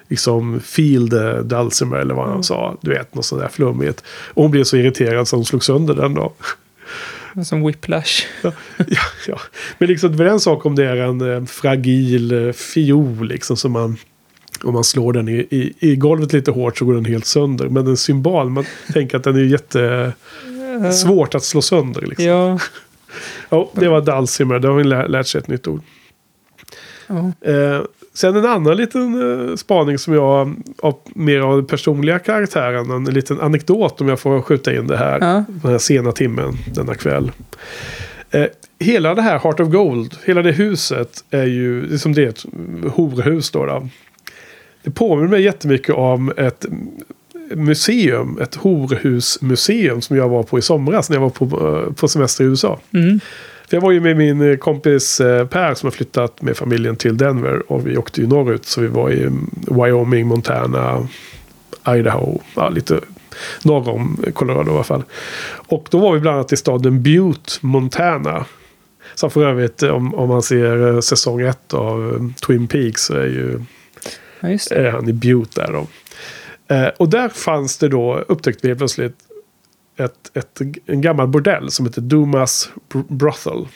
liksom 0.09 0.61
feel 0.61 1.11
the 1.11 1.43
dulcimer 1.43 1.97
eller 1.97 2.15
vad 2.15 2.29
han 2.29 2.43
sa. 2.43 2.77
Du 2.81 2.91
vet, 2.91 3.15
något 3.15 3.25
sånt 3.25 3.41
där 3.43 3.49
flummigt. 3.49 4.05
Och 4.35 4.43
hon 4.43 4.51
blev 4.51 4.65
så 4.65 4.77
irriterad 4.77 5.29
så 5.29 5.37
hon 5.37 5.45
slog 5.45 5.65
sönder 5.65 5.95
den 5.95 6.15
då. 6.15 6.33
Som 7.45 7.67
whiplash. 7.67 8.23
ja, 8.43 8.53
ja. 9.29 9.39
Men 9.79 9.89
liksom, 9.89 10.17
det 10.17 10.25
är 10.25 10.29
en 10.29 10.41
sak 10.41 10.67
om 10.67 10.75
det 10.75 10.85
är 10.87 10.97
en 10.97 11.35
eh, 11.37 11.45
fragil 11.45 12.47
eh, 12.47 12.53
fiol 12.53 13.29
liksom 13.29 13.57
som 13.57 13.73
man... 13.73 13.97
Om 14.65 14.75
man 14.75 14.85
slår 14.85 15.13
den 15.13 15.29
i, 15.29 15.47
i, 15.51 15.73
i 15.79 15.97
golvet 15.97 16.33
lite 16.33 16.51
hårt 16.51 16.79
så 16.79 16.85
går 16.85 16.95
den 16.95 17.05
helt 17.05 17.27
sönder. 17.27 17.69
Men 17.69 17.87
en 17.87 17.97
symbol, 17.97 18.51
man 18.51 18.65
tänker 18.93 19.17
att 19.17 19.25
den 19.25 19.37
är 19.37 19.41
jätte... 19.45 20.13
Svårt 20.93 21.35
att 21.35 21.45
slå 21.45 21.63
sönder. 21.63 22.01
Liksom. 22.01 22.25
Ja. 22.25 22.59
Ja, 23.49 23.71
det 23.75 23.89
var 23.89 24.01
dulcimer. 24.01 24.59
Det 24.59 24.69
har 24.69 24.75
vi 24.75 24.85
lä- 24.85 25.07
lärt 25.09 25.27
sig 25.27 25.39
ett 25.39 25.49
nytt 25.49 25.69
ord. 25.69 25.81
ja. 27.07 27.33
Eh, 27.51 27.81
sen 28.15 28.37
en 28.37 28.45
annan 28.47 28.77
liten 28.77 29.49
eh, 29.51 29.57
spaning 29.57 29.99
som 29.99 30.15
jag 30.15 30.55
av 30.83 30.99
mer 31.15 31.41
av 31.41 31.57
den 31.57 31.67
personliga 31.67 32.19
karaktären. 32.19 32.91
En 32.91 33.05
liten 33.05 33.41
anekdot 33.41 34.01
om 34.01 34.09
jag 34.09 34.21
får 34.21 34.43
skjuta 34.43 34.75
in 34.75 34.87
det 34.87 34.97
här. 34.97 35.19
Ja. 35.21 35.45
Den 35.49 35.71
här 35.71 35.79
sena 35.79 36.13
timmen 36.13 36.57
denna 36.75 36.95
kväll. 36.95 37.33
Eh, 38.31 38.47
hela 38.79 39.15
det 39.15 39.23
här 39.23 39.39
Heart 39.39 39.61
of 39.61 39.69
Gold, 39.69 40.15
hela 40.25 40.43
det 40.43 40.53
huset 40.53 41.25
är 41.31 41.47
ju, 41.47 41.99
som 41.99 42.13
det 42.15 42.23
är 42.25 42.29
ett 42.29 42.45
horhus 42.95 43.51
då. 43.51 43.67
då. 43.67 43.89
Det 44.83 44.91
påminner 44.91 45.29
mig 45.29 45.43
jättemycket 45.43 45.95
om 45.95 46.33
ett 46.37 46.67
museum, 47.55 48.39
ett 48.43 48.55
horhusmuseum 48.55 50.01
som 50.01 50.17
jag 50.17 50.29
var 50.29 50.43
på 50.43 50.59
i 50.59 50.63
somras 50.63 51.11
när 51.11 51.17
jag 51.17 51.21
var 51.23 51.31
på, 51.31 51.45
eh, 51.45 51.93
på 51.93 52.09
semester 52.09 52.45
i 52.45 52.47
USA. 52.47 52.81
Mm. 52.95 53.21
För 53.69 53.77
jag 53.77 53.83
var 53.83 53.91
ju 53.91 54.01
med 54.01 54.17
min 54.17 54.51
eh, 54.51 54.57
kompis 54.57 55.21
eh, 55.21 55.47
Per 55.47 55.75
som 55.75 55.87
har 55.87 55.91
flyttat 55.91 56.43
med 56.43 56.57
familjen 56.57 56.97
till 56.97 57.17
Denver. 57.17 57.73
Och 57.73 57.87
vi 57.87 57.97
åkte 57.97 58.21
ju 58.21 58.27
norrut. 58.27 58.67
Så 58.67 58.81
vi 58.81 58.87
var 58.87 59.11
i 59.11 59.23
mm, 59.23 59.51
Wyoming, 59.55 60.27
Montana, 60.27 61.09
Idaho. 61.89 62.41
Ja, 62.57 62.69
lite 62.69 63.01
norr 63.63 63.89
om 63.89 64.25
Colorado 64.35 64.71
i 64.71 64.75
alla 64.75 64.85
fall. 64.85 65.03
Och 65.53 65.87
då 65.91 65.99
var 65.99 66.15
vi 66.15 66.21
bland 66.21 66.37
annat 66.37 66.53
i 66.53 66.57
staden 66.57 67.03
Butte, 67.03 67.53
Montana. 67.61 68.45
Som 69.15 69.31
för 69.31 69.47
övrigt, 69.47 69.83
om, 69.83 70.15
om 70.15 70.29
man 70.29 70.43
ser 70.43 71.01
säsong 71.01 71.41
ett 71.41 71.75
av 71.75 72.33
Twin 72.47 72.67
Peaks 72.67 73.03
så 73.03 73.15
är 73.15 73.27
ju 73.27 73.61
Ja, 74.43 74.77
är 74.77 74.91
han 74.91 75.09
i 75.09 75.13
Butte 75.13 75.61
där 75.61 75.73
då. 75.73 75.87
Eh, 76.75 76.89
och 76.89 77.09
där 77.09 77.29
fanns 77.29 77.79
det 77.79 77.89
då, 77.89 78.19
upptäckte 78.29 78.69
vi 78.69 78.75
plötsligt, 78.75 79.17
ett, 79.97 80.31
ett, 80.35 80.61
en 80.87 81.01
gammal 81.01 81.29
bordell 81.29 81.71
som 81.71 81.87
heter 81.87 82.01
Dumas 82.01 82.71
Br- 82.93 83.05
Brothel. 83.09 83.69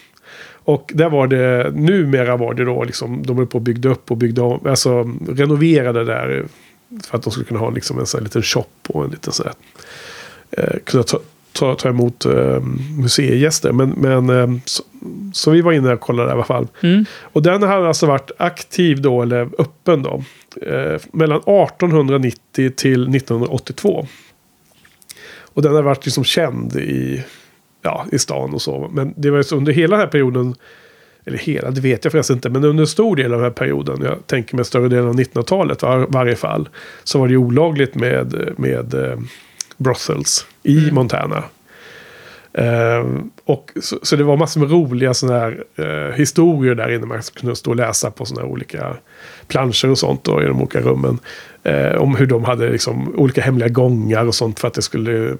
Och 0.65 0.93
där 0.95 1.09
var 1.09 1.27
det, 1.27 1.71
numera 1.75 2.37
var 2.37 2.55
det 2.55 2.65
då 2.65 2.85
liksom, 2.85 3.23
de 3.27 3.37
höll 3.37 3.47
på 3.47 3.59
och 3.59 3.63
byggde 3.63 3.89
upp 3.89 4.11
och 4.11 4.17
byggde 4.17 4.41
om, 4.41 4.67
alltså 4.67 5.11
renoverade 5.29 6.05
där. 6.05 6.47
För 7.05 7.17
att 7.17 7.23
de 7.23 7.31
skulle 7.31 7.47
kunna 7.47 7.61
ha 7.61 7.71
liksom 7.71 7.99
en 7.99 8.07
sån 8.07 8.19
här 8.19 8.25
liten 8.25 8.43
shop 8.43 8.65
och 8.89 9.05
en 9.05 9.11
liten 9.11 9.33
sån 9.33 9.47
här, 9.47 9.55
eh, 10.51 10.79
kunna 10.85 11.03
ta, 11.03 11.19
ta, 11.53 11.75
ta 11.75 11.89
emot 11.89 12.25
eh, 12.25 12.61
museigäster. 12.99 13.73
Men, 13.73 13.91
men 13.91 14.31
eh, 14.31 14.59
så, 14.65 14.83
så 15.33 15.51
vi 15.51 15.61
var 15.61 15.73
inne 15.73 15.93
och 15.93 16.01
kollade 16.01 16.29
där 16.29 16.33
i 16.33 16.37
alla 16.37 16.45
fall. 16.45 16.69
Mm. 16.83 17.05
Och 17.21 17.43
den 17.43 17.63
hade 17.63 17.89
alltså 17.89 18.07
varit 18.07 18.31
aktiv 18.39 19.03
då, 19.03 19.23
eller 19.23 19.49
öppen 19.59 20.03
då, 20.03 20.25
eh, 20.63 21.01
mellan 21.13 21.39
1890 21.39 22.71
till 22.77 23.17
1982. 23.17 24.07
Och 25.39 25.63
den 25.63 25.75
har 25.75 25.83
varit 25.83 26.05
liksom 26.05 26.25
känd 26.25 26.77
i, 26.77 27.25
ja, 27.83 28.07
i 28.13 28.19
stan 28.19 28.55
och 28.55 28.63
så. 28.63 28.91
Men 28.93 29.15
det 29.17 29.31
var 29.31 29.55
under 29.55 29.73
hela 29.73 29.97
den 29.97 30.05
här 30.05 30.13
perioden, 30.13 30.55
eller 31.25 31.39
hela, 31.39 31.71
det 31.71 31.81
vet 31.81 32.05
jag 32.05 32.13
förresten 32.13 32.37
inte, 32.37 32.51
men 32.51 32.65
under 32.65 32.83
en 32.83 32.87
stor 32.87 33.17
del 33.17 33.33
av 33.33 33.39
den 33.39 33.45
här 33.45 33.51
perioden, 33.51 34.03
jag 34.03 34.27
tänker 34.27 34.57
mig 34.57 34.65
större 34.65 34.89
delen 34.89 35.09
av 35.09 35.15
1900-talet 35.15 35.83
var, 35.83 36.07
varje 36.09 36.37
fall, 36.37 36.69
så 37.05 37.19
var 37.19 37.29
det 37.29 37.37
olagligt 37.37 37.95
med, 37.95 38.55
med 38.57 38.95
eh, 38.95 39.19
brothels 39.77 40.47
i 40.63 40.91
Montana. 40.93 41.45
Ehm, 42.57 43.31
och 43.45 43.71
så, 43.81 43.99
så 44.03 44.17
det 44.17 44.25
var 44.25 44.37
massor 44.37 44.61
med 44.61 44.71
roliga 44.71 45.15
sådana 45.15 45.39
här 45.39 45.65
eh, 45.77 46.15
historier 46.17 46.75
där 46.75 46.89
inne. 46.95 47.07
Man 47.07 47.21
kunde 47.41 47.57
stå 47.57 47.71
och 47.71 47.77
läsa 47.77 48.11
på 48.11 48.25
sådana 48.25 48.47
här 48.47 48.53
olika 48.53 48.97
planscher 49.47 49.91
och 49.91 49.99
sånt 49.99 50.25
då, 50.25 50.43
i 50.43 50.47
de 50.47 50.61
olika 50.61 50.81
rummen. 50.81 51.19
Eh, 51.63 51.93
om 51.95 52.15
hur 52.17 52.27
de 52.27 52.45
hade 52.45 52.71
liksom 52.71 53.15
olika 53.17 53.41
hemliga 53.43 53.69
gångar 53.69 54.25
och 54.27 54.35
sånt 54.35 54.61
för 54.61 54.69
att 54.69 54.75
det 54.75 54.83
skulle 54.83 55.29
eh, 55.29 55.35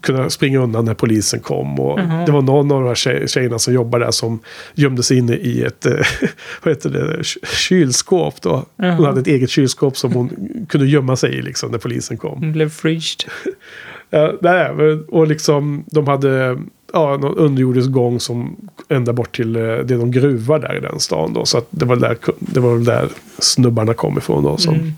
kunna 0.00 0.30
springa 0.30 0.58
undan 0.58 0.84
när 0.84 0.94
polisen 0.94 1.40
kom. 1.40 1.80
Och 1.80 2.00
Det 2.26 2.32
var 2.32 2.42
någon 2.42 2.72
av 2.72 2.80
de 2.82 2.88
här 2.88 2.94
tjej, 2.94 3.28
tjejerna 3.28 3.58
som 3.58 3.74
jobbade 3.74 4.04
där 4.04 4.10
som 4.10 4.38
gömde 4.74 5.02
sig 5.02 5.18
inne 5.18 5.34
i 5.36 5.62
ett 5.62 5.86
vad 6.62 6.74
heter 6.74 6.90
det, 6.90 7.22
ky- 7.24 7.40
kylskåp. 7.56 8.42
Då. 8.42 8.50
Hon 8.76 8.86
Jaha. 8.86 9.06
hade 9.06 9.20
ett 9.20 9.26
eget 9.26 9.50
kylskåp 9.50 9.96
som 9.96 10.12
hon 10.12 10.30
kunde 10.68 10.86
gömma 10.86 11.16
sig 11.16 11.34
i 11.34 11.42
liksom, 11.42 11.70
när 11.70 11.78
polisen 11.78 12.16
kom. 12.16 12.38
Hon 12.38 12.52
blev 12.52 12.68
fridged. 12.70 13.30
Ja, 14.10 14.32
nej, 14.40 14.70
och 15.08 15.26
liksom 15.26 15.84
de 15.86 16.06
hade 16.08 16.58
ja, 16.92 17.16
någon 17.16 17.36
underjordisk 17.36 17.90
gång 17.90 18.20
som 18.20 18.56
ända 18.88 19.12
bort 19.12 19.36
till 19.36 19.56
eh, 19.56 19.62
det 19.62 19.94
är 19.94 19.98
någon 19.98 20.10
gruva 20.10 20.58
där 20.58 20.76
i 20.76 20.80
den 20.80 21.00
stan 21.00 21.32
då. 21.32 21.44
Så 21.44 21.58
att 21.58 21.66
det 21.70 21.84
var 21.84 21.96
där, 21.96 22.16
det 22.38 22.60
var 22.60 22.78
där 22.78 23.08
snubbarna 23.38 23.94
kom 23.94 24.18
ifrån 24.18 24.42
då 24.44 24.56
som, 24.56 24.74
Mm. 24.74 24.92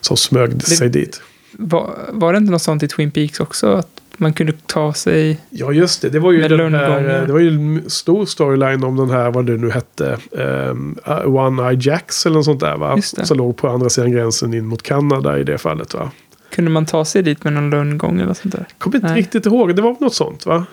som 0.00 0.16
smög 0.16 0.62
sig 0.62 0.88
dit. 0.88 1.20
Var, 1.52 1.90
var 2.12 2.32
det 2.32 2.36
inte 2.38 2.52
något 2.52 2.62
sånt 2.62 2.82
i 2.82 2.88
Twin 2.88 3.10
Peaks 3.10 3.40
också? 3.40 3.72
Att 3.74 4.00
man 4.16 4.32
kunde 4.32 4.52
ta 4.66 4.92
sig... 4.92 5.40
Ja 5.50 5.72
just 5.72 6.02
det, 6.02 6.08
det 6.08 6.18
var 6.18 6.32
ju 6.32 6.40
den 6.40 6.50
här, 6.50 6.88
lönngångar. 6.88 7.26
det 7.26 7.32
var 7.32 7.40
ju 7.40 7.48
en 7.48 7.90
stor 7.90 8.26
storyline 8.26 8.84
om 8.84 8.96
den 8.96 9.10
här, 9.10 9.30
vad 9.30 9.46
det 9.46 9.56
nu 9.56 9.70
hette, 9.70 10.18
um, 10.30 10.98
One 11.24 11.62
Eye 11.70 11.78
Jacks 11.80 12.26
eller 12.26 12.36
något 12.36 12.44
sånt 12.44 12.60
där 12.60 12.76
va? 12.76 12.98
Det. 13.16 13.26
Som 13.26 13.36
låg 13.38 13.56
på 13.56 13.68
andra 13.68 13.88
sidan 13.88 14.12
gränsen 14.12 14.54
in 14.54 14.66
mot 14.66 14.82
Kanada 14.82 15.38
i 15.38 15.44
det 15.44 15.58
fallet 15.58 15.94
va? 15.94 16.10
Kunde 16.54 16.70
man 16.70 16.86
ta 16.86 17.04
sig 17.04 17.22
dit 17.22 17.44
med 17.44 17.52
någon 17.52 17.70
lönngång 17.70 18.20
eller 18.20 18.34
sånt 18.34 18.54
där? 18.54 18.66
Kommer 18.78 18.96
inte 18.96 19.08
Nej. 19.08 19.16
riktigt 19.18 19.46
ihåg, 19.46 19.76
det 19.76 19.82
var 19.82 19.96
något 20.00 20.14
sånt 20.14 20.46
va? 20.46 20.66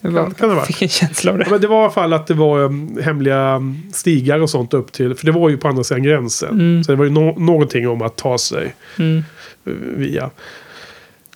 Det 0.00 0.08
var, 0.08 0.22
Kan- 0.22 0.34
kan 0.34 0.48
det 0.48 0.54
vara? 0.54 0.64
fick 0.66 0.82
en 0.82 0.88
känsla 0.88 1.32
av 1.32 1.38
det. 1.38 1.44
Ja, 1.44 1.50
men 1.50 1.60
det 1.60 1.66
var 1.68 1.80
i 1.80 1.84
alla 1.84 1.90
fall 1.92 2.12
att 2.12 2.26
det 2.26 2.34
var 2.34 2.58
um, 2.64 2.98
hemliga 3.02 3.56
um, 3.56 3.82
stigar 3.92 4.40
och 4.40 4.50
sånt 4.50 4.74
upp 4.74 4.92
till. 4.92 5.14
För 5.14 5.26
det 5.26 5.32
var 5.32 5.48
ju 5.48 5.56
på 5.56 5.68
andra 5.68 5.84
sidan 5.84 6.02
gränsen. 6.02 6.50
Mm. 6.60 6.84
Så 6.84 6.92
det 6.92 6.96
var 6.98 7.04
ju 7.04 7.10
no- 7.10 7.38
någonting 7.40 7.88
om 7.88 8.02
att 8.02 8.16
ta 8.16 8.38
sig 8.38 8.74
Mm. 8.98 9.16
uh, 9.66 9.74
via. 9.96 10.26
I 10.26 10.30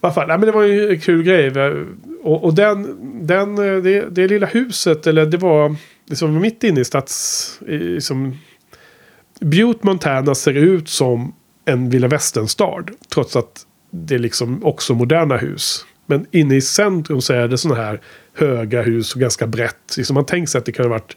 alla 0.01 0.13
fall, 0.15 0.29
nej, 0.29 0.39
men 0.39 0.47
det 0.47 0.53
var 0.53 0.63
ju 0.63 0.89
en 0.91 1.01
kul 1.01 1.23
grej. 1.23 1.53
Och, 2.23 2.45
och 2.45 2.55
den, 2.55 2.97
den, 3.27 3.59
eh, 3.59 3.83
det, 3.83 4.05
det 4.11 4.29
lilla 4.29 4.47
huset, 4.47 5.07
eller 5.07 5.27
det 5.27 5.37
var 5.37 5.77
liksom 6.07 6.41
mitt 6.41 6.65
inne 6.65 6.81
i 6.81 6.85
stads... 6.85 7.61
I, 7.69 8.01
som, 8.01 8.39
Butte, 9.41 9.87
Montana 9.87 10.35
ser 10.35 10.53
ut 10.53 10.89
som 10.89 11.33
en 11.65 11.91
vilda 11.91 12.09
västern-stad. 12.09 12.91
Trots 13.15 13.37
att 13.37 13.67
det 13.91 14.15
är 14.15 14.19
liksom 14.19 14.65
också 14.65 14.95
moderna 14.95 15.37
hus. 15.37 15.87
Men 16.07 16.27
inne 16.31 16.57
i 16.57 16.61
centrum 16.61 17.21
så 17.21 17.33
är 17.33 17.49
det 17.49 17.59
sådana 17.59 17.83
här 17.83 18.01
höga 18.35 18.83
hus 18.83 19.15
och 19.15 19.21
ganska 19.21 19.47
brett. 19.47 19.97
Liksom 19.97 20.15
man 20.15 20.27
tänker 20.27 20.51
sig 20.51 20.59
att 20.59 20.65
det 20.65 20.73
kan 20.73 20.85
ha 20.85 20.91
varit 20.91 21.17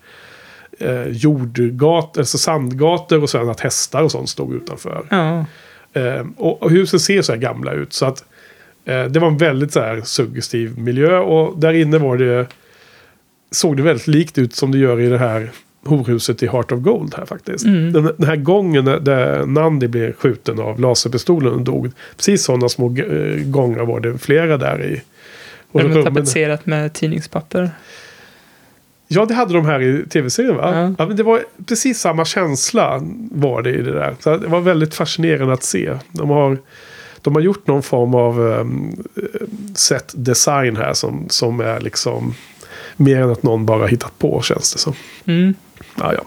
eh, 0.79 1.07
jordgator, 1.07 2.21
alltså 2.21 2.37
sandgator 2.37 3.21
och 3.21 3.29
sen 3.29 3.49
att 3.49 3.59
hästar 3.59 4.03
och 4.03 4.11
sånt 4.11 4.29
stod 4.29 4.53
utanför. 4.53 5.05
Ja. 5.09 5.45
Eh, 5.93 6.25
och, 6.37 6.63
och 6.63 6.71
husen 6.71 6.99
ser 6.99 7.21
så 7.21 7.31
här 7.31 7.39
gamla 7.39 7.71
ut. 7.73 7.93
Så 7.93 8.05
att 8.05 8.25
eh, 8.85 9.03
det 9.05 9.19
var 9.19 9.27
en 9.27 9.37
väldigt 9.37 9.73
så 9.73 9.79
här 9.79 10.01
suggestiv 10.01 10.79
miljö. 10.79 11.17
Och 11.17 11.59
där 11.59 11.73
inne 11.73 11.97
var 11.97 12.17
det, 12.17 12.47
såg 13.51 13.77
det 13.77 13.83
väldigt 13.83 14.07
likt 14.07 14.37
ut 14.37 14.55
som 14.55 14.71
det 14.71 14.77
gör 14.77 14.99
i 14.99 15.09
det 15.09 15.17
här 15.17 15.51
horhuset 15.85 16.43
i 16.43 16.47
Heart 16.47 16.71
of 16.71 16.79
Gold 16.79 17.15
här 17.17 17.25
faktiskt. 17.25 17.65
Mm. 17.65 17.93
Den, 17.93 18.03
den 18.17 18.27
här 18.27 18.35
gången 18.35 18.85
där- 18.85 19.45
Nandi 19.45 19.87
blev 19.87 20.13
skjuten 20.13 20.59
av 20.59 20.79
laserpistolen 20.79 21.53
och 21.53 21.61
dog. 21.61 21.91
Precis 22.17 22.43
sådana 22.43 22.69
små 22.69 22.97
eh, 22.97 23.43
gångar 23.43 23.85
var 23.85 23.99
det 23.99 24.17
flera 24.17 24.57
där 24.57 24.83
i. 24.83 25.01
Och 25.71 25.81
De 25.81 25.87
rummen- 25.87 26.03
tapetserat 26.03 26.65
med 26.65 26.93
tidningspapper. 26.93 27.69
Ja, 29.07 29.25
det 29.25 29.33
hade 29.33 29.53
de 29.53 29.65
här 29.65 29.81
i 29.81 30.05
tv-serien 30.09 30.55
va? 30.55 30.71
Ja. 30.75 30.93
Ja. 30.97 31.07
men 31.07 31.17
det 31.17 31.23
var 31.23 31.41
precis 31.65 31.99
samma 31.99 32.25
känsla 32.25 33.01
var 33.31 33.61
det 33.61 33.69
i 33.71 33.81
det 33.81 33.91
där. 33.93 34.15
Så 34.19 34.37
det 34.37 34.47
var 34.47 34.61
väldigt 34.61 34.93
fascinerande 34.95 35.53
att 35.53 35.63
se. 35.63 35.93
De 36.11 36.29
har, 36.29 36.57
de 37.21 37.35
har 37.35 37.41
gjort 37.41 37.67
någon 37.67 37.83
form 37.83 38.15
av 38.15 38.39
um, 38.39 39.03
set 39.75 40.13
design 40.17 40.77
här 40.77 40.93
som, 40.93 41.25
som 41.29 41.59
är 41.59 41.79
liksom 41.79 42.33
mer 42.97 43.21
än 43.21 43.31
att 43.31 43.43
någon 43.43 43.65
bara 43.65 43.87
hittat 43.87 44.19
på 44.19 44.41
känns 44.41 44.73
det 44.73 44.79
som. 44.79 44.93
Mm. 45.25 45.53
Ja, 45.97 46.13
ja. 46.13 46.23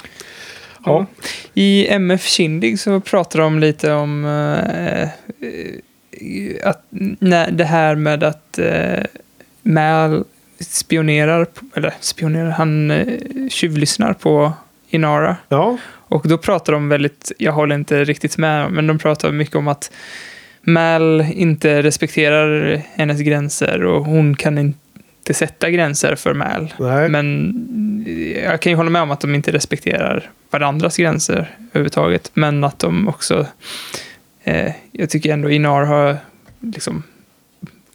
Ja. 0.84 1.06
I 1.54 1.86
MF 1.88 2.26
Kindig 2.26 2.80
så 2.80 3.00
pratar 3.00 3.38
de 3.40 3.58
lite 3.58 3.92
om 3.92 4.24
eh, 4.24 5.02
eh, 5.02 5.08
att 6.64 6.84
när 7.20 7.50
det 7.50 7.64
här 7.64 7.94
med 7.94 8.22
att 8.22 8.58
eh, 8.58 9.04
Mal 9.62 10.24
spionerar, 10.60 11.46
eller 11.74 11.94
spionerar, 12.00 12.50
han 12.50 12.90
eh, 12.90 13.06
tjuvlyssnar 13.48 14.12
på 14.12 14.52
Inara. 14.90 15.36
ja. 15.48 15.78
Och 16.10 16.28
då 16.28 16.38
pratar 16.38 16.72
de 16.72 16.88
väldigt, 16.88 17.32
jag 17.38 17.52
håller 17.52 17.74
inte 17.74 18.04
riktigt 18.04 18.38
med, 18.38 18.72
men 18.72 18.86
de 18.86 18.98
pratar 18.98 19.32
mycket 19.32 19.56
om 19.56 19.68
att 19.68 19.92
Mal 20.62 21.26
inte 21.32 21.82
respekterar 21.82 22.82
hennes 22.94 23.20
gränser 23.20 23.84
och 23.84 24.04
hon 24.04 24.36
kan 24.36 24.58
inte 24.58 24.78
sätta 25.34 25.70
gränser 25.70 26.14
för 26.14 26.34
Mal. 26.34 26.74
Nej. 26.78 27.08
Men 27.08 27.54
jag 28.44 28.60
kan 28.60 28.72
ju 28.72 28.76
hålla 28.76 28.90
med 28.90 29.02
om 29.02 29.10
att 29.10 29.20
de 29.20 29.34
inte 29.34 29.52
respekterar 29.52 30.30
varandras 30.50 30.96
gränser 30.96 31.56
överhuvudtaget. 31.72 32.30
Men 32.34 32.64
att 32.64 32.78
de 32.78 33.08
också, 33.08 33.46
eh, 34.44 34.72
jag 34.92 35.10
tycker 35.10 35.32
ändå 35.32 35.50
Inar 35.50 35.84
har 35.84 36.16
liksom 36.60 37.02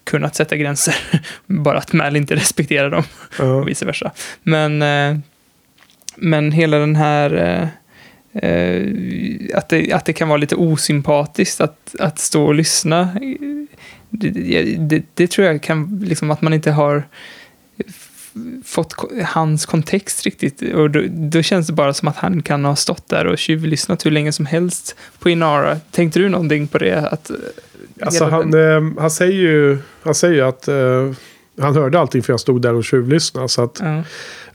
kunnat 0.04 0.36
sätta 0.36 0.56
gränser. 0.56 0.96
Bara 1.46 1.78
att 1.78 1.94
Mal 1.94 2.16
inte 2.16 2.36
respekterar 2.36 2.90
dem 2.90 3.04
ja. 3.40 3.46
och 3.46 3.68
vice 3.68 3.86
versa. 3.86 4.12
Men, 4.44 4.82
eh, 4.82 5.18
men 6.16 6.52
hela 6.52 6.78
den 6.78 6.96
här... 6.96 7.34
Eh, 7.34 7.68
eh, 8.44 8.88
att, 9.58 9.70
det, 9.70 9.94
att 9.94 10.06
det 10.06 10.14
kan 10.14 10.28
vara 10.28 10.38
lite 10.38 10.56
osympatiskt 10.56 11.62
att, 11.62 11.96
att 12.00 12.20
stå 12.20 12.46
och 12.46 12.56
lyssna. 12.56 13.10
Det, 14.14 14.78
det, 14.78 15.04
det 15.14 15.28
tror 15.28 15.48
jag 15.48 15.62
kan, 15.62 16.00
liksom 16.04 16.32
att 16.32 16.42
man 16.42 16.54
inte 16.54 16.72
har 16.72 17.04
fått 18.66 18.96
hans 19.26 19.66
kontext 19.66 20.24
riktigt. 20.24 20.62
Och 20.74 20.90
då, 20.90 21.02
då 21.10 21.42
känns 21.42 21.68
det 21.68 21.74
bara 21.74 21.94
som 21.94 22.08
att 22.08 22.18
han 22.18 22.42
kan 22.42 22.66
ha 22.66 22.76
stått 22.76 23.10
där 23.10 23.28
och 23.28 23.38
tjuvlyssnat 23.38 24.06
hur 24.06 24.12
länge 24.12 24.32
som 24.32 24.46
helst 24.46 24.96
på 25.20 25.30
Inara. 25.30 25.80
Tänkte 25.92 26.20
du 26.20 26.30
någonting 26.30 26.68
på 26.68 26.78
det? 26.78 27.08
Att, 27.12 27.30
eh, 27.30 27.36
Alltså 28.02 28.26
hela 28.26 28.36
han, 28.36 28.54
eh, 28.54 29.02
han 29.02 29.12
säger 29.12 29.34
ju 29.34 29.78
han 30.04 30.16
säger 30.16 30.34
ju 30.34 30.42
att 30.42 30.68
eh, 30.68 31.12
han 31.60 31.76
hörde 31.76 32.00
allting 32.00 32.24
för 32.24 32.34
jag 32.34 32.40
stod 32.40 32.62
där 32.62 32.74
och 32.74 32.84
tjuvlyssnade. 32.84 33.50
Så 33.50 33.64
att 33.64 33.80
ja. 33.84 34.04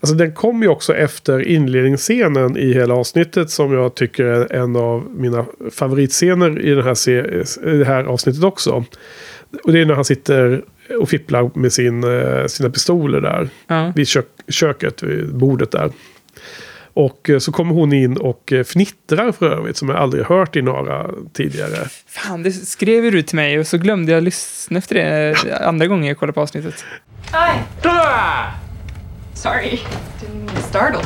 Alltså 0.00 0.16
den 0.16 0.34
kom 0.34 0.62
ju 0.62 0.68
också 0.68 0.94
efter 0.94 1.48
inledningsscenen 1.48 2.56
i 2.56 2.72
hela 2.72 2.94
avsnittet 2.94 3.50
som 3.50 3.72
jag 3.72 3.94
tycker 3.94 4.24
är 4.24 4.52
en 4.52 4.76
av 4.76 5.06
mina 5.16 5.44
favoritscener 5.70 6.60
i, 6.60 6.74
den 6.74 6.84
här 6.84 6.94
se- 6.94 7.44
det 7.62 7.84
här 7.84 8.04
avsnittet 8.04 8.44
också. 8.44 8.84
Och 9.64 9.72
det 9.72 9.80
är 9.80 9.86
när 9.86 9.94
han 9.94 10.04
sitter 10.04 10.62
och 11.00 11.08
fipplar 11.08 11.50
med 11.54 11.72
sin, 11.72 12.04
eh, 12.04 12.46
sina 12.46 12.70
pistoler 12.70 13.20
där 13.20 13.48
Ja. 13.66 13.92
vid 13.96 14.08
kök, 14.08 14.26
köket, 14.48 15.02
vid 15.02 15.34
bordet 15.34 15.70
där. 15.70 15.90
Och 16.94 17.30
eh, 17.30 17.38
så 17.38 17.52
kommer 17.52 17.74
hon 17.74 17.92
in 17.92 18.16
och 18.16 18.52
eh, 18.52 18.64
fnittrar 18.64 19.32
för 19.32 19.50
övrigt 19.50 19.76
som 19.76 19.88
jag 19.88 19.98
aldrig 19.98 20.24
hört 20.24 20.56
i 20.56 20.62
några 20.62 21.06
tidigare. 21.32 21.88
Fan, 22.06 22.42
det 22.42 22.52
skrev 22.52 23.12
du 23.12 23.22
till 23.22 23.36
mig 23.36 23.58
och 23.58 23.66
så 23.66 23.78
glömde 23.78 24.12
jag 24.12 24.22
lyssna 24.22 24.78
efter 24.78 24.94
det 24.94 25.36
andra 25.60 25.86
gången 25.86 26.04
jag 26.08 26.18
kollade 26.18 26.32
på 26.34 26.40
avsnittet. 26.40 26.84
Sorry. 29.34 29.78
Didn't 30.20 30.34
mean 30.34 30.48
to 30.56 30.62
startle. 30.62 31.02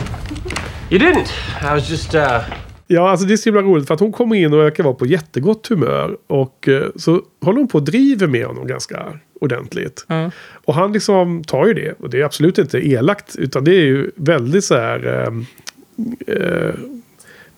You 0.90 0.98
didn't. 0.98 1.30
I 1.60 1.74
was 1.74 1.90
just, 1.90 2.14
uh, 2.14 2.40
Ja, 2.92 3.10
alltså 3.10 3.26
det 3.26 3.34
är 3.34 3.36
så 3.36 3.44
himla 3.44 3.62
roligt 3.62 3.86
för 3.86 3.94
att 3.94 4.00
hon 4.00 4.12
kommer 4.12 4.36
in 4.36 4.52
och 4.52 4.58
verkar 4.58 4.84
vara 4.84 4.94
på 4.94 5.06
jättegott 5.06 5.66
humör. 5.66 6.16
Och 6.26 6.68
eh, 6.68 6.88
så 6.96 7.22
håller 7.40 7.58
hon 7.58 7.68
på 7.68 7.78
och 7.78 7.84
driver 7.84 8.26
med 8.26 8.46
honom 8.46 8.66
ganska 8.66 9.18
ordentligt. 9.40 10.04
Ja. 10.08 10.30
Och 10.64 10.74
han 10.74 10.92
liksom 10.92 11.44
tar 11.44 11.66
ju 11.66 11.74
det. 11.74 11.92
Och 11.98 12.10
det 12.10 12.20
är 12.20 12.24
absolut 12.24 12.58
inte 12.58 12.78
elakt. 12.78 13.36
Utan 13.36 13.64
det 13.64 13.70
är 13.70 13.84
ju 13.84 14.10
väldigt 14.16 14.64
så 14.64 14.74
här... 14.74 15.06
Eh, 15.06 16.36
eh, 16.36 16.74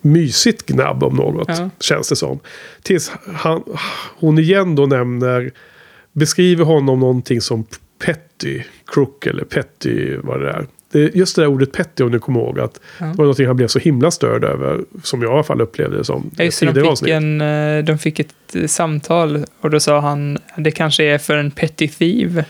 mysigt 0.01 0.67
gnabb 0.67 1.03
om 1.03 1.17
något. 1.17 1.49
Ja. 1.49 1.71
Känns 1.81 2.09
det 2.09 2.17
som. 2.17 2.41
Tills 2.83 3.13
han, 3.35 3.63
hon 4.19 4.39
igen 4.39 4.75
då 4.75 4.87
nämner... 4.87 5.53
Beskriver 6.13 6.65
honom 6.65 7.01
någonting 7.01 7.41
som 7.41 7.65
petty 8.05 8.63
crook 8.87 9.27
eller 9.27 9.45
petty 9.45 10.17
vad 10.17 10.41
det 10.41 10.51
är. 10.51 10.67
Just 10.99 11.37
det 11.37 11.43
där 11.43 11.47
ordet 11.47 11.73
petty 11.73 12.05
om 12.05 12.11
du 12.13 12.19
kommer 12.19 12.41
ihåg. 12.41 12.61
Att 12.61 12.81
Ja. 12.99 13.07
Det 13.07 13.13
var 13.19 13.25
någonting 13.25 13.47
han 13.47 13.57
blev 13.57 13.69
så 13.69 13.79
himla 13.79 14.11
störd 14.11 14.45
över. 14.45 14.81
Som 15.03 15.23
jag 15.23 15.31
i 15.31 15.35
alla 15.35 15.43
fall 15.43 15.61
upplevde 15.61 15.97
det 15.97 16.05
som. 16.05 16.31
Ja, 16.37 16.45
just 16.45 16.61
det, 16.61 16.73
de 16.73 16.97
fick, 16.97 17.09
en, 17.09 17.41
eh, 17.41 17.85
de 17.85 17.99
fick 17.99 18.21
ett 18.21 18.35
eh, 18.55 18.67
samtal 18.67 19.45
och 19.61 19.71
då 19.71 19.81
sa 19.81 20.01
han 20.01 20.39
det 20.57 20.71
kanske 20.71 21.05
är 21.05 21.19
för 21.19 21.37
en 21.37 21.51
petty 21.51 21.89
thief. 21.89 22.45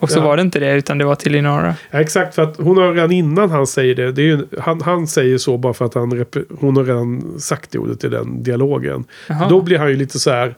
Och 0.00 0.10
så 0.10 0.18
Ja. 0.18 0.22
var 0.24 0.36
det 0.36 0.42
inte 0.42 0.58
det, 0.58 0.72
utan 0.74 0.98
det 0.98 1.04
var 1.04 1.14
till 1.14 1.34
Inara. 1.34 1.74
Ja, 1.90 2.00
exakt, 2.00 2.34
för 2.34 2.42
att 2.42 2.56
hon 2.56 2.76
har 2.76 2.92
redan 2.94 3.12
innan 3.12 3.50
han 3.50 3.66
säger 3.66 3.94
det. 3.94 4.12
det 4.12 4.22
är 4.22 4.26
ju, 4.26 4.46
han, 4.60 4.80
han 4.82 5.06
säger 5.06 5.38
så 5.38 5.58
bara 5.58 5.74
för 5.74 5.84
att 5.84 5.94
han, 5.94 6.24
hon 6.60 6.76
har 6.76 6.84
redan 6.84 7.40
sagt 7.40 7.70
det 7.70 7.78
ordet 7.78 8.04
i 8.04 8.08
den 8.08 8.42
dialogen. 8.42 9.04
Jaha. 9.28 9.48
Då 9.48 9.62
blir 9.62 9.78
han 9.78 9.88
ju 9.88 9.96
lite 9.96 10.18
så 10.18 10.30
här. 10.30 10.54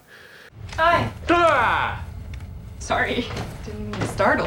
Hi. 0.76 1.04
Sorry. 2.78 3.24
Didn't 3.66 4.06
startle. 4.14 4.46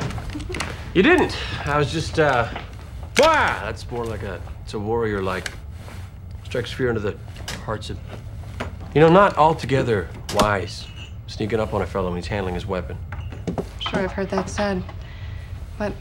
You 0.94 1.04
didn't. 1.04 1.36
I 1.66 1.78
was 1.78 1.94
just, 1.94 2.20
uh, 2.20 2.44
wow! 3.20 3.62
That's 3.64 3.90
more 3.92 4.06
like 4.06 4.24
a, 4.24 4.42
it's 4.64 4.74
a 4.74 4.80
warrior 4.80 5.22
like. 5.22 5.52
Strikes 6.44 6.72
fear 6.72 6.90
into 6.90 7.00
the 7.00 7.18
hearts 7.66 7.90
of, 7.90 7.98
you 8.94 9.00
know, 9.00 9.10
not 9.10 9.38
altogether 9.38 10.10
wise. 10.36 10.86
Sneaking 11.28 11.62
up 11.62 11.74
on 11.74 11.82
a 11.82 11.88
fellow 11.88 12.10
when 12.10 12.18
he's 12.18 12.28
handling 12.28 12.56
his 12.56 12.66
weapon. 12.66 12.98
Sure, 13.80 14.02
I've 14.02 14.12
heard 14.12 14.30
that 14.32 14.50
said. 14.50 14.84
But 15.78 15.94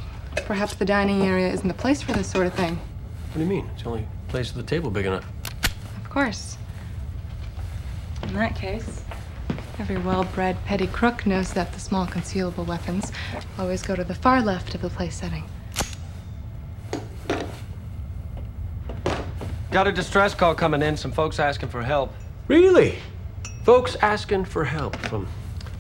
perhaps 0.47 0.75
the 0.75 0.85
dining 0.85 1.23
area 1.23 1.49
isn't 1.53 1.69
the 1.69 1.75
place 1.75 2.03
for 2.03 2.13
this 2.13 2.29
sort 2.29 2.49
of 2.49 2.55
thing. 2.55 2.77
What 2.77 3.35
do 3.35 3.41
you 3.41 3.47
mean? 3.47 3.71
It's 3.75 3.85
the 3.85 3.91
only 3.91 4.09
place 4.27 4.53
with 4.53 4.65
a 4.65 4.69
table 4.69 4.91
big 4.91 5.07
enough. 5.07 5.25
Of 5.97 6.11
course. 6.11 6.59
In 8.25 8.35
that 8.35 8.57
case, 8.57 9.05
every 9.79 9.99
well 9.99 10.25
bred 10.25 10.57
petty 10.65 10.89
crook 10.89 11.27
knows 11.27 11.53
that 11.53 11.73
the 11.73 11.81
small 11.81 12.07
concealable 12.07 12.67
weapons 12.67 13.13
always 13.57 13.83
go 13.83 13.95
to 13.95 14.03
the 14.03 14.17
far 14.17 14.43
left 14.43 14.75
of 14.75 14.83
the 14.83 14.91
place 14.91 15.15
setting. 15.15 15.45
Got 19.71 19.87
a 19.87 19.93
distress 19.93 20.35
call 20.35 20.55
coming 20.55 20.83
in. 20.83 20.97
Some 20.97 21.13
folks 21.13 21.39
asking 21.39 21.69
for 21.69 21.83
help. 21.83 22.13
Really? 22.49 22.99
Folks 23.65 23.95
asking 23.97 24.47
for 24.47 24.65
help 24.65 24.97
from 24.97 25.29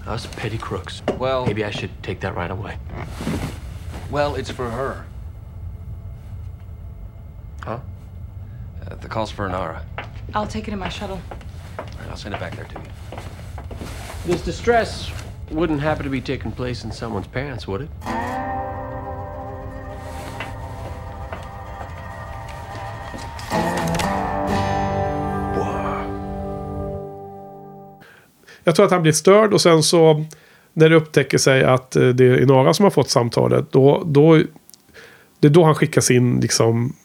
us 0.06 0.26
petty 0.26 0.58
crooks. 0.58 1.02
Well- 1.18 1.44
maybe 1.46 1.64
I 1.64 1.70
should 1.70 1.90
take 2.02 2.20
that 2.20 2.36
right 2.36 2.50
away. 2.50 2.78
Well, 4.10 4.36
it's 4.36 4.50
for 4.50 4.70
her. 4.70 5.04
Huh? 7.62 7.80
Uh, 8.88 8.94
the 8.96 9.08
call's 9.08 9.30
for 9.30 9.48
Inara. 9.48 9.82
I'll 10.34 10.46
take 10.46 10.68
it 10.68 10.72
in 10.72 10.78
my 10.78 10.88
shuttle. 10.88 11.20
All 11.78 11.84
right, 11.84 12.10
I'll 12.10 12.16
send 12.16 12.34
it 12.34 12.40
back 12.40 12.54
there 12.56 12.64
to 12.66 12.74
you. 12.74 13.18
This 14.24 14.42
distress 14.42 15.10
wouldn't 15.50 15.80
happen 15.80 16.04
to 16.04 16.10
be 16.10 16.20
taking 16.20 16.52
place 16.52 16.84
in 16.84 16.92
someone's 16.92 17.26
pants, 17.26 17.66
would 17.66 17.82
it? 17.82 17.90
Jag 28.64 28.76
tror 28.76 28.86
att 28.86 28.92
han 28.92 29.02
blir 29.02 29.12
störd 29.12 29.52
och 29.52 29.60
sen 29.60 29.82
så. 29.82 30.24
När 30.72 30.88
det 30.88 30.96
upptäcker 30.96 31.38
sig 31.38 31.64
att 31.64 31.96
eh, 31.96 32.08
det 32.08 32.24
är 32.24 32.42
Inara 32.42 32.74
som 32.74 32.84
har 32.84 32.90
fått 32.90 33.10
samtalet. 33.10 33.72
Då, 33.72 34.02
då, 34.06 34.42
det 35.40 35.48
är 35.48 35.50
då 35.50 35.64
han 35.64 35.74
skickar 35.74 36.00
sin 36.00 36.40
liksom. 36.40 36.96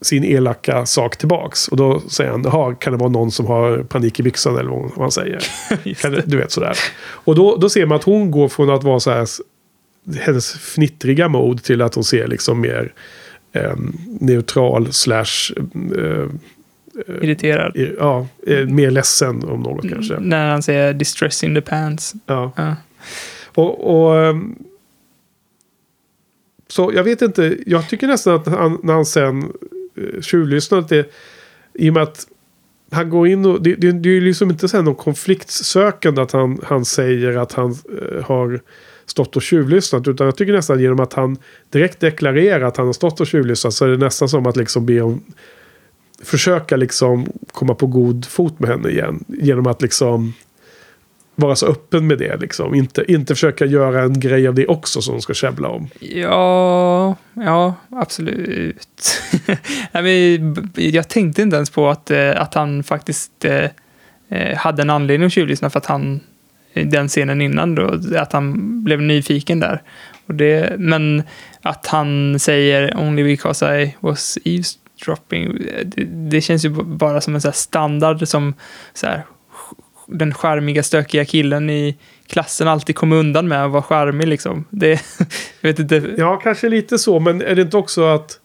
Sin 0.00 0.24
elaka 0.24 0.86
sak 0.86 1.16
tillbaks. 1.16 1.68
Och 1.68 1.76
då 1.76 2.00
säger 2.00 2.30
han, 2.30 2.42
jaha, 2.44 2.74
kan 2.74 2.92
det 2.92 2.98
vara 2.98 3.10
någon 3.10 3.30
som 3.30 3.46
har 3.46 3.78
panik 3.82 4.20
i 4.20 4.22
byxan 4.22 4.56
eller 4.58 4.70
vad 4.70 4.98
han 4.98 5.10
säger. 5.10 5.44
Det. 6.10 6.26
du 6.26 6.36
vet 6.36 6.52
sådär. 6.52 6.76
Och 7.04 7.34
då, 7.34 7.56
då 7.56 7.68
ser 7.68 7.86
man 7.86 7.96
att 7.96 8.04
hon 8.04 8.30
går 8.30 8.48
från 8.48 8.70
att 8.70 8.84
vara 8.84 9.00
så 9.00 9.10
här. 9.10 9.26
Hennes 10.20 10.52
fnittriga 10.52 11.28
mode 11.28 11.62
till 11.62 11.82
att 11.82 11.94
hon 11.94 12.04
ser 12.04 12.26
liksom 12.26 12.60
mer 12.60 12.92
eh, 13.52 13.76
neutral 14.20 14.92
slash. 14.92 15.52
Eh, 15.98 16.26
Irriterad. 17.22 17.76
i- 17.76 17.94
ja, 17.98 18.26
eh, 18.46 18.66
mer 18.66 18.90
ledsen 18.90 19.44
om 19.44 19.60
något 19.60 19.88
kanske. 19.88 20.20
När 20.20 20.50
han 20.50 20.62
säger 20.62 20.94
distress 20.94 21.44
in 21.44 21.54
the 21.54 21.60
pants. 21.60 22.14
Ja. 22.26 22.52
Ja. 22.56 22.76
Och, 23.54 24.04
och 24.06 24.24
ehm, 24.24 24.54
så 26.68 26.92
jag 26.94 27.04
vet 27.04 27.22
inte, 27.22 27.56
jag 27.66 27.88
tycker 27.88 28.06
nästan 28.06 28.34
att 28.34 28.46
han, 28.46 28.78
när 28.82 28.94
han 28.94 29.04
sen 29.06 29.52
uh, 29.98 30.20
tjuvlyssnar 30.20 30.84
det, 30.88 31.10
i 31.74 31.90
och 31.90 31.94
med 31.94 32.02
att 32.02 32.26
han 32.90 33.10
går 33.10 33.28
in 33.28 33.44
och, 33.44 33.62
det, 33.62 33.74
det, 33.74 33.92
det 33.92 34.08
är 34.08 34.12
ju 34.14 34.20
liksom 34.20 34.50
inte 34.50 34.68
sen 34.68 34.84
någon 34.84 34.94
konfliktsökande 34.94 36.22
att 36.22 36.32
han, 36.32 36.60
han 36.64 36.84
säger 36.84 37.36
att 37.36 37.52
han 37.52 37.70
eh, 37.70 38.24
har 38.24 38.60
stått 39.06 39.36
och 39.36 39.42
tjuvlyssnat. 39.42 40.08
Utan 40.08 40.24
jag 40.24 40.36
tycker 40.36 40.52
nästan 40.52 40.80
genom 40.80 41.00
att 41.00 41.12
han 41.12 41.36
direkt 41.70 42.00
deklarerar 42.00 42.62
att 42.66 42.76
han 42.76 42.86
har 42.86 42.92
stått 42.92 43.20
och 43.20 43.26
tjuvlyssnat 43.26 43.74
så 43.74 43.84
är 43.84 43.88
det 43.88 43.96
nästan 43.96 44.28
som 44.28 44.46
att 44.46 44.56
liksom 44.56 44.86
be 44.86 45.00
om 45.00 45.22
försöka 46.22 46.76
liksom 46.76 47.26
komma 47.52 47.74
på 47.74 47.86
god 47.86 48.26
fot 48.26 48.58
med 48.58 48.70
henne 48.70 48.88
igen. 48.88 49.24
Genom 49.28 49.66
att 49.66 49.82
liksom 49.82 50.32
vara 51.34 51.56
så 51.56 51.66
öppen 51.66 52.06
med 52.06 52.18
det. 52.18 52.36
Liksom. 52.36 52.74
Inte, 52.74 53.12
inte 53.12 53.34
försöka 53.34 53.64
göra 53.64 54.02
en 54.02 54.20
grej 54.20 54.48
av 54.48 54.54
det 54.54 54.66
också 54.66 55.02
som 55.02 55.14
de 55.14 55.22
ska 55.22 55.34
käbbla 55.34 55.68
om. 55.68 55.88
Ja, 56.00 57.16
ja, 57.34 57.74
absolut. 57.90 59.20
Nej, 59.92 60.38
men, 60.38 60.70
jag 60.74 61.08
tänkte 61.08 61.42
inte 61.42 61.56
ens 61.56 61.70
på 61.70 61.88
att, 61.88 62.10
eh, 62.10 62.40
att 62.40 62.54
han 62.54 62.82
faktiskt 62.82 63.44
eh, 63.44 63.68
eh, 64.28 64.56
hade 64.56 64.82
en 64.82 64.90
anledning 64.90 65.26
att 65.26 65.32
tjuvlyssna 65.32 65.70
för 65.70 65.78
att 65.78 65.86
han, 65.86 66.20
i 66.72 66.84
den 66.84 67.08
scenen 67.08 67.40
innan 67.40 67.74
då, 67.74 68.00
att 68.16 68.32
han 68.32 68.84
blev 68.84 69.02
nyfiken 69.02 69.60
där. 69.60 69.82
Och 70.26 70.34
det, 70.34 70.74
men 70.78 71.22
att 71.62 71.86
han 71.86 72.38
säger 72.38 72.96
only 72.96 73.22
because 73.22 73.82
I 73.82 73.96
was 74.00 74.38
eavesdropping, 74.44 74.81
dropping, 75.04 75.58
det, 75.84 76.04
det 76.04 76.40
känns 76.40 76.64
ju 76.64 76.68
bara 76.70 77.20
som 77.20 77.34
en 77.34 77.40
så 77.40 77.48
här 77.48 77.52
standard 77.52 78.28
som 78.28 78.54
så 78.94 79.06
här, 79.06 79.24
den 80.06 80.34
charmiga, 80.34 80.82
stökiga 80.82 81.24
killen 81.24 81.70
i 81.70 81.96
klassen 82.26 82.68
alltid 82.68 82.96
kommer 82.96 83.16
undan 83.16 83.48
med 83.48 83.64
att 83.64 83.70
vara 83.70 83.82
charmig 83.82 84.28
liksom. 84.28 84.64
Det, 84.70 84.88
jag 85.60 85.68
vet 85.68 85.78
inte. 85.78 86.14
Ja, 86.18 86.36
kanske 86.36 86.68
lite 86.68 86.98
så. 86.98 87.20
Men 87.20 87.42
är 87.42 87.54
det 87.54 87.62
inte 87.62 87.76
också 87.76 88.04
att 88.04 88.38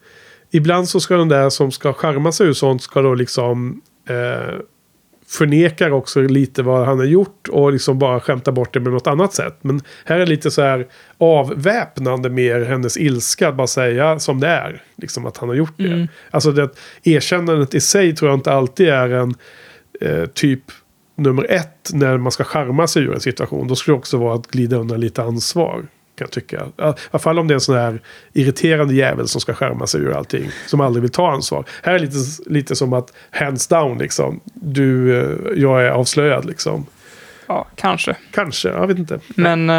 ibland 0.51 0.89
så 0.89 0.99
ska 0.99 1.17
den 1.17 1.29
där 1.29 1.49
som 1.49 1.71
ska 1.71 1.93
skärma 1.93 2.31
sig 2.31 2.47
ur 2.47 2.53
sånt 2.53 2.81
ska 2.81 3.01
då 3.01 3.13
liksom 3.15 3.81
eh, 4.09 4.55
förnekar 5.29 5.91
också 5.91 6.21
lite 6.21 6.63
vad 6.63 6.85
han 6.85 6.97
har 6.97 7.05
gjort 7.05 7.47
och 7.47 7.71
liksom 7.71 7.99
bara 7.99 8.19
skämta 8.19 8.51
bort 8.51 8.73
det 8.73 8.79
med 8.79 8.93
något 8.93 9.07
annat 9.07 9.33
sätt. 9.33 9.57
Men 9.61 9.81
här 10.05 10.19
är 10.19 10.25
lite 10.25 10.51
så 10.51 10.61
här 10.61 10.87
avväpnande 11.17 12.29
mer 12.29 12.61
hennes 12.61 12.97
ilska. 12.97 13.49
Att 13.49 13.55
bara 13.55 13.67
säga 13.67 14.19
som 14.19 14.39
det 14.39 14.47
är. 14.47 14.83
Liksom 14.95 15.25
att 15.25 15.37
han 15.37 15.49
har 15.49 15.55
gjort 15.55 15.77
det. 15.77 15.87
Mm. 15.87 16.07
Alltså 16.31 16.51
det 16.51 16.69
erkännandet 17.03 17.75
i 17.75 17.79
sig 17.79 18.15
tror 18.15 18.31
jag 18.31 18.37
inte 18.37 18.51
alltid 18.51 18.87
är 18.87 19.09
en 19.09 19.35
eh, 20.01 20.25
typ 20.25 20.63
nummer 21.15 21.51
ett 21.51 21.89
när 21.93 22.17
man 22.17 22.31
ska 22.31 22.43
skärma 22.43 22.87
sig 22.87 23.03
ur 23.03 23.13
en 23.13 23.19
situation. 23.19 23.67
Då 23.67 23.75
skulle 23.75 23.95
det 23.95 23.99
också 23.99 24.17
vara 24.17 24.35
att 24.35 24.47
glida 24.47 24.77
undan 24.77 24.99
lite 24.99 25.23
ansvar. 25.23 25.87
Kan 26.17 26.25
jag 26.25 26.31
tycka. 26.31 26.57
I 26.57 26.81
alla 27.11 27.19
fall 27.19 27.39
om 27.39 27.47
det 27.47 27.51
är 27.51 27.55
en 27.55 27.61
sån 27.61 27.75
här 27.75 28.01
irriterande 28.33 28.93
jävel 28.93 29.27
som 29.27 29.41
ska 29.41 29.53
skärma 29.53 29.87
sig 29.87 30.01
ur 30.01 30.13
allting. 30.17 30.49
Som 30.65 30.81
aldrig 30.81 31.01
vill 31.01 31.11
ta 31.11 31.31
ansvar. 31.31 31.65
Här 31.83 31.93
är 31.93 31.99
lite, 31.99 32.17
lite 32.45 32.75
som 32.75 32.93
att 32.93 33.13
hands 33.31 33.67
down 33.67 33.97
liksom. 33.97 34.39
Du, 34.53 35.17
eh, 35.21 35.37
jag 35.55 35.83
är 35.85 35.89
avslöjad 35.89 36.45
liksom. 36.45 36.85
Ja, 37.47 37.67
kanske. 37.75 38.15
Kanske, 38.31 38.69
jag 38.69 38.87
vet 38.87 38.97
inte. 38.97 39.19
Men 39.27 39.69
eh, 39.69 39.75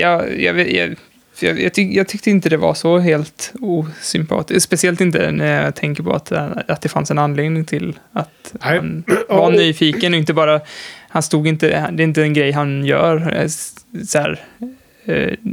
jag, 0.00 0.40
jag, 0.40 0.72
jag, 0.72 0.96
jag, 1.40 1.74
tyck, 1.74 1.96
jag 1.96 2.08
tyckte 2.08 2.30
inte 2.30 2.48
det 2.48 2.56
var 2.56 2.74
så 2.74 2.98
helt 2.98 3.52
osympatiskt. 3.60 4.64
Speciellt 4.64 5.00
inte 5.00 5.30
när 5.30 5.64
jag 5.64 5.74
tänker 5.74 6.02
på 6.02 6.12
att, 6.12 6.32
eh, 6.32 6.48
att 6.68 6.80
det 6.80 6.88
fanns 6.88 7.10
en 7.10 7.18
anledning 7.18 7.64
till 7.64 7.98
att 8.12 8.54
Nej. 8.64 8.76
han 8.76 9.04
var 9.28 9.38
Och- 9.46 9.52
nyfiken 9.52 10.12
och 10.12 10.18
inte 10.18 10.32
bara... 10.34 10.60
Han 11.08 11.22
stod 11.22 11.46
inte... 11.48 11.66
Det 11.92 12.02
är 12.02 12.06
inte 12.06 12.22
en 12.22 12.34
grej 12.34 12.52
han 12.52 12.84
gör. 12.84 13.46
Så 14.06 14.18
här, 14.18 14.40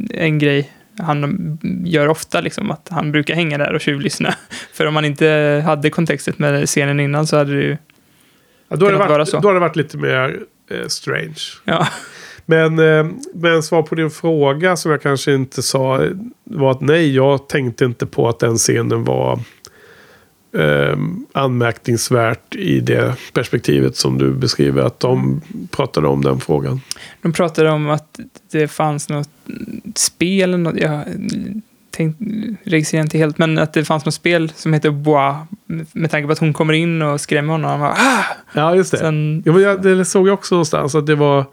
en 0.10 0.40
grej 0.40 0.72
han 1.00 1.58
gör 1.86 2.08
ofta, 2.08 2.42
liksom, 2.42 2.72
att 2.72 2.88
han 2.92 3.12
brukar 3.12 3.36
hänga 3.36 3.58
där 3.58 3.74
och 3.74 3.82
tjuvlyssna. 3.82 4.34
För 4.74 4.86
om 4.86 4.94
man 4.94 5.06
inte 5.06 5.62
hade 5.66 5.90
kontextet 5.90 6.40
med 6.40 6.68
scenen 6.68 7.00
innan 7.00 7.28
så 7.28 7.38
hade 7.38 7.56
det 7.56 7.64
ju... 7.64 7.78
Ja, 8.68 8.76
då, 8.76 8.86
kunnat 8.86 9.00
vara 9.00 9.10
varit, 9.10 9.30
så. 9.30 9.40
då 9.40 9.48
har 9.48 9.54
det 9.54 9.60
varit 9.60 9.76
lite 9.76 9.98
mer 9.98 10.40
eh, 10.72 10.88
strange. 10.88 11.40
Ja, 11.64 11.88
Men, 12.46 12.80
eh, 12.80 13.08
men 13.34 13.64
svar 13.64 13.82
på 13.82 13.96
din 13.96 14.12
fråga 14.12 14.76
som 14.76 14.92
jag 14.92 15.02
kanske 15.02 15.34
inte 15.34 15.62
sa 15.62 16.04
eh, 16.04 16.12
var 16.44 16.72
att 16.72 16.82
nej, 16.82 17.16
jag 17.16 17.50
tänkte 17.50 17.86
inte 17.86 18.06
på 18.06 18.30
att 18.30 18.40
den 18.40 18.56
scenen 18.58 19.04
var 19.04 19.40
eh, 20.54 20.98
anmärkningsvärt 21.32 22.56
i 22.56 22.80
det 22.80 23.16
perspektivet 23.34 23.96
som 23.96 24.18
du 24.18 24.34
beskriver. 24.34 24.84
Att 24.84 25.00
de 25.00 25.42
pratade 25.72 26.08
om 26.08 26.24
den 26.24 26.40
frågan. 26.40 26.82
De 27.22 27.34
pratade 27.34 27.70
om 27.70 27.90
att 27.90 28.20
det 28.52 28.68
fanns 28.68 29.10
något 29.10 29.30
spel, 29.96 30.60
något, 30.60 30.78
jag 30.78 31.04
tänkte, 31.92 32.26
registrerar 32.64 33.04
inte 33.04 33.18
helt, 33.18 33.38
men 33.38 33.58
att 33.58 33.74
det 33.74 33.86
fanns 33.86 34.06
något 34.06 34.14
spel 34.14 34.52
som 34.56 34.74
heter 34.74 34.90
Bois, 34.90 35.36
med 35.94 36.12
tanke 36.12 36.28
på 36.28 36.32
att 36.32 36.40
hon 36.40 36.54
kommer 36.54 36.74
in 36.74 37.02
och 37.02 37.22
skrämmer 37.22 37.52
honom. 37.52 37.70
Han 37.72 37.80
bara, 37.80 37.92
ah! 37.92 38.26
Ja, 38.54 38.76
just 38.76 38.92
det. 38.92 38.98
Sen, 38.98 39.44
Ja, 39.46 39.54
men 39.54 39.62
jag, 39.62 39.82
det 39.82 40.06
såg 40.06 40.28
jag 40.28 40.34
också 40.34 40.56
någonstans 40.56 40.96
att 40.96 41.06
det 41.06 41.16
var 41.16 41.46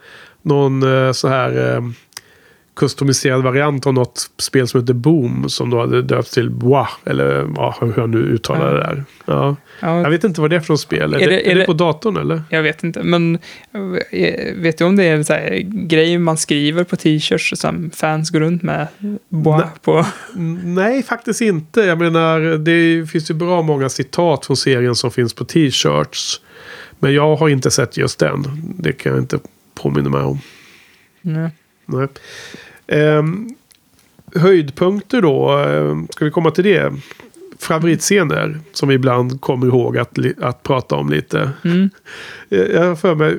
någon 0.43 1.07
eh, 1.07 1.13
så 1.13 1.29
här 1.29 1.75
eh, 1.75 1.83
kustomiserad 2.77 3.43
variant 3.43 3.87
av 3.87 3.95
något 3.95 4.31
spel 4.39 4.69
som 4.69 4.81
heter 4.81 4.95
Boom 4.95 5.49
som 5.49 5.71
då 5.71 5.81
hade 5.81 6.03
döpts 6.03 6.31
till 6.31 6.51
Bois. 6.51 6.89
Eller 7.05 7.49
ja, 7.57 7.77
hur 7.81 7.93
jag 7.97 8.11
nu 8.11 8.19
uttalar 8.19 8.75
det 8.75 8.81
där. 8.81 9.05
Ja. 9.25 9.57
ja, 9.81 10.01
Jag 10.03 10.11
vet 10.11 10.25
inte 10.25 10.41
vad 10.41 10.51
det 10.51 10.57
är 10.57 10.61
för 10.61 10.73
något 10.73 10.81
spel. 10.81 11.15
Är, 11.15 11.19
Är 11.19 11.29
det, 11.31 11.47
är 11.47 11.51
är 11.51 11.55
det 11.55 11.61
det- 11.61 11.67
på 11.67 11.73
datorn 11.73 12.17
eller? 12.17 12.43
Jag 12.51 12.63
vet 12.63 12.85
inte, 12.85 13.03
men 13.03 13.39
eh, 14.11 14.55
vet 14.57 14.79
du 14.79 14.85
om 14.85 14.97
det 14.97 15.05
är 15.05 15.15
en 15.15 15.25
så 15.25 15.33
här 15.33 15.59
grej 15.87 16.19
man 16.19 16.37
skriver 16.37 16.85
på 16.85 16.97
t-shirts 16.97 17.53
som 17.61 17.91
fans 17.91 18.31
går 18.31 18.41
runt 18.41 18.63
med? 18.63 18.87
Bois 19.29 19.63
Nej. 19.65 19.71
på. 19.83 20.07
Nej, 20.65 21.03
faktiskt 21.03 21.41
inte. 21.41 21.81
Jag 21.81 21.99
menar, 21.99 22.41
det 22.59 23.07
finns 23.11 23.31
ju 23.31 23.35
bra 23.35 23.63
många 23.63 23.89
citat 23.89 24.47
från 24.47 24.57
serien 24.57 24.95
som 24.95 25.11
finns 25.11 25.35
på 25.35 25.45
t-shirts. 25.45 26.41
Men 26.99 27.15
jag 27.15 27.37
har 27.37 27.49
inte 27.49 27.71
sett 27.71 27.97
just 27.97 28.19
den. 28.19 28.45
Det 28.79 28.93
kan 28.93 29.13
jag 29.13 29.21
inte 29.21 29.39
påminna 29.75 30.11
mig 30.11 30.21
om. 30.23 30.41
Nej. 31.21 31.51
Nej. 31.87 32.09
Ehm, 32.89 33.49
höjdpunkter 34.35 35.23
då. 35.23 35.51
ehm, 35.51 36.09
Ska 36.11 36.25
vi 36.25 36.31
komma 36.31 36.51
till 36.51 36.65
det? 36.65 36.93
Favoritscener 37.59 38.61
som 38.73 38.89
vi 38.89 38.95
ibland 38.95 39.41
kommer 39.41 39.67
ihåg 39.67 39.99
att, 39.99 40.19
att 40.41 40.63
prata 40.63 40.95
om 40.95 41.11
lite. 41.11 41.51
Mm. 41.65 41.91
Eh, 42.51 42.59
Jag 42.59 42.85
har 42.85 42.97
för 42.97 43.15
mig 43.15 43.39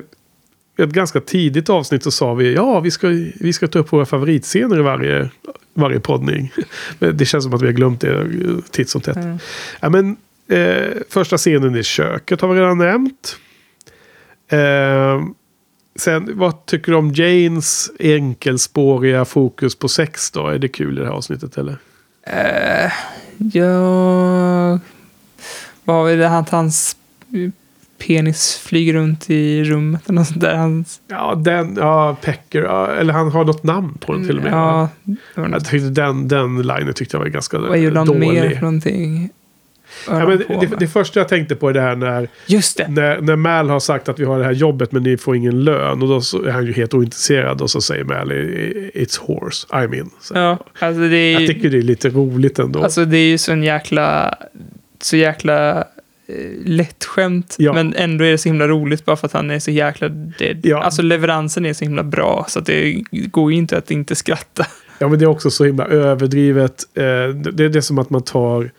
ett 0.78 0.90
ganska 0.90 1.20
tidigt 1.20 1.70
avsnitt 1.70 2.02
så 2.02 2.10
sa 2.10 2.34
vi 2.34 2.54
ja 2.54 2.80
vi 2.80 2.90
ska, 2.90 3.08
vi 3.40 3.52
ska 3.52 3.66
ta 3.68 3.78
upp 3.78 3.92
våra 3.92 4.06
favoritscener 4.06 4.78
i 4.78 4.82
varje, 4.82 5.30
varje 5.74 6.00
poddning. 6.00 6.52
Men 6.98 7.16
det 7.16 7.24
känns 7.26 7.44
som 7.44 7.54
att 7.54 7.62
vi 7.62 7.66
har 7.66 7.72
glömt 7.72 8.00
det 8.00 8.26
titt 8.70 8.88
som 8.88 9.00
tätt. 9.00 9.16
Mm. 9.16 9.38
Ja, 9.80 9.88
men, 9.88 10.16
eh, 10.48 10.92
första 11.08 11.36
scenen 11.36 11.76
i 11.76 11.82
köket 11.82 12.40
har 12.40 12.48
vi 12.54 12.60
redan 12.60 12.78
nämnt. 12.78 13.36
Eh, 14.50 15.22
sen, 15.98 16.38
vad 16.38 16.66
tycker 16.66 16.92
du 16.92 16.98
om 16.98 17.12
Janes 17.14 17.90
enkelspåriga 18.00 19.24
fokus 19.24 19.74
på 19.74 19.88
sex 19.88 20.30
då? 20.30 20.46
Är 20.46 20.58
det 20.58 20.68
kul 20.68 20.98
i 20.98 21.00
det 21.00 21.06
här 21.06 21.12
avsnittet 21.12 21.58
eller? 21.58 21.76
Eh, 22.26 22.92
ja... 23.52 24.78
Vad 25.84 25.96
har 25.96 26.04
vi 26.04 26.16
det? 26.16 26.28
Att 26.28 26.50
hans 26.50 26.96
penis 28.06 28.56
flyger 28.58 28.92
runt 28.92 29.30
i 29.30 29.64
rummet 29.64 30.02
eller 30.08 30.18
något 30.20 30.28
sånt 30.28 30.40
där. 30.40 30.54
Hans, 30.56 31.00
Ja, 31.08 31.34
den, 31.34 31.76
ja, 31.80 32.16
Pecker, 32.22 32.62
ja, 32.62 32.86
eller 32.86 33.12
han 33.12 33.30
har 33.30 33.44
något 33.44 33.62
namn 33.62 33.98
på 34.00 34.12
den 34.12 34.26
till 34.26 34.36
och 34.38 34.42
med. 34.44 34.52
ja, 34.52 34.88
det 35.34 35.40
var 35.40 35.48
Jag 35.48 35.64
tyckte 35.64 35.88
den, 35.88 36.28
den 36.28 36.62
linen 36.62 36.94
tyckte 36.94 37.16
jag 37.16 37.20
var 37.22 37.28
ganska 37.28 37.58
Vad 37.58 37.78
gjorde 37.78 37.98
han 37.98 38.06
dålig. 38.06 38.20
mer 38.20 38.50
för 38.50 38.60
någonting? 38.60 39.30
Ja, 40.06 40.28
men 40.28 40.38
det, 40.38 40.70
det 40.78 40.88
första 40.88 41.20
jag 41.20 41.28
tänkte 41.28 41.54
på 41.54 41.68
är 41.68 41.72
det 41.72 41.80
här 41.80 41.96
när, 41.96 42.28
Just 42.46 42.76
det! 42.76 42.88
när, 42.88 43.20
när 43.20 43.36
Mal 43.36 43.68
har 43.70 43.80
sagt 43.80 44.08
att 44.08 44.18
vi 44.18 44.24
har 44.24 44.38
det 44.38 44.44
här 44.44 44.52
jobbet 44.52 44.92
men 44.92 45.02
ni 45.02 45.16
får 45.16 45.36
ingen 45.36 45.64
lön. 45.64 46.02
Och 46.02 46.08
då 46.08 46.16
är 46.46 46.50
han 46.50 46.66
ju 46.66 46.72
helt 46.72 46.94
ointresserad 46.94 47.60
och 47.62 47.70
så 47.70 47.80
säger 47.80 48.04
Mal 48.04 48.32
It's 48.32 49.20
horse, 49.20 49.66
I 49.84 49.88
mean. 49.88 50.10
Så. 50.20 50.34
Ja, 50.34 50.58
alltså 50.78 51.00
det 51.08 51.16
är 51.16 51.40
Jag 51.40 51.48
tycker 51.48 51.70
det 51.70 51.78
är 51.78 51.82
lite 51.82 52.08
roligt 52.08 52.58
ändå. 52.58 52.82
alltså 52.82 53.04
det 53.04 53.16
är 53.18 53.28
ju 53.28 53.38
så 53.38 53.52
en 53.52 53.62
jäkla, 53.62 54.34
så 55.00 55.16
jäkla 55.16 55.78
eh, 55.78 55.84
lättskämt. 56.64 57.54
Ja. 57.58 57.72
Men 57.72 57.94
ändå 57.94 58.24
är 58.24 58.30
det 58.30 58.38
så 58.38 58.48
himla 58.48 58.68
roligt 58.68 59.04
bara 59.04 59.16
för 59.16 59.26
att 59.26 59.32
han 59.32 59.50
är 59.50 59.58
så 59.58 59.70
jäkla 59.70 60.08
dead. 60.08 60.60
Ja. 60.62 60.82
Alltså 60.82 61.02
leveransen 61.02 61.66
är 61.66 61.72
så 61.72 61.84
himla 61.84 62.02
bra 62.02 62.46
så 62.48 62.58
att 62.58 62.66
det 62.66 63.02
går 63.10 63.52
ju 63.52 63.58
inte 63.58 63.78
att 63.78 63.90
inte 63.90 64.14
skratta. 64.14 64.66
Ja 64.98 65.08
men 65.08 65.18
det 65.18 65.24
är 65.24 65.28
också 65.28 65.50
så 65.50 65.64
himla 65.64 65.86
överdrivet. 65.86 66.84
Eh, 66.94 67.04
det, 67.34 67.68
det 67.68 67.78
är 67.78 67.80
som 67.80 67.98
att 67.98 68.10
man 68.10 68.22
tar 68.22 68.70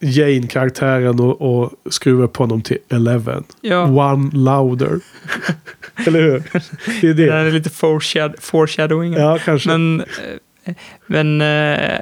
Jane-karaktären 0.00 1.20
och, 1.20 1.40
och 1.62 1.72
skruvar 1.90 2.26
på 2.26 2.42
honom 2.42 2.62
till 2.62 2.78
11. 2.88 3.42
Ja. 3.60 3.82
One 4.12 4.30
louder. 4.32 5.00
Eller 6.06 6.20
hur? 6.22 6.42
Det 7.00 7.06
är 7.08 7.14
Det 7.14 7.26
det. 7.26 7.32
är 7.32 7.50
lite 7.50 7.70
foreshad 7.70 8.34
foreshadowing. 8.40 9.12
Ja, 9.12 9.38
kanske. 9.44 9.68
Men, 9.68 10.04
men 11.06 11.40
eh, 11.40 11.98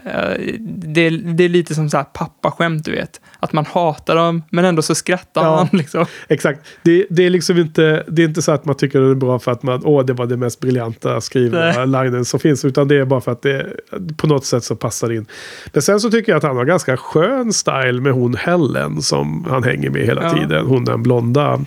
det, 0.68 1.10
det 1.10 1.44
är 1.44 1.48
lite 1.48 1.74
som 1.74 1.90
så 1.90 1.96
här 1.96 2.04
pappaskämt, 2.04 2.84
du 2.84 2.90
vet. 2.92 3.20
Att 3.40 3.52
man 3.52 3.66
hatar 3.66 4.16
dem, 4.16 4.42
men 4.50 4.64
ändå 4.64 4.82
så 4.82 4.94
skrattar 4.94 5.42
Ja. 5.44 5.56
man. 5.56 5.68
Liksom. 5.72 6.06
Exakt. 6.28 6.60
Det, 6.82 7.06
det 7.10 7.26
är 7.26 7.30
liksom 7.30 7.58
inte, 7.58 8.04
det 8.08 8.22
är 8.22 8.26
inte 8.28 8.42
så 8.42 8.52
att 8.52 8.64
man 8.64 8.74
tycker 8.76 9.00
det 9.00 9.10
är 9.10 9.14
bra 9.14 9.38
för 9.38 9.52
att 9.52 9.62
man, 9.62 9.80
åh 9.84 10.04
det 10.04 10.12
var 10.12 10.26
det 10.26 10.36
mest 10.36 10.60
briljanta 10.60 11.20
skrivna 11.20 11.84
linen 11.84 12.24
som 12.24 12.40
finns. 12.40 12.64
Utan 12.64 12.88
det 12.88 12.96
är 12.96 13.04
bara 13.04 13.20
för 13.20 13.32
att 13.32 13.42
det 13.42 13.66
på 14.16 14.26
något 14.26 14.44
sätt 14.46 14.64
så 14.64 14.76
passar 14.76 15.12
in. 15.12 15.26
Men 15.72 15.82
sen 15.82 16.00
så 16.00 16.10
tycker 16.10 16.32
jag 16.32 16.36
att 16.36 16.42
han 16.42 16.56
har 16.56 16.64
ganska 16.64 16.96
skön 16.96 17.52
style 17.52 18.00
med 18.00 18.12
hon 18.12 18.34
Helen 18.34 19.02
som 19.02 19.46
han 19.50 19.64
hänger 19.64 19.90
med 19.90 20.02
hela 20.02 20.22
Ja. 20.22 20.30
tiden. 20.30 20.66
Hon 20.66 20.84
den 20.84 21.02
blonda. 21.02 21.60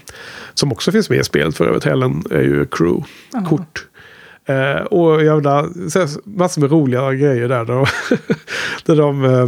Som 0.54 0.72
också 0.72 0.92
finns 0.92 1.10
med 1.10 1.20
i 1.20 1.24
spelet 1.24 1.58
för 1.58 1.66
övrigt. 1.68 1.84
Helen 1.84 2.24
är 2.32 2.42
ju 2.42 2.66
crew. 2.66 3.06
Kort. 3.50 3.86
Eh, 4.46 4.82
och 4.82 5.24
jag 5.24 5.46
här, 5.46 6.38
massor 6.38 6.62
med 6.62 6.72
roliga 6.72 7.14
grejer 7.14 7.48
där. 7.48 7.66
De, 7.66 7.86
där 8.86 8.96
de 8.96 9.26
eh, 9.26 9.48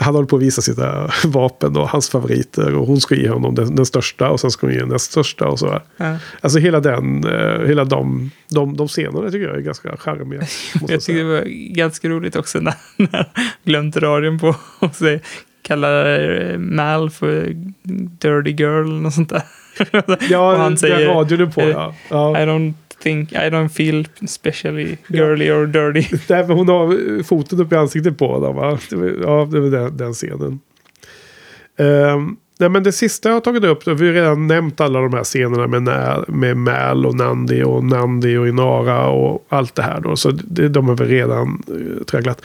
han 0.00 0.14
håller 0.14 0.28
på 0.28 0.36
att 0.36 0.42
visa 0.42 0.62
sina 0.62 1.10
vapen 1.24 1.76
och 1.76 1.88
hans 1.88 2.10
favoriter. 2.10 2.74
Och 2.74 2.86
hon 2.86 3.00
ska 3.00 3.14
ge 3.14 3.28
honom 3.28 3.54
den, 3.54 3.76
den 3.76 3.86
största 3.86 4.30
och 4.30 4.40
sen 4.40 4.50
ska 4.50 4.66
hon 4.66 4.74
ge 4.74 4.84
näst 4.84 5.10
största 5.10 5.48
och 5.48 5.58
så. 5.58 5.80
Ja. 5.96 6.16
Alltså 6.40 6.58
hela 6.58 6.80
den, 6.80 7.24
eh, 7.24 7.66
hela 7.66 7.84
de, 7.84 8.30
de, 8.48 8.76
de 8.76 8.88
scenerna 8.88 9.30
tycker 9.30 9.48
jag 9.48 9.56
är 9.56 9.60
ganska 9.60 9.96
charmiga. 9.96 10.40
måste 10.80 10.92
Jag 10.92 11.02
tycker 11.02 11.24
det 11.24 11.30
var 11.30 11.74
ganska 11.74 12.08
roligt 12.08 12.36
också 12.36 12.60
när, 12.60 12.74
när 12.96 13.26
glömt 13.64 13.96
radion 13.96 14.38
på 14.38 14.56
och 14.78 14.94
säger, 14.94 15.20
kallar 15.62 16.06
eh, 16.52 16.58
Mal 16.58 17.10
för 17.10 17.52
dirty 17.94 18.50
girl 18.50 18.88
något 18.88 19.14
sånt 19.14 19.30
där. 19.30 19.42
Ja, 20.30 20.52
och 20.52 20.58
han 20.58 20.70
den 20.70 20.78
säger, 20.78 21.06
radion 21.06 21.40
är 21.40 21.46
på 21.46 21.60
eh, 21.60 21.68
ja. 21.68 21.94
ja. 22.08 22.42
I 22.42 22.46
don't 22.46 22.74
think, 23.00 23.32
I 23.32 23.50
don't 23.50 23.68
feel 23.68 24.04
especially 24.22 24.98
girly 25.08 25.50
or 25.50 25.66
dirty. 25.66 26.16
Nej, 26.28 26.48
men 26.48 26.56
hon 26.56 26.68
har 26.68 27.16
eh, 27.18 27.22
foten 27.22 27.60
upp 27.60 27.72
i 27.72 27.76
ansiktet 27.76 28.18
på 28.18 28.26
honom 28.26 28.56
va? 28.56 28.78
Det 28.90 28.96
ja, 29.22 29.48
det 29.52 29.60
var 29.60 29.70
den, 29.70 29.96
den 29.96 30.14
scenen. 30.14 30.60
Um, 31.76 32.36
nej, 32.58 32.68
men 32.68 32.82
det 32.82 32.92
sista 32.92 33.28
jag 33.28 33.36
har 33.36 33.40
tagit 33.40 33.64
upp, 33.64 33.86
vi 33.86 34.06
har 34.06 34.12
redan 34.12 34.46
nämnt 34.46 34.80
alla 34.80 35.00
de 35.00 35.14
här 35.14 35.24
scenerna 35.24 35.66
med, 35.66 36.24
med 36.28 36.56
Mal 36.56 37.06
och 37.06 37.14
Nandi 37.14 37.62
och 37.62 37.84
Nandi 37.84 38.36
och 38.36 38.48
Inara 38.48 39.08
och 39.08 39.46
allt 39.48 39.74
det 39.74 39.82
här 39.82 40.00
då. 40.00 40.16
Så 40.16 40.30
det, 40.30 40.68
de 40.68 40.88
har 40.88 40.96
vi 40.96 41.04
redan 41.04 41.62
uh, 41.70 42.04
tragglat. 42.04 42.42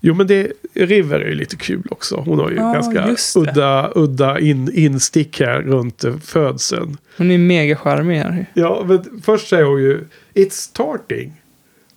Jo 0.00 0.14
men 0.14 0.26
det, 0.26 0.52
River 0.74 1.20
är 1.20 1.28
ju 1.28 1.34
lite 1.34 1.56
kul 1.56 1.82
också. 1.90 2.16
Hon 2.16 2.38
har 2.38 2.50
ju 2.50 2.56
Ja, 2.56 2.72
ganska 2.72 3.16
udda, 3.40 3.92
udda 3.94 4.40
in, 4.40 4.72
instick 4.74 5.40
här 5.40 5.62
runt 5.62 6.04
uh, 6.04 6.18
födseln. 6.18 6.96
Hon 7.16 7.30
är 7.30 7.38
mega 7.38 7.76
charmig 7.76 8.18
här. 8.18 8.46
Ja, 8.54 8.84
men 8.88 9.22
först 9.24 9.48
säger 9.48 9.64
hon 9.64 9.82
ju 9.82 10.04
It's 10.34 10.50
starting. 10.50 11.32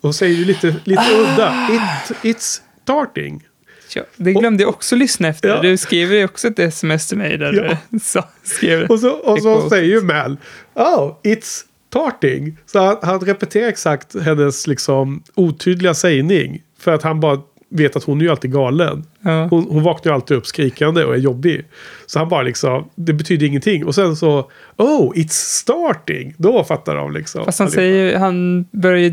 Och 0.02 0.16
säger 0.16 0.36
ju 0.36 0.46
lite, 0.46 0.76
lite 0.84 1.04
udda. 1.20 1.68
It, 1.72 2.18
it's 2.36 2.62
starting. 2.84 3.48
Ja, 3.96 4.04
det 4.16 4.34
glömde 4.34 4.64
jag 4.64 4.70
också 4.70 4.96
lyssna 4.96 5.28
efter. 5.28 5.50
Ja. 5.50 5.62
Du 5.62 5.78
skrev 5.78 6.14
ju 6.14 6.26
också 6.26 6.48
ett 6.48 6.60
sms 6.60 7.08
till 7.08 7.18
mig 7.18 7.38
där 7.38 7.54
Ja. 7.54 7.78
du 7.90 8.00
sa, 8.04 8.28
skrev 8.44 8.88
Och 8.90 9.00
så, 9.00 9.12
och 9.12 9.42
så 9.42 9.70
säger 9.70 9.86
ju 9.86 10.02
Mal 10.02 10.38
Oh, 10.74 11.16
it's 11.24 11.64
starting. 11.90 12.58
Så 12.66 12.80
han, 12.80 12.98
han 13.02 13.20
repeterar 13.20 13.68
exakt 13.68 14.16
hennes 14.22 14.68
liksom 14.68 15.24
otydliga 15.36 15.94
sägning. 15.94 16.62
För 16.80 16.92
att 16.94 17.04
han 17.04 17.20
bara 17.20 17.42
vet 17.72 17.96
att 17.96 18.04
hon 18.04 18.22
är 18.22 18.26
ju 18.26 18.32
alltid 18.32 18.54
galen. 18.54 19.04
Ja. 19.22 19.48
Hon, 19.50 19.68
hon 19.70 19.84
vaknar 19.84 20.12
ju 20.12 20.16
alltid 20.16 20.38
upp 20.38 20.46
skrikande 20.46 21.04
och 21.04 21.14
är 21.14 21.20
jobbig. 21.20 21.66
Så 22.06 22.20
han 22.20 22.30
bara 22.30 22.42
liksom, 22.42 22.90
det 22.96 23.14
betyder 23.14 23.48
ingenting. 23.48 23.86
Och 23.86 23.96
sen 23.96 24.16
så, 24.16 24.50
oh, 24.78 25.12
it's 25.16 25.60
starting. 25.62 26.34
Då 26.38 26.64
fattar 26.64 26.96
de 26.96 27.14
liksom. 27.14 27.46
Fast 27.46 27.60
han 27.60 27.68
allihopa. 27.68 27.82
säger, 27.82 28.20
han 28.20 28.66
börjar 28.72 28.98
ju 28.98 29.12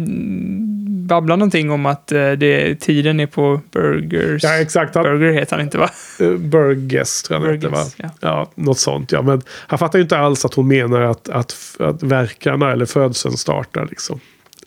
babbla 1.09 1.36
någonting 1.36 1.70
om 1.70 1.86
att 1.86 2.12
eh, 2.12 2.32
det, 2.32 2.74
tiden 2.74 3.20
är 3.20 3.26
på 3.26 3.60
Burgers. 3.72 4.44
Ja, 4.44 4.60
exakt. 4.60 4.94
Han, 4.94 5.05
Burger 5.05 5.32
heter 5.32 5.56
han 5.56 5.64
inte 5.64 5.78
va? 5.78 5.90
Uh, 6.20 6.36
Burgess 6.36 7.22
tror 7.22 7.40
jag 7.40 7.47
han 7.47 7.55
heter 7.55 7.68
va? 7.68 7.85
Ja. 7.97 8.10
Ja, 8.20 8.51
något 8.55 8.78
sånt 8.78 9.12
ja. 9.12 9.22
Men 9.22 9.43
han 9.48 9.78
fattar 9.78 9.98
ju 9.98 10.02
inte 10.02 10.18
alls 10.18 10.44
att 10.44 10.55
hon 10.55 10.68
menar 10.68 11.01
att, 11.01 11.28
att, 11.28 11.56
att 11.78 12.02
verkarna 12.02 12.72
eller 12.72 12.86
födseln 12.86 13.36
startar 13.36 13.86
liksom. 13.90 14.20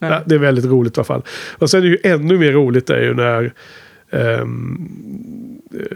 Ja, 0.10 0.22
det 0.26 0.36
är 0.36 0.40
väldigt 0.40 0.66
roligt 0.66 0.98
i 0.98 1.00
alla 1.00 1.06
fall. 1.06 1.22
Och 1.58 1.70
sen 1.70 1.80
är 1.80 1.84
det 1.84 1.90
ju 1.90 1.98
ännu 2.04 2.38
mer 2.38 2.52
roligt 2.52 2.90
är 2.90 3.02
ju 3.02 3.14
när 3.14 3.54
ehm, 4.12 4.90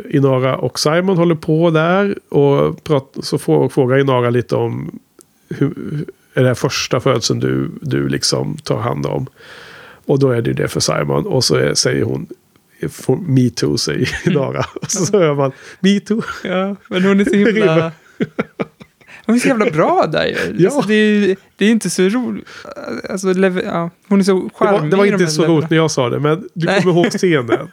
Inara 0.09 0.57
och 0.57 0.79
Simon 0.79 1.17
håller 1.17 1.35
på 1.35 1.69
där. 1.69 2.15
Och 2.29 2.83
prat, 2.83 3.17
så 3.19 3.37
frågar 3.69 3.97
Inara 3.97 4.29
lite 4.29 4.55
om 4.55 4.99
hur, 5.49 5.73
är 6.33 6.41
det 6.41 6.47
här 6.47 6.55
första 6.55 6.99
födseln 6.99 7.39
du, 7.39 7.71
du 7.81 8.09
liksom 8.09 8.57
tar 8.57 8.77
hand 8.77 9.05
om. 9.05 9.27
Och 10.05 10.19
då 10.19 10.31
är 10.31 10.41
det 10.41 10.47
ju 10.47 10.53
det 10.53 10.67
för 10.67 10.79
Simon. 10.79 11.25
Och 11.25 11.43
så 11.43 11.55
är, 11.55 11.73
säger 11.73 12.03
hon 12.03 12.27
får 12.89 13.17
me 13.17 13.49
too, 13.49 13.77
säger 13.77 14.09
Nara. 14.33 14.65
Och 14.81 14.91
så 14.91 15.19
hör 15.19 15.35
man 15.35 15.51
me 15.79 15.99
too. 15.99 16.21
Ja, 16.43 16.75
men 16.87 17.03
hon 17.03 17.19
är 17.19 17.25
så 17.25 17.35
himla... 17.35 17.91
Hon 19.25 19.35
är 19.35 19.39
så 19.39 19.47
jävla 19.47 19.71
bra 19.71 20.07
där 20.11 20.25
ju. 20.25 20.35
Ja. 20.57 20.65
Alltså, 20.69 20.87
det, 20.87 20.93
är, 20.95 21.35
det 21.57 21.65
är 21.65 21.69
inte 21.71 21.89
så 21.89 22.01
roligt. 22.01 22.47
Alltså, 23.09 23.27
ja, 23.63 23.89
hon 24.07 24.19
är 24.19 24.23
så 24.23 24.33
Det 24.33 24.41
var, 24.41 24.71
charmig. 24.71 24.91
det 24.91 24.97
var 24.97 25.05
i 25.05 25.09
de 25.09 25.13
inte 25.21 25.27
så 25.27 25.45
roligt 25.45 25.69
när 25.69 25.77
jag 25.77 25.91
sa 25.91 26.09
det, 26.09 26.19
men 26.19 26.47
du 26.53 26.65
Nej. 26.67 26.81
kommer 26.81 26.95
ihåg 26.95 27.11
scenen. 27.11 27.67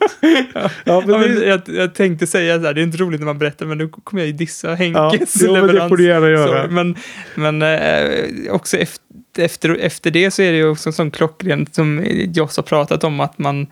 ja, 0.55 0.71
Ja, 0.85 1.03
men 1.07 1.21
men 1.21 1.35
det, 1.35 1.47
jag, 1.47 1.61
jag 1.67 1.95
tänkte 1.95 2.27
säga 2.27 2.61
så 2.61 2.67
här, 2.67 2.75
det 2.75 2.81
är 2.81 2.83
inte 2.83 2.99
roligt 2.99 3.21
när 3.21 3.25
man 3.27 3.39
berättar, 3.39 3.67
men 3.67 3.79
nu 3.79 3.89
kommer 3.89 4.23
jag 4.23 4.27
ju 4.27 4.33
dissa 4.33 4.69
ja, 4.69 4.75
Henkes 4.75 5.37
jo, 5.43 5.53
men 5.53 5.61
det 5.63 5.67
leverans. 5.67 5.89
får 5.89 5.97
du 5.97 6.05
gärna 6.05 6.29
göra. 6.29 6.67
Så, 6.69 6.71
men 6.73 6.95
men 7.35 7.63
eh, 7.63 8.53
också 8.55 8.77
efter, 8.77 9.03
efter, 9.39 9.75
efter 9.77 10.11
det 10.11 10.31
så 10.31 10.43
är 10.43 10.51
det 10.53 10.59
ju 10.59 10.69
också 10.69 10.93
som 10.93 11.11
klockrent 11.11 11.75
som 11.75 12.05
Joss 12.35 12.57
har 12.57 12.63
pratat 12.63 13.05
om 13.05 13.21
att 13.21 13.39
man 13.39 13.67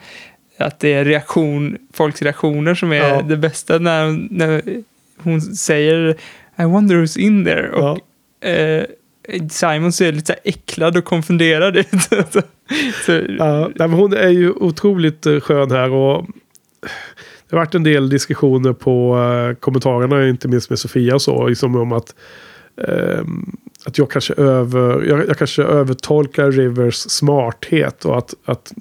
att 0.58 0.80
det 0.80 0.92
är 0.92 1.04
reaktion, 1.04 1.76
folks 1.94 2.22
reaktioner 2.22 2.74
som 2.74 2.92
är 2.92 2.96
Ja. 2.96 3.22
det 3.22 3.36
bästa 3.36 3.78
när, 3.78 4.26
när 4.30 4.62
hon 5.22 5.40
säger 5.42 6.16
I 6.60 6.66
wonder 6.66 6.96
who's 6.96 7.18
in 7.18 7.44
there. 7.44 7.70
Och 7.70 7.98
eh, 8.48 8.84
Simon 9.50 9.92
ser 9.92 10.12
lite 10.12 10.32
äcklad 10.32 10.96
och 10.96 11.04
konfunderad 11.04 11.76
ut. 11.76 11.86
så, 13.06 13.22
Ja, 13.38 13.70
men 13.74 13.92
hon 13.92 14.12
är 14.12 14.28
ju 14.28 14.50
otroligt 14.50 15.26
eh, 15.26 15.40
skön 15.40 15.70
här. 15.70 15.90
och 15.90 16.26
Det 17.48 17.56
har 17.56 17.58
varit 17.58 17.74
en 17.74 17.82
del 17.82 18.08
diskussioner 18.08 18.72
på 18.72 19.18
eh, 19.18 19.54
kommentarerna, 19.54 20.28
inte 20.28 20.48
minst 20.48 20.70
med 20.70 20.78
Sofia 20.78 21.14
och 21.14 21.22
så, 21.22 21.48
liksom 21.48 21.76
om 21.76 21.92
att, 21.92 22.14
ehm, 22.88 23.56
att 23.84 23.98
jag, 23.98 24.10
kanske 24.10 24.34
över, 24.34 25.02
jag, 25.02 25.28
jag 25.28 25.38
kanske 25.38 25.62
övertolkar 25.62 26.50
Rivers 26.50 26.94
smarthet. 26.94 28.04
Och 28.04 28.18
att, 28.18 28.34
att 28.44 28.72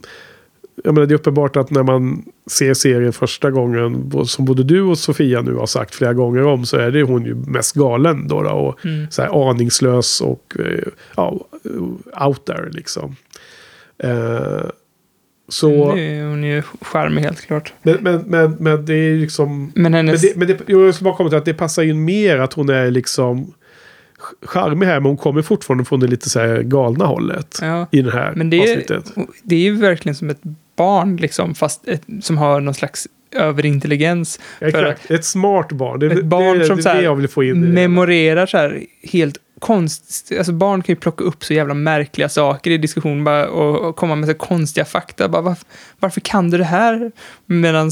jag 0.83 0.93
menar, 0.93 1.07
det 1.07 1.13
är 1.13 1.15
uppenbart 1.15 1.55
att 1.55 1.69
när 1.71 1.83
man 1.83 2.23
ser 2.51 2.73
serien 2.73 3.13
första 3.13 3.51
gången, 3.51 4.11
som 4.25 4.45
både 4.45 4.63
du 4.63 4.81
och 4.81 4.97
Sofia 4.97 5.41
nu 5.41 5.53
har 5.53 5.65
sagt 5.65 5.95
flera 5.95 6.13
gånger 6.13 6.43
om, 6.43 6.65
så 6.65 6.77
är 6.77 6.91
det 6.91 7.01
hon 7.03 7.25
ju 7.25 7.35
mest 7.35 7.75
galen 7.75 8.27
då. 8.27 8.41
då 8.43 8.49
och 8.49 8.85
Mm. 8.85 9.07
så 9.11 9.21
här 9.21 9.49
aningslös 9.49 10.21
och 10.21 10.55
eh, 10.59 10.83
ja, 11.15 11.39
out 12.27 12.45
there 12.45 12.69
liksom. 12.71 13.15
Eh, 14.03 14.69
så, 15.47 15.89
hon, 15.89 15.99
är, 15.99 16.23
hon 16.25 16.43
är 16.43 16.55
ju 16.55 16.61
charmig 16.81 17.21
helt 17.21 17.41
klart. 17.41 17.73
men, 17.83 17.97
men, 18.01 18.21
men, 18.27 18.55
men 18.59 18.85
det 18.85 18.93
är 18.93 18.97
ju 19.09 19.17
liksom... 19.21 19.71
Men 19.75 19.83
Men 19.83 19.93
hennes... 19.93 20.21
det, 20.21 20.35
men 20.35 20.47
det, 20.47 20.59
jag 20.65 20.95
ska 20.95 21.03
bara 21.05 21.15
komma 21.15 21.29
till 21.29 21.37
att 21.37 21.45
det 21.45 21.53
passar 21.53 21.83
in 21.83 22.05
mer 22.05 22.37
att 22.37 22.53
hon 22.53 22.69
är 22.69 22.91
liksom 22.91 23.53
charmig 24.41 24.87
här, 24.87 24.99
men 24.99 25.05
hon 25.05 25.17
kommer 25.17 25.41
fortfarande 25.41 25.85
från 25.85 25.99
det 25.99 26.07
lite 26.07 26.29
så 26.29 26.39
här 26.39 26.61
galna 26.61 27.05
hållet 27.05 27.59
ja. 27.61 27.87
i 27.91 28.01
det 28.01 28.11
här 28.11 28.33
Men 28.35 28.49
det 28.49 28.57
är, 28.57 28.61
avsnittet. 28.61 29.13
det 29.43 29.55
är 29.55 29.59
ju 29.59 29.75
verkligen 29.75 30.15
som 30.15 30.29
ett 30.29 30.41
barn, 30.79 31.17
liksom, 31.17 31.55
fast 31.55 31.87
ett, 31.87 32.03
som 32.21 32.37
har 32.37 32.61
någon 32.61 32.73
slags 32.73 33.07
överintelligens. 33.31 34.39
Exakt, 34.61 35.11
ett 35.11 35.25
smart 35.25 35.71
barn. 35.71 35.99
Det, 35.99 36.05
Ett 36.05 36.25
barn 36.25 36.59
det, 36.59 36.65
som 36.65 36.77
det, 36.77 36.83
så 36.83 36.89
är 36.89 36.93
här 36.93 37.01
jag 37.01 37.15
vill 37.15 37.27
få 37.27 37.43
in. 37.43 37.73
memorerar 37.73 38.45
så 38.45 38.57
här 38.57 38.83
helt 39.03 39.37
konst... 39.59 40.31
Alltså 40.37 40.51
barn 40.51 40.81
kan 40.81 40.93
ju 40.93 40.99
plocka 40.99 41.23
upp 41.23 41.43
så 41.43 41.53
jävla 41.53 41.73
märkliga 41.73 42.29
saker 42.29 42.71
i 42.71 42.77
diskussion 42.77 43.23
bara, 43.23 43.49
och, 43.49 43.89
och 43.89 43.95
komma 43.95 44.15
med 44.15 44.29
så 44.29 44.35
konstiga 44.35 44.85
fakta. 44.85 45.29
Bara, 45.29 45.41
varför, 45.41 45.65
varför 45.99 46.21
kan 46.21 46.49
du 46.49 46.57
det 46.57 46.63
här? 46.63 47.11
Medan 47.45 47.91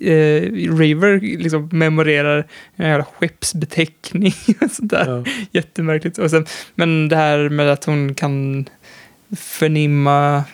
eh, 0.00 0.42
River 0.78 1.38
liksom 1.38 1.68
memorerar 1.72 2.46
en 2.76 2.88
jävla 2.88 3.04
skeppsbeteckning 3.04 4.34
och 4.60 4.70
sånt 4.70 4.90
där. 4.90 5.06
Ja. 5.06 5.32
Jättemärkligt. 5.52 6.18
Och 6.18 6.30
sen, 6.30 6.46
men 6.74 7.08
det 7.08 7.16
här 7.16 7.48
med 7.48 7.72
att 7.72 7.84
hon 7.84 8.14
kan 8.14 8.68
förnimma... 9.36 10.44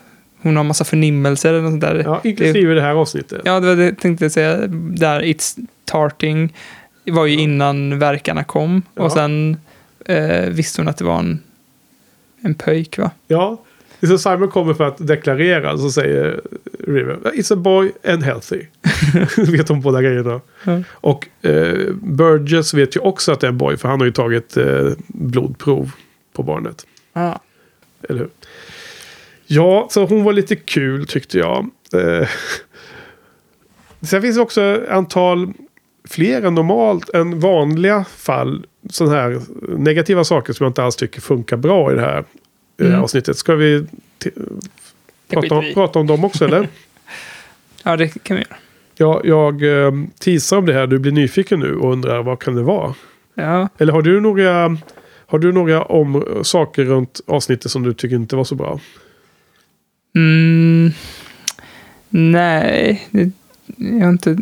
Hon 0.45 0.57
har 0.57 0.65
massa 0.65 0.85
förnimmelser 0.85 1.49
eller 1.49 1.61
något 1.61 1.71
sånt 1.71 1.81
där. 1.81 2.03
Ja, 2.05 2.21
inklusive 2.25 2.75
det 2.75 2.81
här 2.81 2.95
avsnittet. 2.95 3.41
Ja, 3.45 3.61
det 3.61 3.67
var 3.67 3.77
det 3.77 3.85
jag 3.85 3.99
tänkte 3.99 4.31
säga. 4.31 4.57
Där 4.67 5.23
It's 5.23 5.67
Tarting 5.85 6.55
var 7.05 7.27
ju 7.27 7.37
innan 7.41 7.99
verkarna 7.99 8.45
kom. 8.45 8.83
Ja. 8.95 9.03
Och 9.03 9.13
sen 9.13 9.57
eh, 10.05 10.49
visste 10.49 10.81
hon 10.81 10.89
att 10.89 10.97
det 10.97 11.05
var 11.05 11.19
en, 11.19 11.41
en 12.41 12.55
pöjk, 12.55 12.99
va? 12.99 13.11
Ja. 13.27 13.63
Det 14.01 14.07
så 14.07 14.19
Simon 14.19 14.49
kommer 14.49 14.75
för 14.75 14.85
att 14.85 15.07
deklarera 15.07 15.79
så 15.79 15.91
säger 15.91 16.41
River 16.87 17.19
It's 17.25 17.53
a 17.53 17.57
boy 17.57 17.93
and 18.09 18.23
healthy. 18.23 18.63
vet 19.53 19.69
hon 19.69 19.81
båda 19.81 20.03
grejerna. 20.03 20.41
Ja. 20.65 20.83
Och 20.91 21.29
eh, 21.43 21.93
Burgess 21.95 22.75
vet 22.75 22.97
ju 22.97 23.01
också 23.01 23.33
att 23.33 23.41
det 23.41 23.47
är 23.47 23.49
en 23.49 23.59
boy 23.59 23.77
för 23.77 23.89
han 23.89 24.01
har 24.01 24.07
ju 24.07 24.13
tagit 24.13 24.57
eh, 24.57 24.91
blodprov 25.07 25.91
på 26.33 26.43
barnet. 26.43 26.87
Ja. 27.13 27.41
Eller 28.09 28.19
hur? 28.19 28.29
Ja, 29.47 29.89
så 29.91 30.05
hon 30.07 30.25
var 30.25 30.33
lite 30.33 30.57
kul 30.57 31.07
tyckte 31.07 31.39
jag. 31.39 31.71
Eh, 31.95 32.29
sen 34.03 34.23
finns 34.23 34.37
det 34.37 34.43
också 34.43 34.85
antal 34.91 35.53
fler 36.09 36.43
än 36.43 36.55
normalt 36.55 37.11
än 37.11 37.41
vanliga 37.41 38.05
fall. 38.05 38.67
Sådana 38.91 39.17
här 39.17 39.41
negativa 39.79 40.25
saker 40.25 40.53
som 40.53 40.65
jag 40.65 40.71
inte 40.71 40.83
alls 40.83 40.97
tycker 40.97 41.21
funkar 41.21 41.57
bra 41.57 41.93
i 41.93 41.95
det 41.95 42.01
här 42.01 42.25
eh, 42.81 42.87
Mm. 42.87 43.03
avsnittet. 43.03 43.37
Ska 43.39 43.55
vi 43.55 43.87
prata, 45.29 45.55
om, 45.55 45.65
prata 45.75 45.99
om 45.99 46.07
dem 46.07 46.25
också 46.25 46.45
eller? 46.45 46.69
ja, 47.83 47.97
det 47.97 48.09
kan 48.23 48.37
vi 48.37 48.43
göra. 48.43 48.57
jag 48.97 49.27
jag 49.27 49.85
eh, 49.87 49.93
teasar 50.19 50.57
om 50.57 50.67
det 50.67 50.73
här. 50.73 50.87
Du 50.87 50.99
blir 50.99 51.13
nyfiken 51.13 51.61
nu 51.61 51.77
och 51.77 51.93
undrar 51.93 52.23
vad 52.23 52.41
kan 52.41 52.55
det 52.55 52.63
vara? 52.63 52.95
Ja. 53.35 53.69
Eller 53.79 53.93
har 53.93 54.03
du 54.03 54.21
några, 54.21 54.77
har 55.27 55.39
du 55.39 55.53
några 55.53 55.83
om, 55.83 56.41
saker 56.43 56.85
runt 56.85 57.21
avsnittet 57.27 57.71
som 57.71 57.83
du 57.83 57.95
tycker 57.95 58.17
inte 58.17 58.37
var 58.37 58.45
så 58.45 58.55
bra? 58.55 58.81
Mm, 60.15 60.91
nej, 62.11 63.09
det, 63.11 63.31
jag 63.77 64.05
har 64.05 64.11
inte... 64.11 64.37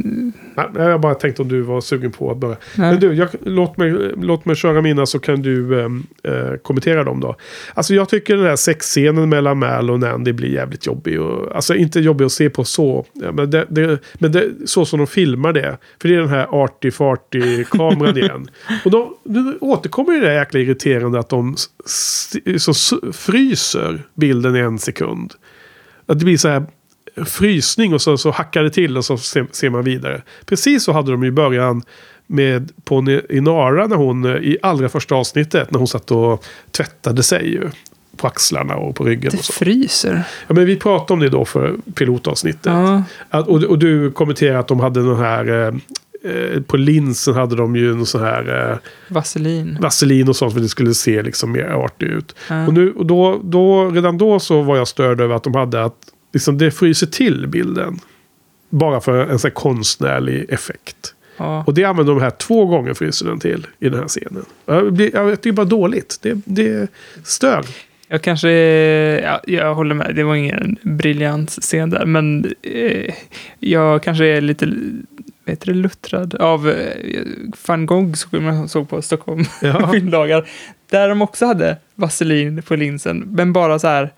Nej, 0.55 0.67
jag 0.75 1.01
bara 1.01 1.15
tänkt 1.15 1.41
om 1.41 1.49
du 1.49 1.61
var 1.61 1.81
sugen 1.81 2.13
på 2.13 2.31
att 2.31 2.37
börja. 2.37 2.57
Nej. 2.77 2.91
Men 2.91 3.01
du, 3.01 3.13
jag, 3.13 3.29
låt, 3.45 3.77
mig, 3.77 4.13
låt 4.17 4.45
mig 4.45 4.57
köra 4.57 4.83
mina 4.83 5.07
så 5.07 5.19
kan 5.19 5.43
du 5.43 5.81
ehm, 5.81 6.07
eh, 6.25 6.57
kommentera 6.63 7.05
dem 7.05 7.21
då. 7.21 7.37
Alltså 7.75 7.95
jag 7.95 8.09
tycker 8.09 8.37
den 8.37 8.47
här 8.47 8.57
sexscenen 8.57 9.29
mellan 9.29 9.59
Mal 9.59 9.91
och 9.91 10.01
Nandy 10.01 10.33
blir 10.33 10.49
jävligt 10.49 10.87
jobbig. 10.87 11.21
Och, 11.21 11.57
alltså 11.57 11.75
inte 11.75 12.01
jobbig 12.01 12.25
att 12.25 12.33
se 12.33 12.51
på 12.51 12.65
så. 12.65 13.07
Men 13.33 13.51
det, 13.51 13.67
det, 13.69 13.99
men 14.15 14.33
det, 14.33 14.51
så 14.65 14.85
som 14.85 14.99
de 14.99 15.07
filmar 15.07 15.53
det. 15.53 15.79
För 16.01 16.09
det 16.09 16.15
är 16.15 16.21
den 16.21 16.29
här 16.29 16.47
arty-farty-kameran 16.47 18.19
igen. 18.19 18.51
Och 18.85 18.91
då, 18.91 19.19
nu 19.25 19.59
återkommer 19.61 20.21
det 20.21 20.35
jäkla 20.35 20.61
irriterande 20.61 21.19
att 21.19 21.29
de 21.29 21.57
så 22.59 22.73
fryser 23.13 24.03
bilden 24.15 24.57
i 24.57 24.59
en 24.59 24.79
sekund. 24.79 25.35
Att 26.13 26.19
det 26.19 26.25
blir 26.25 26.37
så 26.37 26.49
här 26.49 26.65
frysning 27.27 27.95
och 27.95 28.03
så, 28.03 28.19
så 28.19 28.31
hackar 28.31 28.63
det 28.63 28.71
till 28.71 28.97
och 28.97 29.05
så 29.05 29.17
ser, 29.19 29.47
ser 29.53 29.71
man 29.71 29.85
vidare. 29.85 30.23
Precis 30.47 30.85
så 30.85 30.93
hade 30.93 31.11
de 31.11 31.25
i 31.25 31.31
början 31.31 31.83
med 32.27 32.73
på 32.85 33.21
Inara 33.31 33.87
när 33.87 33.97
hon 33.97 34.25
eh, 34.25 34.31
i 34.37 34.59
allra 34.63 34.89
första 34.89 35.15
avsnittet 35.15 35.71
när 35.71 35.79
hon 35.79 35.89
satt 35.89 36.11
och 36.11 36.45
tvättade 36.71 37.23
sig 37.23 37.51
ju. 37.51 37.71
På 38.17 38.27
axlarna 38.27 38.77
och 38.77 38.97
på 38.97 39.05
ryggen 39.05 39.31
Det 39.31 39.39
och 39.39 39.45
så. 39.45 39.53
fryser. 39.53 40.23
Ja, 40.47 40.55
men 40.55 40.67
vi 40.67 40.77
pratade 40.77 41.13
om 41.13 41.21
det 41.21 41.29
då 41.29 41.45
för 41.45 41.77
pilotavsnittet. 41.95 42.65
Ja. 42.65 43.03
Att, 43.31 43.49
och, 43.49 43.63
och 43.63 43.79
du 43.79 44.11
kommenterade 44.11 44.59
att 44.59 44.69
de 44.69 44.81
hade 44.81 45.03
den 45.03 45.17
här... 45.17 45.75
Eh, 46.25 46.63
på 46.63 46.77
linsen 46.77 47.35
hade 47.35 47.57
de 47.57 47.77
ju 47.77 47.95
någon 47.95 48.07
sån 48.07 48.21
här 48.21 48.71
eh, 48.71 48.79
Vaselin. 49.09 49.79
vaselin 49.81 50.29
och 50.29 50.37
sånt 50.37 50.53
för 50.53 50.61
det 50.61 50.69
skulle 50.69 50.95
se 50.95 51.23
liksom 51.23 51.53
mer 51.53 51.65
artigt 51.65 52.11
ut. 52.11 52.35
Ja. 52.49 52.67
Och, 52.67 52.75
nu, 52.75 52.93
och 52.93 53.07
då, 53.07 53.41
då, 53.45 53.91
redan 53.91 54.19
då 54.19 54.41
så 54.41 54.63
var 54.63 54.77
jag 54.77 54.89
störd 54.89 55.21
över 55.21 55.35
att 55.35 55.43
de 55.43 55.55
hade 55.55 55.85
att 55.85 55.97
liksom, 56.33 56.59
det 56.59 56.71
fryser 56.71 57.07
till 57.07 57.47
bilden. 57.47 57.99
Bara 58.71 59.01
för 59.01 59.27
en 59.27 59.39
sån 59.39 59.49
här 59.49 59.55
konstnärlig 59.55 60.47
effekt. 60.49 61.15
Ja. 61.37 61.65
Och 61.67 61.75
det 61.75 61.85
använder 61.85 62.13
de 62.13 62.23
här 62.23 62.31
två 62.31 62.67
gånger 62.67 62.95
fryser 62.95 63.27
den 63.27 63.41
till 63.41 63.67
i 63.79 63.89
den 63.89 64.01
här 64.01 64.09
scenen. 64.09 64.45
Jag, 64.67 64.93
blir, 64.93 65.15
jag 65.15 65.41
tycker 65.41 65.53
bara 65.53 65.67
dåligt. 65.67 66.19
Det, 66.23 66.41
det 66.45 66.91
stör. 67.25 67.65
Jag 68.13 68.23
kanske, 68.23 68.51
ja, 69.25 69.41
jag 69.47 69.75
håller 69.75 69.95
med, 69.95 70.15
det 70.15 70.23
var 70.23 70.35
ingen 70.35 70.77
briljant 70.83 71.51
scen 71.51 71.91
där, 71.91 72.07
men 72.07 72.55
eh, 72.63 73.15
jag 73.59 74.03
kanske 74.03 74.25
är 74.25 74.41
lite, 74.41 74.73
vet 75.45 75.61
du, 75.61 75.75
luttrad 75.75 76.35
av 76.35 76.69
eh, 76.71 77.23
van 77.67 77.87
Gogh 77.87 78.13
som 78.13 78.45
man 78.45 78.69
såg 78.69 78.89
på 78.89 79.03
Stockholm 79.03 79.45
Ja. 79.63 79.91
filmdagar. 79.93 80.49
Där 80.91 81.09
de 81.09 81.23
också 81.23 81.47
hade 81.47 81.77
vaselin 81.95 82.63
på 82.63 82.77
linsen, 82.77 83.19
men 83.19 83.53
bara 83.53 83.79
så 83.79 83.87
här 83.87 84.11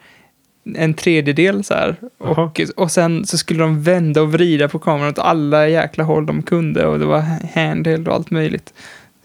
en 0.74 0.94
tredjedel 0.94 1.64
så 1.64 1.74
här. 1.74 1.96
Och, 2.18 2.60
och 2.76 2.90
sen 2.90 3.26
så 3.26 3.38
skulle 3.38 3.60
de 3.60 3.82
vända 3.82 4.22
och 4.22 4.32
vrida 4.32 4.68
på 4.68 4.78
kameran 4.78 5.08
åt 5.08 5.18
alla 5.18 5.68
jäkla 5.68 6.04
håll 6.04 6.26
de 6.26 6.42
kunde 6.42 6.86
och 6.86 6.98
det 6.98 7.06
var 7.06 7.24
handheld 7.54 8.08
och 8.08 8.14
allt 8.14 8.30
möjligt. 8.30 8.74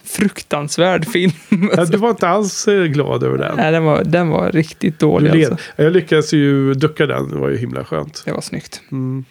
Fruktansvärd 0.09 1.05
film. 1.07 1.31
Ja, 1.77 1.85
du 1.85 1.97
var 1.97 2.09
inte 2.09 2.27
alls 2.27 2.67
eh, 2.67 2.83
glad 2.83 3.23
över 3.23 3.37
den. 3.37 3.55
Nej, 3.57 3.71
den 3.71 3.83
var, 3.83 4.03
den 4.03 4.29
var 4.29 4.51
riktigt 4.51 4.99
dålig 4.99 5.35
led. 5.35 5.51
alltså. 5.51 5.65
Jag 5.75 5.93
lyckades 5.93 6.33
ju 6.33 6.73
ducka 6.73 7.05
den. 7.05 7.29
Det 7.29 7.35
var 7.37 7.49
ju 7.49 7.57
himla 7.57 7.85
skönt. 7.85 8.21
Det 8.25 8.31
var 8.31 8.41
snyggt. 8.41 8.81
Mm. 8.91 9.25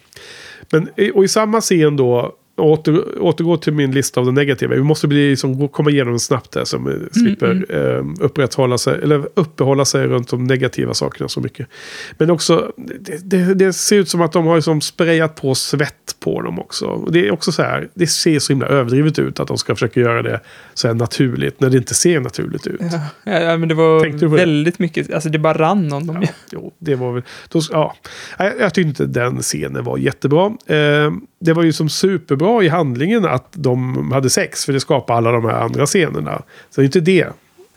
Men, 0.71 0.89
i- 0.97 1.11
och 1.11 1.23
i 1.23 1.27
samma 1.27 1.61
scen 1.61 1.97
då 1.97 2.33
åter, 2.59 3.21
återgå 3.21 3.57
till 3.57 3.73
min 3.73 3.91
lista 3.91 4.19
av 4.19 4.25
det 4.25 4.31
negativa. 4.31 4.75
Vi 4.75 4.83
måste 4.83 5.07
bli, 5.07 5.29
liksom, 5.29 5.67
komma 5.67 5.89
igenom 5.89 6.19
snabbt 6.19 6.51
där. 6.51 6.65
Så 6.65 6.77
vi 6.77 7.19
slipper 7.19 7.65
eh, 7.69 8.05
upprätthålla 8.19 8.77
sig, 8.77 8.99
eller 9.03 9.27
uppehålla 9.33 9.85
sig 9.85 10.07
runt 10.07 10.29
de 10.29 10.43
negativa 10.43 10.93
sakerna 10.93 11.29
så 11.29 11.39
mycket. 11.39 11.67
Men 12.17 12.29
också, 12.29 12.71
det, 12.75 13.29
det, 13.29 13.53
det 13.53 13.73
ser 13.73 13.95
ut 13.95 14.09
som 14.09 14.21
att 14.21 14.31
de 14.31 14.45
har 14.45 14.55
liksom 14.55 14.81
sprayat 14.81 15.35
på 15.35 15.55
svett 15.55 16.15
på 16.19 16.41
dem 16.41 16.59
också. 16.59 16.85
Och 16.85 17.11
det 17.11 17.27
är 17.27 17.31
också 17.31 17.51
så 17.51 17.61
här, 17.61 17.89
det 17.93 18.07
ser 18.07 18.39
så 18.39 18.53
himla 18.53 18.67
överdrivet 18.67 19.19
ut 19.19 19.39
att 19.39 19.47
de 19.47 19.57
ska 19.57 19.75
försöka 19.75 19.99
göra 19.99 20.21
det 20.21 20.39
så 20.73 20.87
här 20.87 20.95
naturligt 20.95 21.59
när 21.59 21.69
det 21.69 21.77
inte 21.77 21.93
ser 21.93 22.19
naturligt 22.19 22.67
ut. 22.67 22.81
Ja, 23.23 23.39
ja, 23.39 23.57
men 23.57 23.69
det 23.69 23.75
var 23.75 23.99
på 23.99 24.17
det? 24.17 24.27
väldigt 24.27 24.79
mycket, 24.79 25.13
alltså 25.13 25.29
det 25.29 25.39
bara 25.39 25.57
rann 25.57 25.93
om 25.93 26.07
dem. 26.07 26.21
Ja, 26.21 26.27
jo, 26.51 26.73
det 26.79 26.95
var 26.95 27.13
väl... 27.13 27.23
Då, 27.49 27.61
ja. 27.71 27.95
Nej, 28.39 28.53
Jag 28.59 28.73
tyckte 28.73 28.89
inte 28.89 29.05
den 29.05 29.41
scenen 29.41 29.83
var 29.83 29.97
jättebra. 29.97 30.45
Eh, 30.65 31.11
det 31.39 31.53
var 31.53 31.63
ju 31.63 31.73
som 31.73 31.89
superbra 31.89 32.63
i 32.63 32.67
handlingen 32.67 33.25
att 33.25 33.47
de 33.51 34.11
hade 34.11 34.29
sex. 34.29 34.65
För 34.65 34.73
det 34.73 34.79
skapar 34.79 35.15
alla 35.15 35.31
de 35.31 35.45
här 35.45 35.53
andra 35.53 35.85
scenerna. 35.85 36.41
Så 36.69 36.81
det 36.81 36.83
är 36.83 36.85
inte 36.85 36.99
det. 36.99 37.27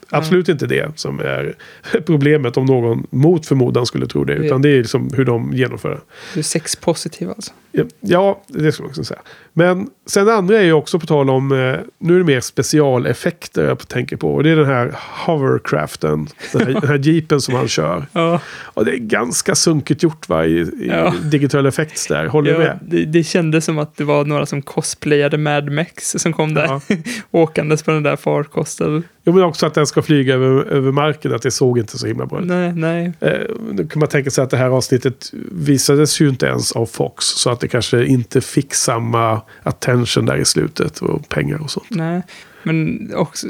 Absolut 0.09 0.49
inte 0.49 0.67
det 0.67 0.91
som 0.95 1.19
är 1.19 1.55
problemet 2.05 2.57
om 2.57 2.65
någon 2.65 3.07
mot 3.09 3.45
förmodan 3.45 3.85
skulle 3.85 4.07
tro 4.07 4.23
det. 4.23 4.33
Utan 4.33 4.61
det 4.61 4.69
är 4.69 4.77
liksom 4.77 5.09
hur 5.13 5.25
de 5.25 5.53
genomför 5.53 5.89
det. 5.89 5.99
Du 6.33 6.39
är 6.39 6.43
sexpositiv 6.43 7.29
alltså. 7.29 7.51
Ja, 7.99 8.43
det 8.47 8.71
ska 8.71 8.83
man 8.83 8.89
också 8.89 9.03
säga. 9.03 9.21
Men 9.55 9.87
sen 10.05 10.25
det 10.25 10.33
andra 10.33 10.57
är 10.57 10.63
ju 10.63 10.73
också 10.73 10.99
på 10.99 11.05
tal 11.05 11.29
om, 11.29 11.51
eh, 11.51 11.75
nu 11.99 12.15
är 12.15 12.17
det 12.19 12.23
mer 12.25 12.39
specialeffekter 12.41 13.65
jag 13.65 13.87
tänker 13.87 14.17
på. 14.17 14.33
Och 14.35 14.43
det 14.43 14.49
är 14.49 14.55
den 14.55 14.65
här 14.65 14.95
hovercraften, 15.25 16.27
den 16.53 16.61
här, 16.61 16.73
den 16.81 16.89
här 16.89 16.97
jeepen 16.97 17.41
som 17.41 17.55
han 17.55 17.67
kör. 17.67 18.05
Ja, 18.13 18.39
Och 18.63 18.85
det 18.85 18.91
är 18.91 18.97
ganska 18.97 19.55
sunkigt 19.55 20.03
gjort 20.03 20.29
va, 20.29 20.45
i, 20.45 20.51
i 20.59 20.87
Ja. 20.87 21.13
digital 21.23 21.65
effects 21.65 22.07
där. 22.07 22.25
Håller 22.25 22.53
du 22.53 22.57
ja 22.63 22.67
med? 22.67 22.79
det, 22.81 23.05
det 23.05 23.23
kändes 23.23 23.65
som 23.65 23.79
att 23.79 23.97
det 23.97 24.03
var 24.03 24.25
några 24.25 24.45
som 24.45 24.61
cosplayade 24.61 25.37
Mad 25.37 25.71
Max 25.71 26.09
som 26.17 26.33
kom 26.33 26.53
där. 26.53 26.65
Ja. 26.65 26.81
Åkandes 27.31 27.83
på 27.83 27.91
den 27.91 28.03
där 28.03 28.15
farkosten. 28.15 29.03
Jo, 29.25 29.33
men 29.33 29.43
också 29.43 29.65
att 29.65 29.73
den 29.73 29.87
ska 29.87 30.01
flyga 30.01 30.33
över, 30.35 30.63
över 30.65 30.91
marken, 30.91 31.33
att 31.35 31.41
det 31.41 31.51
såg 31.51 31.79
inte 31.79 31.97
så 31.97 32.07
himla 32.07 32.25
bra 32.25 32.39
ut. 32.39 32.45
Nej, 32.45 32.73
nej. 32.73 33.13
Eh, 33.19 33.31
nu 33.71 33.87
kan 33.87 33.99
man 33.99 34.09
tänka 34.09 34.29
sig 34.31 34.43
att 34.43 34.49
det 34.49 34.57
här 34.57 34.69
avsnittet 34.69 35.29
visades 35.51 36.21
ju 36.21 36.29
inte 36.29 36.45
ens 36.45 36.71
av 36.71 36.85
Fox. 36.85 37.25
Så 37.25 37.49
att 37.49 37.59
det 37.59 37.67
kanske 37.67 38.05
inte 38.05 38.41
fick 38.41 38.73
samma 38.73 39.41
attention 39.63 40.25
där 40.25 40.37
i 40.37 40.45
slutet 40.45 40.99
och 40.99 41.29
pengar 41.29 41.61
och 41.61 41.71
sånt. 41.71 41.85
Nej, 41.89 42.21
men 42.63 43.09
också, 43.15 43.47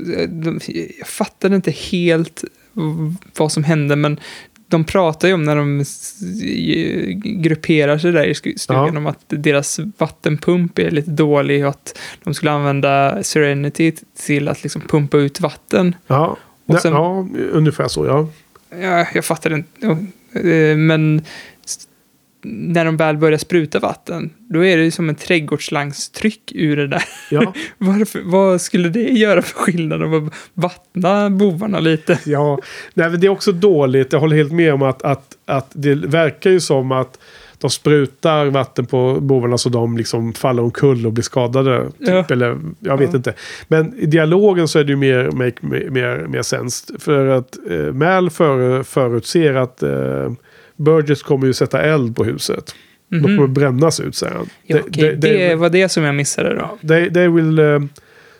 jag 0.99 1.07
fattade 1.07 1.55
inte 1.55 1.71
helt 1.71 2.43
vad 3.37 3.51
som 3.51 3.63
hände, 3.63 3.95
men 3.95 4.19
de 4.67 4.83
pratar 4.83 5.27
ju 5.27 5.33
om 5.33 5.43
när 5.43 5.55
de 5.55 5.83
grupperar 7.41 7.97
sig 7.97 8.11
där 8.11 8.25
i 8.25 8.33
stugan 8.57 8.85
Ja. 8.93 8.97
om 8.97 9.07
att 9.07 9.19
deras 9.27 9.79
vattenpump 9.97 10.79
är 10.79 10.91
lite 10.91 11.11
dålig 11.11 11.63
och 11.63 11.69
att 11.69 11.99
de 12.23 12.33
skulle 12.33 12.51
använda 12.51 13.23
Serenity 13.23 13.91
till 14.25 14.47
att 14.47 14.63
liksom 14.63 14.81
pumpa 14.81 15.17
ut 15.17 15.39
vatten. 15.41 15.95
Ja, 16.07 16.37
Och 16.65 16.79
sen- 16.81 16.93
ja 16.93 17.27
ungefär 17.51 17.87
så 17.87 18.05
ja. 18.05 18.27
Ja, 18.81 19.07
jag 19.13 19.25
fattade 19.25 19.55
inte, 19.55 19.87
eh, 20.33 20.77
men 20.77 21.21
när 22.43 22.85
de 22.85 22.97
väl 22.97 23.17
börjar 23.17 23.37
spruta 23.37 23.79
vatten, 23.79 24.29
då 24.49 24.65
är 24.65 24.77
det 24.77 24.83
ju 24.83 24.91
som 24.91 25.09
en 25.09 25.15
trädgårdslangstryck 25.15 26.51
ur 26.55 26.77
det 26.77 26.87
där. 26.87 27.03
Ja, 27.31 27.53
Varför, 27.77 28.21
vad 28.25 28.61
skulle 28.61 28.89
det 28.89 28.99
göra 29.09 29.41
för 29.41 29.53
skillnad 29.55 30.03
om 30.03 30.27
att 30.27 30.33
vattna 30.53 31.29
bovarna 31.29 31.79
lite? 31.79 32.19
ja. 32.25 32.59
Nej, 32.93 33.09
men 33.09 33.19
det 33.19 33.27
är 33.27 33.31
också 33.31 33.51
dåligt. 33.51 34.13
Jag 34.13 34.19
håller 34.19 34.35
helt 34.35 34.51
med 34.53 34.73
om 34.73 34.81
att, 34.81 35.01
att, 35.03 35.37
att 35.45 35.71
det 35.73 35.95
verkar 35.95 36.49
ju 36.49 36.59
som 36.59 36.91
att 36.91 37.19
de 37.57 37.69
sprutar 37.69 38.45
vatten 38.45 38.85
på 38.85 39.17
bovarna 39.21 39.57
så 39.57 39.69
de 39.69 39.97
liksom 39.97 40.33
faller 40.33 40.63
omkull 40.63 41.05
och 41.05 41.13
blir 41.13 41.23
skadade. 41.23 41.85
Typ, 41.85 41.93
Ja. 41.99 42.25
Eller 42.29 42.57
jag 42.79 42.97
vet 42.97 43.09
Ja. 43.11 43.17
inte. 43.17 43.33
Men 43.67 43.93
i 43.99 44.05
dialogen 44.05 44.67
så 44.67 44.79
är 44.79 44.83
det 44.83 44.89
ju 44.89 44.95
mer, 44.95 45.31
make, 45.31 45.57
mer, 45.67 45.89
mer, 45.89 46.25
mer 46.27 46.41
sens. 46.41 46.91
För 46.99 47.27
att 47.27 47.57
eh, 47.69 47.77
Mal 47.93 48.29
för, 48.29 48.83
förutser 48.83 49.53
att 49.53 49.83
eh, 49.83 50.31
Burgess 50.77 51.23
kommer 51.23 51.47
ju 51.47 51.53
sätta 51.53 51.81
eld 51.81 52.15
på 52.15 52.23
huset. 52.23 52.75
De 53.09 53.15
Mhm. 53.17 53.23
kommer 53.37 53.47
brännas 53.47 53.99
ut 53.99 54.15
säger 54.15 54.33
han. 54.33 54.45
They- 54.67 54.81
okej, 54.87 55.03
they- 55.03 55.19
they- 55.19 55.49
det 55.49 55.55
var 55.55 55.69
det 55.69 55.89
som 55.89 56.03
jag 56.03 56.15
missade 56.15 56.55
då. 56.55 56.87
They, 56.87 57.13
they 57.13 57.27
will 57.27 57.59
eh, 57.59 57.79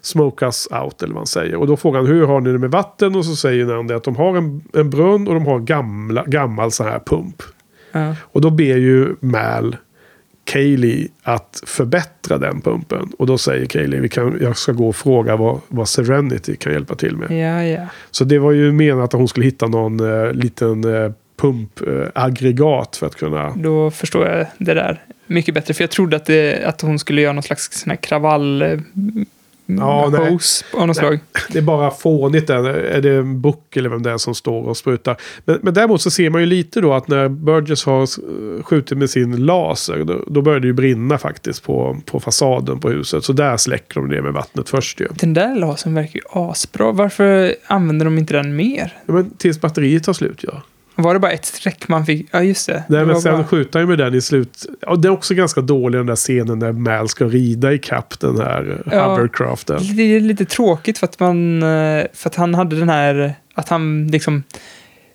smoke 0.02 0.46
us 0.46 0.68
out 0.84 1.04
eller 1.04 1.14
vad 1.14 1.20
han 1.20 1.28
säger. 1.28 1.56
Och 1.56 1.68
då 1.68 1.78
frågar 1.78 2.00
han 2.00 2.08
hur 2.08 2.26
har 2.26 2.42
ni 2.42 2.52
det 2.52 2.58
med 2.60 2.72
vatten? 2.72 3.16
Och 3.16 3.26
så 3.26 3.36
säger 3.36 3.66
han 3.66 3.88
det 3.88 3.96
att 3.96 4.04
de 4.04 4.16
har 4.16 4.38
en, 4.38 4.62
en 4.74 4.90
brunn 4.90 5.28
och 5.28 5.34
de 5.34 5.46
har 5.46 5.60
gamla, 5.60 6.24
gammal 6.28 6.72
sån 6.72 6.86
här 6.88 7.00
pump. 7.06 7.44
Ja. 7.92 8.16
Och 8.22 8.42
då 8.42 8.50
ber 8.50 8.78
ju 8.78 9.16
Mal 9.20 9.76
Kaylee 10.46 11.08
att 11.24 11.64
förbättra 11.66 12.38
den 12.38 12.62
pumpen. 12.62 13.12
Och 13.18 13.28
då 13.28 13.38
säger 13.38 13.66
Kaylee 13.66 14.00
vi 14.00 14.10
kan, 14.10 14.38
jag 14.42 14.58
ska 14.58 14.72
gå 14.72 14.88
och 14.90 14.96
fråga 14.96 15.36
vad, 15.36 15.60
vad 15.68 15.90
Serenity 15.90 16.56
kan 16.56 16.74
hjälpa 16.74 16.96
till 16.96 17.18
med. 17.18 17.32
Ja, 17.32 17.64
ja. 17.64 17.88
Så 18.12 18.24
det 18.24 18.40
var 18.40 18.52
ju 18.52 18.72
menat 18.72 19.04
att 19.14 19.20
hon 19.20 19.28
skulle 19.28 19.46
hitta 19.46 19.68
någon 19.68 20.00
eh, 20.00 20.32
liten 20.34 20.84
eh, 20.84 21.12
pumpaggregat 21.44 22.96
för 22.96 23.08
att 23.08 23.16
kunna... 23.16 23.56
Då 23.56 23.92
förstår 23.92 24.28
jag 24.28 24.48
det 24.58 24.74
där 24.74 25.04
mycket 25.28 25.54
bättre. 25.54 25.74
För 25.74 25.84
jag 25.84 25.92
trodde 25.92 26.16
att, 26.16 26.26
det, 26.26 26.66
att 26.66 26.82
hon 26.82 27.00
skulle 27.00 27.22
göra 27.22 27.34
någon 27.34 27.44
slags 27.44 27.80
sån 27.80 27.90
här 27.90 27.98
kravall 27.98 28.62
eh, 28.62 28.80
Ja, 29.66 30.28
hose 30.30 30.66
av 30.74 30.88
något 30.88 30.98
slag. 30.98 31.20
Det 31.52 31.58
är 31.58 31.62
bara 31.62 31.92
fånigt 31.92 32.48
där. 32.48 32.64
Är 32.70 33.02
det 33.02 33.16
en 33.16 33.42
bock 33.42 33.78
eller 33.78 33.90
vem 33.90 34.04
det 34.04 34.12
är 34.12 34.18
som 34.18 34.36
står 34.36 34.64
och 34.64 34.78
sprutar? 34.78 35.18
Men, 35.46 35.60
men 35.62 35.74
däremot 35.74 36.02
så 36.02 36.12
ser 36.12 36.30
man 36.30 36.42
ju 36.42 36.48
lite 36.48 36.82
då 36.82 36.94
att 36.94 37.08
när 37.08 37.30
Burgess 37.30 37.86
har 37.86 38.08
skjutit 38.64 38.98
med 38.98 39.10
sin 39.10 39.46
laser. 39.46 40.04
Då, 40.04 40.24
då 40.28 40.42
börjar 40.42 40.60
det 40.60 40.68
ju 40.68 40.74
brinna 40.74 41.18
faktiskt 41.18 41.64
på, 41.64 41.98
på 42.06 42.20
fasaden 42.20 42.80
på 42.80 42.90
huset. 42.90 43.24
Så 43.24 43.34
där 43.34 43.58
släcker 43.58 44.00
de 44.00 44.10
det 44.10 44.22
med 44.22 44.34
vattnet 44.34 44.70
först 44.70 45.02
ju. 45.02 45.08
Den 45.14 45.34
där 45.34 45.56
lasern 45.56 45.94
verkar 45.94 46.16
ju 46.16 46.26
asbra. 46.30 46.92
Varför 46.92 47.56
använder 47.68 48.06
de 48.06 48.18
inte 48.18 48.34
den 48.34 48.56
mer? 48.56 48.98
Ja, 49.06 49.14
men 49.14 49.30
tills 49.30 49.62
batteriet 49.62 50.04
tar 50.04 50.14
slut 50.14 50.40
ja. 50.44 50.62
Var 50.96 51.14
det 51.14 51.20
bara 51.20 51.32
ett 51.32 51.46
streck 51.46 51.88
man 51.88 52.06
fick? 52.06 52.28
Ja, 52.32 52.44
just 52.44 52.68
det. 52.68 52.84
Nej, 52.88 53.00
det 53.00 53.06
men 53.06 53.22
sen 53.22 53.34
bara... 53.34 53.44
skjuter 53.44 53.80
han 53.80 53.82
ju 53.82 53.98
med 53.98 54.06
den 54.06 54.14
i 54.16 54.22
slut. 54.22 54.66
Ja, 54.82 54.96
det 54.96 55.08
är 55.08 55.10
också 55.12 55.34
ganska 55.34 55.62
dålig 55.62 56.00
den 56.00 56.06
där 56.06 56.16
scenen 56.16 56.60
när 56.60 56.72
Mal 56.72 57.10
ska 57.10 57.26
rida 57.26 57.74
i 57.74 57.80
kapp 57.80 58.20
den 58.20 58.38
här 58.38 58.84
Ja. 58.92 59.10
hovercraften. 59.10 59.80
Det 59.96 60.04
är 60.04 60.20
lite 60.20 60.46
tråkigt 60.46 60.98
för 60.98 61.08
att, 61.08 61.20
man, 61.20 61.64
eh, 61.64 62.06
för 62.14 62.30
att 62.30 62.36
han 62.36 62.54
hade 62.56 62.80
den 62.80 62.90
här, 62.90 63.34
att 63.54 63.70
han 63.70 64.08
liksom, 64.08 64.44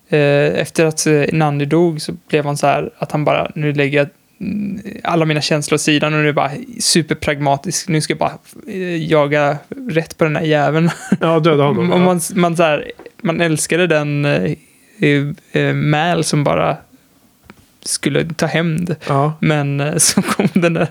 eh, 0.09 0.19
efter 0.59 0.85
att 0.85 1.07
eh, 1.07 1.23
Nandi 1.33 1.65
dog 1.65 2.01
så 2.01 2.13
blev 2.29 2.45
han 2.45 2.57
så 2.57 2.67
här 2.67 2.89
att 2.97 3.11
han 3.11 3.25
bara, 3.25 3.51
nu 3.55 3.73
lägger 3.73 3.97
jag 3.97 4.07
mm, 4.41 4.81
alla 5.03 5.25
mina 5.25 5.41
känslor 5.41 5.75
åt 5.75 5.81
sidan 5.81 6.13
och 6.13 6.19
nu 6.19 6.29
är 6.29 6.33
bara 6.33 6.51
superpragmatisk. 6.79 7.87
Nu 7.87 8.01
ska 8.01 8.11
jag 8.11 8.19
bara 8.19 8.37
eh, 8.67 9.11
jaga 9.11 9.57
rätt 9.89 10.17
på 10.17 10.23
den 10.23 10.35
här 10.35 10.43
jäveln. 10.43 10.89
Ja, 11.21 11.39
döda 11.39 11.63
honom. 11.63 11.91
Och 11.93 11.99
man, 11.99 12.21
man, 12.35 12.57
så 12.57 12.63
här, 12.63 12.91
man 13.21 13.41
älskade 13.41 13.87
den 13.87 14.25
eh, 15.51 15.73
Mal 15.73 16.23
som 16.23 16.43
bara 16.43 16.77
skulle 17.83 18.25
ta 18.33 18.45
hämnd. 18.45 18.95
Ja. 19.07 19.33
Men 19.39 19.79
eh, 19.79 19.95
så 19.97 20.21
kom 20.21 20.47
den 20.53 20.73
där 20.73 20.87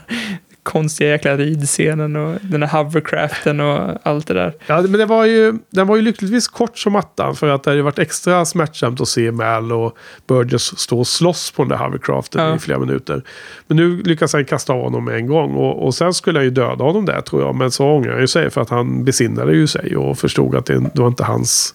konstiga 0.63 1.11
jäkla 1.11 1.37
ridscenen 1.37 2.17
och 2.17 2.39
den 2.43 2.61
där 2.61 2.69
hovercraften 2.69 3.61
och 3.61 3.99
allt 4.03 4.27
det 4.27 4.35
där. 4.35 4.55
Ja, 4.67 4.81
men 4.83 4.93
det 4.93 5.07
var 5.07 5.25
ju, 5.25 5.55
den 5.71 5.87
var 5.87 5.97
ju 5.97 6.03
lyckligtvis 6.03 6.49
kort 6.49 6.79
som 6.79 6.97
attan. 6.97 7.37
För 7.37 7.49
att 7.49 7.63
det 7.63 7.71
hade 7.71 7.83
varit 7.83 7.99
extra 7.99 8.45
smärtsamt 8.45 9.01
att 9.01 9.09
se 9.09 9.33
Mal 9.33 9.73
och 9.73 9.97
Burgess 10.27 10.79
stå 10.79 10.99
och 10.99 11.07
slåss 11.07 11.51
på 11.51 11.63
den 11.63 11.69
där 11.69 11.77
hovercraften 11.77 12.41
Ja. 12.49 12.57
i 12.57 12.59
flera 12.59 12.79
minuter. 12.79 13.23
Men 13.67 13.77
nu 13.77 14.03
lyckas 14.03 14.33
han 14.33 14.45
kasta 14.45 14.73
av 14.73 14.81
honom 14.83 15.09
en 15.09 15.27
gång. 15.27 15.55
Och, 15.55 15.87
och 15.87 15.95
sen 15.95 16.15
skulle 16.15 16.39
han 16.39 16.45
ju 16.45 16.51
döda 16.51 16.85
honom 16.85 17.05
där 17.05 17.21
tror 17.21 17.43
jag. 17.43 17.55
Men 17.55 17.71
så 17.71 17.87
ångrar 17.87 18.13
han 18.13 18.21
ju 18.21 18.27
sig 18.29 18.51
för 18.51 18.61
att 18.61 18.71
han 18.71 19.05
besinnade 19.05 19.53
ju 19.53 19.67
sig 19.67 19.97
och 19.97 20.19
förstod 20.19 20.55
att 20.57 20.67
det, 20.67 20.75
det 20.95 21.01
var 21.01 21.09
inte 21.09 21.25
hans 21.25 21.75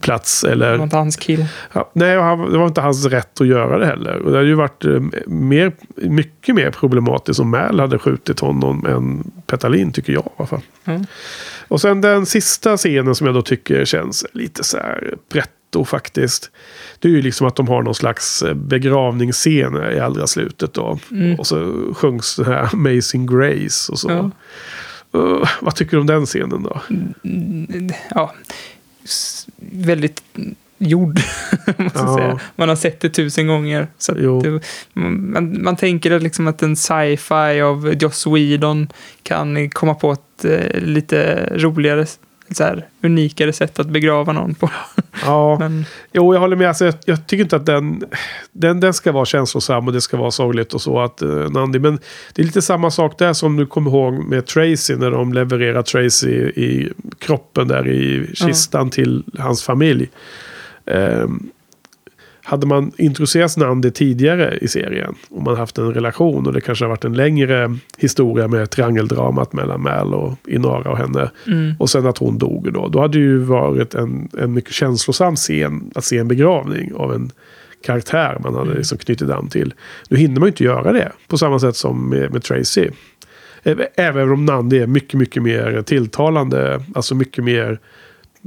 plats. 0.00 0.40
Det 0.40 0.52
Eller, 0.52 0.76
var 0.76 0.84
inte 0.84 0.96
hans 0.96 1.16
kill. 1.16 1.46
ja, 1.72 1.90
nej, 1.92 2.20
han, 2.20 2.52
det 2.52 2.58
var 2.58 2.66
inte 2.66 2.80
hans 2.80 3.06
rätt 3.06 3.40
att 3.40 3.46
göra 3.46 3.78
det 3.78 3.86
heller. 3.86 4.16
Och 4.18 4.30
det 4.30 4.36
hade 4.36 4.48
ju 4.48 4.54
varit 4.54 4.84
eh, 4.84 5.00
mer, 5.26 5.72
mycket 5.96 6.54
mer 6.54 6.70
problematiskt 6.70 7.40
om 7.40 7.50
Mal 7.50 7.80
hade 7.80 7.98
skjutit 7.98 8.40
honom 8.40 8.86
än 8.86 9.30
Petalin 9.46 9.92
tycker 9.92 10.12
jag 10.12 10.22
i 10.24 10.28
alla 10.36 10.46
fall. 10.46 10.60
Mm. 10.84 11.04
Och 11.68 11.80
sen 11.80 12.00
den 12.00 12.26
sista 12.26 12.76
scenen 12.76 13.14
som 13.14 13.26
jag 13.26 13.34
då 13.36 13.42
tycker 13.42 13.84
känns 13.84 14.26
lite 14.32 14.64
så 14.64 14.76
här 14.76 15.14
pretto 15.32 15.84
faktiskt. 15.84 16.50
Det 16.98 17.08
är 17.08 17.12
ju 17.12 17.22
liksom 17.22 17.46
att 17.46 17.56
de 17.56 17.68
har 17.68 17.82
någon 17.82 17.94
slags 17.94 18.42
eh, 18.42 18.54
begravningsscen 18.54 19.92
i 19.96 20.00
allra 20.00 20.26
slutet 20.26 20.74
då. 20.74 20.98
Mm. 21.10 21.38
Och 21.38 21.46
så 21.46 21.72
sjungs 21.96 22.36
den 22.36 22.44
här 22.46 22.68
Amazing 22.72 23.26
Grace 23.26 23.92
och 23.92 23.98
så. 23.98 24.10
Ja. 24.10 24.30
Uh, 25.20 25.44
vad 25.60 25.74
tycker 25.74 25.90
du 25.96 26.00
om 26.00 26.06
den 26.06 26.26
scenen 26.26 26.62
då? 26.62 26.80
Mm, 27.24 27.90
Ja, 28.14 28.34
s- 28.48 28.54
väldigt 29.58 30.22
gjord, 30.78 31.20
Ja. 31.94 32.16
säga. 32.18 32.40
Man 32.56 32.68
har 32.68 32.76
sett 32.76 33.00
det 33.00 33.08
tusen 33.10 33.46
gånger. 33.46 33.86
Så 33.98 34.12
det, 34.14 34.60
man, 34.92 35.62
man 35.62 35.76
tänker 35.76 36.10
att 36.10 36.22
liksom 36.22 36.46
att 36.46 36.62
en 36.62 36.76
sci-fi 36.76 37.60
av 37.60 37.94
Joss 38.00 38.26
Whedon 38.26 38.88
kan 39.22 39.70
komma 39.70 39.94
på 39.94 40.12
ett 40.12 40.44
eh, 40.44 40.80
lite 40.80 41.48
roligare 41.56 42.06
så 42.56 42.64
här, 42.64 42.86
unikare 43.02 43.52
sätt 43.52 43.78
att 43.78 43.86
begrava 43.86 44.32
någon 44.32 44.54
på. 44.54 44.70
Ja, 45.24 45.58
Men, 45.60 45.84
jo 46.12 46.34
jag 46.34 46.40
håller 46.40 46.56
med. 46.56 46.68
Alltså, 46.68 46.84
jag, 46.84 46.94
jag 47.04 47.26
tycker 47.26 47.42
inte 47.44 47.56
att 47.56 47.66
den, 47.66 48.04
den, 48.52 48.80
den 48.80 48.94
ska 48.94 49.12
vara 49.12 49.24
känslosam 49.24 49.86
och 49.86 49.92
det 49.92 50.00
ska 50.00 50.16
vara 50.16 50.30
sorgligt 50.30 50.74
och 50.74 50.82
så. 50.82 51.00
Att, 51.00 51.22
uh, 51.22 51.50
Nandi, 51.50 51.78
men 51.78 51.98
det 52.32 52.42
är 52.42 52.46
lite 52.46 52.62
samma 52.62 52.90
sak 52.90 53.18
där 53.18 53.32
som 53.32 53.56
du 53.56 53.66
kommer 53.66 53.90
ihåg 53.90 54.14
med 54.14 54.46
Tracy 54.46 54.96
när 54.96 55.10
de 55.10 55.32
levererar 55.32 55.82
Tracy 55.82 56.28
i, 56.28 56.64
i 56.64 56.92
kroppen 57.18 57.68
där 57.68 57.88
i 57.88 58.30
kistan 58.34 58.90
till 58.90 59.24
hans 59.38 59.62
familj. 59.62 60.08
Ehm, 60.86 61.50
hade 62.46 62.66
man 62.66 62.92
introducerat 62.98 63.56
Nandi 63.56 63.90
tidigare 63.90 64.58
i 64.58 64.68
serien 64.68 65.14
och 65.30 65.42
man 65.42 65.56
haft 65.56 65.78
en 65.78 65.94
relation 65.94 66.46
och 66.46 66.52
det 66.52 66.60
kanske 66.60 66.84
har 66.84 66.90
varit 66.90 67.04
en 67.04 67.12
längre 67.12 67.76
historia 67.98 68.48
med 68.48 68.70
triangeldramat 68.70 69.52
mellan 69.52 69.82
Mal 69.82 70.14
och 70.14 70.38
Inara 70.46 70.90
och 70.90 70.98
henne. 70.98 71.30
mm, 71.46 71.74
Och 71.78 71.90
sen 71.90 72.06
att 72.06 72.18
hon 72.18 72.38
dog 72.38 72.72
då. 72.72 72.88
Då 72.88 73.00
hade 73.00 73.18
det 73.18 73.24
ju 73.24 73.38
varit 73.38 73.94
en, 73.94 74.28
en 74.38 74.52
mycket 74.52 74.72
känslosam 74.72 75.36
scen 75.36 75.90
att 75.94 76.04
se 76.04 76.18
en 76.18 76.28
begravning 76.28 76.94
av 76.94 77.14
en 77.14 77.30
karaktär 77.86 78.38
man 78.44 78.54
hade 78.54 78.74
liksom 78.74 78.98
knutit 78.98 79.30
an 79.30 79.48
till. 79.48 79.74
Nu 80.08 80.16
hinner 80.16 80.40
man 80.40 80.46
ju 80.46 80.50
inte 80.50 80.64
göra 80.64 80.92
det 80.92 81.12
på 81.28 81.38
samma 81.38 81.58
sätt 81.58 81.76
som 81.76 82.08
med, 82.08 82.32
med 82.32 82.42
Tracy. 82.42 82.88
Även 83.96 84.30
om 84.30 84.44
Nandi 84.44 84.78
är 84.78 84.86
mycket, 84.86 85.20
mycket 85.20 85.42
mer 85.42 85.82
tilltalande. 85.82 86.84
Alltså 86.94 87.14
mycket 87.14 87.44
mer 87.44 87.78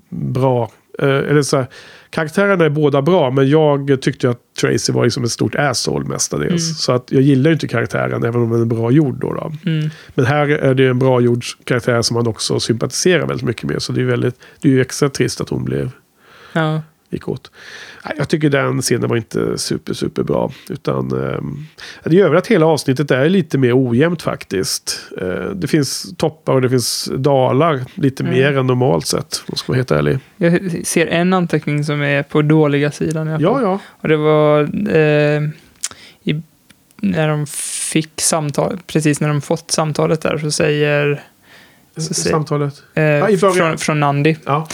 bra. 0.09 0.71
Eh, 1.01 1.07
eller 1.07 1.41
så 1.41 1.57
här, 1.57 1.67
karaktärerna 2.09 2.65
är 2.65 2.69
båda 2.69 3.01
bra, 3.01 3.31
men 3.31 3.49
jag 3.49 4.01
tyckte 4.01 4.29
att 4.29 4.39
Tracy 4.61 4.93
var 4.93 5.03
liksom 5.03 5.23
ett 5.23 5.31
stort 5.31 5.55
asshole 5.55 6.05
mestadels. 6.05 6.49
Mm. 6.49 6.59
Så 6.59 6.91
att 6.91 7.11
jag 7.11 7.21
gillar 7.21 7.49
ju 7.49 7.53
inte 7.53 7.67
karaktären, 7.67 8.23
även 8.23 8.41
om 8.41 8.51
den 8.51 8.61
är 8.61 8.65
bra 8.65 8.91
gjord. 8.91 9.19
Då, 9.19 9.33
då. 9.33 9.51
mm, 9.65 9.89
Men 10.15 10.25
här 10.25 10.47
är 10.47 10.73
det 10.73 10.87
en 10.87 10.99
bra 10.99 11.21
gjord 11.21 11.43
karaktär 11.63 12.01
som 12.01 12.13
man 12.13 12.27
också 12.27 12.59
sympatiserar 12.59 13.27
väldigt 13.27 13.45
mycket 13.45 13.63
med. 13.63 13.81
Så 13.81 13.93
det 13.93 14.01
är, 14.01 14.05
väldigt, 14.05 14.35
det 14.61 14.69
är 14.69 14.73
ju 14.73 14.81
extra 14.81 15.09
trist 15.09 15.41
att 15.41 15.49
hon 15.49 15.63
blev, 15.63 15.89
ja. 16.53 16.81
Gick 17.09 17.27
åt. 17.27 17.51
Nej, 18.05 18.13
Jag 18.17 18.29
tycker 18.29 18.49
den 18.49 18.81
scenen 18.81 19.09
var 19.09 19.17
inte 19.17 19.57
super, 19.57 19.93
super 19.93 20.23
bra. 20.23 20.51
Utan 20.69 21.11
ehm, 21.35 21.65
det 22.03 22.15
gör 22.15 22.29
väl 22.29 22.37
att 22.37 22.47
hela 22.47 22.65
avsnittet 22.65 23.11
är 23.11 23.29
lite 23.29 23.57
mer 23.57 23.71
ojämnt 23.89 24.21
faktiskt. 24.21 24.99
Eh, 25.21 25.27
det 25.55 25.67
finns 25.67 26.17
toppar 26.17 26.53
och 26.53 26.61
det 26.61 26.69
finns 26.69 27.09
dalar 27.17 27.85
lite 27.93 28.23
Mm. 28.23 28.35
mer 28.35 28.57
än 28.57 28.67
normalt 28.67 29.07
sett. 29.07 29.37
Om 29.39 29.45
jag 29.47 29.57
ska 29.57 29.71
vara 29.71 29.77
helt 29.77 29.91
ärlig. 29.91 30.19
Jag 30.37 30.85
ser 30.87 31.07
en 31.07 31.33
anteckning 31.33 31.83
som 31.83 32.01
är 32.01 32.23
på 32.23 32.41
dåliga 32.41 32.91
sidan. 32.91 33.27
Ja, 33.27 33.61
ja. 33.61 33.79
Och 34.01 34.07
det 34.07 34.17
var 34.17 34.61
eh, 34.95 35.41
i, 36.23 36.41
när 37.01 37.27
de 37.27 37.47
fick 37.91 38.21
samtal, 38.21 38.77
precis 38.87 39.21
när 39.21 39.27
de 39.27 39.41
fått 39.41 39.71
samtalet 39.71 40.21
där 40.21 40.37
så 40.37 40.51
säger, 40.51 41.23
så 41.97 42.13
säger 42.13 42.31
Samtalet. 42.31 42.83
eh, 42.93 43.03
början. 43.03 43.53
från, 43.55 43.77
från 43.77 43.99
Nandi. 43.99 44.37
Ja. 44.45 44.67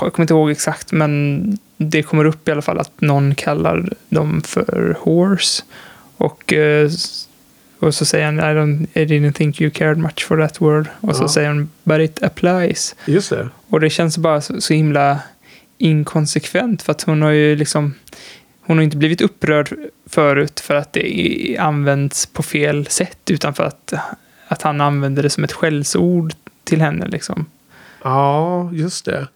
Jag 0.00 0.12
kommer 0.12 0.24
inte 0.24 0.34
ihåg 0.34 0.50
exakt, 0.50 0.92
men 0.92 1.58
det 1.76 2.02
kommer 2.02 2.24
upp 2.24 2.48
i 2.48 2.52
alla 2.52 2.62
fall 2.62 2.78
att 2.78 3.00
någon 3.00 3.34
kallar 3.34 3.92
dem 4.08 4.42
för 4.44 4.96
horse. 5.00 5.62
Och, 6.16 6.52
eh, 6.52 6.90
och 7.78 7.94
så 7.94 8.04
säger 8.04 8.24
han, 8.24 8.38
I, 8.38 8.42
don't, 8.42 8.86
I 8.92 9.04
didn't 9.04 9.32
think 9.32 9.60
you 9.60 9.70
cared 9.70 9.98
much 9.98 10.24
for 10.26 10.40
that 10.46 10.60
word. 10.60 10.86
Och 11.00 11.16
så 11.16 11.22
Ja. 11.24 11.28
säger 11.28 11.48
han, 11.48 11.70
but 11.82 12.00
it 12.00 12.22
applies. 12.22 12.94
Just 13.06 13.30
det. 13.30 13.48
Och 13.68 13.80
det 13.80 13.90
känns 13.90 14.18
bara 14.18 14.40
så, 14.40 14.60
så 14.60 14.74
himla 14.74 15.18
inkonsekvent 15.78 16.82
för 16.82 16.92
att 16.92 17.02
hon 17.02 17.22
har 17.22 17.30
ju 17.30 17.56
liksom 17.56 17.94
hon 18.66 18.76
har 18.78 18.84
inte 18.84 18.96
blivit 18.96 19.20
upprörd 19.20 19.76
förut 20.06 20.60
för 20.60 20.74
att 20.74 20.92
det 20.92 21.56
används 21.60 22.26
på 22.26 22.42
fel 22.42 22.86
sätt 22.86 23.18
utan 23.30 23.54
för 23.54 23.64
att, 23.64 23.94
att 24.48 24.62
han 24.62 24.80
använder 24.80 25.22
det 25.22 25.30
som 25.30 25.44
ett 25.44 25.52
skällsord 25.52 26.32
till 26.64 26.80
henne 26.80 27.06
liksom. 27.06 27.46
Ja, 28.02 28.70
just 28.72 29.04
det. 29.04 29.28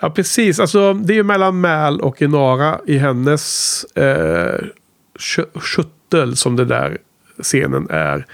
Ja, 0.00 0.10
precis. 0.10 0.60
Alltså, 0.60 0.92
det 0.94 1.12
är 1.12 1.16
ju 1.16 1.22
mellan 1.22 1.60
Mal 1.60 2.00
och 2.00 2.22
Inara 2.22 2.80
i 2.86 2.98
hennes 2.98 3.84
eh, 3.84 4.60
kö- 5.18 5.60
köttel 5.76 6.36
som 6.36 6.56
det 6.56 6.64
där 6.64 6.98
scenen 7.42 7.86
är. 7.90 8.26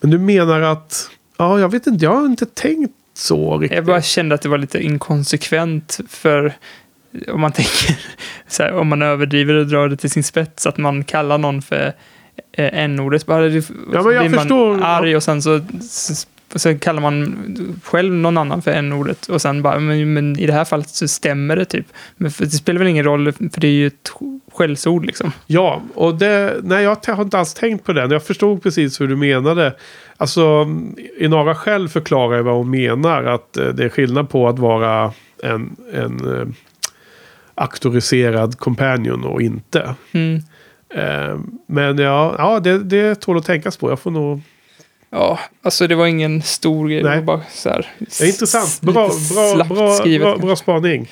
Men 0.00 0.10
du 0.10 0.18
menar 0.18 0.60
att... 0.60 1.10
Ja, 1.36 1.60
jag 1.60 1.68
vet 1.68 1.86
inte. 1.86 2.04
Jag 2.04 2.14
har 2.14 2.26
inte 2.26 2.46
tänkt 2.46 2.92
så 3.14 3.58
riktigt. 3.58 3.76
Jag 3.76 3.84
bara 3.84 4.02
kände 4.02 4.34
att 4.34 4.42
det 4.42 4.48
var 4.48 4.58
lite 4.58 4.78
inkonsekvent 4.82 6.00
för 6.08 6.52
om 7.28 7.40
man 7.40 7.52
tänker 7.52 7.98
här, 8.58 8.72
om 8.72 8.88
man 8.88 9.02
överdriver 9.02 9.54
och 9.54 9.66
drar 9.66 9.88
det 9.88 9.96
till 9.96 10.10
sin 10.10 10.24
spets 10.24 10.66
att 10.66 10.76
man 10.76 11.04
kallar 11.04 11.38
någon 11.38 11.62
för 11.62 11.92
eh, 12.52 12.78
n-ordet. 12.84 13.26
Bara, 13.26 13.46
Ja, 13.46 13.62
men 13.92 14.12
jag 14.14 14.26
blir 14.28 14.38
förstår. 14.38 14.72
man 14.74 14.82
arg 14.82 15.16
och 15.16 15.22
sen 15.22 15.42
så, 15.42 15.60
så 16.54 16.78
kallar 16.78 17.02
man 17.02 17.36
själv 17.84 18.14
någon 18.14 18.38
annan 18.38 18.62
för 18.62 18.70
n-ordet 18.70 19.26
och 19.26 19.42
sen 19.42 19.62
bara, 19.62 19.78
men, 19.78 20.12
men 20.12 20.38
i 20.38 20.46
det 20.46 20.52
här 20.52 20.64
fallet 20.64 20.88
så 20.88 21.08
stämmer 21.08 21.56
det 21.56 21.64
typ. 21.64 21.86
Men 22.16 22.32
det 22.38 22.50
spelar 22.50 22.78
väl 22.78 22.88
ingen 22.88 23.04
roll 23.04 23.32
för 23.32 23.60
det 23.60 23.66
är 23.66 23.72
ju 23.72 23.86
ett 23.86 24.12
skällsord 24.52 25.06
liksom. 25.06 25.32
Ja, 25.46 25.82
och 25.94 26.14
det, 26.14 26.56
nej, 26.62 26.82
jag 26.82 26.98
har 27.06 27.22
inte 27.22 27.38
alls 27.38 27.54
tänkt 27.54 27.84
på 27.84 27.92
den. 27.92 28.10
Jag 28.10 28.26
förstod 28.26 28.62
precis 28.62 29.00
hur 29.00 29.08
du 29.08 29.16
menade. 29.16 29.74
Alltså, 30.16 30.66
Inara 31.18 31.54
själv 31.54 31.88
förklarar 31.88 32.36
ju 32.36 32.42
vad 32.42 32.54
hon 32.54 32.70
menar. 32.70 33.24
Att 33.24 33.56
eh, 33.56 33.68
det 33.68 33.84
är 33.84 33.88
skillnad 33.88 34.30
på 34.30 34.48
att 34.48 34.58
vara 34.58 35.12
en, 35.42 35.76
en 35.92 36.38
eh, 36.38 36.46
auktoriserad 37.54 38.58
companion 38.58 39.24
och 39.24 39.42
inte. 39.42 39.94
Mm. 40.12 40.42
Eh, 40.94 41.38
men 41.66 41.98
ja, 41.98 42.34
ja 42.38 42.60
det, 42.60 42.78
det 42.78 43.20
tål 43.20 43.38
att 43.38 43.46
tänkas 43.46 43.76
på. 43.76 43.90
Jag 43.90 44.00
får 44.00 44.10
nog... 44.10 44.40
Ja, 45.14 45.40
alltså 45.62 45.86
det 45.86 45.94
var 45.94 46.06
ingen 46.06 46.42
stor 46.42 46.88
grej. 46.88 47.02
Det 47.02 47.08
Nej. 47.08 47.18
var 47.18 47.24
bara 47.24 47.42
så 47.50 47.68
här. 47.68 47.92
Ja, 48.20 48.26
intressant. 48.26 48.80
Bra, 48.80 49.10
bra, 49.34 49.64
bra, 49.64 49.94
skrivet 49.94 50.26
bra, 50.26 50.38
bra 50.38 50.56
spaning. 50.56 51.10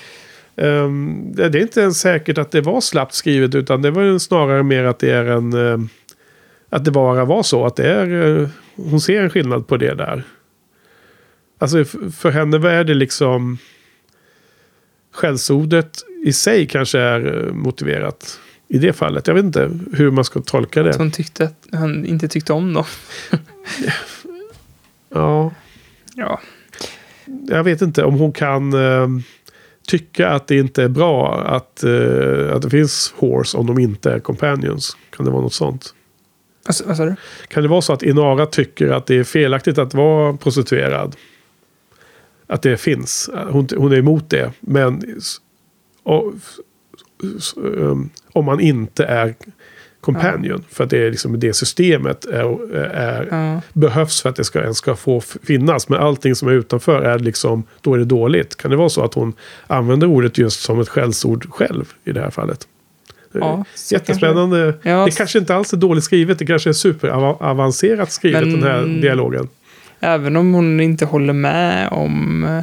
Ehm, 0.57 1.33
det 1.35 1.49
det 1.49 1.59
är 1.59 1.63
inte 1.63 1.81
ens 1.81 2.01
säkert 2.01 2.39
att 2.39 2.51
det 2.51 2.61
var 2.61 2.81
slappt 2.81 3.15
skrivet. 3.15 3.55
Utan 3.55 3.83
det 3.83 3.91
var 3.91 4.03
ju 4.03 4.19
snarare 4.19 4.63
mer 4.63 4.85
att 4.85 4.99
det 4.99 5.11
är 5.11 5.25
en... 5.25 5.53
eh, 5.53 5.79
att 6.71 6.85
det 6.85 6.91
bara 6.91 7.25
var 7.25 7.43
så. 7.43 7.67
Att 7.67 7.77
det 7.77 7.89
är... 7.89 8.41
eh, 8.41 8.49
hon 8.77 9.01
ser 9.01 9.23
en 9.23 9.31
skillnad 9.31 9.67
på 9.67 9.77
det 9.77 9.95
där. 9.95 10.23
Alltså 11.59 11.85
för 12.13 12.31
henne 12.31 12.71
är 12.71 12.85
det 12.85 12.95
liksom... 12.95 13.59
Skällsordet 15.13 15.99
i 16.25 16.33
sig 16.33 16.67
kanske 16.67 16.99
är 16.99 17.47
eh, 17.47 17.53
motiverat. 17.53 18.39
I 18.69 18.79
det 18.79 18.93
fallet. 18.93 19.27
Jag 19.27 19.35
vet 19.35 19.45
inte 19.45 19.71
hur 19.93 20.11
man 20.11 20.25
ska 20.25 20.41
tolka 20.41 20.83
det. 20.83 20.91
Att 20.91 20.97
hon 20.97 21.11
tyckte 21.11 21.45
att 21.45 21.67
han 21.73 22.05
inte 22.05 22.29
tyckte 22.29 22.53
om 22.53 22.75
dem. 22.75 22.85
Ja. 25.15 25.53
Ja. 26.15 26.41
jag 27.49 27.65
vet 27.65 27.83
inte 27.83 28.05
om 28.05 28.15
hon 28.15 28.33
kan 28.33 28.73
eh, 28.73 29.09
tycka 29.89 30.29
att 30.29 30.47
det 30.47 30.57
inte 30.57 30.83
är 30.83 30.89
bra 30.89 31.41
att, 31.41 31.85
eh, 31.85 32.55
att 32.55 32.63
det 32.63 32.71
finns 32.71 33.15
horse 33.17 33.57
om 33.59 33.67
de 33.67 33.79
inte 33.79 34.13
är 34.13 34.19
companions. 34.19 34.97
Kan 35.11 35.27
det 35.27 35.33
vara 35.33 35.43
något 35.43 35.55
sånt? 35.55 35.95
Alltså, 36.67 36.85
vad 36.87 36.97
sa 36.97 37.05
du? 37.05 37.15
Kan 37.49 37.63
det 37.63 37.69
vara 37.69 37.81
så 37.81 37.93
att 37.93 38.03
Inara 38.03 38.47
tycker 38.47 38.89
att 38.89 39.07
det 39.07 39.15
är 39.15 39.25
felaktigt 39.25 39.79
att 39.79 39.95
vara 39.95 40.37
prostituerad? 40.37 41.17
Att 42.47 42.63
det 42.63 42.77
finns. 42.77 43.31
Hon, 43.51 43.69
hon 43.77 43.93
är 43.93 43.97
emot 43.97 44.31
det. 44.31 44.53
Men 44.61 45.21
och, 46.03 46.33
um, 47.57 48.11
om 48.33 48.45
man 48.45 48.61
inte 48.61 49.05
är 49.05 49.35
companion. 50.03 50.65
För 50.71 50.85
att 50.85 50.91
det 50.91 50.99
är 51.07 51.11
liksom 51.11 51.41
det 51.41 51.53
systemet 51.53 52.25
är, 52.25 52.75
är, 52.77 53.29
Ja. 53.31 53.61
behövs 53.73 54.23
för 54.23 54.29
att 54.29 54.37
det 54.37 54.45
ska, 54.45 54.61
ens 54.63 54.77
ska 54.79 54.97
få 54.97 55.21
finnas. 55.21 55.89
Men 55.89 56.01
allting 56.01 56.35
som 56.35 56.49
är 56.49 56.53
utanför 56.53 57.03
är 57.03 57.19
liksom, 57.19 57.65
då 57.81 57.95
är 57.95 57.99
det 57.99 58.05
dåligt. 58.05 58.57
Kan 58.57 58.71
det 58.71 58.77
vara 58.77 58.89
så 58.89 59.05
att 59.05 59.15
hon 59.15 59.33
använder 59.67 60.07
ordet 60.07 60.39
just 60.39 60.61
som 60.63 60.81
ett 60.81 60.89
skällsord 60.89 61.47
själv 61.51 61.93
i 62.05 62.13
det 62.13 62.21
här 62.21 62.31
fallet? 62.31 62.69
Ja, 63.33 63.65
Jättespännande. 63.91 64.75
Ja, 64.83 65.05
det 65.05 65.11
kanske 65.17 65.39
inte 65.39 65.55
alls 65.55 65.73
är 65.73 65.77
dåligt 65.77 66.05
skrivet. 66.05 66.39
Det 66.39 66.47
kanske 66.47 66.69
är 66.71 66.73
superavancerat 66.73 68.13
skrivet 68.13 68.41
Men- 68.47 68.61
den 68.61 68.63
här 68.63 69.01
dialogen. 69.03 69.49
Även 70.01 70.37
om 70.37 70.55
hon 70.55 70.81
inte 70.81 71.05
håller 71.05 71.33
med 71.33 71.89
om, 71.93 72.63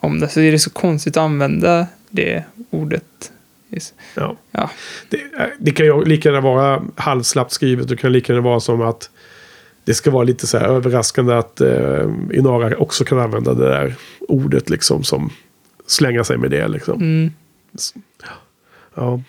om 0.00 0.20
det 0.20 0.28
så 0.28 0.40
är 0.40 0.52
det 0.52 0.58
så 0.58 0.70
konstigt 0.70 1.16
att 1.16 1.22
använda 1.22 1.86
det 2.10 2.44
ordet. 2.70 3.31
Ja. 4.14 4.36
Ja. 4.50 4.70
Det, 5.08 5.20
det 5.58 5.70
kan 5.70 5.86
ju 5.86 6.04
lika 6.04 6.28
gärna 6.28 6.40
vara 6.40 6.82
halvslappt 6.96 7.52
skrivet. 7.52 7.88
Det 7.88 7.96
kan 7.96 8.12
lika 8.12 8.32
gärna 8.32 8.44
vara 8.44 8.60
som 8.60 8.80
att 8.82 9.10
det 9.84 9.94
ska 9.94 10.10
vara 10.10 10.24
lite 10.24 10.46
så 10.46 10.58
här 10.58 10.66
överraskande 10.66 11.34
att 11.34 11.60
eh, 11.60 12.04
Inara 12.32 12.76
också 12.76 13.04
kan 13.04 13.18
använda 13.18 13.54
det 13.54 13.68
där 13.68 13.94
ordet 14.20 14.70
liksom 14.70 15.04
som 15.04 15.30
slänga 15.86 16.24
sig 16.24 16.38
med 16.38 16.50
det 16.50 16.68
liksom. 16.68 17.00
Mm. 17.00 17.30
Ja. 18.94 19.22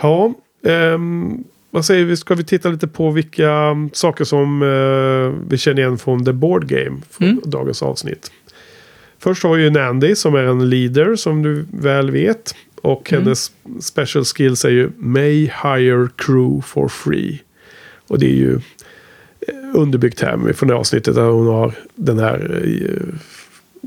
Ja. 0.00 0.34
ehm, 0.70 1.44
vad 1.70 1.84
säger 1.84 2.04
vi? 2.04 2.16
Ska 2.16 2.34
vi 2.34 2.44
titta 2.44 2.68
lite 2.68 2.88
på 2.88 3.10
vilka 3.10 3.50
mm, 3.50 3.90
saker 3.92 4.24
som 4.24 4.62
eh, 4.62 5.48
vi 5.50 5.58
känner 5.58 5.82
igen 5.82 5.98
från 5.98 6.24
The 6.24 6.32
Board 6.32 6.68
Game. 6.68 7.00
Från 7.10 7.28
Mm. 7.28 7.40
dagens 7.44 7.82
avsnitt. 7.82 8.32
Först 9.18 9.42
har 9.42 9.54
vi 9.56 9.62
ju 9.62 9.70
Nandy 9.70 10.14
som 10.14 10.34
är 10.34 10.44
en 10.44 10.70
leader 10.70 11.16
som 11.16 11.42
du 11.42 11.66
väl 11.72 12.10
vet. 12.10 12.54
Och 12.92 13.12
Mm. 13.12 13.24
hennes 13.24 13.52
special 13.80 14.24
skills 14.24 14.64
är 14.64 14.70
ju 14.70 14.90
May 14.96 15.40
hire 15.40 16.08
crew 16.16 16.62
for 16.66 16.88
free. 16.88 17.42
Och 18.08 18.18
det 18.18 18.26
är 18.26 18.34
ju 18.36 18.54
eh, 19.40 19.54
underbyggt 19.74 20.20
här 20.20 20.52
från 20.52 20.68
det 20.68 20.74
avsnittet. 20.74 21.14
Där 21.14 21.22
hon 21.24 21.46
har 21.46 21.72
den 21.94 22.18
här... 22.18 22.62
eh, 22.64 23.14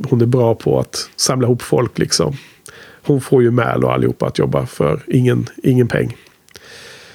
Hon 0.09 0.21
är 0.21 0.25
bra 0.25 0.55
på 0.55 0.79
att 0.79 1.09
samla 1.15 1.47
ihop 1.47 1.61
folk 1.61 1.99
liksom. 1.99 2.35
Hon 3.03 3.21
får 3.21 3.43
ju 3.43 3.51
Mal 3.51 3.83
och 3.83 3.93
allihopa 3.93 4.25
att 4.27 4.39
jobba 4.39 4.65
för 4.65 5.01
ingen, 5.07 5.47
ingen 5.63 5.87
peng. 5.87 6.17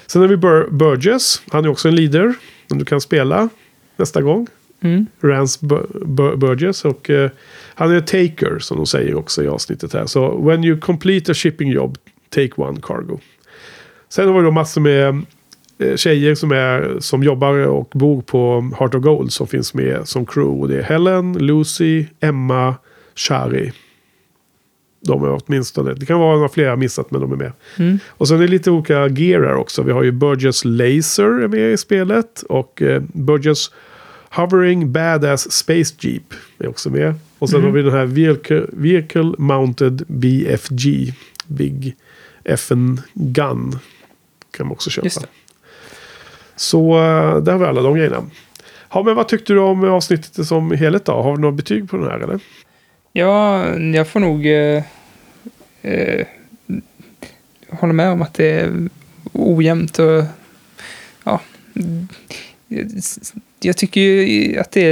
Sen 0.06 0.22
har 0.22 0.28
vi 0.28 0.36
Bur- 0.36 0.70
Burgess. 0.70 1.42
Han 1.50 1.64
är 1.64 1.68
också 1.68 1.88
en 1.88 1.94
leader. 1.96 2.34
Som 2.68 2.78
du 2.78 2.84
kan 2.84 3.00
spela 3.00 3.48
nästa 3.96 4.22
gång. 4.22 4.46
Mm. 4.86 5.06
Rance 5.20 5.66
Bur- 5.66 6.04
Bur- 6.04 6.36
Burgess. 6.36 6.84
Och 6.84 7.10
eh, 7.10 7.30
han 7.74 7.90
är 7.90 8.00
taker 8.00 8.58
som 8.58 8.76
de 8.76 8.86
säger 8.86 9.14
också 9.14 9.44
i 9.44 9.48
avsnittet 9.48 9.92
här. 9.92 10.06
Så 10.06 10.36
when 10.40 10.64
you 10.64 10.80
complete 10.80 11.32
a 11.32 11.34
shipping 11.34 11.70
job, 11.70 11.98
take 12.30 12.50
one 12.56 12.80
cargo. 12.82 13.18
Sen 14.08 14.28
har 14.28 14.34
vi 14.40 14.44
då 14.44 14.50
massor 14.50 14.80
med 14.80 15.22
eh, 15.78 15.96
tjejer 15.96 16.34
som, 16.34 16.52
är, 16.52 16.96
som 17.00 17.22
jobbar 17.22 17.66
och 17.66 17.90
bor 17.94 18.22
på 18.22 18.70
Heart 18.78 18.94
of 18.94 19.02
Gold 19.02 19.32
som 19.32 19.46
finns 19.46 19.74
med 19.74 20.08
som 20.08 20.26
crew. 20.26 20.60
Och 20.60 20.68
det 20.68 20.78
är 20.78 20.82
Helen, 20.82 21.32
Lucy, 21.32 22.04
Emma, 22.20 22.74
Shari. 23.14 23.72
De 25.06 25.24
är 25.24 25.38
åtminstone. 25.46 25.94
Det 25.94 26.06
kan 26.06 26.20
vara 26.20 26.34
några 26.36 26.48
fler 26.48 26.64
jag 26.64 26.78
missat 26.78 27.10
men 27.10 27.20
de 27.20 27.32
är 27.32 27.36
med. 27.36 27.52
Mm. 27.78 27.98
Och 28.08 28.28
sen 28.28 28.36
är 28.36 28.40
det 28.40 28.48
lite 28.48 28.70
olika 28.70 29.08
gear 29.08 29.42
här 29.42 29.54
också. 29.54 29.82
Vi 29.82 29.92
har 29.92 30.02
ju 30.02 30.12
Burgess 30.12 30.64
Laser 30.64 31.42
är 31.42 31.48
med 31.48 31.72
i 31.72 31.76
spelet. 31.76 32.42
Och 32.48 32.82
eh, 32.82 33.02
Burgess 33.12 33.70
Hovering 34.36 34.92
Badass 34.92 35.52
Space 35.52 35.94
Jeep 36.00 36.34
är 36.58 36.68
också 36.68 36.90
med. 36.90 37.14
Och 37.38 37.48
sen 37.50 37.58
Mm. 37.60 37.70
har 37.70 37.76
vi 37.76 37.82
den 37.82 37.92
här 37.92 38.06
Vehicle, 38.06 38.66
Vehicle 38.72 39.32
Mounted 39.38 40.02
BFG. 40.08 41.14
Big 41.46 41.94
FN 42.44 43.00
Gun. 43.14 43.78
Kan 44.50 44.66
man 44.66 44.72
också 44.72 44.90
köpa. 44.90 45.08
Så 46.56 46.96
eh, 46.98 47.36
där 47.42 47.52
har 47.52 47.58
vi 47.58 47.64
alla 47.64 47.82
de 47.82 47.94
grejerna. 47.94 48.22
Ja, 48.92 49.02
men 49.02 49.14
vad 49.14 49.28
tyckte 49.28 49.52
du 49.52 49.58
om 49.58 49.84
avsnittet 49.84 50.46
som 50.46 50.70
helhet 50.70 51.04
då? 51.04 51.12
Har 51.12 51.34
du 51.36 51.40
några 51.42 51.52
betyg 51.56 51.90
på 51.90 51.96
den 51.96 52.06
här 52.06 52.18
eller? 52.18 52.40
Ja, 53.12 53.66
jag 53.78 54.08
får 54.08 54.20
nog 54.20 54.46
eh, 54.46 54.82
eh, 55.82 56.26
hålla 57.70 57.92
med 57.92 58.10
om 58.10 58.22
att 58.22 58.34
det 58.34 58.50
är 58.60 58.88
ojämnt 59.32 59.98
och 59.98 60.24
ja. 61.24 61.40
Jag 63.60 63.76
tycker 63.76 64.00
ju 64.00 64.58
att 64.58 64.72
det 64.72 64.82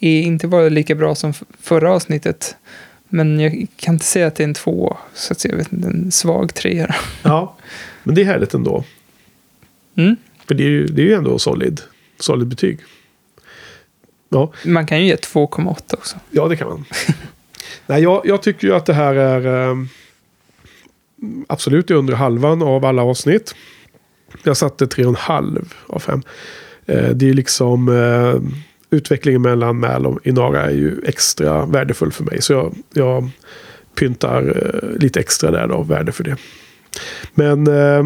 är 0.00 0.22
inte 0.22 0.46
var 0.46 0.70
lika 0.70 0.94
bra 0.94 1.14
som 1.14 1.32
förra 1.60 1.92
avsnittet. 1.92 2.56
Men 3.08 3.40
jag 3.40 3.66
kan 3.76 3.94
inte 3.94 4.06
säga 4.06 4.26
att 4.26 4.34
det 4.34 4.42
är 4.42 4.48
en 4.48 4.54
två, 4.54 4.96
så 5.14 5.32
att 5.32 5.40
säga, 5.40 5.52
jag 5.52 5.58
vet 5.58 5.72
inte, 5.72 5.88
en 5.88 6.12
svag 6.12 6.54
trea. 6.54 6.94
Ja, 7.22 7.56
men 8.02 8.14
det 8.14 8.20
är 8.20 8.24
härligt 8.24 8.54
ändå. 8.54 8.84
Mm. 9.96 10.16
För 10.46 10.54
det 10.54 10.62
är 10.62 10.68
ju, 10.68 10.86
det 10.86 11.02
är 11.02 11.06
ju 11.06 11.14
ändå 11.14 11.38
solid, 11.38 11.80
solid 12.18 12.48
betyg. 12.48 12.78
Ja, 14.28 14.52
Man 14.64 14.86
kan 14.86 15.00
ju 15.00 15.06
ge 15.06 15.14
2,8 15.16 15.94
också. 15.94 16.16
ja 16.30 16.48
det 16.48 16.56
kan 16.56 16.68
man. 16.68 16.84
Nej, 17.86 18.02
jag, 18.02 18.22
jag 18.24 18.42
tycker 18.42 18.66
ju 18.68 18.74
att 18.74 18.86
det 18.86 18.94
här 18.94 19.14
är 19.14 19.68
eh, 19.70 19.76
absolut 21.46 21.90
under 21.90 22.14
halvan 22.14 22.62
av 22.62 22.84
alla 22.84 23.02
avsnitt. 23.02 23.54
Jag 24.42 24.56
satte 24.56 24.86
3,5 24.86 25.64
av 25.86 25.98
5. 25.98 26.22
Eh, 26.90 27.10
det 27.10 27.28
är 27.28 27.34
liksom 27.34 27.88
eh, 27.88 28.42
utvecklingen 28.90 29.42
mellan 29.42 29.80
Mal 29.80 30.06
och 30.06 30.26
Inara 30.26 30.62
är 30.62 30.70
ju 30.70 31.00
extra 31.04 31.66
värdefull 31.66 32.12
för 32.12 32.24
mig. 32.24 32.42
Så 32.42 32.52
jag, 32.52 32.74
jag 32.92 33.30
pyntar 33.94 34.42
eh, 34.56 34.98
lite 35.00 35.20
extra 35.20 35.50
där 35.50 35.66
då, 35.66 35.82
värde 35.82 36.12
för 36.12 36.24
det. 36.24 36.36
Men 37.34 37.66
eh, 37.66 38.04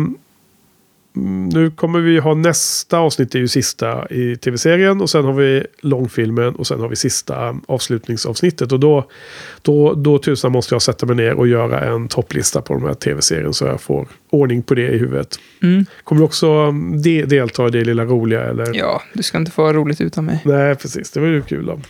nu 1.16 1.70
kommer 1.70 2.00
vi 2.00 2.18
ha 2.18 2.34
nästa 2.34 2.98
avsnitt, 2.98 3.32
det 3.32 3.38
är 3.38 3.40
ju 3.40 3.48
sista 3.48 4.08
i 4.10 4.36
tv-serien. 4.36 5.00
Och 5.00 5.10
sen 5.10 5.24
har 5.24 5.32
vi 5.32 5.66
långfilmen 5.80 6.54
och 6.54 6.66
sen 6.66 6.80
har 6.80 6.88
vi 6.88 6.96
sista 6.96 7.56
avslutningsavsnittet. 7.66 8.72
Och 8.72 8.80
då, 8.80 9.08
då, 9.62 9.94
då 9.94 10.18
tusan 10.18 10.52
måste 10.52 10.74
jag 10.74 10.82
sätta 10.82 11.06
mig 11.06 11.16
ner 11.16 11.34
och 11.34 11.48
göra 11.48 11.80
en 11.80 12.08
topplista 12.08 12.62
på 12.62 12.74
de 12.74 12.82
här 12.82 12.94
tv-serien. 12.94 13.54
Så 13.54 13.64
jag 13.64 13.80
får 13.80 14.08
ordning 14.30 14.62
på 14.62 14.74
det 14.74 14.88
i 14.88 14.98
huvudet. 14.98 15.38
Mm. 15.62 15.86
Kommer 16.04 16.20
du 16.20 16.24
också 16.24 16.72
de, 17.02 17.24
delta 17.26 17.66
i 17.66 17.70
det 17.70 17.84
lilla 17.84 18.04
roliga? 18.04 18.42
Eller? 18.42 18.74
Ja, 18.74 19.02
du 19.12 19.22
ska 19.22 19.38
inte 19.38 19.50
få 19.50 19.62
ha 19.62 19.72
roligt 19.72 20.00
utan 20.00 20.24
mig. 20.24 20.42
Nej, 20.44 20.74
precis. 20.74 21.10
Det 21.10 21.20
var 21.20 21.26
ju 21.26 21.42
kul 21.42 21.66
då. 21.66 21.80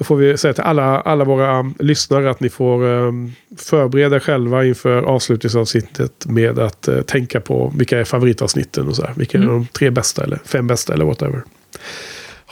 Då 0.00 0.04
får 0.04 0.16
vi 0.16 0.36
säga 0.36 0.54
till 0.54 0.62
alla, 0.62 1.00
alla 1.00 1.24
våra 1.24 1.58
um, 1.58 1.74
lyssnare 1.78 2.30
att 2.30 2.40
ni 2.40 2.48
får 2.48 2.82
um, 2.84 3.32
förbereda 3.56 4.16
er 4.16 4.20
själva 4.20 4.64
inför 4.64 5.02
avslutningsavsnittet 5.02 6.26
med 6.26 6.58
att 6.58 6.88
uh, 6.88 7.00
tänka 7.00 7.40
på 7.40 7.72
vilka 7.76 8.00
är 8.00 8.04
favoritavsnitten 8.04 8.88
och 8.88 8.96
så 8.96 9.02
här. 9.06 9.14
Vilka 9.16 9.38
är 9.38 9.42
Mm. 9.42 9.54
de 9.54 9.66
tre 9.66 9.90
bästa 9.90 10.24
eller 10.24 10.38
fem 10.44 10.66
bästa 10.66 10.94
eller 10.94 11.04
whatever. 11.04 11.42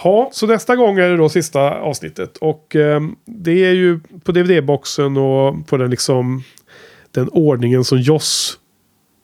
Ja, 0.04 0.30
så 0.32 0.46
nästa 0.46 0.76
gång 0.76 0.98
är 0.98 1.08
det 1.08 1.16
då 1.16 1.28
sista 1.28 1.60
avsnittet. 1.60 2.36
Och 2.36 2.74
um, 2.74 3.16
det 3.24 3.64
är 3.64 3.72
ju 3.72 4.00
på 4.24 4.32
DVD-boxen 4.32 5.16
och 5.16 5.66
på 5.68 5.76
den 5.76 5.90
liksom 5.90 6.42
den 7.10 7.28
ordningen 7.28 7.84
som 7.84 8.00
Joss 8.00 8.58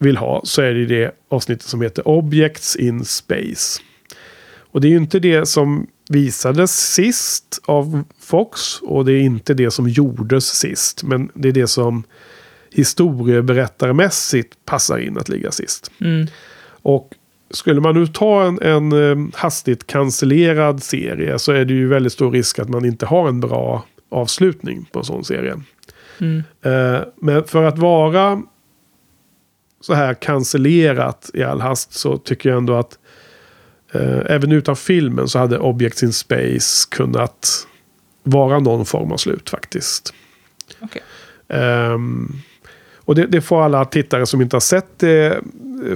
vill 0.01 0.17
ha 0.17 0.41
så 0.45 0.63
är 0.63 0.75
det 0.75 0.87
det 0.87 1.15
avsnittet 1.31 1.67
som 1.67 1.83
heter 1.83 2.09
Objects 2.09 2.77
in 2.77 3.05
Space. 3.05 3.81
Och 4.57 4.81
det 4.81 4.89
är 4.89 4.91
ju 4.91 4.97
inte 4.97 5.19
det 5.19 5.47
som 5.49 5.87
visades 6.09 6.95
sist 6.95 7.61
av 7.65 8.05
Fox. 8.21 8.81
Och 8.83 9.05
det 9.05 9.13
är 9.13 9.21
inte 9.21 9.55
det 9.55 9.71
som 9.71 9.89
gjordes 9.89 10.47
sist. 10.47 11.03
Men 11.03 11.31
det 11.35 11.49
är 11.49 11.53
det 11.53 11.67
som 11.67 12.05
historieberättarmässigt 12.71 14.55
passar 14.65 14.99
in 14.99 15.19
att 15.19 15.29
ligga 15.29 15.51
sist. 15.51 15.91
Mm. 16.01 16.27
Och 16.83 17.15
skulle 17.51 17.81
man 17.81 17.95
nu 17.95 18.07
ta 18.07 18.45
en, 18.45 18.63
en 18.63 18.93
eh, 18.93 19.29
hastigt 19.35 19.87
cancellerad 19.87 20.83
serie 20.83 21.39
så 21.39 21.53
är 21.53 21.65
det 21.65 21.75
ju 21.75 21.89
väldigt 21.89 22.13
stor 22.13 22.31
risk 22.31 22.59
att 22.59 22.69
man 22.69 22.85
inte 22.85 23.07
har 23.07 23.29
en 23.29 23.41
bra 23.41 23.85
avslutning 24.09 24.89
på 24.93 24.99
en 24.99 25.05
sån 25.05 25.25
serie. 25.25 25.61
Mm. 26.21 26.43
Eh, 26.63 27.01
men 27.17 27.45
för 27.45 27.65
att 27.65 27.79
vara 27.79 28.43
så 29.81 29.95
här 29.95 30.15
cancellerat 30.15 31.31
i 31.35 31.43
all 31.43 31.61
hast 31.61 31.93
så 31.93 32.19
tycker 32.19 32.49
jag 32.49 32.59
ändå 32.59 32.75
att 32.75 32.99
även 34.27 34.53
utan 34.53 34.77
filmen 34.77 35.29
så 35.29 35.39
hade 35.39 35.59
Objects 35.59 36.03
in 36.03 36.13
Space 36.13 36.89
kunnat 36.91 37.67
vara 38.23 38.59
någon 38.59 38.87
form 38.87 39.13
av 39.13 39.17
slut 39.17 39.51
faktiskt. 39.51 40.15
Okej. 40.81 41.03
Ehm, 41.49 42.33
och 42.97 43.15
det, 43.15 43.27
det 43.27 43.41
får 43.41 43.63
alla 43.63 43.85
tittare 43.85 44.27
som 44.27 44.41
inte 44.41 44.57
har 44.57 44.61
sett 44.61 44.99
det 44.99 45.41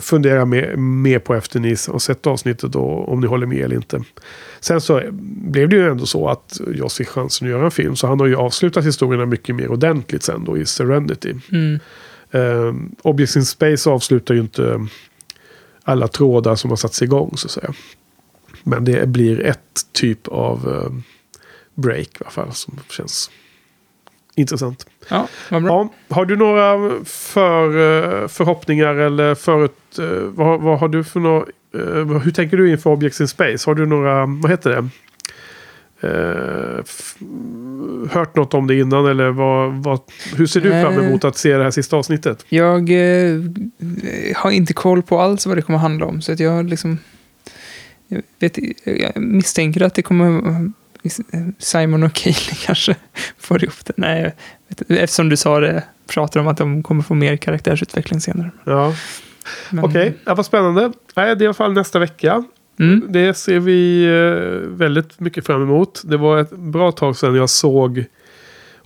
fundera 0.00 0.44
med, 0.44 0.78
med 0.78 1.24
på 1.24 1.34
efter 1.34 1.60
ni 1.60 1.68
har 1.68 1.98
sett 1.98 2.26
avsnittet 2.26 2.74
och 2.74 3.12
om 3.12 3.20
ni 3.20 3.26
håller 3.26 3.46
med 3.46 3.58
eller 3.58 3.76
inte. 3.76 4.02
Sen 4.60 4.80
så 4.80 5.02
blev 5.50 5.68
det 5.68 5.76
ju 5.76 5.90
ändå 5.90 6.06
så 6.06 6.28
att 6.28 6.60
jag 6.74 6.92
fick 6.92 7.08
chansen 7.08 7.46
att 7.46 7.50
göra 7.50 7.64
en 7.64 7.70
film. 7.70 7.96
Så 7.96 8.06
han 8.06 8.20
har 8.20 8.26
ju 8.26 8.36
avslutat 8.36 8.86
historierna 8.86 9.26
mycket 9.26 9.54
mer 9.54 9.68
ordentligt 9.68 10.22
sen 10.22 10.44
då 10.44 10.58
i 10.58 10.66
Serenity. 10.66 11.34
Mm. 11.52 11.78
Um, 12.30 12.96
Objects 13.02 13.36
in 13.36 13.44
Space 13.44 13.90
avslutar 13.90 14.34
ju 14.34 14.40
inte 14.40 14.86
alla 15.88 16.08
trådar 16.08 16.54
som 16.54 16.70
har 16.70 16.76
satts 16.76 17.02
igång 17.02 17.32
så 17.36 17.46
att 17.46 17.50
säga. 17.50 17.72
Men 18.62 18.84
det 18.84 19.08
blir 19.08 19.40
ett 19.40 19.80
typ 19.92 20.28
av 20.28 20.68
eh, 20.68 20.92
break 21.74 22.06
i 22.08 22.16
alla 22.20 22.30
fall 22.30 22.52
som 22.52 22.80
känns 22.90 23.30
intressant. 24.34 24.86
Ja, 25.08 25.28
vad 25.50 25.62
bra. 25.62 25.88
Ja, 26.08 26.14
har 26.14 26.24
du 26.24 26.36
några 26.36 26.90
för, 27.04 27.66
eh, 27.68 28.28
förhoppningar 28.28 28.94
eller 28.94 29.34
förut... 29.34 29.98
eh, 29.98 30.04
Vad, 30.08 30.60
vad 30.60 30.78
har 30.80 30.88
du 30.88 31.04
för 31.04 31.20
några... 31.20 31.44
Hur 32.22 32.30
tänker 32.30 32.56
du 32.56 32.70
inför 32.70 32.90
Objects 32.90 33.20
in 33.20 33.28
Space? 33.28 33.70
Har 33.70 33.74
du 33.74 33.86
några... 33.86 34.26
Vad 34.26 34.50
heter 34.50 34.70
det? 34.70 34.88
Eh, 36.00 36.84
hört 38.10 38.36
något 38.36 38.54
om 38.54 38.66
det 38.66 38.74
innan 38.74 39.06
eller 39.06 39.30
vad, 39.30 39.72
vad, 39.72 40.00
hur 40.36 40.46
ser 40.46 40.60
du 40.60 40.70
fram 40.70 40.98
emot 40.98 41.24
att 41.24 41.36
se 41.36 41.56
det 41.56 41.62
här 41.62 41.70
sista 41.70 41.96
avsnittet? 41.96 42.44
Jag 42.48 42.90
eh, 42.90 43.40
har 44.36 44.50
inte 44.50 44.72
koll 44.72 45.02
på 45.02 45.20
alls 45.20 45.46
vad 45.46 45.56
det 45.56 45.62
kommer 45.62 45.78
handla 45.78 46.06
om. 46.06 46.20
Så 46.20 46.32
att 46.32 46.40
jag 46.40 46.68
liksom... 46.68 46.98
Jag, 48.08 48.22
vet, 48.38 48.58
jag 48.84 49.16
misstänker 49.16 49.82
att 49.82 49.94
det 49.94 50.02
kommer... 50.02 50.42
Simon 51.58 52.02
och 52.02 52.12
Kaeli 52.12 52.54
kanske 52.66 52.96
får 53.38 53.64
ihop 53.64 53.84
det. 53.84 53.92
Nej, 53.96 54.34
eftersom 54.88 55.28
du 55.28 55.36
sa 55.36 55.60
det, 55.60 55.82
pratar 56.06 56.40
om 56.40 56.48
att 56.48 56.56
de 56.56 56.82
kommer 56.82 57.02
få 57.02 57.14
mer 57.14 57.36
karaktärsutveckling 57.36 58.20
senare. 58.20 58.50
Ja, 58.64 58.94
okej. 59.82 60.14
Ja, 60.24 60.34
vad 60.34 60.46
spännande. 60.46 60.92
Nej, 61.16 61.36
det 61.36 61.42
är 61.42 61.42
i 61.42 61.46
alla 61.46 61.54
fall 61.54 61.72
nästa 61.72 61.98
vecka. 61.98 62.44
Mm. 62.78 63.02
Det 63.08 63.34
ser 63.34 63.60
vi 63.60 64.04
eh, 64.06 64.68
väldigt 64.78 65.20
mycket 65.20 65.46
fram 65.46 65.62
emot. 65.62 66.02
Det 66.04 66.16
var 66.16 66.38
ett 66.38 66.50
bra 66.50 66.92
tag 66.92 67.16
sedan 67.16 67.34
jag 67.34 67.50
såg 67.50 68.04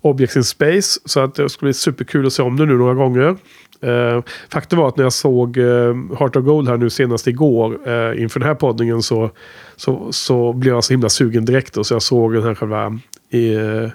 Objects 0.00 0.36
in 0.36 0.44
Space. 0.44 1.00
Så 1.04 1.20
att 1.20 1.34
det 1.34 1.48
skulle 1.48 1.66
bli 1.66 1.74
superkul 1.74 2.26
att 2.26 2.32
se 2.32 2.42
om 2.42 2.56
det 2.56 2.66
nu 2.66 2.74
några 2.74 2.94
gånger. 2.94 3.36
Eh, 3.80 4.22
faktum 4.52 4.78
var 4.78 4.88
att 4.88 4.96
när 4.96 5.04
jag 5.04 5.12
såg 5.12 5.58
eh, 5.58 5.94
Heart 6.18 6.36
of 6.36 6.44
Gold 6.44 6.68
här 6.68 6.76
nu 6.76 6.90
senast 6.90 7.26
igår 7.26 7.74
inför 8.18 8.40
den 8.40 8.48
här 8.48 8.54
poddningen 8.54 9.02
så, 9.02 9.30
så, 9.76 10.12
så 10.12 10.52
blev 10.52 10.74
jag 10.74 10.84
så 10.84 10.92
himla 10.92 11.08
sugen 11.08 11.44
direkt. 11.44 11.76
Och 11.76 11.86
så 11.86 11.94
jag 11.94 12.02
såg 12.02 12.34
den 12.34 12.42
här 12.42 12.54
själva 12.54 12.86
uh, 13.34 13.90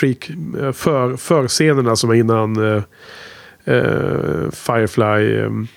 pre, 0.00 0.14
för, 0.72 1.16
förscenerna 1.16 1.96
som 1.96 2.10
är 2.10 2.14
innan 2.14 2.56
uh, 2.56 2.82
Firefly, 4.50 5.36
um, 5.36 5.68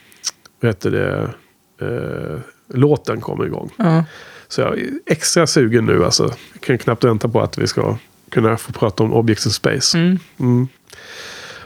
vad 0.61 0.69
heter 0.69 0.91
det, 0.91 1.33
uh, 1.85 2.39
låten 2.73 3.21
kommer 3.21 3.45
igång. 3.45 3.69
Ja. 3.77 4.03
Så 4.47 4.61
jag 4.61 4.79
är 4.79 4.89
extra 5.05 5.47
sugen 5.47 5.85
nu 5.85 6.05
alltså. 6.05 6.23
Jag 6.53 6.61
kan 6.61 6.77
knappt 6.77 7.03
vänta 7.03 7.29
på 7.29 7.41
att 7.41 7.57
vi 7.57 7.67
ska 7.67 7.97
kunna 8.29 8.57
få 8.57 8.71
prata 8.71 9.03
om 9.03 9.13
Objects 9.13 9.45
in 9.45 9.51
Space. 9.51 9.97
Mm. 9.97 10.19
Mm. 10.39 10.67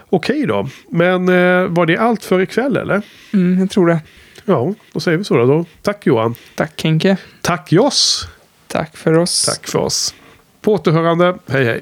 Okej 0.09 0.45
då. 0.45 0.69
Men 0.89 1.29
eh, 1.29 1.67
var 1.67 1.85
det 1.85 1.97
allt 1.97 2.23
för 2.23 2.41
ikväll 2.41 2.77
eller? 2.77 3.01
Mm, 3.33 3.59
jag 3.59 3.69
tror 3.69 3.87
det. 3.87 3.99
Ja, 4.45 4.73
då 4.93 4.99
säger 4.99 5.17
vi 5.17 5.23
så 5.23 5.37
då. 5.37 5.45
då. 5.45 5.65
Tack 5.81 6.05
Johan. 6.05 6.35
Tack 6.55 6.83
Henke. 6.83 7.17
Tack 7.41 7.71
Joss. 7.71 8.27
Tack 8.67 8.97
för 8.97 9.17
oss. 9.17 9.45
Tack 9.45 9.67
för 9.67 9.79
oss. 9.79 10.15
På 10.61 10.73
återhörande. 10.73 11.37
Hej 11.47 11.65
hej. 11.65 11.81